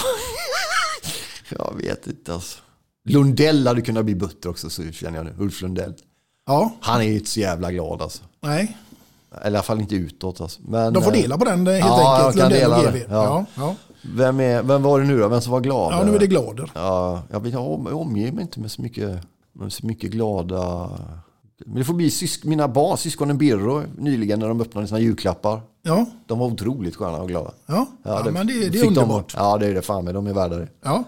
jag 1.50 1.74
vet 1.78 2.08
inte 2.08 2.34
alltså. 2.34 2.58
Lundell 3.06 3.68
hade 3.68 3.82
kunnat 3.82 4.06
bli 4.06 4.16
butter 4.16 4.50
också, 4.50 4.70
så 4.70 4.92
känner 4.92 5.18
jag 5.18 5.26
nu. 5.26 5.34
Ulf 5.40 5.62
Lundell. 5.62 5.94
Ja, 6.48 6.76
Han 6.82 7.02
är 7.02 7.06
ju 7.06 7.14
inte 7.14 7.30
så 7.30 7.40
jävla 7.40 7.72
glad 7.72 8.02
alltså. 8.02 8.24
nej. 8.42 8.78
Eller 9.42 9.52
i 9.52 9.58
alla 9.58 9.64
fall 9.64 9.80
inte 9.82 9.96
utåt. 9.96 10.42
Alltså. 10.42 10.62
Men, 10.68 10.94
De 10.94 11.04
får 11.04 11.16
eh, 11.16 11.22
dela 11.22 11.38
på 11.38 11.46
den 11.46 11.68
eh, 11.68 11.74
helt 11.74 11.86
ja, 11.86 12.18
enkelt. 12.26 12.36
jag 12.40 12.52
kan 12.52 12.62
Lundell 12.62 12.72
och 12.72 12.78
dela 12.78 12.92
GV. 12.92 13.10
det. 13.10 13.14
Ja. 13.16 13.46
Ja, 13.56 13.64
ja. 13.64 13.76
Vem, 14.16 14.40
är, 14.40 14.64
vem 14.64 14.84
var 14.84 15.00
det 15.00 15.06
nu 15.06 15.20
då? 15.20 15.28
Vem 15.28 15.42
som 15.42 15.52
var 15.52 15.60
glad? 15.62 15.94
ja, 15.94 16.04
nu 16.04 16.16
är 16.16 16.20
det 16.20 16.28
glader. 16.28 16.72
Ja, 16.76 17.22
jag, 17.32 17.48
jag 17.48 17.68
om- 17.72 17.86
jag 17.90 18.00
omger 18.02 18.32
mig 18.32 18.42
inte 18.42 18.60
med 18.60 18.72
så 18.72 18.82
mycket, 18.82 19.20
med 19.54 19.74
så 19.74 19.86
mycket 19.86 20.12
glada... 20.12 20.90
Men 21.66 21.76
det 21.76 21.84
får 21.84 21.94
bli 21.94 22.12
sysk, 22.12 22.44
mina 22.44 22.68
barn, 22.68 22.98
syskonen 22.98 23.38
Birro, 23.38 23.84
nyligen 23.98 24.40
när 24.40 24.48
de 24.48 24.62
öppnade 24.62 24.88
sina 24.88 25.00
julklappar. 25.00 25.62
Ja, 25.82 26.06
De 26.28 26.40
var 26.40 26.48
otroligt 26.48 26.96
sköna 26.96 27.18
och 27.18 27.28
glada. 27.28 27.52
ja. 27.66 27.88
ja, 28.04 28.26
men 28.32 28.48
det, 28.48 28.54
det 28.54 28.66
är 28.66 28.72
fick 28.72 28.82
de- 28.82 28.88
underbart. 28.88 29.34
ja, 29.38 29.58
det 29.58 29.68
är 29.68 29.74
det 29.74 29.82
fan 29.82 30.06
med. 30.06 30.14
De 30.14 30.28
är 30.28 30.34
värda 30.34 30.56
det. 30.58 30.68
Ja. 30.84 31.04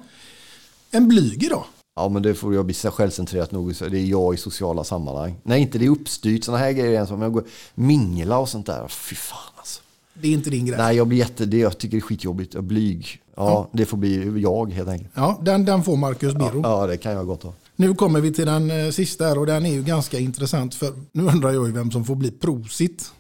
En 0.92 1.08
blyg 1.08 1.48
då? 1.50 1.66
Ja, 1.96 2.10
men 2.10 2.22
det 2.22 2.34
får 2.36 2.56
jag 2.56 2.66
bli 2.66 2.74
självcentrerat 2.76 3.52
nog. 3.52 3.74
Det 3.80 3.98
är 4.00 4.06
jag 4.06 4.34
i 4.34 4.38
sociala 4.38 4.84
sammanhang. 4.84 5.36
Nej, 5.44 5.62
inte 5.62 5.78
det 5.78 5.86
är 5.86 5.90
uppstyrt. 5.90 6.44
Sådana 6.44 6.64
här 6.64 6.72
grejer 6.72 7.02
är 7.02 7.06
som 7.06 7.22
jag 7.22 7.34
går 7.34 7.44
mingla 7.76 8.38
och 8.38 8.50
sånt 8.50 8.66
där. 8.66 8.88
Fy 8.88 9.16
fan 9.16 9.38
alltså. 9.56 9.82
Det 10.14 10.28
är 10.28 10.32
inte 10.32 10.50
din 10.50 10.66
grej. 10.66 10.78
Nej, 10.78 10.96
jag 10.98 11.08
blir 11.08 11.18
jätte... 11.18 11.46
Det 11.46 11.58
jag 11.58 11.78
tycker 11.78 11.98
det 11.98 12.00
är 12.00 12.02
skitjobbigt. 12.02 12.54
Jag 12.54 12.62
är 12.64 12.68
blyg. 12.68 13.22
Ja, 13.36 13.70
det 13.72 13.86
får 13.86 13.98
bli 13.98 14.42
jag 14.42 14.72
helt 14.74 14.90
enkelt. 14.90 15.12
Ja, 15.14 15.40
den, 15.42 15.66
den 15.66 15.84
får 15.84 15.98
Marcus 15.98 16.34
Birro. 16.34 16.62
Ja, 16.64 16.88
det 16.88 16.98
kan 16.98 17.12
jag 17.12 17.28
gott 17.28 17.44
ha. 17.44 17.54
Nu 17.76 17.94
kommer 17.96 18.22
vi 18.22 18.34
till 18.34 18.46
den 18.46 18.72
eh, 18.86 18.92
sista 18.92 19.26
här 19.26 19.38
och 19.40 19.46
den 19.46 19.66
är 19.66 19.74
ju 19.74 19.84
ganska 19.84 20.20
intressant 20.20 20.76
för 20.76 20.94
nu 21.12 21.24
undrar 21.24 21.52
jag 21.54 21.66
ju 21.68 21.72
vem 21.72 21.92
som 21.92 22.06
får 22.06 22.16
bli 22.16 22.32
prosit. 22.32 23.12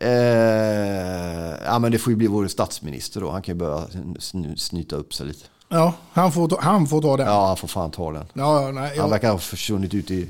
Eh, 0.00 0.08
ja, 1.66 1.78
men 1.78 1.92
det 1.92 1.98
får 1.98 2.10
ju 2.10 2.16
bli 2.16 2.26
vår 2.26 2.46
statsminister 2.46 3.20
då. 3.20 3.30
Han 3.30 3.42
kan 3.42 3.54
ju 3.54 3.58
börja 3.58 3.86
sn- 4.18 4.56
snyta 4.56 4.96
upp 4.96 5.14
sig 5.14 5.26
lite. 5.26 5.44
Ja, 5.68 5.94
han 6.12 6.32
får 6.32 6.48
ta, 6.48 6.60
han 6.60 6.86
får 6.86 7.02
ta 7.02 7.16
den. 7.16 7.26
Ja, 7.26 7.46
han 7.46 7.56
får 7.56 7.68
fan 7.68 7.90
ta 7.90 8.12
den. 8.12 8.24
Ja, 8.32 8.62
ja, 8.62 8.72
nej, 8.72 8.88
Han 8.88 8.96
ja. 8.96 9.06
verkar 9.08 9.30
ha 9.32 9.38
försvunnit 9.38 9.94
ut 9.94 10.10
i... 10.10 10.20
Jag 10.20 10.26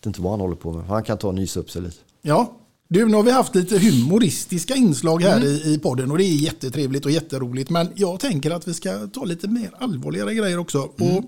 vet 0.00 0.06
inte 0.06 0.20
vad 0.20 0.32
han 0.32 0.40
håller 0.40 0.56
på 0.56 0.72
med. 0.72 0.86
Han 0.86 1.02
kan 1.02 1.18
ta 1.18 1.28
och 1.28 1.34
nysa 1.34 1.60
upp 1.60 1.70
sig 1.70 1.82
lite. 1.82 1.96
ja. 2.22 2.52
Du, 2.90 3.08
nu 3.08 3.16
har 3.16 3.22
vi 3.22 3.30
haft 3.30 3.54
lite 3.54 3.78
humoristiska 3.78 4.74
inslag 4.74 5.22
här 5.22 5.36
Mm. 5.36 5.48
i, 5.48 5.74
i 5.74 5.78
podden 5.78 6.10
och 6.10 6.18
det 6.18 6.24
är 6.24 6.34
jättetrevligt 6.34 7.04
och 7.04 7.10
jätteroligt. 7.10 7.70
Men 7.70 7.92
jag 7.94 8.20
tänker 8.20 8.50
att 8.50 8.68
vi 8.68 8.74
ska 8.74 9.06
ta 9.06 9.24
lite 9.24 9.48
mer 9.48 9.70
allvarligare 9.78 10.34
grejer 10.34 10.58
också. 10.58 10.88
Mm. 11.00 11.16
Och 11.16 11.24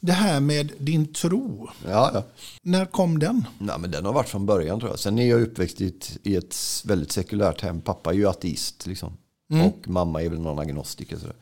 det 0.00 0.12
här 0.12 0.40
med 0.40 0.72
din 0.78 1.12
tro, 1.12 1.68
Ja, 1.88 2.10
ja. 2.14 2.22
när 2.62 2.84
kom 2.86 3.18
den? 3.18 3.44
Nej, 3.58 3.78
men 3.78 3.90
den 3.90 4.04
har 4.06 4.12
varit 4.12 4.28
från 4.28 4.46
början 4.46 4.80
tror 4.80 4.92
jag. 4.92 4.98
Sen 4.98 5.18
är 5.18 5.26
jag 5.30 5.42
uppväxt 5.42 5.80
i 5.80 5.86
ett, 5.86 6.18
i 6.22 6.36
ett 6.36 6.56
väldigt 6.84 7.12
sekulärt 7.12 7.60
hem. 7.60 7.80
Pappa 7.80 8.10
är 8.10 8.14
ju 8.14 8.28
ateist 8.28 8.86
liksom. 8.86 9.12
Mm. 9.52 9.66
Och 9.66 9.88
mamma 9.88 10.22
är 10.22 10.28
väl 10.28 10.40
någon 10.40 10.58
agnostiker. 10.58 11.16
Sådär. 11.16 11.36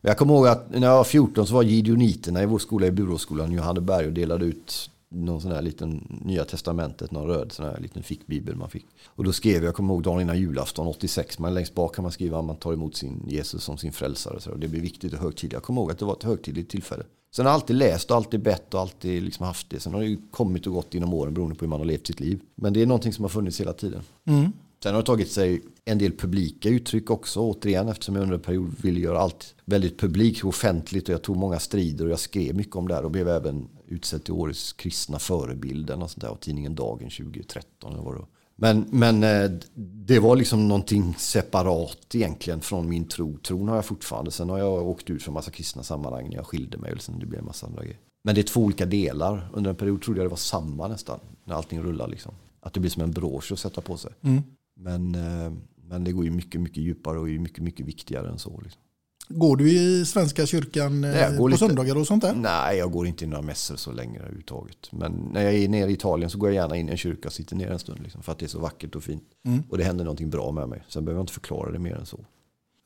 Jag 0.00 0.18
kommer 0.18 0.34
ihåg 0.34 0.46
att 0.46 0.70
när 0.70 0.86
jag 0.86 0.96
var 0.96 1.04
14 1.04 1.46
så 1.46 1.54
var 1.54 1.62
gideoniterna 1.62 2.42
i 2.42 2.46
vår 2.46 2.58
skola 2.58 2.86
i 2.86 2.90
Buråsskolan 2.90 3.52
i 3.52 3.56
Johanneberg 3.56 4.06
och 4.06 4.12
delade 4.12 4.44
ut 4.44 4.90
någon 5.10 5.40
sån 5.40 5.52
här 5.52 5.62
liten 5.62 6.20
Nya 6.24 6.44
Testamentet, 6.44 7.10
någon 7.10 7.26
röd 7.26 7.52
sån 7.52 7.66
här 7.66 7.80
liten 7.80 8.02
fickbibel 8.02 8.56
man 8.56 8.70
fick. 8.70 8.86
Och 9.06 9.24
då 9.24 9.32
skrev 9.32 9.54
jag, 9.54 9.64
jag 9.64 9.74
kommer 9.74 9.94
ihåg 9.94 10.02
dagen 10.02 10.20
innan 10.20 10.38
julafton 10.38 10.86
86, 10.86 11.38
men 11.38 11.54
längst 11.54 11.74
bak 11.74 11.94
kan 11.94 12.02
man 12.02 12.12
skriva 12.12 12.38
att 12.38 12.44
man 12.44 12.56
tar 12.56 12.72
emot 12.72 12.96
sin 12.96 13.24
Jesus 13.28 13.64
som 13.64 13.78
sin 13.78 13.92
frälsare. 13.92 14.40
Så 14.40 14.54
det 14.54 14.68
blir 14.68 14.80
viktigt 14.80 15.12
och 15.12 15.18
högtidligt. 15.18 15.52
Jag 15.52 15.62
kommer 15.62 15.80
ihåg 15.80 15.90
att 15.90 15.98
det 15.98 16.04
var 16.04 16.12
ett 16.12 16.22
högtidligt 16.22 16.70
tillfälle. 16.70 17.04
Sen 17.34 17.46
har 17.46 17.52
jag 17.52 17.54
alltid 17.54 17.76
läst 17.76 18.10
och 18.10 18.16
alltid 18.16 18.42
bett 18.42 18.74
och 18.74 18.80
alltid 18.80 19.22
liksom 19.22 19.46
haft 19.46 19.70
det. 19.70 19.80
Sen 19.80 19.94
har 19.94 20.00
det 20.00 20.06
ju 20.06 20.18
kommit 20.30 20.66
och 20.66 20.72
gått 20.72 20.94
inom 20.94 21.14
åren 21.14 21.34
beroende 21.34 21.56
på 21.56 21.64
hur 21.64 21.70
man 21.70 21.80
har 21.80 21.86
levt 21.86 22.06
sitt 22.06 22.20
liv. 22.20 22.40
Men 22.54 22.72
det 22.72 22.82
är 22.82 22.86
någonting 22.86 23.12
som 23.12 23.24
har 23.24 23.28
funnits 23.28 23.60
hela 23.60 23.72
tiden. 23.72 24.02
Mm. 24.24 24.52
Sen 24.82 24.94
har 24.94 25.02
det 25.02 25.06
tagit 25.06 25.30
sig 25.30 25.62
en 25.84 25.98
del 25.98 26.12
publika 26.12 26.68
uttryck 26.68 27.10
också. 27.10 27.40
Återigen 27.40 27.88
eftersom 27.88 28.14
jag 28.14 28.22
under 28.22 28.34
en 28.34 28.42
period 28.42 28.74
ville 28.82 29.00
göra 29.00 29.18
allt 29.18 29.54
väldigt 29.64 30.00
publikt 30.00 30.42
och 30.42 30.48
offentligt. 30.48 31.08
Och 31.08 31.14
jag 31.14 31.22
tog 31.22 31.36
många 31.36 31.58
strider 31.58 32.04
och 32.04 32.10
jag 32.10 32.18
skrev 32.18 32.54
mycket 32.54 32.76
om 32.76 32.88
det 32.88 32.94
här. 32.94 33.04
Och 33.04 33.10
blev 33.10 33.28
även 33.28 33.68
utsedd 33.86 34.24
till 34.24 34.34
årets 34.34 34.72
kristna 34.72 35.18
förebilden 35.18 36.02
och 36.02 36.10
sånt 36.10 36.20
där. 36.20 36.30
Och 36.30 36.40
tidningen 36.40 36.74
Dagen 36.74 37.10
2013. 37.10 37.92
eller 37.92 38.02
vad 38.02 38.14
det 38.14 38.18
var. 38.18 38.28
Men, 38.60 38.86
men 38.90 39.24
eh, 39.24 39.50
det 39.74 40.18
var 40.18 40.36
liksom 40.36 40.68
någonting 40.68 41.14
separat 41.18 42.14
egentligen 42.14 42.60
från 42.60 42.88
min 42.88 43.08
tro. 43.08 43.38
Tron 43.38 43.68
har 43.68 43.76
jag 43.76 43.84
fortfarande. 43.84 44.30
Sen 44.30 44.50
har 44.50 44.58
jag 44.58 44.88
åkt 44.88 45.10
ut 45.10 45.22
från 45.22 45.34
massa 45.34 45.50
kristna 45.50 45.82
sammanhang 45.82 46.28
när 46.28 46.36
jag 46.36 46.46
skilde 46.46 46.78
mig. 46.78 46.92
Och 46.92 47.02
sen 47.02 47.18
det 47.18 47.26
blev 47.26 47.38
en 47.40 47.46
massa 47.46 47.66
andra 47.66 47.82
grejer. 47.82 47.98
Men 48.24 48.34
det 48.34 48.40
är 48.40 48.42
två 48.42 48.60
olika 48.60 48.86
delar. 48.86 49.50
Under 49.52 49.70
en 49.70 49.76
period 49.76 50.02
trodde 50.02 50.20
jag 50.20 50.26
det 50.26 50.30
var 50.30 50.36
samma 50.36 50.88
nästan. 50.88 51.20
När 51.44 51.54
allting 51.54 51.82
rullar 51.82 52.08
liksom. 52.08 52.34
Att 52.60 52.74
det 52.74 52.80
blir 52.80 52.90
som 52.90 53.02
en 53.02 53.10
brosch 53.10 53.52
att 53.52 53.58
sätta 53.58 53.80
på 53.80 53.96
sig. 53.96 54.12
Mm. 54.22 54.42
Men, 54.78 55.14
eh, 55.14 55.52
men 55.88 56.04
det 56.04 56.12
går 56.12 56.24
ju 56.24 56.30
mycket, 56.30 56.60
mycket 56.60 56.82
djupare 56.82 57.18
och 57.18 57.28
är 57.28 57.38
mycket, 57.38 57.62
mycket 57.64 57.86
viktigare 57.86 58.28
än 58.28 58.38
så. 58.38 58.60
Liksom. 58.60 58.82
Går 59.30 59.56
du 59.56 59.70
i 59.72 60.04
Svenska 60.04 60.46
kyrkan 60.46 61.04
eh, 61.04 61.10
Nej, 61.10 61.30
går 61.30 61.36
på 61.38 61.48
lite- 61.48 61.58
söndagar 61.58 61.96
och 61.96 62.06
sånt 62.06 62.22
där? 62.22 62.34
Nej, 62.34 62.78
jag 62.78 62.92
går 62.92 63.06
inte 63.06 63.24
i 63.24 63.28
några 63.28 63.42
mässor 63.42 63.76
så 63.76 63.92
länge 63.92 64.18
överhuvudtaget. 64.18 64.88
Men 64.92 65.12
när 65.32 65.42
jag 65.42 65.54
är 65.54 65.68
nere 65.68 65.90
i 65.90 65.94
Italien 65.94 66.30
så 66.30 66.38
går 66.38 66.48
jag 66.48 66.54
gärna 66.54 66.76
in 66.76 66.88
i 66.88 66.90
en 66.92 66.96
kyrka 66.98 67.28
och 67.28 67.32
sitter 67.34 67.56
ner 67.56 67.70
en 67.70 67.78
stund. 67.78 68.00
Liksom, 68.02 68.22
för 68.22 68.32
att 68.32 68.38
det 68.38 68.46
är 68.46 68.48
så 68.48 68.58
vackert 68.58 68.94
och 68.96 69.02
fint. 69.02 69.22
Mm. 69.46 69.62
Och 69.68 69.78
det 69.78 69.84
händer 69.84 70.04
någonting 70.04 70.30
bra 70.30 70.52
med 70.52 70.68
mig. 70.68 70.84
Sen 70.88 71.04
behöver 71.04 71.18
jag 71.18 71.22
inte 71.22 71.32
förklara 71.32 71.72
det 71.72 71.78
mer 71.78 71.94
än 71.94 72.06
så. 72.06 72.24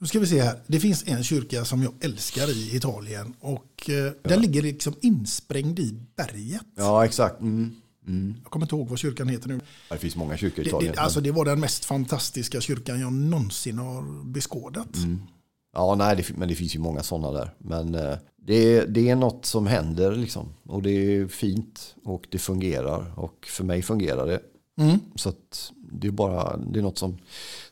Nu 0.01 0.07
ska 0.07 0.21
vi 0.21 0.27
se 0.27 0.41
här. 0.41 0.59
Det 0.67 0.81
finns 0.81 1.05
en 1.07 1.23
kyrka 1.25 1.65
som 1.65 1.83
jag 1.83 1.93
älskar 2.01 2.51
i 2.51 2.77
Italien. 2.77 3.35
Och 3.41 3.91
eh, 3.91 4.13
den 4.23 4.41
ligger 4.41 4.63
liksom 4.63 4.95
insprängd 5.01 5.79
i 5.79 5.95
berget. 6.17 6.63
Ja, 6.77 7.05
exakt. 7.05 7.41
Mm. 7.41 7.75
Mm. 8.07 8.35
Jag 8.43 8.51
kommer 8.51 8.67
inte 8.67 8.75
ihåg 8.75 8.89
vad 8.89 8.99
kyrkan 8.99 9.29
heter 9.29 9.49
nu. 9.49 9.61
Det 9.89 9.99
finns 9.99 10.17
många 10.17 10.37
kyrkor 10.37 10.65
i 10.65 10.69
Italien. 10.69 10.93
det, 10.95 11.01
alltså 11.01 11.21
det 11.21 11.31
var 11.31 11.45
den 11.45 11.61
mest 11.61 11.85
fantastiska 11.85 12.61
kyrkan 12.61 13.01
jag 13.01 13.13
någonsin 13.13 13.79
har 13.79 14.25
beskådat. 14.25 14.97
Mm. 14.97 15.21
Ja, 15.75 15.95
nej, 15.95 16.17
det, 16.17 16.37
men 16.37 16.49
det 16.49 16.55
finns 16.55 16.75
ju 16.75 16.79
många 16.79 17.03
sådana 17.03 17.39
där. 17.39 17.55
Men 17.59 17.95
eh, 17.95 18.17
det, 18.37 18.85
det 18.85 19.09
är 19.09 19.17
något 19.17 19.47
som 19.47 19.67
händer 19.67 20.17
liksom. 20.17 20.49
Och 20.67 20.83
det 20.83 20.91
är 20.91 21.27
fint 21.27 21.95
och 22.05 22.27
det 22.31 22.39
fungerar. 22.39 23.19
Och 23.19 23.47
för 23.47 23.65
mig 23.65 23.83
fungerar 23.83 24.27
det. 24.27 24.41
Mm. 24.81 24.99
Så 25.15 25.29
att 25.29 25.73
det 25.93 26.07
är 26.07 26.11
bara, 26.13 26.57
det 26.57 26.79
är 26.79 26.83
något 26.83 26.99
som, 26.99 27.11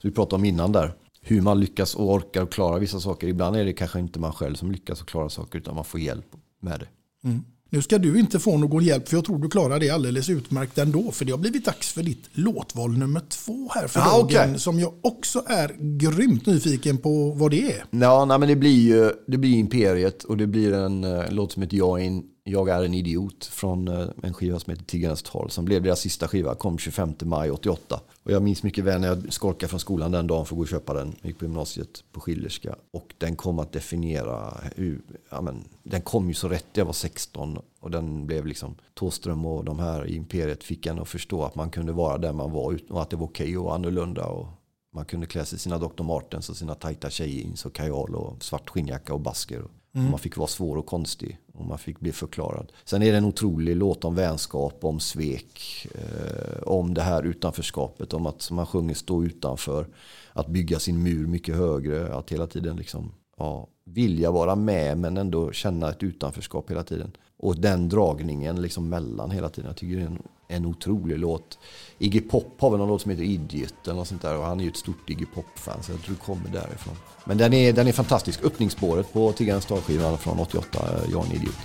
som 0.00 0.10
vi 0.10 0.10
pratade 0.10 0.36
om 0.36 0.44
innan 0.44 0.72
där. 0.72 0.94
Hur 1.22 1.40
man 1.40 1.60
lyckas 1.60 1.94
och 1.94 2.14
orkar 2.14 2.42
och 2.42 2.52
klara 2.52 2.78
vissa 2.78 3.00
saker. 3.00 3.28
Ibland 3.28 3.56
är 3.56 3.64
det 3.64 3.72
kanske 3.72 4.00
inte 4.00 4.18
man 4.18 4.32
själv 4.32 4.54
som 4.54 4.70
lyckas 4.72 5.00
och 5.00 5.08
klarar 5.08 5.28
saker 5.28 5.58
utan 5.58 5.74
man 5.74 5.84
får 5.84 6.00
hjälp 6.00 6.26
med 6.60 6.80
det. 6.80 6.88
Mm. 7.28 7.44
Nu 7.72 7.82
ska 7.82 7.98
du 7.98 8.18
inte 8.20 8.38
få 8.38 8.58
någon 8.58 8.84
hjälp 8.84 9.08
för 9.08 9.16
jag 9.16 9.24
tror 9.24 9.38
du 9.38 9.48
klarar 9.48 9.80
det 9.80 9.90
alldeles 9.90 10.28
utmärkt 10.28 10.78
ändå. 10.78 11.10
För 11.12 11.24
det 11.24 11.32
har 11.32 11.38
blivit 11.38 11.64
dags 11.64 11.92
för 11.92 12.02
ditt 12.02 12.28
låtval 12.32 12.98
nummer 12.98 13.20
två 13.28 13.68
här 13.74 13.86
för 13.88 14.00
Ah, 14.00 14.04
dagen. 14.04 14.24
okej. 14.24 14.58
Som 14.58 14.78
jag 14.80 14.92
också 15.02 15.42
är 15.46 15.76
grymt 15.98 16.46
nyfiken 16.46 16.98
på 16.98 17.30
vad 17.30 17.50
det 17.50 17.72
är. 17.72 17.84
Ja, 17.90 18.24
nej, 18.24 18.38
men 18.38 18.48
det 18.48 18.56
blir 18.56 18.80
ju 18.80 19.10
det 19.26 19.38
blir 19.38 19.54
Imperiet 19.54 20.24
och 20.24 20.36
det 20.36 20.46
blir 20.46 20.72
en 20.72 21.04
uh, 21.04 21.24
låt 21.30 21.52
som 21.52 21.62
heter 21.62 21.76
jag 21.76 22.00
är, 22.00 22.06
en, 22.06 22.22
jag 22.50 22.68
är 22.68 22.84
en 22.84 22.94
idiot 22.94 23.44
från 23.44 23.88
eh, 23.88 24.08
en 24.22 24.34
skiva 24.34 24.60
som 24.60 24.70
heter 24.70 24.84
Tiggarnas 24.84 25.22
tal 25.22 25.50
som 25.50 25.64
blev 25.64 25.82
deras 25.82 26.00
sista 26.00 26.28
skiva, 26.28 26.54
kom 26.54 26.78
25 26.78 27.14
maj 27.22 27.50
88. 27.50 28.00
Och 28.22 28.32
jag 28.32 28.42
minns 28.42 28.62
mycket 28.62 28.84
väl 28.84 29.00
när 29.00 29.08
jag 29.08 29.32
skolkade 29.32 29.70
från 29.70 29.80
skolan 29.80 30.12
den 30.12 30.26
dagen 30.26 30.46
för 30.46 30.54
att 30.54 30.56
gå 30.56 30.62
och 30.62 30.68
köpa 30.68 30.94
den. 30.94 31.16
Jag 31.20 31.28
gick 31.28 31.38
på 31.38 31.44
gymnasiet 31.44 32.04
på 32.12 32.20
Schillerska 32.20 32.74
och 32.90 33.14
den 33.18 33.36
kom 33.36 33.58
att 33.58 33.72
definiera 33.72 34.60
hur, 34.76 35.02
ja, 35.30 35.40
men, 35.40 35.64
den 35.82 36.02
kom 36.02 36.28
ju 36.28 36.34
så 36.34 36.48
rätt, 36.48 36.66
jag 36.72 36.84
var 36.84 36.92
16 36.92 37.58
och 37.80 37.90
den 37.90 38.26
blev 38.26 38.46
liksom 38.46 38.74
Tåström 38.94 39.46
och 39.46 39.64
de 39.64 39.78
här 39.78 40.06
i 40.06 40.16
Imperiet 40.16 40.64
fick 40.64 40.86
en 40.86 40.98
att 40.98 41.08
förstå 41.08 41.44
att 41.44 41.54
man 41.54 41.70
kunde 41.70 41.92
vara 41.92 42.18
där 42.18 42.32
man 42.32 42.52
var 42.52 42.78
och 42.88 43.02
att 43.02 43.10
det 43.10 43.16
var 43.16 43.26
okej 43.26 43.58
och 43.58 43.74
annorlunda 43.74 44.24
och 44.24 44.46
man 44.94 45.04
kunde 45.04 45.26
klä 45.26 45.44
sig 45.44 45.56
i 45.56 45.58
sina 45.58 45.78
Dr. 45.78 46.02
Martens 46.02 46.50
och 46.50 46.56
sina 46.56 46.74
tajta 46.74 47.10
tjejjeans 47.10 47.66
och 47.66 47.74
kajal 47.74 48.14
och 48.14 48.44
svart 48.44 48.70
skinnjacka 48.70 49.14
och 49.14 49.20
basker. 49.20 49.64
Mm. 49.94 50.10
Man 50.10 50.18
fick 50.18 50.36
vara 50.36 50.48
svår 50.48 50.76
och 50.76 50.86
konstig 50.86 51.38
och 51.54 51.66
man 51.66 51.78
fick 51.78 52.00
bli 52.00 52.12
förklarad. 52.12 52.72
Sen 52.84 53.02
är 53.02 53.12
det 53.12 53.18
en 53.18 53.24
otrolig 53.24 53.76
låt 53.76 54.04
om 54.04 54.14
vänskap, 54.14 54.84
om 54.84 55.00
svek, 55.00 55.86
eh, 55.94 56.62
om 56.62 56.94
det 56.94 57.02
här 57.02 57.22
utanförskapet, 57.22 58.12
om 58.12 58.26
att 58.26 58.50
man 58.50 58.66
sjunger 58.66 58.94
stå 58.94 59.24
utanför, 59.24 59.86
att 60.32 60.46
bygga 60.46 60.78
sin 60.78 61.02
mur 61.02 61.26
mycket 61.26 61.56
högre, 61.56 62.14
att 62.14 62.32
hela 62.32 62.46
tiden 62.46 62.76
liksom 62.76 63.12
ja, 63.36 63.68
vilja 63.84 64.30
vara 64.30 64.56
med 64.56 64.98
men 64.98 65.16
ändå 65.16 65.52
känna 65.52 65.90
ett 65.90 66.02
utanförskap 66.02 66.70
hela 66.70 66.84
tiden. 66.84 67.16
Och 67.38 67.60
den 67.60 67.88
dragningen 67.88 68.62
liksom 68.62 68.88
mellan 68.88 69.30
hela 69.30 69.48
tiden. 69.48 69.68
Jag 69.68 69.76
tycker 69.76 69.96
det 69.96 70.02
är 70.02 70.06
en, 70.06 70.22
en 70.48 70.66
otrolig 70.66 71.18
låt. 71.18 71.58
Iggy 72.02 72.20
Pop 72.20 72.60
har 72.60 72.70
väl 72.70 72.78
någon 72.78 72.88
låt 72.88 73.02
som 73.02 73.10
heter 73.10 73.24
Idiot 73.24 73.74
eller 73.84 73.94
något 73.94 74.08
sånt 74.08 74.22
där. 74.22 74.36
Och 74.36 74.44
han 74.44 74.60
är 74.60 74.64
ju 74.64 74.70
ett 74.70 74.76
stort 74.76 75.10
Iggy 75.10 75.26
Pop-fan 75.26 75.82
så 75.82 75.92
jag 75.92 76.02
tror 76.02 76.14
det 76.14 76.20
kommer 76.20 76.48
därifrån. 76.48 76.96
Men 77.24 77.38
den 77.38 77.52
är, 77.52 77.72
den 77.72 77.88
är 77.88 77.92
fantastisk. 77.92 78.44
Öppningsspåret 78.44 79.12
på 79.12 79.32
Tiggarens 79.32 79.66
dagskivan 79.66 80.18
från 80.18 80.38
88, 80.38 80.78
eh, 80.78 81.10
Jag 81.12 81.22
är 81.22 81.26
en 81.26 81.32
idiot. 81.32 81.56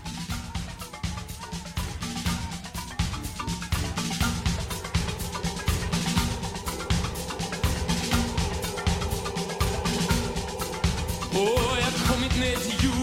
Oh, 11.33 11.77
jag 11.79 11.85
har 11.85 12.13
kommit 12.13 12.39
ner 12.39 12.55
till 12.55 12.85
jorden 12.85 12.94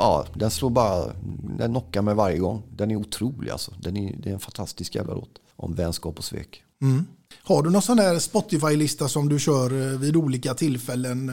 Ja, 0.00 0.26
den 0.34 0.50
slår 0.50 0.70
bara, 0.70 1.12
den 1.58 1.70
knockar 1.70 2.02
mig 2.02 2.14
varje 2.14 2.38
gång. 2.38 2.62
Den 2.70 2.90
är 2.90 2.96
otrolig 2.96 3.50
alltså. 3.50 3.72
Den 3.78 3.96
är, 3.96 4.16
det 4.16 4.30
är 4.30 4.34
en 4.34 4.40
fantastisk 4.40 4.94
jävla 4.94 5.14
låt. 5.14 5.40
Om 5.56 5.74
vänskap 5.74 6.18
och 6.18 6.24
svek. 6.24 6.62
Mm. 6.82 7.06
Har 7.42 7.62
du 7.62 7.70
någon 7.70 7.82
sån 7.82 7.96
där 7.96 8.18
Spotify-lista 8.18 9.08
som 9.08 9.28
du 9.28 9.38
kör 9.38 9.92
eh, 9.92 9.98
vid 9.98 10.16
olika 10.16 10.54
tillfällen? 10.54 11.28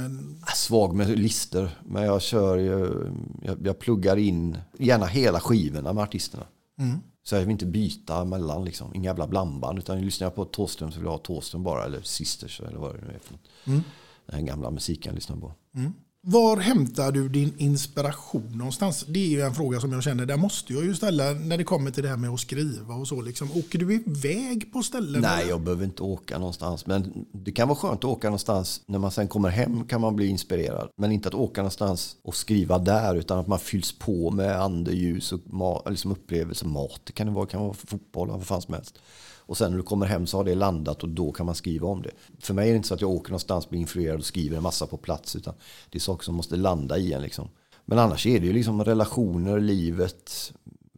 Äh, 0.48 0.54
Svag 0.56 0.96
med 0.96 1.20
lister, 1.20 1.78
men 1.86 2.04
jag 2.04 2.22
kör 2.22 2.58
jag, 2.58 3.58
jag 3.64 3.80
pluggar 3.80 4.18
in 4.18 4.58
gärna 4.78 5.06
hela 5.06 5.40
skivorna 5.40 5.94
med 5.94 6.04
artisterna. 6.04 6.44
Mm. 6.80 6.98
Så 7.24 7.36
jag 7.36 7.42
vill 7.42 7.52
inte 7.52 7.66
byta 7.66 8.26
mellan, 8.26 8.66
liksom. 8.66 8.96
inga 8.96 9.10
jävla 9.10 9.28
blandband. 9.28 9.80
Utan 9.80 10.02
lyssnar 10.02 10.26
jag 10.26 10.36
på 10.36 10.46
Thåström 10.46 10.92
så 10.92 10.98
vill 10.98 11.06
jag 11.06 11.12
ha 11.12 11.18
Thåström 11.18 11.64
bara, 11.64 11.86
eller 11.86 12.02
Sisters 12.02 12.62
eller 12.62 12.78
vad 12.78 12.96
det 12.96 13.02
nu 13.02 13.14
är 13.14 13.20
för 13.20 13.34
något. 13.34 13.48
Mm. 13.66 13.82
Den 14.26 14.36
här 14.36 14.42
gamla 14.42 14.72
musiken 14.72 15.10
jag 15.10 15.16
lyssnar 15.16 15.38
på. 15.38 15.54
Mm. 15.76 15.94
Var 16.30 16.58
hämtar 16.58 17.12
du 17.12 17.30
din 17.30 17.54
inspiration 17.58 18.52
någonstans? 18.58 19.06
Det 19.08 19.20
är 19.20 19.28
ju 19.30 19.42
en 19.42 19.54
fråga 19.54 19.80
som 19.80 19.92
jag 19.92 20.04
känner, 20.04 20.26
där 20.26 20.38
måste 20.38 20.74
jag 20.74 20.84
ju 20.84 20.96
ställa 20.96 21.24
när 21.34 21.58
det 21.58 21.64
kommer 21.64 21.92
till 21.92 22.04
det 22.04 22.10
här 22.10 22.18
med 22.18 22.30
att 22.30 22.40
skriva 22.40 22.96
och 22.96 23.08
så. 23.08 23.22
Liksom. 23.22 23.52
Åker 23.52 23.80
du 23.80 23.94
iväg 23.94 24.74
på 24.74 24.84
ställen? 24.84 25.22
Nej, 25.22 25.42
eller? 25.42 25.50
jag 25.50 25.62
behöver 25.62 25.86
inte 25.86 26.04
åka 26.04 26.38
någonstans. 26.38 26.86
Men 26.86 27.26
det 27.32 27.52
kan 27.52 27.68
vara 27.68 27.78
skönt 27.78 28.00
att 28.00 28.04
åka 28.06 28.28
någonstans. 28.28 28.82
När 28.86 29.00
man 29.00 29.12
sen 29.12 29.28
kommer 29.28 29.50
hem 29.50 29.88
kan 29.88 30.02
man 30.02 30.16
bli 30.16 30.28
inspirerad. 30.28 30.90
Men 30.98 31.12
inte 31.12 31.28
att 31.28 31.36
åka 31.36 31.62
någonstans 31.62 32.16
och 32.24 32.36
skriva 32.36 32.80
där. 32.80 33.16
Utan 33.16 33.40
att 33.40 33.48
man 33.48 33.60
fylls 33.60 34.00
på 34.00 34.32
med 34.32 34.62
andeljus 34.62 35.32
och 35.32 35.40
ma- 35.40 35.90
liksom 35.90 36.12
upplevelse. 36.12 36.66
Mat 36.68 37.02
det 37.04 37.12
kan 37.14 37.28
det 37.28 37.34
vara, 37.34 37.46
det 37.46 37.52
kan 37.52 37.62
vara 37.62 37.74
fotboll, 37.74 38.30
vad 38.30 38.44
fan 38.48 38.62
som 38.62 38.74
helst. 38.74 39.00
Och 39.48 39.58
sen 39.58 39.72
när 39.72 39.78
du 39.78 39.84
kommer 39.84 40.06
hem 40.06 40.28
så 40.28 40.38
har 40.38 40.44
det 40.44 40.56
landat 40.56 41.04
och 41.04 41.10
då 41.10 41.32
kan 41.32 41.46
man 41.46 41.56
skriva 41.56 41.88
om 41.88 42.02
det. 42.02 42.12
För 42.40 42.54
mig 42.54 42.68
är 42.68 42.72
det 42.72 42.78
inte 42.78 42.88
så 42.88 42.94
att 42.94 43.02
jag 43.02 43.10
åker 43.10 43.32
någonstans, 43.32 43.70
blir 43.70 43.80
influerad 43.80 44.20
och 44.20 44.26
skriver 44.26 44.58
en 44.58 44.64
massa 44.64 44.88
på 44.88 44.98
plats. 44.98 45.36
Utan 45.36 45.54
det 45.90 45.98
är 45.98 46.00
saker 46.00 46.24
som 46.24 46.36
måste 46.36 46.56
landa 46.56 46.98
i 46.98 47.14
en. 47.14 47.22
Liksom. 47.22 47.50
Men 47.86 48.00
annars 48.00 48.28
är 48.28 48.40
det 48.40 48.46
ju 48.46 48.54
liksom 48.54 48.84
relationer, 48.84 49.60
livet, 49.60 50.54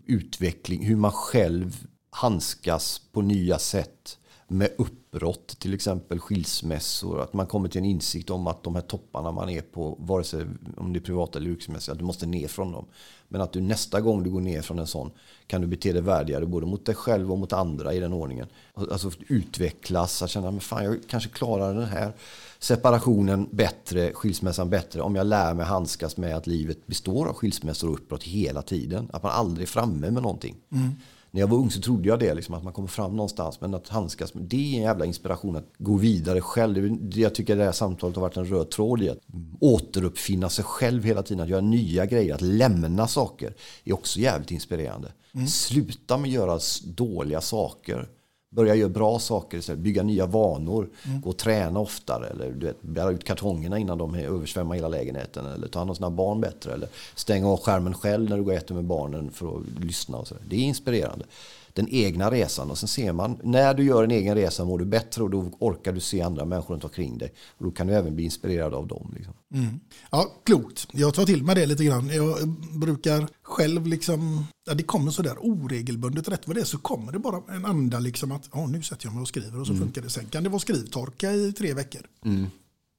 utveckling, 0.06 0.86
hur 0.86 0.96
man 0.96 1.12
själv 1.12 1.88
handskas 2.10 3.02
på 3.12 3.22
nya 3.22 3.60
sätt 3.60 4.18
med 4.48 4.70
uppbrott, 5.12 5.60
till 5.60 5.74
exempel 5.74 6.20
skilsmässor. 6.20 7.22
Att 7.22 7.34
man 7.34 7.48
kommer 7.48 7.70
till 7.70 7.80
en 7.80 7.86
insikt 7.86 8.30
om 8.30 8.48
att 8.48 8.64
de 8.64 8.76
här 8.76 8.82
topparna 8.82 9.32
man 9.32 9.50
är 9.50 9.62
på, 9.62 9.98
vare 10.00 10.24
sig 10.24 10.46
om 10.78 10.94
det 10.94 11.00
är 11.00 11.02
privata 11.02 11.40
eller 11.40 11.50
yrkesmässiga, 11.50 11.94
att 11.94 12.00
du 12.00 12.06
måste 12.06 12.26
ner 12.26 12.48
från 12.48 12.72
dem. 12.72 12.86
Men 13.28 13.42
att 13.42 13.54
du 13.54 13.62
nästa 13.62 14.02
gång 14.02 14.24
du 14.24 14.30
går 14.30 14.42
ner 14.42 14.62
från 14.62 14.80
en 14.80 14.88
sån 14.88 15.12
kan 15.48 15.62
du 15.62 15.68
bete 15.68 15.94
dig 15.94 16.02
värdigare 16.02 16.46
både 16.46 16.66
mot 16.66 16.86
dig 16.86 16.96
själv 16.96 17.32
och 17.32 17.38
mot 17.38 17.54
andra 17.54 17.94
i 17.94 18.00
den 18.00 18.14
ordningen. 18.14 18.48
Alltså 18.74 19.12
utvecklas, 19.28 20.22
att 20.22 20.30
känna 20.30 20.50
att 20.50 20.64
fan, 20.64 20.84
jag 20.84 20.98
kanske 21.08 21.30
klarar 21.30 21.74
den 21.74 21.88
här 21.88 22.14
separationen 22.60 23.48
bättre, 23.52 24.14
skilsmässan 24.14 24.70
bättre 24.70 25.02
om 25.02 25.16
jag 25.16 25.28
lär 25.28 25.54
mig 25.54 25.66
handskas 25.66 26.18
med 26.18 26.36
att 26.36 26.48
livet 26.48 26.88
består 26.88 27.28
av 27.28 27.34
skilsmässor 27.34 27.88
och 27.88 27.94
uppbrott 27.94 28.24
hela 28.24 28.62
tiden. 28.62 29.10
Att 29.14 29.24
man 29.24 29.32
aldrig 29.32 29.68
är 29.68 29.72
framme 29.72 30.12
med 30.12 30.24
någonting. 30.24 30.56
Mm. 30.72 30.96
När 31.32 31.42
jag 31.42 31.48
var 31.48 31.58
ung 31.58 31.72
så 31.72 31.82
trodde 31.82 32.10
jag 32.10 32.20
det, 32.20 32.34
liksom, 32.34 32.56
att 32.56 32.64
man 32.64 32.74
kommer 32.74 32.88
fram 32.88 33.16
någonstans. 33.16 33.62
Men 33.62 33.74
att 33.74 33.88
handskas 33.88 34.34
med, 34.34 34.44
det 34.44 34.74
är 34.74 34.78
en 34.78 34.84
jävla 34.84 35.06
inspiration 35.06 35.56
att 35.56 35.66
gå 35.78 35.98
vidare 35.98 36.42
själv. 36.42 36.98
Det 37.02 37.22
jag 37.22 37.36
tycker 37.36 37.56
det 37.56 37.64
här 37.64 37.72
samtalet 37.72 38.16
har 38.16 38.22
varit 38.22 38.38
en 38.38 38.46
röd 38.46 38.70
tråd 38.72 39.04
i. 39.04 39.10
Att 39.10 39.18
återuppfinna 39.60 40.50
sig 40.50 40.66
själv 40.66 41.04
hela 41.04 41.24
tiden, 41.24 41.44
att 41.44 41.50
göra 41.50 41.62
nya 41.62 42.06
grejer, 42.06 42.36
att 42.36 42.42
lämna 42.42 43.08
saker 43.08 43.56
är 43.84 43.94
också 43.94 44.20
jävligt 44.20 44.52
inspirerande. 44.52 45.12
Mm. 45.34 45.48
Sluta 45.48 46.18
med 46.18 46.28
att 46.28 46.34
göra 46.34 46.60
dåliga 46.84 47.42
saker. 47.42 48.10
Börja 48.52 48.76
göra 48.76 48.90
bra 48.90 49.20
saker 49.20 49.58
istället. 49.58 49.82
Bygga 49.82 50.04
nya 50.04 50.26
vanor. 50.26 50.90
Mm. 51.06 51.22
Gå 51.22 51.30
och 51.30 51.38
träna 51.38 51.80
oftare. 51.80 52.28
Eller 52.28 52.52
du 52.52 52.66
vet, 52.66 52.82
bära 52.82 53.12
ut 53.12 53.24
kartongerna 53.24 53.78
innan 53.78 53.98
de 53.98 54.16
översvämmar 54.16 54.76
hela 54.76 54.88
lägenheten. 54.88 55.46
Eller 55.46 55.68
ta 55.68 55.80
hand 55.80 55.90
om 55.90 55.96
sina 55.96 56.10
barn 56.10 56.42
bättre. 56.42 56.74
Eller 56.74 56.90
stänga 57.16 57.50
av 57.50 57.60
skärmen 57.60 57.94
själv 57.94 58.30
när 58.30 58.38
du 58.38 58.44
går 58.44 58.52
och 58.52 58.58
äter 58.58 58.76
med 58.76 58.84
barnen 58.84 59.32
för 59.32 59.58
att 59.58 59.84
lyssna. 59.84 60.18
Och 60.18 60.28
så. 60.28 60.34
där. 60.34 60.44
Det 60.48 60.56
är 60.56 60.60
inspirerande. 60.60 61.26
Den 61.74 61.88
egna 61.90 62.32
resan. 62.32 62.72
Och 62.72 62.78
sen 62.78 62.88
ser 62.90 63.14
man, 63.14 63.38
när 63.44 63.74
du 63.74 63.84
gör 63.84 64.04
en 64.04 64.12
egen 64.12 64.36
resa 64.36 64.66
mår 64.66 64.80
du 64.80 64.86
bättre 64.86 65.24
och 65.24 65.30
då 65.30 65.52
orkar 65.60 65.92
du 65.94 66.00
se 66.00 66.22
andra 66.22 66.46
människor 66.46 66.74
runt 66.74 66.84
omkring 66.84 67.18
dig. 67.18 67.34
Och 67.58 67.66
då 67.66 67.72
kan 67.72 67.88
du 67.88 67.94
även 67.94 68.16
bli 68.16 68.24
inspirerad 68.26 68.74
av 68.74 68.88
dem. 68.88 69.14
Liksom. 69.16 69.34
Mm. 69.54 69.80
Ja, 70.12 70.28
klokt. 70.46 70.88
Jag 70.92 71.14
tar 71.14 71.26
till 71.26 71.44
mig 71.44 71.56
det 71.56 71.66
lite 71.66 71.84
grann. 71.84 72.10
Jag 72.10 72.50
brukar 72.80 73.28
själv 73.44 73.88
liksom, 73.88 74.46
ja, 74.68 74.74
det 74.74 74.84
kommer 74.84 75.12
sådär 75.12 75.36
oregelbundet. 75.40 76.28
Rätt 76.30 76.48
vad 76.48 76.56
det 76.56 76.62
är 76.62 76.66
så 76.66 76.78
kommer 76.78 77.12
det 77.12 77.20
bara 77.20 77.42
en 77.56 77.66
anda 77.66 78.00
liksom 78.00 78.32
att 78.32 78.50
ja, 78.54 78.66
nu 78.68 78.82
sätter 78.82 79.06
jag 79.06 79.14
mig 79.14 79.22
och 79.22 79.28
skriver 79.28 79.60
och 79.60 79.68
så 79.68 79.74
Mm. 79.74 79.84
funkar 79.84 80.02
det. 80.02 80.10
Sen 80.10 80.26
kan 80.26 80.44
det 80.44 80.50
vara 80.50 80.60
skrivtorka 80.60 81.32
i 81.32 81.52
tre 81.54 81.74
veckor. 81.74 82.02
Mm. 82.26 82.46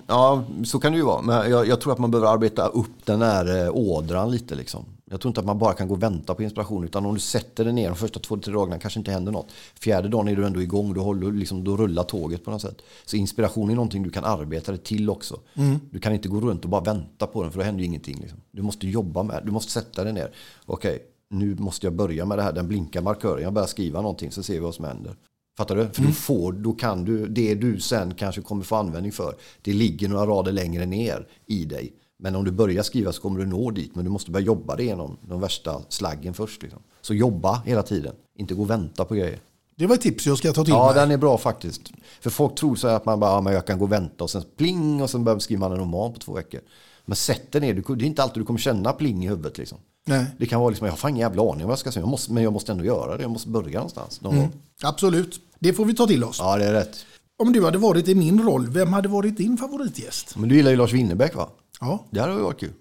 Ja, 0.06 0.44
så 0.64 0.78
kan 0.80 0.92
det 0.92 0.98
ju 0.98 1.04
vara. 1.04 1.22
Men 1.22 1.50
jag, 1.50 1.68
jag 1.68 1.80
tror 1.80 1.92
att 1.92 1.98
man 1.98 2.10
behöver 2.10 2.28
arbeta 2.32 2.66
upp 2.66 2.90
den 3.06 3.22
här 3.22 3.64
eh, 3.64 3.70
ådran 3.76 4.30
lite. 4.30 4.54
Liksom. 4.54 4.84
Jag 5.12 5.20
tror 5.20 5.30
inte 5.30 5.40
att 5.40 5.46
man 5.46 5.58
bara 5.58 5.74
kan 5.74 5.88
gå 5.88 5.94
och 5.94 6.02
vänta 6.02 6.34
på 6.34 6.42
inspiration. 6.42 6.84
Utan 6.84 7.06
om 7.06 7.14
du 7.14 7.20
sätter 7.20 7.64
dig 7.64 7.72
ner 7.72 7.88
de 7.88 7.96
första 7.96 8.20
två, 8.20 8.36
tre 8.36 8.54
dagarna 8.54 8.78
kanske 8.78 9.00
inte 9.00 9.10
händer 9.10 9.32
något. 9.32 9.52
Fjärde 9.80 10.08
dagen 10.08 10.28
är 10.28 10.36
du 10.36 10.46
ändå 10.46 10.62
igång. 10.62 10.94
Då, 10.94 11.00
håller, 11.00 11.26
du 11.26 11.32
liksom, 11.32 11.64
då 11.64 11.76
rullar 11.76 12.02
tåget 12.02 12.44
på 12.44 12.50
något 12.50 12.62
sätt. 12.62 12.82
Så 13.04 13.16
inspiration 13.16 13.70
är 13.70 13.74
någonting 13.74 14.02
du 14.02 14.10
kan 14.10 14.24
arbeta 14.24 14.72
dig 14.72 14.80
till 14.80 15.10
också. 15.10 15.40
Mm. 15.54 15.80
Du 15.90 15.98
kan 15.98 16.14
inte 16.14 16.28
gå 16.28 16.40
runt 16.40 16.64
och 16.64 16.70
bara 16.70 16.80
vänta 16.80 17.26
på 17.26 17.42
den 17.42 17.52
för 17.52 17.58
då 17.58 17.64
händer 17.64 17.80
ju 17.80 17.86
ingenting. 17.86 18.18
Liksom. 18.20 18.40
Du 18.50 18.62
måste 18.62 18.88
jobba 18.88 19.22
med 19.22 19.42
Du 19.44 19.52
måste 19.52 19.72
sätta 19.72 20.04
dig 20.04 20.12
ner. 20.12 20.30
Okej, 20.66 20.98
nu 21.30 21.54
måste 21.54 21.86
jag 21.86 21.94
börja 21.94 22.24
med 22.24 22.38
det 22.38 22.42
här. 22.42 22.52
Den 22.52 22.68
blinkar 22.68 23.02
markören. 23.02 23.42
Jag 23.42 23.52
börjar 23.52 23.68
skriva 23.68 24.00
någonting 24.00 24.30
så 24.30 24.42
ser 24.42 24.54
vi 24.54 24.60
vad 24.60 24.74
som 24.74 24.84
händer. 24.84 25.14
Fattar 25.58 25.76
du? 25.76 25.88
För 25.88 26.00
Mm. 26.00 26.10
då, 26.10 26.14
får, 26.14 26.52
då 26.52 26.72
kan 26.72 27.04
du, 27.04 27.26
det 27.26 27.54
du 27.54 27.80
sen 27.80 28.14
kanske 28.14 28.42
kommer 28.42 28.64
få 28.64 28.76
användning 28.76 29.12
för, 29.12 29.34
det 29.62 29.72
ligger 29.72 30.08
några 30.08 30.26
rader 30.26 30.52
längre 30.52 30.86
ner 30.86 31.26
i 31.46 31.64
dig. 31.64 31.92
Men 32.22 32.36
om 32.36 32.44
du 32.44 32.50
börjar 32.50 32.82
skriva 32.82 33.12
så 33.12 33.22
kommer 33.22 33.40
du 33.40 33.46
nå 33.46 33.70
dit. 33.70 33.94
Men 33.94 34.04
du 34.04 34.10
måste 34.10 34.30
börja 34.30 34.46
jobba 34.46 34.76
dig 34.76 34.84
igenom 34.86 35.16
de 35.28 35.40
värsta 35.40 35.80
slaggen 35.88 36.34
först. 36.34 36.62
Liksom. 36.62 36.82
Så 37.00 37.14
jobba 37.14 37.62
hela 37.66 37.82
tiden. 37.82 38.14
Inte 38.38 38.54
gå 38.54 38.62
och 38.62 38.70
vänta 38.70 39.04
på 39.04 39.14
grejer. 39.14 39.38
Det 39.76 39.86
var 39.86 39.94
ett 39.94 40.00
tips 40.00 40.26
jag 40.26 40.38
ska 40.38 40.52
ta 40.52 40.64
till 40.64 40.74
Ja, 40.74 40.86
mig. 40.86 40.94
den 40.94 41.10
är 41.10 41.16
bra 41.16 41.38
faktiskt. 41.38 41.82
För 42.20 42.30
folk 42.30 42.54
tror 42.54 42.76
så 42.76 42.88
att 42.88 43.04
man 43.04 43.20
bara, 43.20 43.30
ja, 43.30 43.40
men 43.40 43.52
jag 43.52 43.66
kan 43.66 43.78
gå 43.78 43.84
och 43.84 43.92
vänta 43.92 44.24
och 44.24 44.30
sen 44.30 44.42
pling 44.56 45.02
och 45.02 45.10
sen 45.10 45.24
börjar 45.24 45.38
skriva 45.38 45.66
en 45.66 45.76
roman 45.76 46.12
på 46.12 46.18
två 46.18 46.32
veckor. 46.32 46.60
Men 47.04 47.16
sätt 47.16 47.52
dig 47.52 47.60
ner, 47.60 47.74
det 47.96 48.04
är 48.04 48.06
inte 48.06 48.22
alltid 48.22 48.40
du 48.42 48.46
kommer 48.46 48.58
känna 48.60 48.92
pling 48.92 49.24
i 49.24 49.28
huvudet. 49.28 49.58
Liksom. 49.58 49.78
Nej. 50.06 50.26
Det 50.38 50.46
kan 50.46 50.60
vara 50.60 50.70
liksom, 50.70 50.84
jag 50.86 50.92
har 50.92 50.96
fan 50.98 51.10
ingen 51.10 51.20
jävla 51.20 51.42
aning 51.42 51.62
vad 51.66 51.72
jag 51.72 51.78
ska 51.78 51.92
säga, 51.92 52.02
jag 52.02 52.08
måste, 52.08 52.32
men 52.32 52.42
jag 52.42 52.52
måste 52.52 52.72
ändå 52.72 52.84
göra 52.84 53.16
det. 53.16 53.22
Jag 53.22 53.30
måste 53.30 53.48
börja 53.48 53.78
någonstans. 53.78 54.20
Någon 54.20 54.34
Mm. 54.36 54.48
Absolut, 54.82 55.40
det 55.58 55.72
får 55.72 55.84
vi 55.84 55.94
ta 55.94 56.06
till 56.06 56.24
oss. 56.24 56.36
Ja, 56.38 56.56
det 56.56 56.64
är 56.64 56.72
rätt. 56.72 56.96
Om 57.42 57.52
du 57.52 57.64
hade 57.64 57.78
varit 57.78 58.08
i 58.08 58.14
min 58.14 58.42
roll, 58.42 58.68
vem 58.70 58.92
hade 58.92 59.08
varit 59.08 59.36
din 59.36 59.56
favoritgäst? 59.56 60.36
Men 60.36 60.48
du 60.48 60.56
gillar 60.56 60.70
ju 60.70 60.76
Lars 60.76 60.92
Winnerbäck 60.92 61.34
va? 61.34 61.48
Ja. 61.80 62.06
Det 62.10 62.20
hade 62.20 62.32
varit 62.34 62.60
kul. 62.60 62.72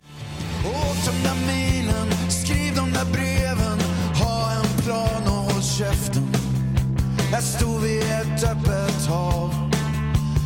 Åt 0.65 1.05
de 1.05 1.23
där 1.23 1.45
mailen, 1.45 2.29
skriv 2.29 2.75
de 2.75 2.91
där 2.91 3.05
breven 3.11 3.79
Ha 4.21 4.51
en 4.51 4.81
plan 4.83 5.23
och 5.23 5.51
håll 5.53 5.61
käften 5.63 6.23
Här 7.31 7.41
stod 7.41 7.81
vi 7.81 7.97
ett 7.99 8.43
öppet 8.43 9.05
hav 9.07 9.49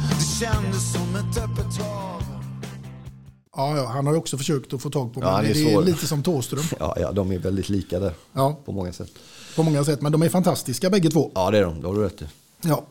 Det 0.10 0.46
kändes 0.46 0.94
som 0.94 1.16
ett 1.16 1.38
öppet 1.38 1.78
hav 1.82 2.24
Ja, 3.56 3.78
ja, 3.78 3.88
han 3.88 4.06
har 4.06 4.14
ju 4.14 4.20
också 4.20 4.38
försökt 4.38 4.74
att 4.74 4.82
få 4.82 4.90
tag 4.90 5.14
på 5.14 5.20
mig. 5.20 5.30
Ja, 5.30 5.36
han 5.36 5.46
är 5.46 5.54
det 5.54 5.74
är 5.74 5.82
lite 5.82 6.08
som 6.08 6.24
Thåström 6.24 6.64
Ja, 6.80 6.96
ja, 7.00 7.12
de 7.12 7.32
är 7.32 7.40
väldigt 7.40 7.70
lika 7.70 8.00
där. 8.00 8.14
Ja. 8.34 8.60
På 8.66 8.72
många 8.72 8.94
sätt. 8.94 9.10
på 9.56 9.64
många 9.64 9.84
sätt. 9.84 10.02
Men 10.02 10.12
de 10.12 10.22
är 10.22 10.30
fantastiska 10.30 10.90
bägge 10.90 11.10
två. 11.10 11.32
Ja, 11.36 11.52
det 11.52 11.58
är 11.58 11.64
de. 11.64 11.82
Det 11.82 11.88
har 11.88 11.96
du 11.96 12.02
rätt 12.02 12.22
i. 12.22 12.26
Ja. 12.62 12.86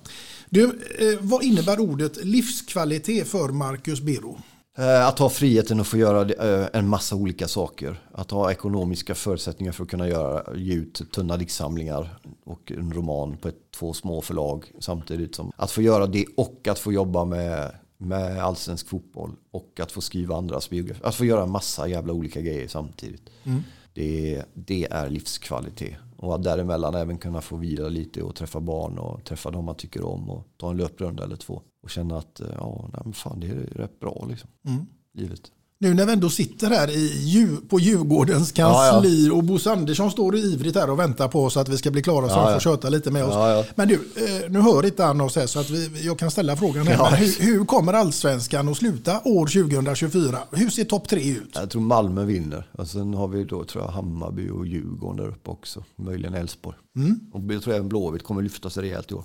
Du, 0.50 0.64
eh, 0.64 1.18
vad 1.20 1.42
innebär 1.42 1.80
ordet 1.80 2.24
livskvalitet 2.24 3.28
för 3.28 3.48
Marcus 3.48 4.00
Bero? 4.00 4.38
Eh, 4.78 5.06
Att 5.08 5.18
ha 5.18 5.28
friheten 5.28 5.80
att 5.80 5.86
få 5.86 5.96
göra 5.96 6.20
eh, 6.22 6.68
en 6.72 6.88
massa 6.88 7.16
olika 7.16 7.48
saker. 7.48 8.00
Att 8.12 8.30
ha 8.30 8.50
ekonomiska 8.50 9.14
förutsättningar 9.14 9.72
för 9.72 9.82
att 9.82 9.90
kunna 9.90 10.08
göra, 10.08 10.56
ge 10.56 10.74
ut 10.74 11.12
tunna 11.12 11.36
diktsamlingar 11.36 12.18
och 12.44 12.72
en 12.72 12.92
roman 12.92 13.36
på 13.36 13.48
ett, 13.48 13.70
två 13.76 13.92
små 13.92 14.20
förlag 14.20 14.72
samtidigt. 14.78 15.34
som 15.34 15.52
Att 15.56 15.70
få 15.70 15.82
göra 15.82 16.06
det 16.06 16.26
och 16.36 16.68
att 16.68 16.78
få 16.78 16.92
jobba 16.92 17.24
med, 17.24 17.74
med 17.98 18.38
allsvensk 18.44 18.88
fotboll 18.88 19.30
och 19.50 19.80
att 19.82 19.92
få 19.92 20.00
skriva 20.00 20.36
andras 20.36 20.70
biografier. 20.70 21.06
Att 21.06 21.14
få 21.14 21.24
göra 21.24 21.42
en 21.42 21.50
massa 21.50 21.88
jävla 21.88 22.12
olika 22.12 22.40
grejer 22.40 22.68
samtidigt. 22.68 23.30
Mm. 23.44 23.62
Det, 23.94 24.42
det 24.54 24.86
är 24.90 25.10
livskvalitet. 25.10 25.96
Och 26.16 26.34
att 26.34 26.42
däremellan 26.42 26.94
även 26.94 27.18
kunna 27.18 27.40
få 27.40 27.56
vila 27.56 27.88
lite 27.88 28.22
och 28.22 28.34
träffa 28.34 28.60
barn 28.60 28.98
och 28.98 29.24
träffa 29.24 29.50
dem 29.50 29.64
man 29.64 29.74
tycker 29.74 30.04
om 30.04 30.30
och 30.30 30.46
ta 30.56 30.70
en 30.70 30.76
löprunda 30.76 31.24
eller 31.24 31.36
två. 31.36 31.62
Och 31.82 31.90
känna 31.90 32.18
att 32.18 32.40
eh, 32.40 32.46
ja, 32.56 32.90
nej, 32.92 33.14
fan, 33.14 33.40
det 33.40 33.46
är 33.46 33.66
rätt 33.76 34.00
bra 34.00 34.26
liksom. 34.28 34.50
Mm. 34.66 34.86
Livet. 35.14 35.50
Nu 35.82 35.94
när 35.94 36.06
vi 36.06 36.12
ändå 36.12 36.30
sitter 36.30 36.70
här 36.70 36.90
i, 36.90 37.58
på 37.68 37.80
Djurgårdens 37.80 38.52
kansli 38.52 39.30
och 39.30 39.44
Bosse 39.44 39.72
Andersson 39.72 40.10
står 40.10 40.36
ivrigt 40.36 40.76
här 40.76 40.90
och 40.90 40.98
väntar 40.98 41.28
på 41.28 41.44
oss 41.44 41.56
att 41.56 41.68
vi 41.68 41.78
ska 41.78 41.90
bli 41.90 42.02
klara 42.02 42.28
så 42.28 42.34
Ja, 42.34 42.40
han 42.40 42.48
ja. 42.48 42.54
får 42.54 42.60
köta 42.60 42.88
lite 42.88 43.10
med 43.10 43.24
oss. 43.24 43.34
Ja, 43.34 43.50
ja. 43.50 43.64
Men 43.74 43.88
du, 43.88 43.94
eh, 43.94 44.50
nu 44.50 44.60
hör 44.60 44.86
inte 44.86 45.04
han 45.04 45.20
oss 45.20 45.36
här 45.36 45.46
så 45.46 45.60
att 45.60 45.70
vi, 45.70 46.06
jag 46.06 46.18
kan 46.18 46.30
ställa 46.30 46.56
frågan 46.56 46.86
här. 46.86 46.94
Ja. 46.94 47.06
Hur, 47.06 47.44
hur 47.44 47.64
kommer 47.64 47.92
allsvenskan 47.92 48.68
att 48.68 48.76
sluta 48.76 49.20
år 49.24 49.46
2024? 49.46 50.38
Hur 50.50 50.70
ser 50.70 50.84
topp 50.84 51.08
tre 51.08 51.30
ut? 51.30 51.50
Jag 51.54 51.70
tror 51.70 51.82
Malmö 51.82 52.24
vinner. 52.24 52.68
Och 52.72 52.88
sen 52.88 53.14
har 53.14 53.28
vi 53.28 53.44
då 53.44 53.64
tror 53.64 53.84
jag 53.84 53.90
Hammarby 53.90 54.48
och 54.48 54.66
Djurgården 54.66 55.16
där 55.16 55.28
uppe 55.28 55.50
också. 55.50 55.84
Möjligen 55.96 56.34
Elfsborg. 56.34 56.76
Mm. 56.96 57.20
Och 57.32 57.40
jag 57.54 57.62
tror 57.62 57.74
även 57.74 57.88
Blåvitt 57.88 58.22
kommer 58.22 58.42
lyfta 58.42 58.70
sig 58.70 58.82
rejält 58.82 59.10
i 59.10 59.14
år. 59.14 59.24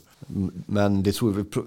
Men 0.68 1.03
det 1.03 1.11
tror 1.11 1.44
pro- 1.44 1.65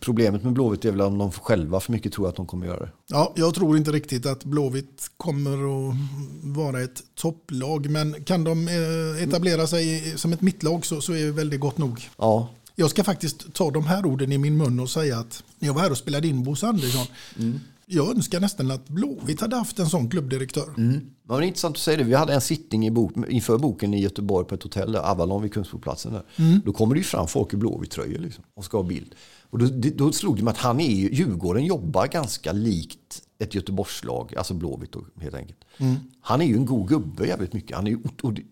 problemet 0.00 0.44
med 0.44 0.52
Blåvitt 0.52 0.84
är 0.84 0.90
väl 0.90 1.00
om 1.00 1.18
de 1.18 1.30
själva 1.30 1.80
för 1.80 1.92
mycket 1.92 2.12
tror 2.12 2.28
att 2.28 2.36
de 2.36 2.46
kommer 2.46 2.66
göra 2.66 2.80
det. 2.80 2.90
Ja, 3.06 3.32
jag 3.36 3.54
tror 3.54 3.76
inte 3.76 3.92
riktigt 3.92 4.26
att 4.26 4.44
Blåvitt 4.44 5.10
kommer 5.16 5.50
att 5.90 5.94
vara 6.42 6.80
ett 6.82 7.02
topplag. 7.14 7.90
Men 7.90 8.24
kan 8.24 8.44
de 8.44 8.68
eh, 8.68 9.22
etablera 9.22 9.66
sig 9.66 10.12
som 10.18 10.32
ett 10.32 10.40
mittlag 10.40 10.86
så, 10.86 11.00
så 11.00 11.12
är 11.12 11.44
det 11.44 11.56
gott 11.56 11.78
nog. 11.78 12.08
Ja, 12.18 12.48
Jag 12.74 12.90
ska 12.90 13.04
faktiskt 13.04 13.52
ta 13.54 13.70
de 13.70 13.84
här 13.86 14.06
orden 14.06 14.32
i 14.32 14.38
min 14.38 14.56
mun 14.56 14.80
och 14.80 14.90
säga 14.90 15.18
att 15.18 15.44
när 15.58 15.68
jag 15.68 15.74
var 15.74 15.82
här 15.82 15.90
och 15.90 15.98
spelade 15.98 16.28
in 16.28 16.42
Bosse 16.44 16.66
Andersson. 16.66 17.06
Jag 17.92 18.10
önskar 18.10 18.40
nästan 18.40 18.70
att 18.70 18.88
Blåvitt 18.88 19.40
hade 19.40 19.56
haft 19.56 19.78
en 19.78 19.86
sån 19.86 20.10
klubbdirektör. 20.10 20.68
Mm. 20.76 21.00
Men 21.22 21.38
det 21.38 21.44
är 21.44 21.46
intressant 21.46 21.76
att 21.76 21.82
säga 21.82 21.96
det. 21.96 22.04
Vi 22.04 22.14
hade 22.14 22.34
en 22.34 22.40
sittning 22.40 22.86
i 22.86 22.90
bok, 22.90 23.12
inför 23.28 23.58
boken 23.58 23.94
i 23.94 24.00
Göteborg 24.00 24.46
på 24.46 24.54
ett 24.54 24.62
hotell, 24.62 24.92
där, 24.92 25.10
Avalon 25.10 25.42
vid 25.42 25.52
Kungsportsplatsen. 25.52 26.12
Där. 26.12 26.22
Mm. 26.36 26.60
Då 26.64 26.72
kommer 26.72 26.94
det 26.94 26.98
ju 26.98 27.04
fram 27.04 27.26
folk 27.26 27.54
i 27.54 27.56
Blåvitt-tröjor 27.56 28.18
liksom, 28.18 28.44
och 28.54 28.64
ska 28.64 28.76
ha 28.76 28.84
bild. 28.84 29.14
Och 29.50 29.58
då, 29.58 29.66
då 29.94 30.12
slog 30.12 30.36
det 30.36 30.42
mig 30.42 30.50
att 30.50 30.58
han 30.58 30.80
är 30.80 30.94
ju, 30.94 31.14
Djurgården 31.14 31.64
jobbar 31.64 32.06
ganska 32.06 32.52
likt 32.52 33.22
ett 33.38 33.54
Göteborgslag, 33.54 34.34
alltså 34.36 34.54
Blåvitt 34.54 34.92
då, 34.92 35.04
helt 35.20 35.34
enkelt. 35.34 35.64
Mm. 35.78 35.96
Han 36.20 36.40
är 36.40 36.46
ju 36.46 36.56
en 36.56 36.66
god 36.66 36.88
gubbe 36.88 37.26
jävligt 37.26 37.52
mycket. 37.52 37.76
Han 37.76 37.86
är 37.86 37.90
ju 37.90 37.98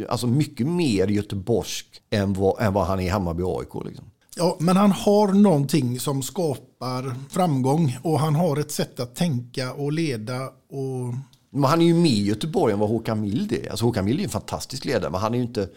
alltså 0.08 0.26
mycket 0.26 0.66
mer 0.66 1.06
göteborgsk 1.06 2.02
än 2.10 2.32
vad, 2.32 2.62
än 2.62 2.72
vad 2.72 2.86
han 2.86 3.00
är 3.00 3.04
i 3.04 3.08
Hammarby 3.08 3.42
AIK. 3.46 3.86
Liksom. 3.86 4.04
Ja, 4.38 4.56
men 4.60 4.76
han 4.76 4.92
har 4.92 5.32
någonting 5.32 6.00
som 6.00 6.22
skapar 6.22 7.14
framgång 7.30 7.98
och 8.02 8.20
han 8.20 8.34
har 8.34 8.56
ett 8.56 8.70
sätt 8.70 9.00
att 9.00 9.14
tänka 9.14 9.72
och 9.72 9.92
leda. 9.92 10.46
Och... 10.48 11.14
Men 11.50 11.64
han 11.64 11.80
är 11.80 11.86
ju 11.86 11.94
mer 11.94 12.10
i 12.10 12.26
Göteborg 12.26 12.72
än 12.72 12.78
vad 12.78 12.88
Håkan 12.88 13.20
Mild 13.20 13.52
är. 13.52 13.70
Alltså 13.70 13.84
Håkan 13.84 14.04
Mild 14.04 14.16
är 14.16 14.20
ju 14.20 14.24
en 14.24 14.30
fantastisk 14.30 14.84
ledare, 14.84 15.10
men 15.10 15.20
han 15.20 15.34
är 15.34 15.38
ju 15.38 15.44
inte, 15.44 15.68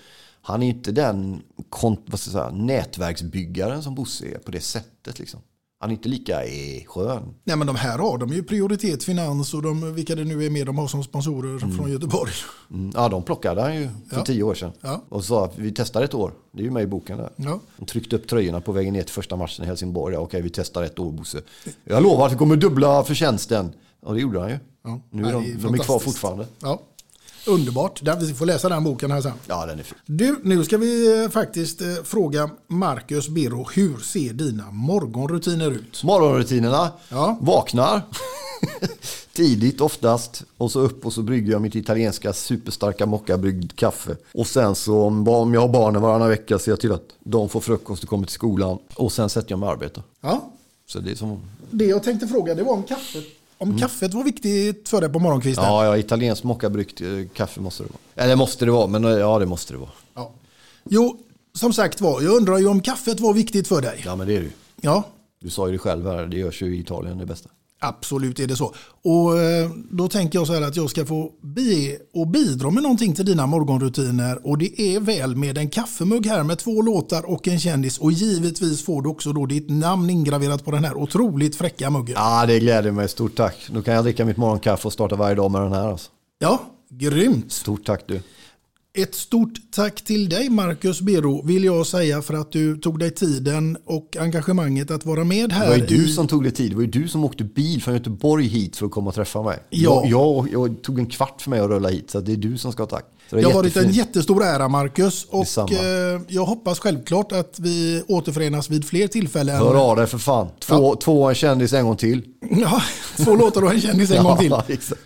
han 0.42 0.64
är 0.64 0.68
inte 0.68 0.92
den 0.92 1.42
kont- 1.70 2.04
vad 2.06 2.20
ska 2.20 2.32
jag 2.32 2.50
säga, 2.50 2.64
nätverksbyggaren 2.64 3.84
som 3.84 3.96
Bosse 3.96 4.26
är 4.26 4.38
på 4.38 4.52
det 4.52 4.62
sättet. 4.62 5.20
Liksom. 5.20 5.40
Han 5.82 5.90
är 5.90 5.94
inte 5.94 6.10
lika 6.10 6.44
eh, 6.46 6.84
skön. 6.88 7.34
Nej, 7.44 7.56
men 7.58 7.68
de 7.68 7.76
här 7.76 7.98
har 7.98 8.18
de 8.18 8.30
ju 8.30 8.44
prioritet 8.44 9.04
finans 9.04 9.54
och 9.54 9.62
de, 9.62 9.94
vilka 9.96 10.16
det 10.16 10.24
nu 10.24 10.46
är 10.46 10.50
med 10.50 10.66
de 10.66 10.78
har 10.78 10.88
som 10.88 11.04
sponsorer 11.04 11.60
från 11.78 11.92
Göteborg. 11.92 12.32
Mm. 12.72 12.92
Ja, 12.96 13.10
de 13.10 13.24
plockade 13.24 13.62
han 13.62 13.76
ju 13.76 13.90
för 14.10 14.18
Ja. 14.18 14.26
tio 14.26 14.44
år 14.44 14.54
sedan. 14.54 14.72
Ja. 14.82 15.02
Och 15.10 15.24
sa 15.26 15.46
att 15.46 15.58
vi 15.58 15.72
testar 15.72 16.02
ett 16.02 16.14
år. 16.14 16.32
Det 16.52 16.60
är 16.60 16.64
ju 16.64 16.72
med 16.72 16.84
i 16.84 16.88
boken 16.88 17.18
där. 17.18 17.30
Ja. 17.36 17.60
De 17.78 17.86
tryckte 17.86 18.16
upp 18.16 18.28
tröjorna 18.28 18.62
på 18.62 18.72
vägen 18.72 18.94
ner 18.94 19.04
till 19.04 19.14
första 19.14 19.36
matchen 19.36 19.64
i 19.64 19.68
Helsingborg. 19.68 20.14
Ja, 20.14 20.20
Okej, 20.20 20.42
vi 20.42 20.50
testar 20.50 20.84
ett 20.84 21.00
år 21.00 21.12
Bosse. 21.12 21.42
Jag 21.84 22.04
lovar 22.04 22.26
att 22.28 22.34
vi 22.34 22.38
kommer 22.38 22.56
dubbla 22.56 23.04
förtjänsten. 23.04 23.74
Och 24.02 24.14
det 24.14 24.22
gjorde 24.22 24.40
han 24.40 24.50
ju. 24.50 24.60
Ja. 24.84 25.00
Nu 25.10 25.24
är 25.26 25.32
de, 25.34 25.44
är 25.46 25.56
de 25.64 25.74
är 25.74 25.78
kvar 25.78 26.00
fortfarande. 26.00 26.46
Ja. 26.62 26.82
Underbart. 27.48 28.02
Vi 28.20 28.34
får 28.34 28.46
läsa 28.46 28.70
den 28.70 28.84
boken 28.84 29.12
här 29.12 29.22
sen. 29.22 29.32
Ja, 29.48 29.66
den 29.66 29.80
är 29.80 29.84
fin. 29.84 29.98
Du, 30.06 30.36
nu 30.44 30.64
ska 30.64 30.78
vi 30.78 31.24
eh, 31.24 31.30
faktiskt 31.30 31.82
eh, 31.82 31.88
fråga 32.04 32.50
Marcus 32.68 33.30
Bero. 33.30 33.68
Hur 33.74 33.98
ser 33.98 34.34
dina 34.34 34.72
morgonrutiner 34.72 35.72
ut? 35.72 36.04
Morgonrutinerna. 36.04 36.92
Ja. 37.10 37.38
Vaknar. 37.42 38.02
Tidigt 39.34 39.82
oftast. 39.82 40.44
Och 40.58 40.72
så 40.72 40.80
upp 40.80 41.06
och 41.06 41.14
så 41.14 41.22
brygger 41.22 41.52
jag 41.52 41.62
mitt 41.62 41.76
italienska 41.76 42.34
superstarka 42.34 43.06
mockabryggd 43.06 43.76
kaffe. 43.76 44.16
Och 44.34 44.48
sen 44.48 44.76
så 44.76 45.02
om, 45.02 45.54
jag 45.54 45.62
har 45.62 45.70
barnen 45.70 46.02
varannan 46.02 46.30
vecka 46.30 46.60
ser 46.60 46.72
jag 46.72 46.80
till 46.80 46.92
att 46.92 47.08
de 47.20 47.50
får 47.50 47.60
frukost 47.60 48.04
och 48.04 48.10
kommer 48.10 48.26
till 48.26 48.34
skolan. 48.34 48.78
Och 48.96 49.12
sen 49.12 49.30
sätter 49.30 49.52
jag 49.52 49.60
mig 49.60 49.68
och 49.68 49.74
arbetar. 49.74 50.04
Ja. 50.22 50.52
Så 50.88 51.00
det 51.00 51.12
är 51.12 51.16
som... 51.16 51.42
Det 51.72 51.86
jag 51.86 52.04
tänkte 52.04 52.28
fråga 52.28 52.56
det 52.56 52.64
var 52.64 52.74
om 52.74 52.84
kaffet. 52.84 53.41
Om 53.62 53.78
kaffet 53.78 54.14
var 54.14 54.24
viktigt 54.24 54.90
för 54.90 55.02
dig 55.02 55.10
på 55.10 55.20
morgonkvisten. 55.20 55.64
Ja, 55.64 55.86
ja 55.86 55.98
italiensk 55.98 56.44
mockabryggt 56.44 57.02
eh, 57.02 57.08
kaffe 57.34 57.62
måste 57.62 57.84
det 57.84 57.90
vara. 57.90 58.26
Eller 58.26 58.36
måste 58.36 58.66
det 58.66 58.72
vara, 58.72 58.88
men 58.88 59.06
eh, 59.06 59.12
ja 59.12 59.40
det 59.40 59.46
måste 59.46 59.74
det 59.74 59.78
vara. 59.78 59.90
Ja. 60.14 60.32
Jo, 60.90 61.18
som 61.54 61.74
sagt 61.74 62.02
var, 62.02 62.22
jag 62.22 62.34
undrar 62.34 62.58
ju 62.58 62.68
om 62.68 62.82
kaffet 62.82 63.20
var 63.20 63.34
viktigt 63.34 63.68
för 63.68 63.82
dig. 63.82 64.02
Ja, 64.06 64.16
men 64.16 64.28
det 64.28 64.34
är 64.34 64.40
det 64.40 64.46
ju. 64.46 64.52
Ja, 64.82 65.04
Du 65.42 65.50
sa 65.50 65.68
ju 65.68 65.72
det 65.72 65.78
själv 65.80 66.08
här, 66.08 66.26
det 66.26 66.38
görs 66.38 66.62
ju 66.62 66.76
i 66.76 66.80
Italien 66.80 67.18
det 67.18 67.26
bästa. 67.26 67.50
Absolut 67.82 68.40
är 68.40 68.48
det 68.48 68.56
så. 68.56 68.74
Och 69.04 69.40
eh, 69.40 69.70
då 69.92 70.08
tänker 70.08 70.40
jag 70.40 70.48
så 70.48 70.54
här 70.54 70.62
att 70.62 70.76
jag 70.76 70.90
ska 70.90 71.06
få 71.06 71.32
be 71.42 71.98
och 72.14 72.28
bidra 72.28 72.70
med 72.72 72.84
någonting 72.84 73.16
till 73.16 73.26
dina 73.26 73.46
morgonrutiner. 73.46 74.48
Och 74.48 74.58
det 74.58 74.82
är 74.82 75.00
väl 75.00 75.36
med 75.36 75.58
en 75.58 75.70
kaffemugg 75.70 76.26
här 76.26 76.44
med 76.44 76.60
två 76.60 76.82
låtar 76.82 77.30
och 77.32 77.48
en 77.48 77.60
kändis. 77.60 77.98
Och 77.98 78.12
givetvis 78.12 78.86
får 78.86 79.02
du 79.02 79.10
också 79.10 79.34
då 79.34 79.46
ditt 79.46 79.70
namn 79.70 80.10
ingraverat 80.10 80.66
på 80.66 80.72
den 80.72 80.84
här 80.84 80.98
otroligt 80.98 81.56
fräcka 81.56 81.90
muggen. 81.90 82.16
Ja, 82.20 82.46
det 82.46 82.60
gläder 82.60 82.92
mig. 82.92 83.10
Stort 83.10 83.36
tack. 83.36 83.68
Nu 83.72 83.82
kan 83.82 83.94
jag 83.94 84.04
dricka 84.04 84.26
mitt 84.26 84.38
morgonkaffe 84.38 84.88
och 84.88 84.94
starta 84.94 85.16
varje 85.16 85.36
dag 85.36 85.52
med 85.52 85.62
den 85.62 85.74
här. 85.74 85.88
Alltså. 85.88 86.12
Ja, 86.40 86.62
grymt. 86.90 87.52
Stort 87.52 87.86
tack 87.86 88.04
du. 88.08 88.22
Ett 88.94 89.16
stort 89.16 89.54
tack 89.72 90.02
till 90.02 90.30
dig 90.30 90.50
Marcus 90.50 91.02
Bero 91.02 91.46
vill 91.46 91.64
jag 91.64 91.88
säga 91.88 92.22
för 92.22 92.34
att 92.34 92.52
du 92.52 92.78
tog 92.78 93.00
dig 93.00 93.12
tiden 93.12 93.78
och 93.86 94.18
engagemanget 94.20 94.92
att 94.92 95.06
vara 95.06 95.24
med 95.24 95.50
Det 95.50 95.56
här. 95.56 95.68
var 95.70 95.76
ju 95.76 95.86
du 95.86 96.06
i- 96.06 96.08
som 96.08 96.28
tog 96.28 96.44
dig 96.44 96.52
tid. 96.52 96.72
Det 96.72 96.76
var 96.76 96.82
ju 96.82 96.88
du 96.90 97.08
som 97.08 97.24
åkte 97.24 97.44
bil 97.44 97.82
från 97.82 97.94
Göteborg 97.94 98.48
hit 98.48 98.76
för 98.76 98.86
att 98.86 98.92
komma 98.92 99.08
och 99.10 99.16
träffa 99.16 99.42
mig. 99.44 99.60
Ja. 99.70 100.04
Jag, 100.06 100.48
jag, 100.52 100.68
jag 100.70 100.82
tog 100.84 101.00
en 101.00 101.06
kvart 101.06 101.42
för 101.42 101.50
mig 101.50 101.60
att 101.60 101.70
rulla 101.70 101.90
hit, 101.90 102.10
så 102.12 102.20
det 102.22 102.32
är 102.32 102.36
du 102.38 102.58
som 102.58 102.72
ska 102.72 102.84
ha 102.84 102.88
tack. 102.90 103.06
Så 103.30 103.36
Det 103.36 103.44
har 103.44 103.54
varit 103.54 103.78
en 103.78 103.92
jättestor 103.92 104.44
ära 104.44 104.68
Marcus 104.68 105.26
och 105.30 105.40
Detsamma. 105.40 105.70
eh, 105.72 106.22
jag 106.28 106.46
hoppas 106.46 106.80
självklart 106.80 107.32
att 107.32 107.60
vi 107.60 108.04
återförenas 108.08 108.70
vid 108.70 108.86
fler 108.86 109.08
tillfällen. 109.08 109.58
Hör 109.58 109.76
av 109.92 109.96
dig 109.96 110.08
för 110.08 110.18
fan. 110.18 110.48
Två, 110.60 110.96
två 110.96 111.30
en 111.30 111.36
kändis 111.36 111.74
en 111.74 111.86
gång 111.86 111.98
till. 111.98 112.24
Ja, 112.62 112.82
två 113.18 113.36
låtar 113.36 113.62
och 113.64 113.72
en 113.74 113.82
kändis 113.82 114.12
en 114.12 114.24
gång 114.24 114.38
till. 114.38 114.50
Ja, 114.50 114.64
exakt. 114.68 115.02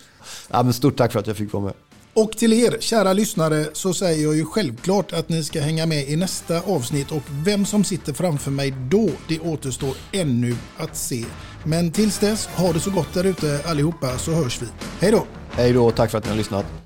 Ja, 0.50 0.62
men 0.62 0.72
stort 0.72 0.96
tack 0.96 1.12
för 1.12 1.20
att 1.20 1.26
jag 1.26 1.36
fick 1.36 1.52
vara 1.52 1.64
med. 1.64 1.72
Och 2.18 2.30
till 2.32 2.52
er 2.52 2.76
kära 2.80 3.12
lyssnare 3.12 3.66
så 3.72 3.94
säger 3.94 4.24
jag 4.24 4.36
ju 4.36 4.44
självklart 4.44 5.12
att 5.12 5.28
ni 5.28 5.44
ska 5.44 5.60
hänga 5.60 5.86
med 5.86 6.08
i 6.08 6.16
nästa 6.16 6.60
avsnitt 6.60 7.12
och 7.12 7.22
vem 7.44 7.66
som 7.66 7.84
sitter 7.84 8.12
framför 8.12 8.50
mig 8.50 8.74
då, 8.90 9.08
det 9.28 9.40
återstår 9.40 9.96
ännu 10.12 10.56
att 10.76 10.96
se. 10.96 11.24
Men 11.64 11.92
tills 11.92 12.18
dess, 12.18 12.46
ha 12.46 12.72
det 12.72 12.80
så 12.80 12.90
gott 12.90 13.14
där 13.14 13.24
ute 13.24 13.60
allihopa 13.64 14.18
så 14.18 14.32
hörs 14.32 14.62
vi. 14.62 14.66
Hej 15.00 15.10
då! 15.10 15.26
Hej 15.50 15.72
då 15.72 15.86
och 15.86 15.94
tack 15.94 16.10
för 16.10 16.18
att 16.18 16.24
ni 16.24 16.30
har 16.30 16.36
lyssnat. 16.36 16.85